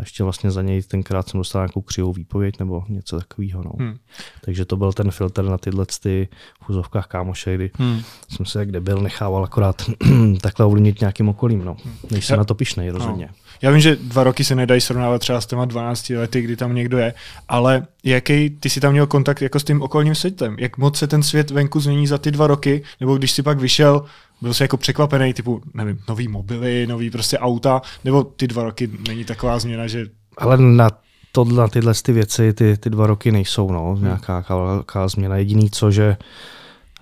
A 0.00 0.02
ještě 0.02 0.24
vlastně 0.24 0.50
za 0.50 0.62
něj 0.62 0.82
tenkrát 0.82 1.28
jsem 1.28 1.40
dostal 1.40 1.62
nějakou 1.62 1.80
křivou 1.80 2.12
výpověď 2.12 2.58
nebo 2.58 2.84
něco 2.88 3.18
takového. 3.18 3.62
No. 3.64 3.70
Hmm. 3.78 3.96
Takže 4.44 4.64
to 4.64 4.76
byl 4.76 4.92
ten 4.92 5.10
filtr 5.10 5.44
na 5.44 5.58
tyhle 5.58 5.86
ty 6.02 6.28
v 6.64 6.70
úzovkách 6.70 7.06
kámoše, 7.06 7.54
kdy 7.54 7.70
Hmm. 7.78 8.02
jsem 8.28 8.46
se 8.46 8.58
jak 8.58 8.70
debil 8.72 8.98
nechával 9.00 9.44
akorát 9.44 9.82
takhle 10.40 10.66
ovlivnit 10.66 11.00
nějakým 11.00 11.28
okolím. 11.28 11.64
No. 11.64 11.76
Nejsem 12.10 12.34
Já- 12.34 12.38
na 12.38 12.44
to 12.44 12.54
pišnej 12.54 12.90
rozhodně. 12.90 13.28
Já 13.62 13.70
vím, 13.70 13.80
že 13.80 13.96
dva 13.96 14.24
roky 14.24 14.44
se 14.44 14.54
nedají 14.54 14.80
srovnávat 14.80 15.18
třeba 15.18 15.40
s 15.40 15.46
těma 15.46 15.64
12 15.64 16.10
lety, 16.10 16.40
kdy 16.42 16.56
tam 16.56 16.74
někdo 16.74 16.98
je, 16.98 17.14
ale 17.48 17.86
jaký 18.04 18.50
ty 18.50 18.70
si 18.70 18.80
tam 18.80 18.92
měl 18.92 19.06
kontakt 19.06 19.42
jako 19.42 19.60
s 19.60 19.64
tím 19.64 19.82
okolním 19.82 20.14
světem? 20.14 20.56
Jak 20.58 20.78
moc 20.78 20.98
se 20.98 21.06
ten 21.06 21.22
svět 21.22 21.50
venku 21.50 21.80
změní 21.80 22.06
za 22.06 22.18
ty 22.18 22.30
dva 22.30 22.46
roky? 22.46 22.82
Nebo 23.00 23.16
když 23.16 23.30
si 23.32 23.42
pak 23.42 23.58
vyšel, 23.60 24.04
byl 24.42 24.54
jsi 24.54 24.62
jako 24.62 24.76
překvapený, 24.76 25.34
typu, 25.34 25.62
nevím, 25.74 25.98
nový 26.08 26.28
mobily, 26.28 26.86
nový 26.86 27.10
prostě 27.10 27.38
auta, 27.38 27.82
nebo 28.04 28.24
ty 28.24 28.46
dva 28.46 28.62
roky 28.62 28.90
není 29.08 29.24
taková 29.24 29.58
změna, 29.58 29.86
že 29.86 30.06
Ale 30.38 30.58
na, 30.58 30.90
to, 31.32 31.44
na 31.44 31.68
tyhle 31.68 31.94
ty 32.02 32.12
věci 32.12 32.52
ty, 32.52 32.76
ty 32.76 32.90
dva 32.90 33.06
roky 33.06 33.32
nejsou 33.32 33.72
no, 33.72 33.98
nějaká 34.00 34.44
velká 34.48 35.08
změna. 35.08 35.36
Jediný 35.36 35.70
co, 35.70 35.90
že 35.90 36.16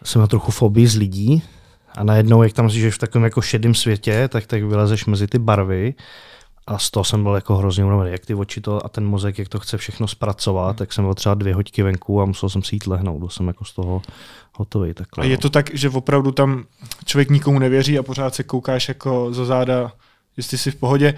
jsem 0.04 0.20
na 0.20 0.26
trochu 0.26 0.52
fobii 0.52 0.86
z 0.86 0.96
lidí 0.96 1.42
a 1.96 2.04
najednou, 2.04 2.42
jak 2.42 2.52
tam 2.52 2.68
žiješ 2.68 2.94
v 2.94 2.98
takovém 2.98 3.24
jako 3.24 3.40
šedém 3.40 3.74
světě, 3.74 4.28
tak, 4.28 4.46
tak 4.46 4.62
vylezeš 4.62 5.06
mezi 5.06 5.26
ty 5.26 5.38
barvy 5.38 5.94
a 6.68 6.78
z 6.78 6.90
toho 6.90 7.04
jsem 7.04 7.22
byl 7.22 7.34
jako 7.34 7.56
hrozně 7.56 7.84
unavený, 7.84 8.10
jak 8.10 8.26
ty 8.26 8.34
oči 8.34 8.60
to 8.60 8.86
a 8.86 8.88
ten 8.88 9.06
mozek, 9.06 9.38
jak 9.38 9.48
to 9.48 9.58
chce 9.58 9.78
všechno 9.78 10.08
zpracovat, 10.08 10.76
tak 10.76 10.92
jsem 10.92 11.04
byl 11.04 11.14
třeba 11.14 11.34
dvě 11.34 11.54
hoďky 11.54 11.82
venku 11.82 12.22
a 12.22 12.24
musel 12.24 12.48
jsem 12.48 12.62
si 12.62 12.74
jít 12.74 12.86
lehnout, 12.86 13.18
byl 13.18 13.28
jsem 13.28 13.48
jako 13.48 13.64
z 13.64 13.72
toho 13.72 14.02
hotový. 14.54 14.94
Takhle, 14.94 15.24
A 15.24 15.28
je 15.28 15.36
no. 15.36 15.40
to 15.40 15.50
tak, 15.50 15.70
že 15.74 15.90
opravdu 15.90 16.32
tam 16.32 16.64
člověk 17.04 17.30
nikomu 17.30 17.58
nevěří 17.58 17.98
a 17.98 18.02
pořád 18.02 18.34
se 18.34 18.42
koukáš 18.42 18.88
jako 18.88 19.34
za 19.34 19.44
záda, 19.44 19.92
jestli 20.36 20.58
jsi 20.58 20.70
v 20.70 20.76
pohodě. 20.76 21.14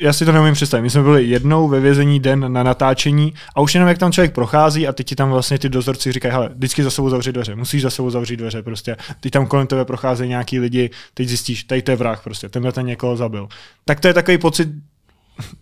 Já 0.00 0.12
si 0.12 0.24
to 0.24 0.32
neumím 0.32 0.54
představit. 0.54 0.82
My 0.82 0.90
jsme 0.90 1.02
byli 1.02 1.24
jednou 1.24 1.68
ve 1.68 1.80
vězení 1.80 2.20
den 2.20 2.52
na 2.52 2.62
natáčení 2.62 3.34
a 3.56 3.60
už 3.60 3.74
jenom 3.74 3.88
jak 3.88 3.98
tam 3.98 4.12
člověk 4.12 4.34
prochází 4.34 4.88
a 4.88 4.92
teď 4.92 5.06
ti 5.06 5.16
tam 5.16 5.30
vlastně 5.30 5.58
ty 5.58 5.68
dozorci 5.68 6.12
říkají, 6.12 6.32
hele, 6.32 6.50
vždycky 6.54 6.82
za 6.82 6.90
sebou 6.90 7.10
zavřít 7.10 7.32
dveře, 7.32 7.54
musíš 7.54 7.82
za 7.82 7.90
sebou 7.90 8.10
zavřít 8.10 8.36
dveře, 8.36 8.62
prostě. 8.62 8.96
Teď 9.20 9.32
tam 9.32 9.46
kolem 9.46 9.66
tebe 9.66 9.84
procházejí 9.84 10.28
nějaký 10.28 10.58
lidi, 10.60 10.90
teď 11.14 11.28
zjistíš, 11.28 11.64
tady 11.64 11.82
to 11.82 11.90
je 11.90 11.96
vrah, 11.96 12.24
prostě, 12.24 12.48
tenhle 12.48 12.72
ten 12.72 12.86
někoho 12.86 13.16
zabil. 13.16 13.48
Tak 13.84 14.00
to 14.00 14.08
je 14.08 14.14
takový 14.14 14.38
pocit, 14.38 14.68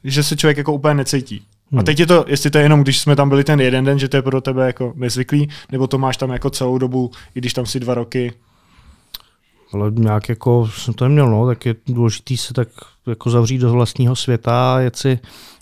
že 0.05 0.22
se 0.22 0.37
člověk 0.37 0.59
jako 0.59 0.72
úplně 0.72 0.95
necítí. 0.95 1.43
A 1.72 1.76
Hmm. 1.76 1.85
teď 1.85 2.01
je 2.01 2.07
to, 2.07 2.24
jestli 2.28 2.51
to 2.51 2.59
je 2.59 2.64
jenom, 2.64 2.83
když 2.83 2.99
jsme 2.99 3.16
tam 3.16 3.28
byli 3.28 3.45
ten 3.45 3.61
jeden 3.61 3.85
den, 3.85 3.99
že 3.99 4.09
to 4.09 4.16
je 4.16 4.22
pro 4.22 4.41
tebe 4.41 4.66
jako 4.66 4.93
nezvyklý, 4.97 5.49
nebo 5.72 5.87
to 5.87 5.99
máš 5.99 6.16
tam 6.16 6.31
jako 6.31 6.51
celou 6.51 6.78
dobu, 6.78 7.11
i 7.35 7.41
když 7.41 7.53
tam 7.53 7.66
si 7.66 7.81
dva 7.81 7.95
roky. 7.95 8.33
Ale 9.73 9.91
nějak 9.95 10.29
jako 10.29 10.68
jsem 10.68 10.95
to 10.95 11.05
neměl, 11.05 11.31
no, 11.31 11.47
tak 11.47 11.66
je 11.66 11.75
důležité 11.87 12.37
se 12.37 12.55
tak 12.55 12.68
jako 13.07 13.31
zavřít 13.31 13.59
do 13.59 13.73
vlastního 13.73 14.16
světa 14.16 14.75
a 14.75 14.79
jet 14.81 14.97
si, 14.97 15.18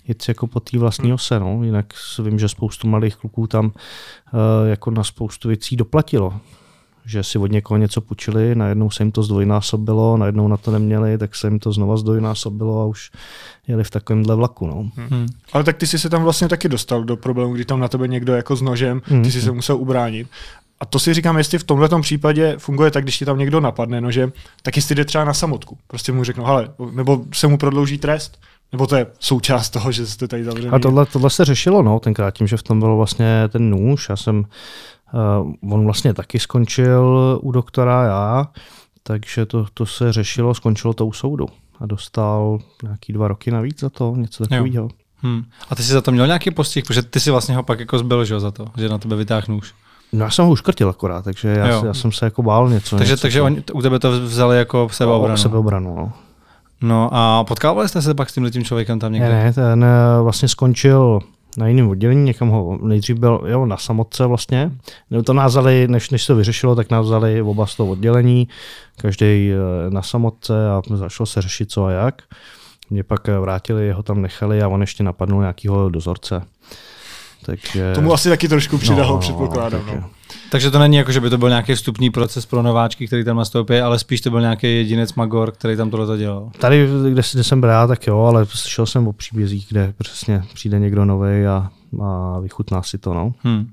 jet 0.08 0.22
si 0.22 0.30
jako 0.30 0.46
po 0.46 0.60
té 0.60 0.78
vlastní 0.78 1.12
ose, 1.12 1.40
no. 1.40 1.64
Jinak 1.64 1.86
s- 1.94 2.18
vím, 2.24 2.38
že 2.38 2.48
spoustu 2.48 2.88
mladých 2.88 3.16
kluků 3.16 3.46
tam 3.46 3.64
uh, 3.66 3.70
jako 4.68 4.90
na 4.90 5.04
spoustu 5.04 5.48
věcí 5.48 5.76
doplatilo. 5.76 6.34
Že 7.06 7.22
si 7.22 7.38
od 7.38 7.50
někoho 7.52 7.78
něco 7.78 8.00
půjčili, 8.00 8.54
najednou 8.54 8.90
se 8.90 9.02
jim 9.02 9.12
to 9.12 9.22
zdvojnásobilo, 9.22 10.16
najednou 10.16 10.48
na 10.48 10.56
to 10.56 10.70
neměli, 10.70 11.18
tak 11.18 11.34
se 11.36 11.46
jim 11.46 11.58
to 11.58 11.72
znova 11.72 11.96
zdvojnásobilo 11.96 12.82
a 12.82 12.86
už 12.86 13.10
jeli 13.68 13.84
v 13.84 13.90
takovémhle 13.90 14.34
vlaku, 14.34 14.66
no. 14.66 14.90
Hmm. 15.10 15.26
Ale 15.52 15.64
tak 15.64 15.76
ty 15.76 15.86
jsi 15.86 15.98
se 15.98 16.08
tam 16.10 16.22
vlastně 16.22 16.48
taky 16.48 16.68
dostal 16.68 17.04
do 17.04 17.16
problému, 17.16 17.52
kdy 17.54 17.64
tam 17.64 17.80
na 17.80 17.88
tebe 17.88 18.08
někdo 18.08 18.32
jako 18.32 18.56
s 18.56 18.62
nožem, 18.62 19.02
Mm. 19.10 19.22
ty 19.22 19.32
jsi 19.32 19.42
se 19.42 19.52
musel 19.52 19.76
ubránit. 19.76 20.28
A 20.80 20.86
to 20.86 20.98
si 20.98 21.14
říkám, 21.14 21.38
jestli 21.38 21.58
v 21.58 21.64
tomhle 21.64 21.88
případě 22.00 22.54
funguje 22.58 22.90
tak, 22.90 23.02
když 23.02 23.18
ti 23.18 23.24
tam 23.24 23.38
někdo 23.38 23.60
napadne 23.60 24.00
nožem, 24.00 24.32
tak 24.62 24.76
jestli 24.76 24.94
jde 24.94 25.04
třeba 25.04 25.24
na 25.24 25.34
samotku. 25.34 25.78
Prostě 25.86 26.12
mu 26.12 26.24
řeknu, 26.24 26.44
hele, 26.44 26.68
nebo 26.92 27.24
se 27.34 27.48
mu 27.48 27.58
prodlouží 27.58 27.98
trest, 27.98 28.38
nebo 28.72 28.86
to 28.86 28.96
je 28.96 29.06
součást 29.20 29.70
toho, 29.70 29.92
že 29.92 30.06
jste 30.06 30.28
tady 30.28 30.44
zavřený. 30.44 30.70
A 30.70 30.78
tohle, 30.78 31.06
tohle 31.06 31.30
se 31.30 31.44
řešilo, 31.44 31.82
no, 31.82 32.00
tenkrát 32.00 32.30
tím, 32.30 32.46
že 32.46 32.56
v 32.56 32.62
tom 32.62 32.80
byl 32.80 32.96
vlastně 32.96 33.42
ten 33.48 33.70
nůž. 33.70 34.08
Já 34.08 34.16
jsem, 34.16 34.44
uh, 35.58 35.72
on 35.72 35.84
vlastně 35.84 36.14
taky 36.14 36.38
skončil 36.38 37.38
u 37.42 37.52
doktora, 37.52 38.04
já, 38.04 38.46
takže 39.02 39.46
to, 39.46 39.66
to 39.74 39.86
se 39.86 40.12
řešilo, 40.12 40.54
skončilo 40.54 40.94
to 40.94 41.06
u 41.06 41.12
soudu. 41.12 41.46
A 41.80 41.86
dostal 41.86 42.58
nějaký 42.82 43.12
dva 43.12 43.28
roky 43.28 43.50
navíc 43.50 43.80
za 43.80 43.90
to, 43.90 44.14
něco 44.16 44.46
takového. 44.46 44.88
Hmm. 45.22 45.44
A 45.70 45.74
ty 45.74 45.82
jsi 45.82 45.92
za 45.92 46.00
to 46.00 46.12
měl 46.12 46.26
nějaký 46.26 46.50
postih, 46.50 46.84
protože 46.84 47.02
ty 47.02 47.20
si 47.20 47.30
vlastně 47.30 47.56
ho 47.56 47.62
pak 47.62 47.80
jako 47.80 47.98
zbyl, 47.98 48.24
že 48.24 48.34
jo, 48.34 48.40
za 48.40 48.50
to, 48.50 48.66
že 48.76 48.88
na 48.88 48.98
tebe 48.98 49.16
vytáhl 49.16 49.46
nůž. 49.48 49.74
No 50.12 50.24
já 50.24 50.30
jsem 50.30 50.44
ho 50.44 50.50
uškrtil 50.50 50.88
akorát, 50.88 51.24
takže 51.24 51.48
já, 51.48 51.68
Jo. 51.68 51.82
já 51.86 51.94
jsem 51.94 52.12
se 52.12 52.24
jako 52.24 52.42
bál 52.42 52.68
něco. 52.70 52.96
takže 52.96 53.12
něco, 53.12 53.22
takže 53.22 53.38
co- 53.38 53.44
oni, 53.44 53.62
u 53.72 53.82
tebe 53.82 53.98
to 53.98 54.10
vzali 54.20 54.56
jako 54.58 54.88
sebeobranu. 54.92 55.36
Sebeobranu, 55.36 55.94
no. 55.96 56.12
No 56.82 57.08
a 57.12 57.44
potkávali 57.44 57.88
jste 57.88 58.02
se 58.02 58.14
pak 58.14 58.30
s 58.30 58.32
tímhle 58.34 58.50
tím 58.50 58.64
člověkem 58.64 58.98
tam 58.98 59.12
někde? 59.12 59.28
Ne, 59.28 59.44
ne, 59.44 59.52
ten 59.52 59.84
eh, 59.84 60.22
vlastně 60.22 60.48
skončil 60.48 61.18
na 61.56 61.66
jiném 61.68 61.88
oddělení, 61.88 62.22
někam 62.24 62.48
ho 62.48 62.78
nejdřív 62.82 63.16
byl 63.18 63.40
jo, 63.46 63.66
na 63.66 63.76
samotce 63.76 64.26
vlastně. 64.26 64.70
No, 65.10 65.22
to 65.22 65.32
nás 65.32 65.52
vzali, 65.52 65.88
než, 65.88 66.10
než 66.10 66.22
se 66.24 66.26
to 66.32 66.36
vyřešilo, 66.36 66.74
tak 66.74 66.90
nás 66.90 67.06
vzali 67.06 67.42
oba 67.42 67.66
z 67.66 67.74
toho 67.76 67.90
oddělení, 67.90 68.48
každý 69.00 69.50
na 69.88 70.02
samotce 70.02 70.70
a 70.70 70.82
začalo 70.94 71.26
se 71.26 71.42
řešit 71.42 71.70
co 71.70 71.84
a 71.84 71.90
jak. 71.90 72.22
Mě 72.90 73.02
pak 73.04 73.28
eh, 73.28 73.38
vrátili, 73.38 73.92
ho 73.92 74.02
tam 74.02 74.22
nechali 74.22 74.62
a 74.62 74.68
on 74.68 74.80
ještě 74.80 75.04
napadnul 75.04 75.40
nějakého 75.40 75.88
dozorce. 75.88 76.42
Takže, 77.48 77.92
Tomu 77.94 78.12
asi 78.12 78.28
taky 78.28 78.48
trošku 78.48 78.78
přidalo, 78.78 79.12
no, 79.14 79.18
předpokládám. 79.18 79.80
takže- 79.84 80.00
No. 80.00 80.10
Takže 80.50 80.70
to 80.70 80.78
není 80.78 80.96
jako, 80.96 81.12
že 81.12 81.20
by 81.20 81.30
to 81.30 81.38
byl 81.38 81.48
nějaký 81.48 81.74
vstupní 81.74 82.10
proces 82.10 82.46
pro 82.46 82.62
nováčky, 82.62 83.06
který 83.06 83.24
tam 83.24 83.36
nastoupí, 83.36 83.74
ale 83.78 83.98
spíš 83.98 84.20
to 84.20 84.30
byl 84.30 84.40
nějaký 84.40 84.66
jedinec 84.76 85.14
Magor, 85.14 85.52
který 85.52 85.76
tam 85.76 85.90
tohle 85.90 86.18
dělal. 86.18 86.50
Tady, 86.58 86.88
kde, 87.10 87.22
kde 87.32 87.44
jsem 87.44 87.60
byl 87.60 87.68
já, 87.68 87.86
tak 87.86 88.06
jo, 88.06 88.18
ale 88.20 88.46
slyšel 88.46 88.86
jsem 88.86 89.08
o 89.08 89.12
příbězích, 89.12 89.66
kde 89.70 89.94
přesně 89.98 90.42
přijde 90.54 90.78
někdo 90.78 91.04
nový 91.04 91.46
a, 91.46 91.70
a 92.04 92.38
vychutná 92.40 92.82
si 92.82 92.98
to. 92.98 93.14
No. 93.14 93.32
Hmm. 93.42 93.58
Uh, 93.58 93.64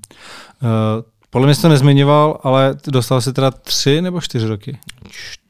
podle 1.30 1.46
mě 1.46 1.54
jsi 1.54 1.62
to 1.62 1.68
nezmiňoval, 1.68 2.40
ale 2.42 2.74
dostal 2.86 3.20
si 3.20 3.32
teda 3.32 3.50
tři 3.50 4.02
nebo 4.02 4.20
čtyři 4.20 4.46
roky? 4.48 4.78
Čtyři, 5.08 5.45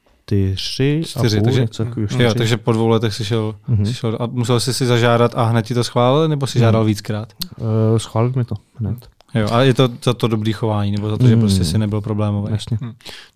čtyři 0.55 1.01
a 1.15 1.19
půl, 1.19 1.41
takže, 1.43 1.61
něco 1.61 1.85
takového, 1.85 2.21
jo, 2.23 2.33
takže 2.33 2.57
po 2.57 2.71
dvou 2.71 2.87
letech 2.87 3.13
jsi 3.13 3.25
šel, 3.25 3.55
mm-hmm. 3.69 3.85
jsi 3.85 3.93
šel 3.93 4.17
a 4.19 4.25
musel 4.25 4.59
jsi 4.59 4.73
si 4.73 4.85
zažádat 4.85 5.35
a 5.35 5.43
hned 5.43 5.65
ti 5.65 5.73
to 5.73 5.83
schválil, 5.83 6.27
nebo 6.27 6.47
si 6.47 6.59
žádal 6.59 6.81
mm. 6.81 6.87
víckrát? 6.87 7.33
Uh, 7.57 7.97
schválil 7.97 8.33
mi 8.35 8.45
to 8.45 8.55
hned. 8.75 9.07
Jo, 9.35 9.47
a 9.51 9.61
je 9.61 9.73
to 9.73 9.89
za 10.03 10.13
to 10.13 10.27
dobrý 10.27 10.53
chování, 10.53 10.91
nebo 10.91 11.09
za 11.09 11.17
to, 11.17 11.27
že 11.27 11.35
mm. 11.35 11.41
prostě 11.41 11.63
si 11.63 11.77
nebyl 11.77 12.01
problémový? 12.01 12.51
Jasně. 12.51 12.77
Hmm. 12.81 12.93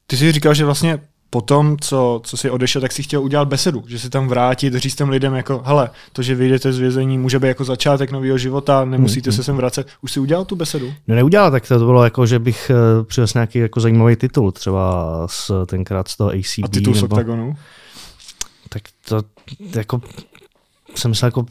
Ty 0.07 0.17
jsi 0.17 0.31
říkal, 0.31 0.53
že 0.53 0.65
vlastně 0.65 0.99
potom, 1.33 1.77
co, 1.81 2.21
co 2.23 2.37
si 2.37 2.49
odešel, 2.49 2.81
tak 2.81 2.91
si 2.91 3.03
chtěl 3.03 3.23
udělat 3.23 3.47
besedu, 3.47 3.83
že 3.87 3.99
si 3.99 4.09
tam 4.09 4.27
vrátit, 4.27 4.75
říct 4.75 4.95
těm 4.95 5.09
lidem 5.09 5.33
jako, 5.33 5.61
hele, 5.65 5.89
to, 6.13 6.21
že 6.21 6.35
vyjdete 6.35 6.73
z 6.73 6.79
vězení, 6.79 7.17
může 7.17 7.39
být 7.39 7.47
jako 7.47 7.63
začátek 7.63 8.11
nového 8.11 8.37
života, 8.37 8.85
nemusíte 8.85 9.29
hmm. 9.29 9.37
se 9.37 9.43
sem 9.43 9.55
vracet. 9.55 9.87
Už 10.01 10.11
si 10.11 10.19
udělal 10.19 10.45
tu 10.45 10.55
besedu? 10.55 10.93
No 11.07 11.15
neudělal, 11.15 11.51
tak 11.51 11.67
to 11.67 11.79
bylo 11.79 12.03
jako, 12.03 12.25
že 12.25 12.39
bych 12.39 12.71
uh, 12.99 13.05
přivez 13.05 13.33
nějaký 13.33 13.59
jako 13.59 13.79
zajímavý 13.79 14.15
titul, 14.15 14.51
třeba 14.51 15.27
z, 15.29 15.51
tenkrát 15.65 16.07
z 16.07 16.17
toho 16.17 16.29
ACB. 16.29 16.63
A 16.63 16.67
titul 16.67 16.93
nebo... 16.93 17.07
z 17.07 17.11
Octagonu? 17.11 17.55
Tak 18.69 18.81
to 19.07 19.21
jako 19.75 20.01
jsem 20.95 21.15
se 21.15 21.25
jako 21.25 21.45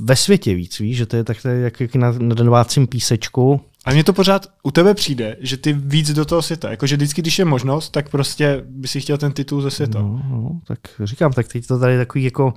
ve 0.00 0.16
světě 0.16 0.54
víc, 0.54 0.78
víš, 0.78 0.96
že 0.96 1.06
to 1.06 1.16
je 1.16 1.24
tak 1.24 1.42
to 1.42 1.48
je 1.48 1.60
jak 1.60 1.94
na, 1.94 2.12
na 2.18 2.34
domácím 2.34 2.86
písečku, 2.86 3.60
a 3.84 3.92
mně 3.92 4.04
to 4.04 4.12
pořád 4.12 4.46
u 4.62 4.70
tebe 4.70 4.94
přijde, 4.94 5.36
že 5.40 5.56
ty 5.56 5.72
víc 5.72 6.12
do 6.12 6.24
toho 6.24 6.42
světa. 6.42 6.70
Jakože 6.70 6.96
vždycky, 6.96 7.22
když 7.22 7.38
je 7.38 7.44
možnost, 7.44 7.90
tak 7.90 8.08
prostě 8.08 8.62
by 8.68 8.88
si 8.88 9.00
chtěl 9.00 9.18
ten 9.18 9.32
titul 9.32 9.62
ze 9.62 9.70
světa. 9.70 10.02
No, 10.02 10.22
no, 10.28 10.60
tak 10.66 10.78
říkám, 11.04 11.32
tak 11.32 11.48
teď 11.48 11.66
to 11.66 11.78
tady 11.78 11.96
takový 11.96 12.24
jako 12.24 12.54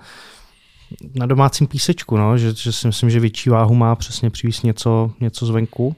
na 1.15 1.25
domácím 1.25 1.67
písečku, 1.67 2.17
no, 2.17 2.37
že, 2.37 2.53
že 2.53 2.71
si 2.71 2.87
myslím, 2.87 3.09
že 3.09 3.19
větší 3.19 3.49
váhu 3.49 3.75
má 3.75 3.95
přesně 3.95 4.29
přivést 4.29 4.63
něco, 4.63 5.11
něco 5.19 5.45
zvenku, 5.45 5.95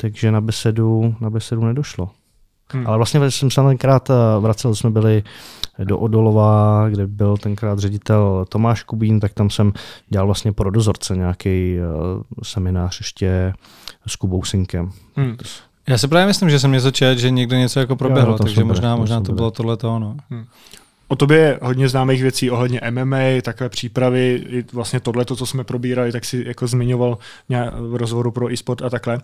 takže 0.00 0.32
na 0.32 0.40
besedu, 0.40 1.14
na 1.20 1.30
besedu 1.30 1.64
nedošlo. 1.64 2.10
Hmm. 2.72 2.86
Ale 2.86 2.96
vlastně 2.96 3.30
jsem 3.30 3.50
se 3.50 3.62
tenkrát 3.62 4.10
eh, 4.10 4.14
vracel, 4.40 4.74
jsme 4.74 4.90
byli 4.90 5.22
do 5.84 5.98
Odolova, 5.98 6.88
kde 6.88 7.06
byl 7.06 7.36
tenkrát 7.36 7.78
ředitel 7.78 8.44
Tomáš 8.48 8.82
Kubín, 8.82 9.20
tak 9.20 9.32
tam 9.32 9.50
jsem 9.50 9.72
dělal 10.08 10.26
vlastně 10.26 10.52
pro 10.52 10.70
dozorce 10.70 11.16
nějaký 11.16 11.76
uh, 11.78 12.22
seminář 12.42 13.00
ještě 13.00 13.54
s 14.06 14.16
Kubou 14.16 14.44
Synkem. 14.44 14.90
Hmm. 15.16 15.36
Já 15.88 15.98
si 15.98 16.08
právě 16.08 16.26
myslím, 16.26 16.50
že 16.50 16.60
jsem 16.60 16.72
něco 16.72 16.90
čet, 16.90 17.18
že 17.18 17.30
někdo 17.30 17.56
něco 17.56 17.80
jako 17.80 17.96
proběhlo, 17.96 18.32
jo, 18.32 18.38
takže 18.38 18.64
možná, 18.64 18.96
možná 18.96 19.20
to 19.20 19.32
bylo 19.32 19.50
tohle 19.50 19.76
to 19.76 19.94
ono. 19.96 20.16
Hmm. 20.30 20.44
O 21.12 21.16
tobě 21.16 21.38
je 21.38 21.58
hodně 21.62 21.88
známých 21.88 22.22
věcí 22.22 22.50
ohledně 22.50 22.80
MMA, 22.90 23.18
takové 23.42 23.68
přípravy, 23.68 24.44
i 24.48 24.64
vlastně 24.72 25.00
tohle, 25.00 25.24
co 25.24 25.46
jsme 25.46 25.64
probírali, 25.64 26.12
tak 26.12 26.24
si 26.24 26.44
jako 26.46 26.66
zmiňoval 26.66 27.18
v 27.80 27.96
rozhovoru 27.96 28.30
pro 28.30 28.52
eSport 28.52 28.82
a 28.82 28.90
takhle. 28.90 29.20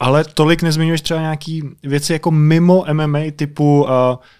Ale 0.00 0.24
tolik 0.24 0.62
nezmiňuješ 0.62 1.00
třeba 1.00 1.20
nějaký 1.20 1.62
věci 1.82 2.12
jako 2.12 2.30
mimo 2.30 2.84
MMA, 2.92 3.18
typu 3.36 3.82
uh, 3.82 3.88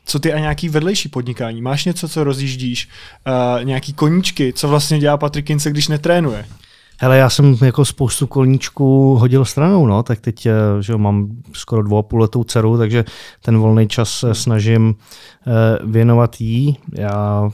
co 0.05 0.19
ty 0.19 0.33
a 0.33 0.39
nějaký 0.39 0.69
vedlejší 0.69 1.09
podnikání. 1.09 1.63
Máš 1.63 1.85
něco, 1.85 2.09
co 2.09 2.25
rozjíždíš? 2.25 2.89
Uh, 3.59 3.65
nějaký 3.65 3.93
koníčky, 3.93 4.53
co 4.53 4.69
vlastně 4.69 4.99
dělá 4.99 5.17
Patrik 5.17 5.47
Kince, 5.47 5.71
když 5.71 5.89
netrénuje? 5.89 6.45
Hele, 7.01 7.19
já 7.19 7.31
jsem 7.31 7.57
jako 7.63 7.85
spoustu 7.85 8.27
kolníčků 8.27 9.17
hodil 9.17 9.45
stranou, 9.45 9.87
no, 9.87 10.03
tak 10.03 10.21
teď 10.21 10.47
eh, 10.47 10.53
že 10.81 10.97
mám 10.97 11.29
skoro 11.53 11.83
dvou 11.83 11.99
a 11.99 12.03
půl 12.03 12.21
letou 12.21 12.45
dceru, 12.45 12.79
takže 12.79 13.05
ten 13.43 13.59
volný 13.59 13.89
čas 13.89 14.25
snažím 14.33 14.95
eh, 14.95 15.79
věnovat 15.85 16.41
jí. 16.41 16.79
Já 16.93 17.51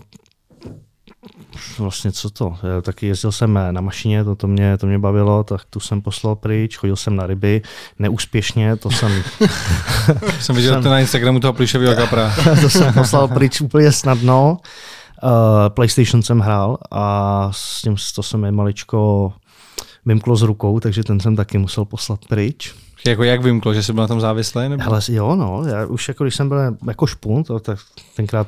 vlastně 1.78 2.12
co 2.12 2.30
to, 2.30 2.56
já 2.74 2.80
taky 2.80 3.06
jezdil 3.06 3.32
jsem 3.32 3.58
na 3.70 3.80
mašině, 3.80 4.24
to, 4.24 4.34
to, 4.34 4.46
mě, 4.46 4.78
to 4.78 4.86
mě 4.86 4.98
bavilo, 4.98 5.44
tak 5.44 5.64
tu 5.64 5.80
jsem 5.80 6.02
poslal 6.02 6.34
pryč, 6.34 6.76
chodil 6.76 6.96
jsem 6.96 7.16
na 7.16 7.26
ryby, 7.26 7.62
neúspěšně, 7.98 8.76
to 8.76 8.90
jsem... 8.90 9.22
jsem 10.40 10.56
viděl 10.56 10.74
jsem, 10.74 10.82
to 10.82 10.90
na 10.90 11.00
Instagramu 11.00 11.40
toho 11.40 11.52
plišového 11.52 11.94
kapra. 11.94 12.34
to 12.60 12.70
jsem 12.70 12.92
poslal 12.92 13.28
pryč 13.28 13.60
úplně 13.60 13.92
snadno. 13.92 14.58
Uh, 15.24 15.30
PlayStation 15.68 16.22
jsem 16.22 16.40
hrál 16.40 16.78
a 16.90 17.48
s 17.52 17.82
tím 17.82 17.96
to 18.14 18.22
se 18.22 18.36
mi 18.36 18.52
maličko 18.52 19.32
vymklo 20.06 20.36
z 20.36 20.42
rukou, 20.42 20.80
takže 20.80 21.04
ten 21.04 21.20
jsem 21.20 21.36
taky 21.36 21.58
musel 21.58 21.84
poslat 21.84 22.20
pryč. 22.28 22.74
Jako 23.06 23.24
jak 23.24 23.42
vymklo, 23.42 23.74
že 23.74 23.82
jsi 23.82 23.92
byl 23.92 24.02
na 24.02 24.08
tom 24.08 24.20
závislý? 24.20 24.68
Nebo? 24.68 24.82
Hele, 24.82 25.00
jo, 25.08 25.36
no, 25.36 25.62
já 25.66 25.86
už 25.86 26.08
jako 26.08 26.24
když 26.24 26.34
jsem 26.34 26.48
byl 26.48 26.58
jako 26.86 27.06
špunt, 27.06 27.46
to, 27.46 27.60
tak 27.60 27.78
tenkrát 28.16 28.46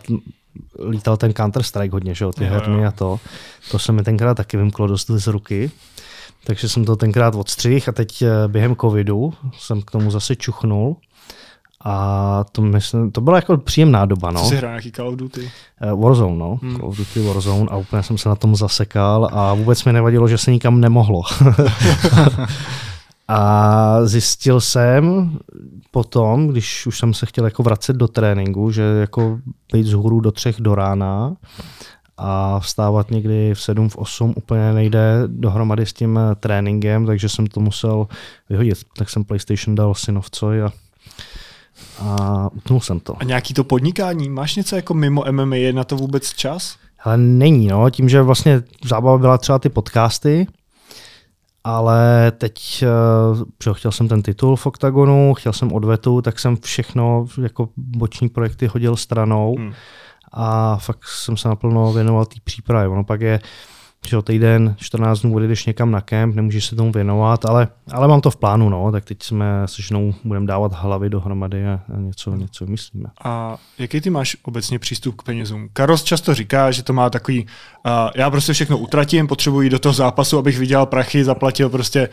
lítal 0.89 1.17
ten 1.17 1.31
Counter-Strike 1.31 1.93
hodně, 1.93 2.15
že 2.15 2.25
jo, 2.25 2.33
ty 2.33 2.45
herny 2.45 2.87
a 2.87 2.91
to. 2.91 3.21
To 3.71 3.79
se 3.79 3.93
mi 3.93 4.03
tenkrát 4.03 4.35
taky 4.35 4.57
vymklo 4.57 4.87
dost 4.87 5.11
z 5.11 5.27
ruky. 5.27 5.71
Takže 6.45 6.69
jsem 6.69 6.85
to 6.85 6.97
tenkrát 6.97 7.35
odstřih 7.35 7.89
a 7.89 7.93
teď 7.93 8.23
eh, 8.23 8.29
během 8.49 8.77
covidu 8.77 9.33
jsem 9.59 9.83
k 9.83 9.91
tomu 9.91 10.11
zase 10.11 10.37
čuchnul 10.37 10.97
a 11.89 12.45
to, 12.53 12.63
myslím, 12.63 13.11
to 13.11 13.21
byla 13.21 13.37
jako 13.37 13.57
příjemná 13.57 14.05
doba. 14.07 14.31
No. 14.31 14.45
Jsi 14.45 14.57
hrál 14.57 14.73
nějaký 14.73 14.93
Call 14.93 15.09
of 15.09 15.17
Duty? 15.17 15.51
Uh, 15.93 16.03
Warzone, 16.03 16.37
no. 16.37 16.59
Hmm. 16.63 16.77
Call 16.77 16.89
of 16.89 16.97
Duty 16.97 17.21
Warzone 17.27 17.67
a 17.71 17.77
úplně 17.77 18.03
jsem 18.03 18.19
se 18.19 18.29
na 18.29 18.35
tom 18.35 18.57
zasekal 18.57 19.29
a 19.33 19.55
vůbec 19.55 19.85
mi 19.85 19.93
nevadilo, 19.93 20.29
že 20.29 20.39
se 20.39 20.51
nikam 20.51 20.81
nemohlo. 20.81 21.23
a 23.29 24.05
zjistil 24.05 24.61
jsem 24.61 25.31
potom, 25.91 26.49
když 26.49 26.87
už 26.87 26.99
jsem 26.99 27.15
se 27.15 27.27
chtěl 27.27 27.45
jako 27.45 27.63
vracet 27.63 27.97
do 27.97 28.09
tréninku, 28.09 28.71
že 28.71 28.83
jako 28.83 29.39
být 29.73 29.87
z 29.87 29.93
hůru 29.93 30.21
do 30.21 30.33
třech 30.33 30.57
do 30.59 30.75
rána 30.75 31.37
a 32.17 32.61
vstávat 32.61 33.11
někdy 33.11 33.55
v 33.55 33.61
7, 33.61 33.89
v 33.89 33.97
8 33.97 34.35
úplně 34.37 34.73
nejde 34.73 35.23
dohromady 35.27 35.87
s 35.87 35.93
tím 35.93 36.21
tréninkem, 36.41 37.07
takže 37.07 37.29
jsem 37.29 37.47
to 37.47 37.61
musel 37.61 38.07
vyhodit. 38.49 38.79
Tak 38.97 39.11
jsem 39.11 39.25
PlayStation 39.25 39.75
dal 39.75 39.95
synovcovi 39.95 40.63
a 40.63 40.73
a 41.99 42.49
utnul 42.53 42.81
jsem 42.81 43.01
to. 43.01 43.15
A 43.19 43.25
nějaký 43.25 43.55
to 43.55 43.65
podnikání? 43.65 44.29
Máš 44.29 44.57
něco 44.57 44.77
jako 44.77 44.95
mimo 44.95 45.25
MMA? 45.31 45.57
Je 45.57 45.73
na 45.73 45.85
to 45.85 45.97
vůbec 45.97 46.35
čas? 46.35 46.77
Ale 47.05 47.17
není, 47.17 47.67
no. 47.67 47.91
Tím, 47.91 48.09
že 48.09 48.23
vlastně 48.23 48.63
zábava 48.85 49.19
byla 49.19 49.39
třeba 49.39 49.59
ty 49.59 49.69
podcasty, 49.69 50.47
ale 51.65 52.33
teď 52.39 52.85
uh, 53.67 53.75
chtěl 53.75 53.93
jsem 53.93 54.09
ten 54.09 54.23
titul 54.23 54.57
v 54.57 54.67
Octagonu, 54.67 55.35
chtěl 55.35 55.53
jsem 55.53 55.73
odvetu, 55.73 56.23
tak 56.23 56.39
jsem 56.39 56.57
všechno 56.57 57.27
jako 57.43 57.69
boční 57.77 58.29
projekty 58.29 58.67
hodil 58.67 58.97
stranou 58.97 59.57
hmm. 59.59 59.73
a 60.33 60.77
fakt 60.77 61.05
jsem 61.05 61.37
se 61.37 61.49
naplno 61.49 61.93
věnoval 61.93 62.27
té 62.27 62.37
přípravě. 62.45 62.89
Ono 62.89 63.05
pak 63.05 63.21
je 63.21 63.41
uh, 63.43 63.76
že 64.07 64.23
týden, 64.23 64.77
14 64.79 65.21
dnů 65.21 65.35
odjedeš 65.35 65.67
někam 65.67 65.91
na 65.91 66.01
kemp, 66.01 66.35
nemůžeš 66.35 66.65
se 66.65 66.77
tomu 66.77 66.93
věnovat, 66.93 67.45
ale, 67.45 67.69
ale 67.93 68.09
mám 68.09 68.21
to 68.21 68.31
v 68.31 68.37
plánu, 68.37 68.69
no, 68.69 68.93
tak 68.93 69.05
teď 69.05 69.23
jsme 69.23 69.63
se 69.67 69.83
ženou 69.83 70.15
budeme 70.25 70.47
dávat 70.47 70.73
hlavy 70.73 71.11
dohromady 71.11 71.67
a, 71.67 71.81
a 71.95 71.97
něco, 71.97 72.35
něco 72.35 72.67
myslíme. 72.67 73.11
A 73.25 73.57
jaký 73.79 74.01
ty 74.01 74.11
máš 74.11 74.37
obecně 74.43 74.79
přístup 74.79 75.17
k 75.17 75.23
penězům? 75.23 75.69
Karos 75.73 76.03
často 76.03 76.35
říká, 76.35 76.71
že 76.71 76.83
to 76.83 76.93
má 76.93 77.11
takový, 77.11 77.43
uh, 77.43 77.93
já 78.15 78.31
prostě 78.31 78.53
všechno 78.53 78.79
utratím, 78.79 79.27
potřebuji 79.27 79.71
do 79.71 79.79
toho 79.79 79.93
zápasu, 79.93 80.39
abych 80.39 80.59
vydělal 80.59 80.87
prachy, 80.87 81.25
zaplatil 81.25 81.69
prostě, 81.69 82.09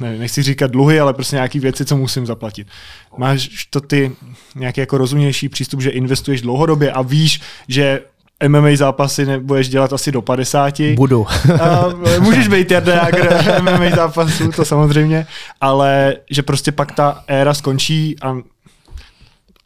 ne, 0.00 0.18
nechci 0.18 0.42
říkat 0.42 0.70
dluhy, 0.70 1.00
ale 1.00 1.14
prostě 1.14 1.36
nějaké 1.36 1.60
věci, 1.60 1.84
co 1.84 1.96
musím 1.96 2.26
zaplatit. 2.26 2.68
Máš 3.16 3.66
to 3.70 3.80
ty 3.80 4.12
nějaký 4.54 4.80
jako 4.80 4.98
rozumnější 4.98 5.48
přístup, 5.48 5.80
že 5.80 5.90
investuješ 5.90 6.40
dlouhodobě 6.40 6.92
a 6.92 7.02
víš, 7.02 7.40
že 7.68 8.00
MMA 8.48 8.68
zápasy 8.76 9.26
nebudeš 9.26 9.68
dělat 9.68 9.92
asi 9.92 10.12
do 10.12 10.22
50. 10.22 10.74
Budu. 10.94 11.26
a, 11.60 11.84
můžeš 12.20 12.48
být 12.48 12.70
Jardeágr 12.70 13.62
MMA 13.62 13.96
zápasů, 13.96 14.52
to 14.52 14.64
samozřejmě, 14.64 15.26
ale 15.60 16.16
že 16.30 16.42
prostě 16.42 16.72
pak 16.72 16.92
ta 16.92 17.24
éra 17.26 17.54
skončí 17.54 18.16
a 18.22 18.36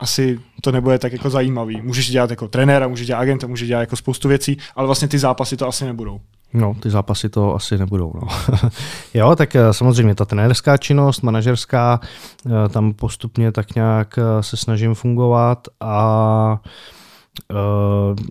asi 0.00 0.38
to 0.60 0.72
nebude 0.72 0.98
tak 0.98 1.12
jako 1.12 1.30
zajímavý. 1.30 1.82
Můžeš 1.82 2.10
dělat 2.10 2.30
jako 2.30 2.48
trenéra, 2.48 2.88
můžeš 2.88 3.06
dělat 3.06 3.20
agenta, 3.20 3.46
můžeš 3.46 3.68
dělat 3.68 3.80
jako 3.80 3.96
spoustu 3.96 4.28
věcí, 4.28 4.58
ale 4.76 4.86
vlastně 4.86 5.08
ty 5.08 5.18
zápasy 5.18 5.56
to 5.56 5.68
asi 5.68 5.84
nebudou. 5.84 6.20
No, 6.52 6.74
ty 6.80 6.90
zápasy 6.90 7.28
to 7.28 7.54
asi 7.54 7.78
nebudou. 7.78 8.12
No. 8.14 8.28
jo, 9.14 9.36
tak 9.36 9.56
eh, 9.56 9.72
samozřejmě 9.72 10.14
ta 10.14 10.24
trenérská 10.24 10.76
činnost, 10.76 11.20
manažerská, 11.20 12.00
eh, 12.46 12.68
tam 12.68 12.92
postupně 12.92 13.52
tak 13.52 13.74
nějak 13.74 14.18
eh, 14.18 14.42
se 14.42 14.56
snažím 14.56 14.94
fungovat 14.94 15.68
a 15.80 16.58
Uh, 16.62 16.97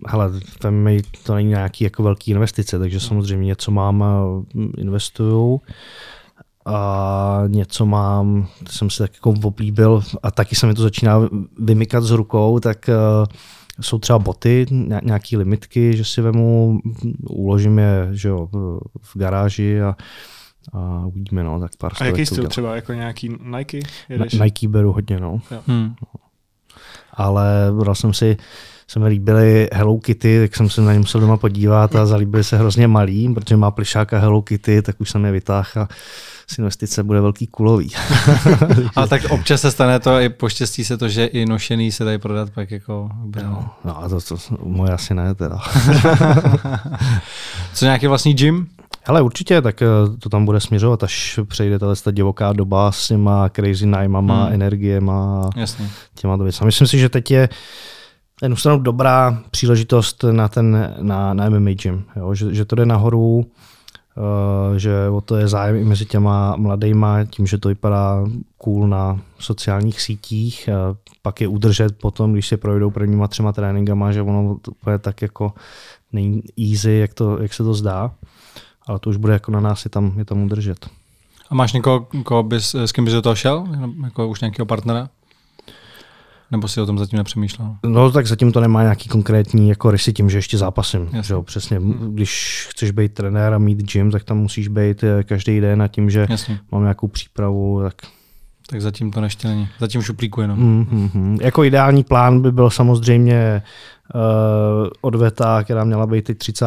hele, 0.06 0.30
tam 0.58 0.88
to 1.22 1.34
není 1.34 1.48
nějaký 1.48 1.84
jako 1.84 2.02
velký 2.02 2.30
investice, 2.30 2.78
takže 2.78 3.00
samozřejmě 3.00 3.46
něco 3.46 3.70
mám, 3.70 4.04
investuju 4.78 5.60
a 6.66 7.42
něco 7.46 7.86
mám, 7.86 8.48
jsem 8.70 8.90
si 8.90 8.98
tak 8.98 9.14
jako 9.14 9.34
oblíbil 9.42 10.02
a 10.22 10.30
taky 10.30 10.56
se 10.56 10.66
mi 10.66 10.74
to 10.74 10.82
začíná 10.82 11.20
vymykat 11.58 12.04
z 12.04 12.10
rukou, 12.10 12.58
tak 12.58 12.78
uh, 12.88 13.26
jsou 13.80 13.98
třeba 13.98 14.18
boty, 14.18 14.66
nějaký 15.02 15.36
limitky, 15.36 15.96
že 15.96 16.04
si 16.04 16.20
vemu, 16.20 16.80
uložím 17.30 17.78
je 17.78 18.08
že 18.12 18.28
jo, 18.28 18.48
v 19.00 19.16
garáži 19.16 19.80
a 19.82 19.96
a 20.72 21.06
uvidíme, 21.06 21.44
no, 21.44 21.60
tak 21.60 21.76
pár 21.76 21.92
A 22.00 22.04
jaký 22.04 22.18
to 22.18 22.26
styl 22.26 22.34
udělám. 22.34 22.50
třeba, 22.50 22.74
jako 22.74 22.92
nějaký 22.92 23.28
Nike? 23.28 23.78
Na, 23.78 23.84
Jedeš? 24.08 24.32
Nike 24.32 24.68
beru 24.68 24.92
hodně, 24.92 25.20
no. 25.20 25.40
Hmm. 25.66 25.94
Ale 27.12 27.72
bral 27.78 27.94
jsem 27.94 28.12
si, 28.14 28.36
se 28.90 28.98
mi 29.00 29.08
líbily 29.08 29.68
Hello 29.72 29.98
Kitty, 29.98 30.40
tak 30.40 30.56
jsem 30.56 30.70
se 30.70 30.80
na 30.80 30.92
ně 30.92 30.98
musel 30.98 31.20
doma 31.20 31.36
podívat 31.36 31.96
a 31.96 32.06
zalíbily 32.06 32.44
se 32.44 32.58
hrozně 32.58 32.88
malý, 32.88 33.34
protože 33.34 33.56
má 33.56 33.70
plišáka 33.70 34.18
Hello 34.18 34.42
Kitty, 34.42 34.82
tak 34.82 35.00
už 35.00 35.10
jsem 35.10 35.24
je 35.24 35.32
vytáhl 35.32 35.66
a 35.76 35.88
z 36.46 36.58
investice 36.58 37.02
bude 37.02 37.20
velký 37.20 37.46
kulový. 37.46 37.90
Ale 38.96 39.08
tak 39.08 39.22
občas 39.30 39.60
se 39.60 39.70
stane 39.70 40.00
to, 40.00 40.20
i 40.20 40.28
poštěstí 40.28 40.84
se 40.84 40.96
to, 40.96 41.08
že 41.08 41.24
i 41.24 41.46
nošený 41.46 41.92
se 41.92 42.04
dají 42.04 42.18
prodat 42.18 42.50
pak 42.50 42.70
jako... 42.70 43.10
No. 43.42 43.68
No 43.84 44.02
a 44.04 44.08
to, 44.08 44.20
to, 44.20 44.36
moje 44.62 44.92
asi 44.92 45.14
ne 45.14 45.34
teda. 45.34 45.58
Co 47.74 47.84
nějaký 47.84 48.06
vlastní 48.06 48.34
gym? 48.34 48.66
Hele, 49.04 49.22
určitě, 49.22 49.62
tak 49.62 49.82
eh, 49.82 49.86
to 50.18 50.28
tam 50.28 50.44
bude 50.44 50.60
směřovat, 50.60 51.02
až 51.02 51.40
přejde 51.48 51.78
ta 51.78 51.86
divoká 52.10 52.52
doba 52.52 52.92
s 52.92 53.08
těma 53.08 53.48
crazy 53.48 53.86
najmama, 53.86 54.44
Hmm. 54.44 54.54
energiema, 54.54 55.50
Jasně. 55.56 55.88
těma 56.14 56.36
to 56.36 56.42
věcmi. 56.42 56.66
Myslím 56.66 56.86
si, 56.86 56.98
že 56.98 57.08
teď 57.08 57.30
je 57.30 57.40
na 57.40 57.48
jednu 58.42 58.56
stranu 58.56 58.78
dobrá 58.78 59.42
příležitost 59.50 60.24
na 60.30 60.48
ten 60.48 60.94
na, 61.00 61.34
na 61.34 61.50
MMA 61.50 61.70
gym, 61.70 62.04
jo? 62.16 62.34
Že, 62.34 62.54
že 62.54 62.64
to 62.64 62.76
jde 62.76 62.86
nahoru, 62.86 63.36
uh, 63.38 64.76
že 64.76 65.08
o 65.08 65.20
to 65.20 65.36
je 65.36 65.48
zájem 65.48 65.76
i 65.76 65.84
mezi 65.84 66.06
těma 66.06 66.56
mladejma, 66.56 67.24
tím, 67.24 67.46
že 67.46 67.58
to 67.58 67.68
vypadá 67.68 68.26
cool 68.58 68.88
na 68.88 69.20
sociálních 69.38 70.00
sítích, 70.00 70.68
uh, 70.68 70.96
pak 71.22 71.40
je 71.40 71.48
udržet 71.48 71.98
potom, 71.98 72.32
když 72.32 72.48
se 72.48 72.56
projdou 72.56 72.90
prvníma 72.90 73.28
třema 73.28 73.52
tréninkama, 73.52 74.12
že 74.12 74.22
ono 74.22 74.58
to 74.62 74.72
bude 74.84 74.98
tak 74.98 75.22
jako 75.22 75.52
není 76.12 76.42
easy, 76.70 76.92
jak, 76.92 77.14
to, 77.14 77.42
jak 77.42 77.54
se 77.54 77.64
to 77.64 77.74
zdá, 77.74 78.10
ale 78.86 78.98
to 78.98 79.10
už 79.10 79.16
bude 79.16 79.32
jako 79.32 79.50
na 79.50 79.60
nás 79.60 79.84
je 79.84 79.90
tam, 79.90 80.18
je 80.18 80.24
tam 80.24 80.42
udržet. 80.42 80.86
A 81.50 81.54
máš 81.54 81.72
někoho, 81.72 82.06
koho 82.24 82.42
bys, 82.42 82.74
s 82.74 82.92
kým 82.92 83.04
bys 83.04 83.14
do 83.14 83.22
toho 83.22 83.34
šel? 83.34 83.64
Jako 84.04 84.28
už 84.28 84.40
nějakého 84.40 84.66
partnera? 84.66 85.08
Nebo 86.50 86.68
si 86.68 86.80
o 86.80 86.86
tom 86.86 86.98
zatím 86.98 87.16
nepřemýšlel? 87.16 87.76
No 87.86 88.10
tak 88.12 88.26
zatím 88.26 88.52
to 88.52 88.60
nemá 88.60 88.82
nějaký 88.82 89.08
konkrétní 89.08 89.68
jako 89.68 89.90
rysy 89.90 90.12
tím, 90.12 90.30
že 90.30 90.38
ještě 90.38 90.58
zápasím. 90.58 91.02
Jasně. 91.02 91.22
Že 91.22 91.34
jo, 91.34 91.42
přesně. 91.42 91.80
Když 92.08 92.66
chceš 92.70 92.90
být 92.90 93.14
trenér 93.14 93.54
a 93.54 93.58
mít 93.58 93.92
gym, 93.92 94.10
tak 94.10 94.24
tam 94.24 94.38
musíš 94.38 94.68
být 94.68 95.04
eh, 95.04 95.22
každý 95.24 95.60
den 95.60 95.82
a 95.82 95.88
tím, 95.88 96.10
že 96.10 96.26
Jasně. 96.30 96.58
mám 96.72 96.82
nějakou 96.82 97.08
přípravu, 97.08 97.80
tak 97.82 97.94
Tak 98.70 98.82
zatím 98.82 99.10
to 99.10 99.20
ještě 99.24 99.48
není. 99.48 99.68
Zatím 99.78 100.02
šuplíku 100.02 100.40
jenom. 100.40 100.58
mm, 100.58 100.86
mm, 100.90 101.10
mm. 101.14 101.38
Jako 101.40 101.64
ideální 101.64 102.04
plán 102.04 102.40
by 102.42 102.52
byl 102.52 102.70
samozřejmě 102.70 103.62
uh, 104.14 104.20
odveta, 105.00 105.64
která 105.64 105.84
měla 105.84 106.06
být 106.06 106.24
teď 106.24 106.38
30. 106.38 106.66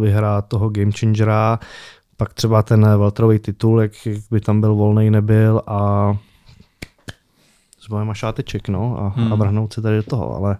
vyhrát 0.00 0.48
toho 0.48 0.68
Game 0.70 0.92
Changera, 1.00 1.58
pak 2.16 2.34
třeba 2.34 2.62
ten 2.62 2.98
welterový 2.98 3.38
titul, 3.38 3.80
jak 3.80 4.06
jak 4.06 4.18
by 4.30 4.40
tam 4.40 4.60
byl 4.60 4.74
volný 4.74 5.10
nebyl 5.10 5.62
a 5.66 6.12
s 7.88 7.90
bojem 7.90 8.10
a 8.10 8.14
šáteček, 8.14 8.68
no, 8.68 8.98
a, 9.00 9.08
Hmm. 9.08 9.24
hmm. 9.24 9.32
a 9.32 9.36
vrhnout 9.36 9.72
se 9.72 9.82
tady 9.82 9.96
do 9.96 10.02
toho, 10.02 10.36
ale 10.36 10.56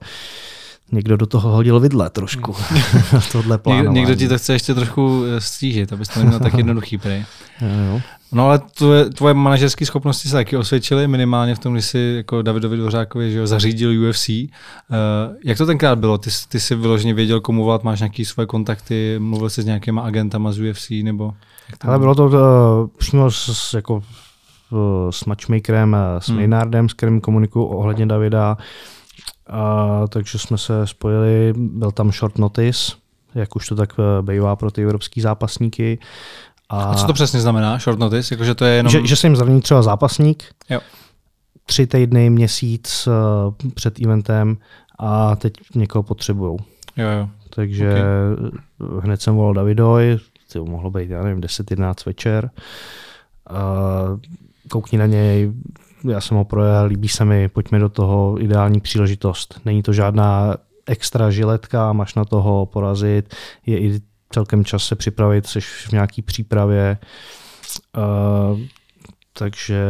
někdo 0.93 1.17
do 1.17 1.27
toho 1.27 1.51
hodil 1.51 1.81
vidle 1.81 2.11
trošku. 2.11 2.55
Tohle 3.33 3.43
Někdo, 3.55 3.59
plánování. 3.59 3.95
někdo 4.01 4.15
ti 4.15 4.29
to 4.29 4.39
chce 4.39 4.53
ještě 4.53 4.75
trochu 4.75 5.23
eh, 5.37 5.41
stížit, 5.41 5.93
abys 5.93 6.09
to 6.09 6.21
neměl 6.21 6.39
tak 6.41 6.55
jednoduchý 6.59 6.99
prej. 6.99 7.25
Jo, 7.61 7.69
jo. 7.95 8.01
No 8.33 8.45
ale 8.47 8.59
tvoje, 8.59 9.05
tvoje 9.11 9.35
manažerské 9.35 9.87
schopnosti 9.87 10.29
se 10.29 10.35
taky 10.35 10.57
osvědčily, 10.57 11.09
minimálně 11.09 11.55
v 11.55 11.59
tom, 11.59 11.73
když 11.73 11.85
jsi 11.85 12.13
jako 12.17 12.43
Davidovi 12.43 12.77
Dvořákovi 12.77 13.33
že 13.33 13.39
jo, 13.39 13.47
zařídil 13.47 14.09
UFC. 14.11 14.29
Uh, 14.29 14.47
jak 15.45 15.59
to 15.59 15.67
tenkrát 15.67 15.99
bylo? 15.99 16.19
Ty, 16.19 16.31
jsi- 16.31 16.49
ty 16.49 16.61
jsi 16.61 16.75
vyloženě 16.75 17.15
věděl, 17.15 17.41
komu 17.41 17.65
volat, 17.65 17.85
máš 17.85 18.01
nějaké 18.01 18.25
svoje 18.25 18.47
kontakty, 18.47 19.17
mluvil 19.19 19.51
jsi 19.51 19.63
s 19.63 19.65
nějakýma 19.67 20.03
agentama 20.03 20.53
z 20.53 20.59
UFC, 20.61 20.91
nebo 21.03 21.35
Ale 21.81 21.99
bylo 21.99 22.15
to 22.15 22.27
uh, 22.27 22.33
přímo 22.99 23.31
s, 23.31 23.75
jako, 23.75 24.03
s 25.11 25.25
matchmakerem, 25.25 25.93
uh, 25.93 26.21
s 26.21 26.29
Hmm. 26.29 26.37
Maynardem, 26.37 26.89
s 26.89 26.93
kterým 26.93 27.21
komunikuju 27.21 27.65
ohledně 27.65 28.07
Davida. 28.07 28.57
A, 29.47 30.03
takže 30.09 30.39
jsme 30.39 30.59
se 30.59 30.87
spojili, 30.87 31.53
byl 31.57 31.91
tam 31.91 32.13
short 32.13 32.39
notice, 32.39 32.93
jak 33.35 33.57
už 33.57 33.69
to 33.69 33.77
tak 33.77 33.99
uh, 33.99 34.05
bývá 34.27 34.57
pro 34.57 34.71
ty 34.71 34.83
evropský 34.83 35.21
zápasníky. 35.21 35.99
A, 36.69 36.83
A 36.83 36.95
co 36.95 37.07
to 37.07 37.13
přesně 37.13 37.41
znamená, 37.41 37.79
short 37.79 37.99
notice? 37.99 38.35
Jakože 38.35 38.55
to 38.55 38.65
je 38.65 38.75
jenom... 38.75 38.91
že, 38.91 39.07
že 39.07 39.17
jsem 39.17 39.37
zraněný 39.37 39.61
třeba 39.61 39.83
zápasník, 39.83 40.45
Jo. 40.71 40.81
tři 41.67 41.87
týdny, 41.87 42.31
měsíc 42.31 43.07
uh, 43.07 43.71
před 43.75 44.01
eventem 44.01 44.57
a 44.99 45.37
teď 45.37 45.53
někoho 45.75 46.03
potřebujou. 46.03 46.59
Jo, 46.97 47.09
jo. 47.09 47.29
Takže 47.51 47.93
okay. 47.93 49.01
hned 49.01 49.23
jsem 49.23 49.35
volal 49.35 49.55
Davidoj, 49.55 50.19
to 50.53 50.65
mohlo 50.65 50.91
být, 50.91 51.11
já 51.11 51.23
nevím, 51.23 51.41
10-11 51.41 51.95
večer. 52.07 52.51
A 53.51 53.57
koukni 54.69 54.99
na 54.99 55.07
něj, 55.07 55.53
já 56.05 56.21
jsem 56.21 56.37
ho 56.37 56.45
projel, 56.45 56.85
líbí 56.85 57.09
se 57.09 57.25
mi, 57.25 57.49
pojďme 57.49 57.79
do 57.79 57.89
toho, 57.89 58.43
ideální 58.43 58.81
příležitost. 58.81 59.61
Není 59.65 59.83
to 59.83 59.93
žádná 59.93 60.57
extra 60.87 61.31
žiletka, 61.31 61.93
máš 61.93 62.15
na 62.15 62.25
toho 62.25 62.67
porazit, 62.67 63.35
je 63.67 63.79
i 63.81 64.01
celkem 64.31 64.65
čas 64.65 64.85
se 64.85 64.97
připravit, 64.97 65.47
jsi 65.47 65.61
v 65.61 65.93
nějaký 65.93 66.23
přípravě. 66.23 66.99
Uh, 67.97 68.59
takže 69.33 69.85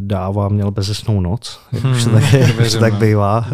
dává 0.00 0.48
měl 0.48 0.70
bezesnou 0.70 1.20
noc, 1.20 1.60
jak 1.72 1.84
už 1.84 2.04
to 2.04 2.10
Hmm, 2.10 2.20
tak, 2.20 2.32
jak 2.32 2.60
už 2.60 2.72
tak 2.72 2.92
no. 2.92 2.98
bývá, 2.98 3.46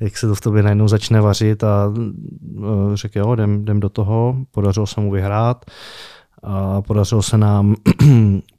jak 0.00 0.16
se 0.16 0.26
to 0.26 0.34
v 0.34 0.40
tobě 0.40 0.62
najednou 0.62 0.88
začne 0.88 1.20
vařit 1.20 1.64
a 1.64 1.86
uh, 1.86 2.94
řekl, 2.94 3.18
jo, 3.18 3.32
jdem, 3.32 3.62
jdem 3.62 3.80
do 3.80 3.88
toho, 3.88 4.36
podařilo 4.50 4.86
se 4.86 5.00
mu 5.00 5.10
vyhrát 5.10 5.64
a 6.42 6.82
podařilo 6.82 7.22
se 7.22 7.38
nám 7.38 7.74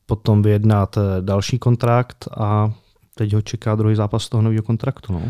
potom 0.08 0.42
vyjednat 0.42 0.98
eh, 0.98 1.02
další 1.22 1.60
kontrakt 1.60 2.28
a 2.38 2.72
teď 3.16 3.34
ho 3.34 3.42
čeká 3.42 3.76
druhý 3.76 3.96
zápas 3.96 4.30
toho 4.30 4.42
nového 4.42 4.64
kontraktu. 4.64 5.14
No. 5.14 5.22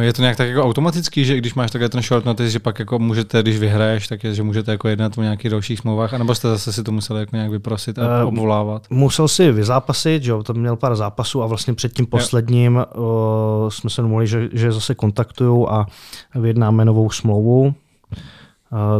Je 0.00 0.12
to 0.12 0.22
nějak 0.22 0.36
tak 0.36 0.48
jako 0.48 0.64
automatický, 0.64 1.24
že 1.24 1.36
když 1.36 1.54
máš 1.54 1.70
takhle 1.70 1.88
ten 1.88 2.02
short 2.02 2.24
notice, 2.24 2.50
že 2.50 2.58
pak 2.58 2.78
jako 2.78 2.98
můžete, 2.98 3.42
když 3.42 3.58
vyhraješ, 3.58 4.08
tak 4.08 4.24
je, 4.24 4.34
že 4.34 4.42
můžete 4.42 4.70
jako 4.70 4.88
jednat 4.88 5.18
o 5.18 5.22
nějakých 5.22 5.50
dalších 5.50 5.78
smlouvách, 5.78 6.14
anebo 6.14 6.34
jste 6.34 6.48
zase 6.48 6.72
si 6.72 6.82
to 6.82 6.92
museli 6.92 7.20
jako 7.20 7.36
nějak 7.36 7.50
vyprosit 7.50 7.98
a 7.98 8.20
Eh, 8.20 8.24
obvolávat? 8.24 8.86
Musel 8.90 9.28
si 9.28 9.52
vyzápasit, 9.52 10.22
že 10.22 10.30
jo, 10.30 10.42
tam 10.42 10.56
měl 10.56 10.76
pár 10.76 10.96
zápasů 10.96 11.42
a 11.42 11.46
vlastně 11.46 11.74
před 11.74 11.92
tím 11.92 12.06
posledním 12.06 12.84
o, 12.94 13.66
jsme 13.72 13.90
se 13.90 14.02
domluvili, 14.02 14.26
že, 14.26 14.48
že 14.52 14.72
zase 14.72 14.94
kontaktují 14.94 15.66
a 15.68 15.86
vyjednáme 16.34 16.84
novou 16.84 17.10
smlouvu. 17.10 17.74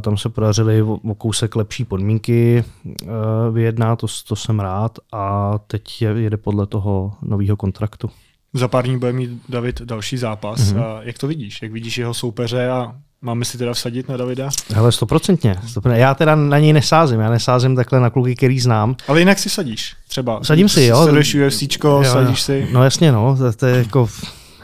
Tam 0.01 0.17
se 0.17 0.29
podařily 0.29 0.83
o, 0.83 1.15
kousek 1.19 1.57
lepší 1.57 1.85
podmínky 1.85 2.65
eh, 2.87 3.07
vyjednat, 3.53 3.99
to, 3.99 4.07
to 4.29 4.37
jsem 4.37 4.61
rád 4.61 4.99
a 5.13 5.55
teď 5.67 6.03
je, 6.03 6.09
jede 6.11 6.37
podle 6.37 6.67
toho 6.67 7.13
nového 7.23 7.57
kontraktu. 7.57 8.11
Za 8.53 8.69
pár 8.69 8.85
dní 8.87 8.99
bude 8.99 9.13
mít 9.13 9.43
David 9.49 9.83
další 9.83 10.17
zápas. 10.17 10.73
Mhm. 10.73 10.81
Mm-hmm. 10.83 10.85
A 10.85 11.03
jak 11.03 11.19
to 11.19 11.27
vidíš? 11.29 11.63
Jak 11.63 11.73
vidíš 11.73 11.99
jeho 11.99 12.15
soupeře 12.15 12.69
a 12.69 12.93
máme 13.23 13.45
si 13.45 13.59
teda 13.59 13.75
vsadit 13.75 14.09
na 14.09 14.17
Davida? 14.17 14.51
Hele, 14.75 14.93
stoprocentně. 14.93 15.57
Já 15.93 16.15
teda 16.15 16.35
na 16.35 16.59
něj 16.59 16.73
nesázím, 16.73 17.21
já 17.21 17.31
nesázím 17.31 17.77
takhle 17.77 18.01
na 18.01 18.11
kluky, 18.11 18.37
který 18.37 18.61
znám. 18.61 18.97
Ale 19.09 19.19
jinak 19.19 19.39
si 19.39 19.51
sadíš 19.51 19.95
třeba. 20.09 20.45
Sadím 20.45 20.69
si, 20.69 20.83
jo. 20.85 21.03
Sleduješ 21.03 21.35
UFCčko, 21.35 21.89
Jo, 21.89 22.05
sadíš 22.13 22.39
jo. 22.39 22.45
si. 22.45 22.69
No 22.73 22.85
jasně, 22.85 23.13
no, 23.13 23.37
to, 23.39 23.53
to 23.53 23.67
je 23.67 23.77
jako, 23.79 24.09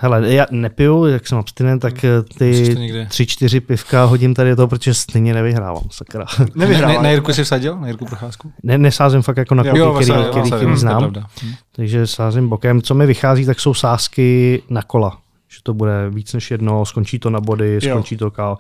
hele, 0.03 0.35
já 0.35 0.47
nepiju, 0.51 1.05
jak 1.05 1.27
jsem 1.27 1.39
abstinent, 1.39 1.83
tak 1.83 2.05
eh, 2.05 2.09
ty 2.39 2.77
tři, 3.09 3.27
čtyři 3.27 3.61
pivka 3.61 4.05
hodím 4.05 4.35
tady 4.35 4.57
toho, 4.57 4.69
protože 4.69 4.95
stejně 4.95 5.35
nevyhrávám, 5.35 5.83
sakra. 5.91 6.27
Nevyhrává. 6.55 6.95
Na, 6.95 7.03
na 7.03 7.11
Jirku 7.11 7.33
jsi 7.33 7.45
vsadil? 7.45 7.77
Na 7.81 7.87
Jirku 7.87 8.05
Procházku? 8.05 8.53
Ne, 8.63 8.79
nesázím 8.79 9.23
fakt 9.23 9.37
jako 9.37 9.55
na 9.55 9.63
kluky, 9.63 9.79
Jo, 9.79 9.93
který, 9.95 10.07
který, 10.31 10.31
který, 10.31 10.51
to 10.51 10.69
je 10.69 10.77
znám, 10.77 10.99
pravda. 10.99 11.27
Hm. 11.45 11.53
takže 11.73 12.07
sázím 12.07 12.49
bokem. 12.49 12.83
Co 12.83 12.95
mi 12.95 13.07
vychází, 13.07 13.47
tak 13.47 13.61
jsou 13.61 13.75
sázky 13.75 14.63
na 14.71 14.83
kola, 14.83 15.19
že 15.49 15.59
to 15.63 15.75
bude 15.75 16.11
víc 16.11 16.33
než 16.33 16.51
jedno, 16.51 16.85
skončí 16.87 17.19
to 17.19 17.31
na 17.31 17.41
body, 17.41 17.79
Jo. 17.83 17.91
skončí 17.95 18.17
to 18.17 18.31
KO. 18.31 18.57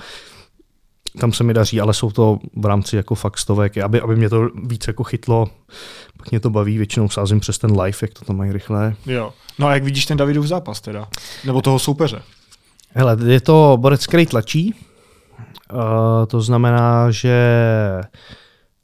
Tam 1.19 1.33
se 1.33 1.45
mi 1.45 1.55
daří, 1.55 1.81
ale 1.81 1.95
jsou 1.95 2.11
to 2.11 2.39
v 2.57 2.67
rámci 2.67 2.97
jako 2.97 3.15
fakt 3.15 3.39
stovek, 3.39 3.79
aby, 3.79 4.01
aby 4.01 4.17
mě 4.17 4.29
to 4.29 4.49
víc 4.65 4.87
jako 4.87 5.05
chytlo, 5.05 5.47
pak 6.17 6.31
mě 6.31 6.41
to 6.41 6.51
baví, 6.51 6.79
většinou 6.79 7.09
sázím 7.09 7.41
přes 7.41 7.59
ten 7.59 7.81
live, 7.81 7.99
jak 8.03 8.15
to 8.15 8.25
tam 8.25 8.37
mají 8.37 8.53
rychle. 8.53 8.95
Jo. 9.07 9.33
No 9.59 9.67
a 9.67 9.75
jak 9.75 9.85
vidíš 9.85 10.07
ten 10.07 10.17
Davidův 10.17 10.47
zápas 10.47 10.81
teda? 10.81 11.09
Nebo 11.45 11.63
toho 11.63 11.79
soupeře? 11.79 12.23
Hele, 12.95 13.17
je 13.27 13.41
to 13.41 13.79
borec, 13.81 14.07
který 14.07 14.27
tlačí. 14.27 14.75
Uh, 15.73 16.27
to 16.27 16.41
znamená, 16.41 17.11
že 17.11 17.37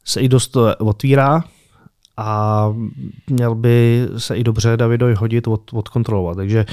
se 0.05 0.21
i 0.21 0.29
dost 0.29 0.57
otvírá 0.79 1.43
a 2.17 2.69
měl 3.29 3.55
by 3.55 4.07
se 4.17 4.35
i 4.35 4.43
dobře 4.43 4.77
Davidoj 4.77 5.13
hodit, 5.13 5.47
od, 5.47 5.73
odkontrolovat. 5.73 6.37
Takže 6.37 6.65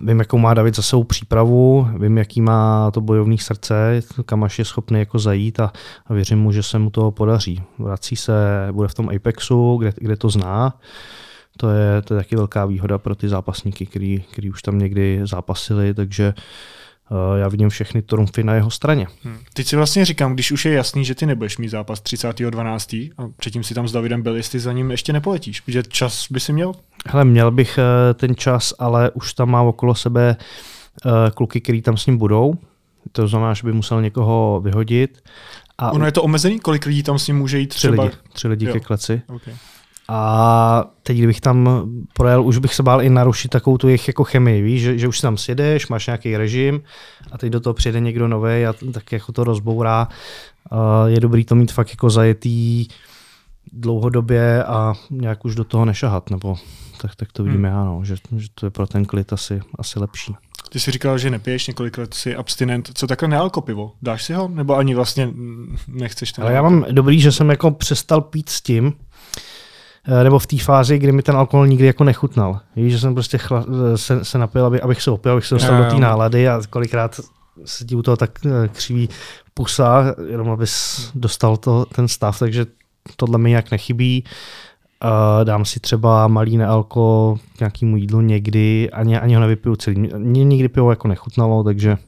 vím, 0.00 0.18
jakou 0.18 0.38
má 0.38 0.54
David 0.54 0.76
za 0.76 0.82
svou 0.82 1.04
přípravu, 1.04 1.88
vím, 1.98 2.18
jaký 2.18 2.40
má 2.40 2.90
to 2.90 3.00
bojovní 3.00 3.38
srdce, 3.38 4.00
kam 4.26 4.44
až 4.44 4.58
je 4.58 4.64
schopný 4.64 4.98
jako 4.98 5.18
zajít 5.18 5.60
a, 5.60 5.72
a 6.06 6.14
věřím 6.14 6.38
mu, 6.38 6.52
že 6.52 6.62
se 6.62 6.78
mu 6.78 6.90
to 6.90 7.10
podaří. 7.10 7.62
Vrací 7.78 8.16
se, 8.16 8.32
bude 8.72 8.88
v 8.88 8.94
tom 8.94 9.08
Apexu, 9.16 9.76
kde, 9.76 9.92
kde 9.96 10.16
to 10.16 10.28
zná. 10.28 10.78
To 11.56 11.70
je, 11.70 12.02
to 12.02 12.14
je 12.14 12.20
taky 12.20 12.36
velká 12.36 12.66
výhoda 12.66 12.98
pro 12.98 13.14
ty 13.14 13.28
zápasníky, 13.28 13.86
který, 13.86 14.24
který 14.32 14.50
už 14.50 14.62
tam 14.62 14.78
někdy 14.78 15.20
zápasili, 15.24 15.94
takže 15.94 16.34
uh, 17.10 17.38
já 17.38 17.48
vidím 17.48 17.68
všechny 17.68 18.02
trumfy 18.02 18.44
na 18.44 18.54
jeho 18.54 18.70
straně. 18.70 19.06
Hmm. 19.22 19.38
Teď 19.52 19.66
si 19.66 19.76
vlastně 19.76 20.04
říkám, 20.04 20.34
když 20.34 20.52
už 20.52 20.64
je 20.64 20.72
jasný, 20.72 21.04
že 21.04 21.14
ty 21.14 21.26
nebudeš 21.26 21.58
mít 21.58 21.68
zápas 21.68 22.02
30.12. 22.02 23.12
a 23.18 23.28
předtím 23.36 23.64
si 23.64 23.74
tam 23.74 23.88
s 23.88 23.92
Davidem 23.92 24.22
byl, 24.22 24.36
jestli 24.36 24.60
za 24.60 24.72
ním 24.72 24.90
ještě 24.90 25.12
nepoletíš, 25.12 25.60
protože 25.60 25.82
čas 25.82 26.26
by 26.30 26.40
si 26.40 26.52
měl? 26.52 26.72
Hele, 27.08 27.24
měl 27.24 27.50
bych 27.50 27.78
uh, 27.78 28.14
ten 28.14 28.36
čas, 28.36 28.74
ale 28.78 29.10
už 29.10 29.34
tam 29.34 29.50
má 29.50 29.62
okolo 29.62 29.94
sebe 29.94 30.36
uh, 31.04 31.12
kluky, 31.34 31.60
který 31.60 31.82
tam 31.82 31.96
s 31.96 32.06
ním 32.06 32.18
budou. 32.18 32.54
To 33.12 33.28
znamená, 33.28 33.54
že 33.54 33.62
by 33.64 33.72
musel 33.72 34.02
někoho 34.02 34.60
vyhodit. 34.64 35.22
A 35.78 35.92
ono 35.92 36.06
je 36.06 36.12
to 36.12 36.22
omezený? 36.22 36.60
Kolik 36.60 36.86
lidí 36.86 37.02
tam 37.02 37.18
s 37.18 37.26
ním 37.26 37.38
může 37.38 37.58
jít 37.58 37.66
třeba? 37.66 38.08
Tři 38.08 38.16
lidi, 38.16 38.16
tři 38.32 38.48
lidi 38.48 38.66
ke 38.66 38.80
kleci. 38.80 39.22
Okay. 39.28 39.54
A 40.08 40.84
teď, 41.02 41.16
kdybych 41.16 41.40
tam 41.40 41.88
projel, 42.12 42.44
už 42.44 42.58
bych 42.58 42.74
se 42.74 42.82
bál 42.82 43.02
i 43.02 43.10
narušit 43.10 43.50
takovou 43.50 43.78
tu 43.78 43.88
jejich 43.88 44.08
jako 44.08 44.24
chemii, 44.24 44.62
víš, 44.62 44.82
že, 44.82 44.98
že 44.98 45.08
už 45.08 45.20
tam 45.20 45.36
sjedeš, 45.36 45.88
máš 45.88 46.06
nějaký 46.06 46.36
režim 46.36 46.82
a 47.32 47.38
teď 47.38 47.52
do 47.52 47.60
toho 47.60 47.74
přijde 47.74 48.00
někdo 48.00 48.28
nový 48.28 48.66
a 48.66 48.74
tak 48.92 49.12
jako 49.12 49.32
to 49.32 49.44
rozbourá. 49.44 50.08
Uh, 50.72 50.78
je 51.06 51.20
dobrý 51.20 51.44
to 51.44 51.54
mít 51.54 51.72
fakt 51.72 51.90
jako 51.90 52.10
zajetý 52.10 52.86
dlouhodobě 53.72 54.64
a 54.64 54.94
nějak 55.10 55.44
už 55.44 55.54
do 55.54 55.64
toho 55.64 55.84
nešahat, 55.84 56.30
nebo 56.30 56.56
tak, 57.00 57.16
tak 57.16 57.32
to 57.32 57.44
vidíme, 57.44 57.70
hmm. 57.70 57.78
ano, 57.78 58.00
že, 58.04 58.16
že 58.36 58.48
to 58.54 58.66
je 58.66 58.70
pro 58.70 58.86
ten 58.86 59.04
klid 59.04 59.32
asi, 59.32 59.60
asi 59.78 59.98
lepší. 59.98 60.34
Ty 60.68 60.80
jsi 60.80 60.90
říkal, 60.90 61.18
že 61.18 61.30
nepiješ 61.30 61.66
několik 61.66 61.98
let, 61.98 62.14
jsi 62.14 62.36
abstinent. 62.36 62.90
Co 62.94 63.06
takhle 63.06 63.28
nealko 63.28 63.60
pivo? 63.60 63.92
Dáš 64.02 64.24
si 64.24 64.32
ho? 64.32 64.48
Nebo 64.48 64.76
ani 64.76 64.94
vlastně 64.94 65.30
nechceš 65.88 66.32
ten 66.32 66.44
Ale 66.44 66.52
já 66.52 66.62
mám 66.62 66.84
dobrý, 66.90 67.20
že 67.20 67.32
jsem 67.32 67.50
jako 67.50 67.70
přestal 67.70 68.20
pít 68.20 68.48
s 68.48 68.60
tím, 68.60 68.92
eh, 70.04 70.24
nebo 70.24 70.38
v 70.38 70.46
té 70.46 70.58
fázi, 70.58 70.98
kdy 70.98 71.12
mi 71.12 71.22
ten 71.22 71.36
alkohol 71.36 71.66
nikdy 71.66 71.86
jako 71.86 72.04
nechutnal. 72.04 72.60
Víš, 72.76 72.92
že 72.92 72.98
jsem 72.98 73.14
prostě 73.14 73.38
chla, 73.38 73.64
eh, 73.94 73.98
se, 73.98 74.24
se 74.24 74.38
napil, 74.38 74.66
aby, 74.66 74.80
abych 74.80 75.02
se 75.02 75.10
opil, 75.10 75.32
abych 75.32 75.46
se 75.46 75.54
dostal 75.54 75.78
no, 75.78 75.84
do 75.84 75.90
té 75.90 75.96
nálady 75.96 76.48
a 76.48 76.62
kolikrát 76.70 77.20
se 77.64 77.84
ti 77.84 77.94
u 77.94 78.02
toho 78.02 78.16
tak 78.16 78.30
eh, 78.46 78.68
křiví 78.68 79.08
pusa, 79.54 80.14
jenom 80.28 80.50
abys 80.50 81.10
dostal 81.14 81.56
to, 81.56 81.84
ten 81.84 82.08
stav, 82.08 82.38
takže 82.38 82.66
tohle 83.16 83.38
mi 83.38 83.50
nějak 83.50 83.70
nechybí. 83.70 84.24
Uh, 85.04 85.44
dám 85.44 85.64
si 85.64 85.80
třeba 85.80 86.28
malý 86.28 86.56
nealko 86.56 87.36
k 87.56 87.60
nějakému 87.60 87.96
jídlu 87.96 88.20
někdy, 88.20 88.90
ani, 88.90 89.18
ani 89.18 89.34
ho 89.34 89.40
nevypiju 89.40 89.76
celý. 89.76 89.96
Mně 90.16 90.44
nikdy 90.44 90.68
pivo 90.68 90.90
jako 90.90 91.08
nechutnalo, 91.08 91.64
takže 91.64 91.98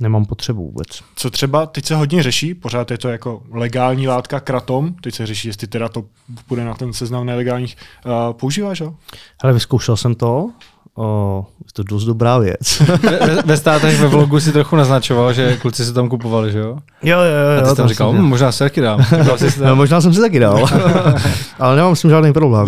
nemám 0.00 0.24
potřebu 0.24 0.64
vůbec. 0.64 0.86
Co 1.16 1.30
třeba, 1.30 1.66
teď 1.66 1.84
se 1.84 1.94
hodně 1.94 2.22
řeší, 2.22 2.54
pořád 2.54 2.90
je 2.90 2.98
to 2.98 3.08
jako 3.08 3.42
legální 3.50 4.08
látka 4.08 4.40
kratom, 4.40 4.94
teď 4.94 5.14
se 5.14 5.26
řeší, 5.26 5.48
jestli 5.48 5.66
teda 5.66 5.88
to 5.88 6.04
bude 6.48 6.64
na 6.64 6.74
ten 6.74 6.92
seznam 6.92 7.26
nelegálních. 7.26 7.76
Uh, 8.06 8.12
používáš 8.32 8.80
ho? 8.80 8.96
Ale 9.42 9.52
vyzkoušel 9.52 9.96
jsem 9.96 10.14
to, 10.14 10.50
O, 10.96 11.46
je 11.58 11.72
to 11.72 11.82
dost 11.82 12.04
dobrá 12.04 12.38
věc. 12.38 12.80
ve, 13.02 13.42
ve 13.42 13.56
státech 13.56 14.00
ve 14.00 14.08
vlogu 14.08 14.40
si 14.40 14.52
trochu 14.52 14.76
naznačoval, 14.76 15.32
že 15.32 15.56
kluci 15.56 15.84
si 15.84 15.92
tam 15.92 16.08
kupovali, 16.08 16.52
že 16.52 16.58
jo? 16.58 16.78
Jo, 17.02 17.18
jo, 17.18 17.24
jo. 17.24 17.58
A 17.58 17.62
ty 17.62 17.68
jsi 17.68 17.76
tam 17.76 17.88
říkal, 17.88 18.12
hm, 18.12 18.22
možná 18.22 18.52
si 18.52 18.58
taky 18.58 18.80
dám. 18.80 19.04
no, 19.64 19.76
možná 19.76 20.00
jsem 20.00 20.14
si 20.14 20.20
taky 20.20 20.38
dal. 20.38 20.66
Ale 21.58 21.76
nemám 21.76 21.96
s 21.96 22.00
tím 22.00 22.10
žádný 22.10 22.32
problém. 22.32 22.66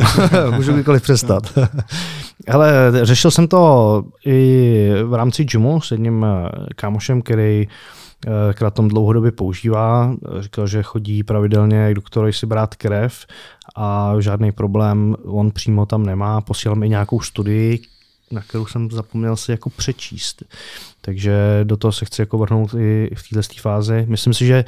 Můžu 0.50 0.72
kdykoliv 0.72 1.02
přestat. 1.02 1.58
Ale 2.48 2.92
řešil 3.02 3.30
jsem 3.30 3.48
to 3.48 4.02
i 4.26 4.90
v 5.04 5.14
rámci 5.14 5.44
gymu 5.44 5.80
s 5.80 5.90
jedním 5.90 6.24
eh, 6.24 6.50
kámošem, 6.76 7.22
který 7.22 7.68
eh, 7.68 8.54
kratom 8.54 8.88
dlouhodobě 8.88 9.32
používá. 9.32 10.14
Říkal, 10.40 10.66
že 10.66 10.82
chodí 10.82 11.22
pravidelně 11.22 11.90
k 11.90 11.94
doktorovi 11.94 12.32
si 12.32 12.46
brát 12.46 12.74
krev 12.74 13.26
a 13.76 14.14
žádný 14.18 14.52
problém 14.52 15.16
on 15.24 15.50
přímo 15.50 15.86
tam 15.86 16.06
nemá. 16.06 16.40
Posílal 16.40 16.76
mi 16.76 16.88
nějakou 16.88 17.20
studii, 17.20 17.80
na 18.30 18.40
kterou 18.40 18.66
jsem 18.66 18.90
zapomněl 18.90 19.36
si 19.36 19.50
jako 19.50 19.70
přečíst. 19.70 20.42
Takže 21.00 21.60
do 21.64 21.76
toho 21.76 21.92
se 21.92 22.04
chci 22.04 22.22
jako 22.22 22.38
vrhnout 22.38 22.74
i 22.74 23.10
v 23.14 23.28
této 23.28 23.60
fázi. 23.60 24.04
Myslím 24.08 24.34
si, 24.34 24.46
že 24.46 24.64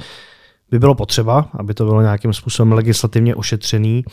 by 0.71 0.79
bylo 0.79 0.95
potřeba, 0.95 1.49
aby 1.53 1.73
to 1.73 1.85
bylo 1.85 2.01
nějakým 2.01 2.33
způsobem 2.33 2.71
legislativně 2.71 3.35
ošetřený, 3.35 4.03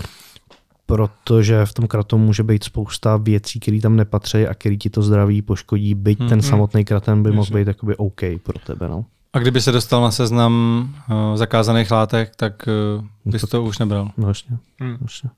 protože 0.86 1.66
v 1.66 1.72
tom 1.72 1.86
kratomu 1.86 2.26
může 2.26 2.42
být 2.42 2.64
spousta 2.64 3.16
věcí, 3.16 3.60
které 3.60 3.80
tam 3.80 3.96
nepatří 3.96 4.46
a 4.46 4.54
které 4.54 4.76
ti 4.76 4.90
to 4.90 5.02
zdraví 5.02 5.42
poškodí, 5.42 5.94
byť 5.94 6.18
hmm, 6.18 6.28
ten 6.28 6.40
hmm. 6.40 6.50
samotný 6.50 6.84
kratem 6.84 7.22
by 7.22 7.32
mohl 7.32 7.50
být 7.54 7.68
jakoby 7.68 7.96
OK 7.96 8.20
pro 8.42 8.58
tebe. 8.66 8.88
No. 8.88 9.04
A 9.32 9.38
kdyby 9.38 9.60
se 9.60 9.72
dostal 9.72 10.02
na 10.02 10.10
seznam 10.10 10.94
uh, 11.10 11.36
zakázaných 11.36 11.90
látek, 11.90 12.36
tak 12.36 12.68
uh, 12.98 13.04
bys 13.24 13.40
to, 13.40 13.46
to 13.46 13.62
už 13.62 13.78
nebral? 13.78 14.10
No 14.16 14.28
jasně. 14.28 14.58
Hmm. 14.80 14.96
jasně. 15.02 15.30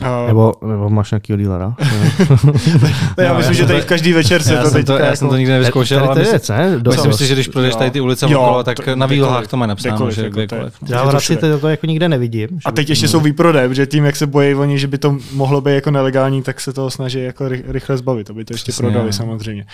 Uh, 0.00 0.26
nebo, 0.26 0.52
nebo 0.66 0.90
máš 0.90 1.10
nějaký 1.10 1.36
dílera? 1.36 1.74
já 3.18 3.32
no, 3.32 3.38
myslím, 3.38 3.54
že 3.54 3.66
tady 3.66 3.82
každý 3.82 4.12
večer 4.12 4.42
se 4.42 4.56
to 4.56 4.70
teď. 4.70 4.88
Já 4.88 4.98
jako... 4.98 5.16
jsem 5.16 5.28
to 5.28 5.36
nikdy 5.36 5.52
nevyzkoušel, 5.52 6.04
ale 6.04 6.20
myslím, 6.20 6.40
myslím 6.86 7.12
si, 7.12 7.26
že 7.26 7.34
když 7.34 7.48
projdeš 7.48 7.74
tady 7.74 7.90
ty 7.90 8.00
ulice 8.00 8.26
okolo, 8.26 8.64
tak 8.64 8.86
na 8.94 9.06
výlohách 9.06 9.46
to 9.46 9.56
má 9.56 9.66
napsáno, 9.66 10.10
že 10.10 10.30
kdekoliv. 10.30 10.74
Já 10.88 11.04
vlastně 11.04 11.36
to, 11.36 11.58
to 11.58 11.68
jako 11.68 11.86
nikde 11.86 12.08
nevidím. 12.08 12.48
A 12.64 12.72
teď 12.72 12.88
ještě 12.88 13.08
jsou 13.08 13.20
výprodej, 13.20 13.68
protože 13.68 13.86
tím, 13.86 14.04
jak 14.04 14.16
se 14.16 14.26
bojí 14.26 14.54
oni, 14.54 14.78
že 14.78 14.86
by 14.86 14.98
to 14.98 15.18
mohlo 15.32 15.60
být 15.60 15.74
jako 15.74 15.90
nelegální, 15.90 16.42
tak 16.42 16.60
se 16.60 16.72
toho 16.72 16.90
snaží 16.90 17.22
jako 17.22 17.48
rychle 17.48 17.96
zbavit, 17.96 18.30
aby 18.30 18.44
to 18.44 18.54
ještě 18.54 18.72
prodali 18.72 19.12
samozřejmě. 19.12 19.66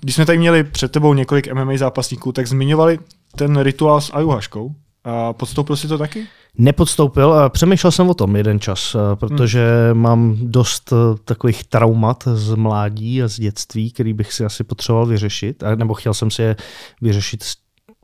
Když 0.00 0.14
jsme 0.14 0.26
tady 0.26 0.38
měli 0.38 0.64
před 0.64 0.92
tebou 0.92 1.14
několik 1.14 1.52
MMA 1.52 1.76
zápasníků, 1.76 2.32
tak 2.32 2.46
zmiňovali 2.46 2.98
ten 3.36 3.60
rituál 3.60 4.00
s 4.00 4.10
ajuhaškou. 4.14 4.74
A 5.04 5.32
podstoupil 5.32 5.76
si 5.76 5.88
to 5.88 5.98
taky? 5.98 6.26
Nepodstoupil. 6.58 7.48
Přemýšlel 7.48 7.90
jsem 7.90 8.08
o 8.08 8.14
tom 8.14 8.36
jeden 8.36 8.60
čas, 8.60 8.94
eh, 8.94 9.16
protože 9.16 9.90
hmm. 9.92 10.02
mám 10.02 10.36
dost 10.42 10.92
eh, 10.92 11.18
takových 11.24 11.64
traumat 11.64 12.24
z 12.32 12.54
mládí 12.54 13.22
a 13.22 13.28
z 13.28 13.36
dětství, 13.36 13.90
který 13.90 14.12
bych 14.12 14.32
si 14.32 14.44
asi 14.44 14.64
potřeboval 14.64 15.06
vyřešit, 15.06 15.64
nebo 15.74 15.94
chtěl 15.94 16.14
jsem 16.14 16.30
si 16.30 16.42
je 16.42 16.56
vyřešit 17.02 17.44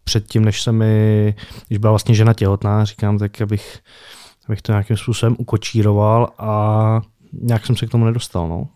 předtím, 0.05 0.44
než 0.44 0.62
se 0.62 0.72
mi, 0.72 1.35
když 1.68 1.78
byla 1.78 1.90
vlastně 1.90 2.14
žena 2.14 2.32
těhotná, 2.32 2.85
říkám, 2.85 3.18
tak 3.18 3.40
abych, 3.40 3.78
abych 4.48 4.62
to 4.62 4.72
nějakým 4.72 4.97
způsobem 4.97 5.36
ukočíroval 5.39 6.28
a 6.39 7.01
nějak 7.32 7.66
jsem 7.66 7.76
se 7.76 7.86
k 7.86 7.90
tomu 7.90 8.05
nedostal. 8.05 8.48
No. 8.48 8.68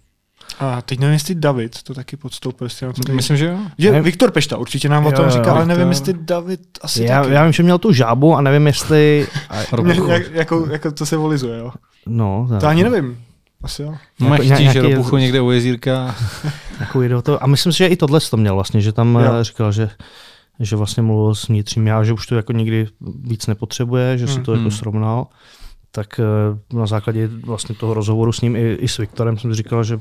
A 0.58 0.82
teď 0.82 0.98
nevím, 0.98 1.12
jestli 1.12 1.34
David 1.34 1.82
to 1.82 1.94
taky 1.94 2.16
podstoupil. 2.16 2.64
Jestli 2.64 2.86
to 2.86 3.02
tady... 3.02 3.16
Myslím, 3.16 3.36
že 3.36 3.46
jo. 3.46 3.58
Že 3.78 3.92
ne... 3.92 4.02
Viktor 4.02 4.30
Pešta 4.30 4.56
určitě 4.56 4.88
nám 4.88 5.04
jo, 5.04 5.08
o 5.08 5.12
tom 5.12 5.30
říká, 5.30 5.52
ale 5.52 5.66
nevím, 5.66 5.88
jestli 5.88 6.12
David 6.12 6.60
asi 6.82 7.04
já, 7.04 7.22
taky. 7.22 7.34
Já 7.34 7.44
vím, 7.44 7.52
že 7.52 7.62
měl 7.62 7.78
tu 7.78 7.92
žábu 7.92 8.34
a 8.36 8.40
nevím, 8.40 8.66
jestli... 8.66 9.26
jak, 10.08 10.30
jako, 10.32 10.66
jako 10.70 10.92
to 10.92 11.06
se 11.06 11.16
volizuje, 11.16 11.58
jo. 11.58 11.70
No, 12.06 12.46
tak. 12.50 12.60
To 12.60 12.66
ani 12.66 12.84
nevím. 12.84 13.18
Asi 13.62 13.82
jo. 13.82 13.94
No, 14.20 14.26
jako, 14.26 14.42
chytíš 14.42 14.58
nějaký, 14.58 14.80
ropuchu 14.80 15.16
někde 15.16 15.40
u 15.40 15.50
jezírka. 15.50 16.14
jako 16.80 17.22
to. 17.22 17.42
A 17.44 17.46
myslím 17.46 17.72
si, 17.72 17.78
že 17.78 17.86
i 17.86 17.96
tohle 17.96 18.20
to 18.20 18.36
měl 18.36 18.54
vlastně, 18.54 18.80
že 18.80 18.92
tam 18.92 19.14
jo. 19.14 19.32
Eh, 19.40 19.44
říkal, 19.44 19.72
že 19.72 19.90
že 20.60 20.76
vlastně 20.76 21.02
mluvil 21.02 21.34
s 21.34 21.48
vnitřím 21.48 21.86
já, 21.86 22.04
že 22.04 22.12
už 22.12 22.26
to 22.26 22.34
jako 22.34 22.52
nikdy 22.52 22.86
víc 23.00 23.46
nepotřebuje, 23.46 24.18
že 24.18 24.26
si 24.28 24.40
to 24.40 24.52
mm. 24.52 24.58
jako 24.58 24.70
srovnal 24.70 25.26
tak 25.90 26.20
eh, 26.20 26.76
na 26.76 26.86
základě 26.86 27.26
vlastně 27.26 27.74
toho 27.74 27.94
rozhovoru 27.94 28.32
s 28.32 28.40
ním 28.40 28.56
i, 28.56 28.74
i 28.74 28.88
s 28.88 28.98
Viktorem 28.98 29.38
jsem 29.38 29.54
říkal, 29.54 29.84
že 29.84 30.00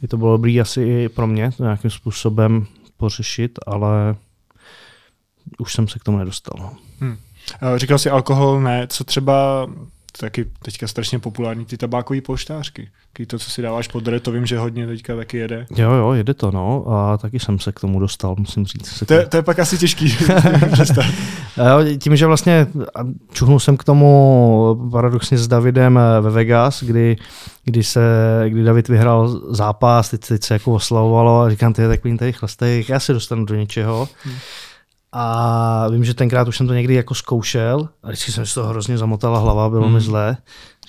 by 0.00 0.08
to 0.08 0.16
bylo 0.16 0.32
dobré 0.32 0.60
asi 0.60 0.82
i 0.82 1.08
pro 1.08 1.26
mě 1.26 1.50
to 1.56 1.62
nějakým 1.62 1.90
způsobem 1.90 2.66
pořešit, 2.96 3.58
ale 3.66 4.16
už 5.58 5.72
jsem 5.72 5.88
se 5.88 5.98
k 5.98 6.04
tomu 6.04 6.18
nedostal. 6.18 6.70
Hmm. 7.00 7.16
Říkal 7.76 7.98
jsi 7.98 8.10
alkohol, 8.10 8.60
ne, 8.60 8.86
co 8.86 9.04
třeba 9.04 9.66
taky 10.18 10.46
teďka 10.62 10.88
strašně 10.88 11.18
populární 11.18 11.64
ty 11.64 11.76
tabákové 11.76 12.20
polštářky. 12.20 12.88
Taky 13.12 13.26
to, 13.26 13.38
co 13.38 13.50
si 13.50 13.62
dáváš 13.62 13.88
pod 13.88 14.04
to 14.22 14.32
vím, 14.32 14.46
že 14.46 14.58
hodně 14.58 14.86
teďka 14.86 15.16
taky 15.16 15.36
jede. 15.36 15.66
Jo, 15.76 15.90
jo, 15.90 16.12
jede 16.12 16.34
to, 16.34 16.50
no. 16.50 16.84
A 16.88 17.18
taky 17.18 17.38
jsem 17.38 17.58
se 17.58 17.72
k 17.72 17.80
tomu 17.80 18.00
dostal, 18.00 18.34
musím 18.38 18.66
říct. 18.66 19.04
To, 19.06 19.14
je, 19.14 19.26
to 19.26 19.36
je 19.36 19.42
pak 19.42 19.58
asi 19.58 19.78
těžký 19.78 20.16
Tím, 21.98 22.16
že 22.16 22.26
vlastně 22.26 22.66
čuhnul 23.32 23.60
jsem 23.60 23.76
k 23.76 23.84
tomu 23.84 24.88
paradoxně 24.92 25.38
s 25.38 25.48
Davidem 25.48 25.98
eh, 25.98 26.20
ve 26.20 26.30
Vegas, 26.30 26.82
kdy, 26.82 27.16
kdy, 27.64 27.82
se, 27.82 28.00
kdy 28.48 28.62
David 28.62 28.88
vyhrál 28.88 29.28
zápas, 29.54 30.10
teď, 30.10 30.20
teď 30.28 30.42
se 30.42 30.54
jako 30.54 30.72
oslavovalo 30.72 31.40
a 31.40 31.50
říkám, 31.50 31.72
ty 31.72 31.82
je 31.82 31.88
takový 31.88 32.18
tady 32.18 32.32
chlastej, 32.32 32.84
já 32.88 33.00
se 33.00 33.12
dostanu 33.12 33.44
do 33.44 33.54
něčeho. 33.54 34.08
Hmm. 34.24 34.34
A 35.12 35.88
vím, 35.88 36.04
že 36.04 36.14
tenkrát 36.14 36.48
už 36.48 36.56
jsem 36.56 36.66
to 36.66 36.74
někdy 36.74 36.94
jako 36.94 37.14
zkoušel 37.14 37.88
a 38.02 38.08
vždycky 38.08 38.32
jsem 38.32 38.46
si 38.46 38.54
to 38.54 38.66
hrozně 38.66 38.98
zamotala 38.98 39.38
hlava, 39.38 39.70
bylo 39.70 39.84
hmm. 39.84 39.94
mi 39.94 40.00
zlé. 40.00 40.36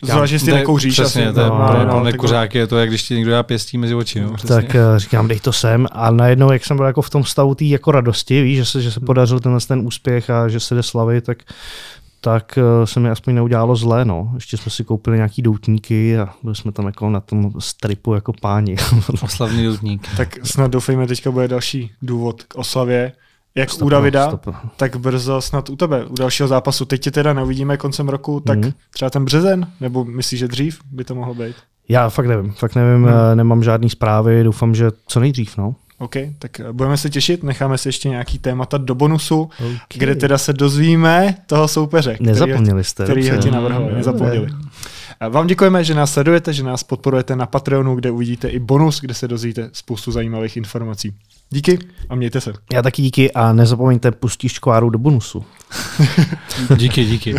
Říkám, 0.04 0.28
že 0.28 0.40
si 0.40 0.52
nekouříš. 0.52 0.94
Přesně, 0.94 1.34
to 1.34 1.40
je, 1.40 1.46
no, 1.48 1.58
no, 1.58 1.86
no, 1.86 2.46
je 2.54 2.68
to, 2.68 2.78
jak 2.78 2.90
když 2.90 3.04
ti 3.04 3.16
někdo 3.16 3.32
dá 3.32 3.44
pěstí 3.44 3.78
mezi 3.78 3.96
oči. 3.96 4.22
No, 4.22 4.36
tak 4.48 4.66
uh, 4.66 4.98
říkám, 4.98 5.28
dej 5.28 5.40
to 5.40 5.54
sem. 5.54 5.88
A 5.92 6.12
najednou, 6.12 6.52
jak 6.52 6.66
jsem 6.66 6.78
byl 6.78 6.86
jako 6.86 7.02
v 7.02 7.10
tom 7.10 7.24
stavu 7.24 7.56
té 7.56 7.66
jako 7.66 7.92
radosti, 7.92 8.42
víš, 8.42 8.58
že 8.58 8.66
se, 8.66 8.82
že 8.82 8.92
se 8.92 9.00
podařil 9.00 9.40
tenhle 9.40 9.62
ten 9.68 9.88
úspěch 9.88 10.30
a 10.30 10.48
že 10.48 10.60
se 10.60 10.76
jde 10.76 10.84
slavit, 10.84 11.26
tak 11.26 11.38
tak 12.22 12.60
uh, 12.80 12.86
se 12.86 13.00
mi 13.00 13.10
aspoň 13.10 13.36
neudělalo 13.36 13.76
zlé, 13.76 14.06
no. 14.06 14.32
Ještě 14.36 14.58
jsme 14.58 14.72
si 14.72 14.84
koupili 14.84 15.18
nějaký 15.18 15.42
doutníky 15.42 16.18
a 16.18 16.30
byli 16.44 16.56
jsme 16.56 16.72
tam 16.72 16.86
jako 16.86 17.10
na 17.10 17.20
tom 17.20 17.52
stripu 17.60 18.14
jako 18.14 18.34
páni. 18.42 18.76
Oslavný 19.22 19.64
doutník. 19.66 20.08
tak 20.18 20.46
snad 20.46 20.72
doufejme, 20.72 21.08
teďka 21.08 21.32
bude 21.32 21.48
další 21.48 21.92
důvod 22.02 22.44
k 22.44 22.56
oslavě 22.56 23.12
jak 23.58 23.70
stop, 23.70 23.86
u 23.86 23.90
Davida, 23.90 24.28
stop. 24.28 24.56
tak 24.78 24.96
brzo 24.96 25.42
snad 25.42 25.70
u 25.70 25.76
tebe, 25.76 26.06
u 26.06 26.16
dalšího 26.16 26.48
zápasu. 26.48 26.86
Teď 26.86 27.02
tě 27.02 27.12
teda 27.12 27.34
neuvidíme 27.34 27.78
koncem 27.78 28.10
roku, 28.10 28.40
tak 28.40 28.58
mm. 28.58 28.72
třeba 28.94 29.10
ten 29.10 29.26
březen, 29.26 29.68
nebo 29.82 30.06
myslíš, 30.06 30.40
že 30.40 30.48
dřív 30.48 30.80
by 30.92 31.04
to 31.04 31.16
mohlo 31.16 31.34
být? 31.34 31.56
Já 31.90 32.10
fakt 32.10 32.26
nevím, 32.26 32.52
fakt 32.52 32.76
nevím, 32.76 33.04
hmm. 33.06 33.14
nemám 33.34 33.64
žádný 33.64 33.90
zprávy, 33.90 34.44
doufám, 34.44 34.76
že 34.76 34.92
co 35.08 35.20
nejdřív, 35.20 35.58
no. 35.58 35.76
OK, 36.00 36.16
tak 36.40 36.60
eh, 36.60 36.74
budeme 36.74 36.98
se 36.98 37.10
těšit, 37.10 37.44
necháme 37.44 37.78
si 37.78 37.88
ještě 37.88 38.10
nějaký 38.10 38.40
témata 38.40 38.78
do 38.78 38.96
bonusu, 38.96 39.42
Okay. 39.42 39.78
kde 39.94 40.16
teda 40.16 40.38
se 40.38 40.54
dozvíme 40.54 41.36
toho 41.46 41.68
soupeře. 41.68 42.14
který- 42.14 42.28
Nezapomněli 42.28 42.84
jste. 42.84 43.04
který 43.04 43.30
ho 43.30 43.38
ti 43.38 43.52
navrhl, 43.52 43.90
nezapomněli. 43.94 44.48
Vám 45.30 45.48
děkujeme, 45.48 45.84
že 45.84 45.94
nás 45.94 46.14
sledujete, 46.14 46.54
že 46.54 46.64
nás 46.64 46.84
podporujete 46.84 47.36
na 47.36 47.46
Patreonu, 47.46 47.96
kde 47.96 48.12
uvidíte 48.12 48.48
i 48.48 48.60
bonus, 48.60 49.02
kde 49.02 49.14
se 49.14 49.28
dozvíte 49.28 49.70
spoustu 49.74 50.12
zajímavých 50.12 50.58
informací. 50.58 51.14
Díky 51.50 51.80
a 52.10 52.16
mějte 52.16 52.42
se. 52.42 52.54
Já 52.74 52.82
taky 52.82 53.02
díky 53.02 53.32
a 53.32 53.54
nezapomeňte 53.54 54.12
pustit 54.12 54.50
škváru 54.50 54.90
do 54.90 55.00
bonusu. 55.00 55.46
Díky, 56.78 57.06
díky. 57.06 57.36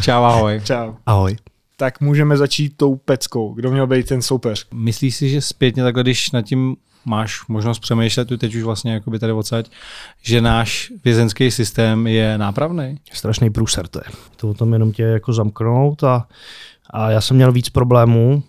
Čau, 0.00 0.22
ahoj. 0.22 0.60
Čau. 0.64 0.94
Ahoj. 1.06 1.36
Tak 1.76 2.00
můžeme 2.00 2.36
začít 2.36 2.76
tou 2.76 2.96
peckou. 2.96 3.54
Kdo 3.54 3.70
měl 3.70 3.86
být 3.86 4.06
ten 4.06 4.22
soupeř? 4.22 4.66
Myslíš 4.74 5.16
si, 5.16 5.28
že 5.28 5.40
zpětně 5.40 5.82
takhle, 5.82 6.02
když 6.02 6.30
nad 6.30 6.42
tím 6.42 6.76
máš 7.04 7.46
možnost 7.48 7.78
přemýšlet, 7.78 8.28
tu 8.28 8.36
teď 8.36 8.54
už 8.54 8.62
vlastně 8.62 8.92
jakoby 8.92 9.18
tady 9.18 9.32
odsaď, 9.32 9.70
že 10.22 10.40
náš 10.40 10.92
vězenský 11.04 11.50
systém 11.50 12.06
je 12.06 12.38
nápravný? 12.38 12.98
Strašný 13.12 13.50
průser 13.50 13.88
to 13.88 13.98
je. 13.98 14.12
To 14.36 14.48
o 14.48 14.54
tom 14.54 14.72
jenom 14.72 14.92
tě 14.92 15.02
jako 15.02 15.32
zamknout 15.32 16.04
a, 16.04 16.26
a 16.90 17.10
já 17.10 17.20
jsem 17.20 17.36
měl 17.36 17.52
víc 17.52 17.68
problémů, 17.68 18.42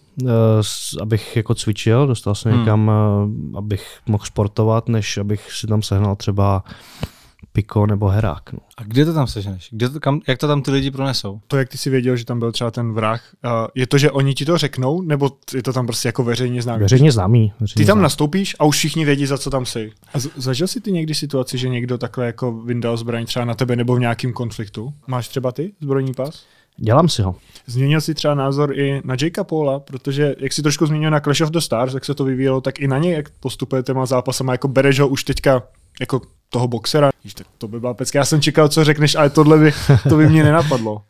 abych 1.01 1.35
jako 1.35 1.55
cvičil, 1.55 2.07
dostal 2.07 2.35
jsem 2.35 2.51
Hmm. 2.51 2.61
někam, 2.61 2.91
eh, 2.91 3.57
abych 3.57 3.99
mohl 4.05 4.25
sportovat, 4.25 4.89
než 4.89 5.17
abych 5.17 5.51
si 5.51 5.67
tam 5.67 5.81
sehnal 5.81 6.15
třeba 6.15 6.63
piko 7.53 7.85
nebo 7.85 8.07
herák. 8.07 8.53
No. 8.53 8.59
A 8.77 8.83
kde 8.83 9.05
to 9.05 9.13
tam 9.13 9.27
seženeš? 9.27 9.67
Kde 9.71 9.89
to, 9.89 9.99
kam, 9.99 10.21
jak 10.27 10.37
to 10.37 10.47
tam 10.47 10.61
ty 10.61 10.71
lidi 10.71 10.91
pronesou? 10.91 11.39
To, 11.47 11.57
jak 11.57 11.69
ty 11.69 11.77
si 11.77 11.89
věděl, 11.89 12.15
že 12.15 12.25
tam 12.25 12.39
byl 12.39 12.51
třeba 12.51 12.71
ten 12.71 12.93
vrah, 12.93 13.21
uh, 13.45 13.51
je 13.75 13.87
to, 13.87 13.97
že 13.97 14.11
oni 14.11 14.33
ti 14.33 14.45
to 14.45 14.57
řeknou, 14.57 15.01
nebo 15.01 15.31
je 15.55 15.63
to 15.63 15.73
tam 15.73 15.85
prostě 15.85 16.07
jako 16.07 16.23
veřejně 16.23 16.61
známý? 16.61 16.81
Veřejně 16.81 17.11
známý. 17.11 17.53
Veřejně 17.59 17.83
Ty 17.83 17.87
tam 17.87 17.95
známý. 17.95 18.03
nastoupíš 18.03 18.55
a 18.59 18.65
už 18.65 18.77
všichni 18.77 19.05
vědí, 19.05 19.25
za 19.25 19.37
co 19.37 19.49
tam 19.49 19.65
jsi. 19.65 19.91
A 20.13 20.19
z- 20.19 20.29
zažil 20.35 20.67
jsi 20.67 20.81
ty 20.81 20.91
někdy 20.91 21.15
situaci, 21.15 21.57
že 21.57 21.69
někdo 21.69 21.97
takhle 21.97 22.25
jako 22.25 22.51
vyndal 22.51 22.97
zbraň 22.97 23.25
třeba 23.25 23.45
na 23.45 23.53
tebe 23.55 23.75
nebo 23.75 23.95
v 23.95 23.99
nějakém 23.99 24.33
konfliktu? 24.33 24.93
Máš 25.07 25.27
třeba 25.27 25.51
ty 25.51 25.73
zbrojní 25.81 26.13
pas? 26.13 26.43
Dělám 26.77 27.09
si 27.09 27.21
ho. 27.21 27.35
Změnil 27.65 28.01
si 28.01 28.13
třeba 28.13 28.35
názor 28.35 28.79
i 28.79 29.01
na 29.05 29.15
Jakea 29.21 29.43
Paula, 29.43 29.79
protože 29.79 30.35
jak 30.39 30.53
si 30.53 30.61
trošku 30.61 30.85
změnil 30.85 31.11
na 31.11 31.19
Clash 31.19 31.41
of 31.41 31.49
the 31.49 31.59
Stars, 31.59 31.93
jak 31.93 32.05
se 32.05 32.13
to 32.13 32.25
vyvíjelo, 32.25 32.61
tak 32.61 32.79
i 32.79 32.87
na 32.87 32.97
něj, 32.97 33.13
jak 33.13 33.29
postupuje 33.29 33.83
těma 33.83 34.05
zápasama, 34.05 34.53
jako 34.53 34.67
bereš 34.67 34.99
ho 34.99 35.07
už 35.07 35.23
teďka 35.23 35.63
jako 35.99 36.21
toho 36.49 36.67
boxera. 36.67 37.11
Tak 37.35 37.47
to 37.57 37.67
by 37.67 37.79
byla 37.79 37.93
pecka. 37.93 38.19
Já 38.19 38.25
jsem 38.25 38.41
čekal, 38.41 38.67
co 38.67 38.83
řekneš, 38.83 39.15
ale 39.15 39.29
tohle 39.29 39.57
by, 39.57 39.71
to 40.09 40.17
by 40.17 40.29
mě 40.29 40.43
nenapadlo. 40.43 41.01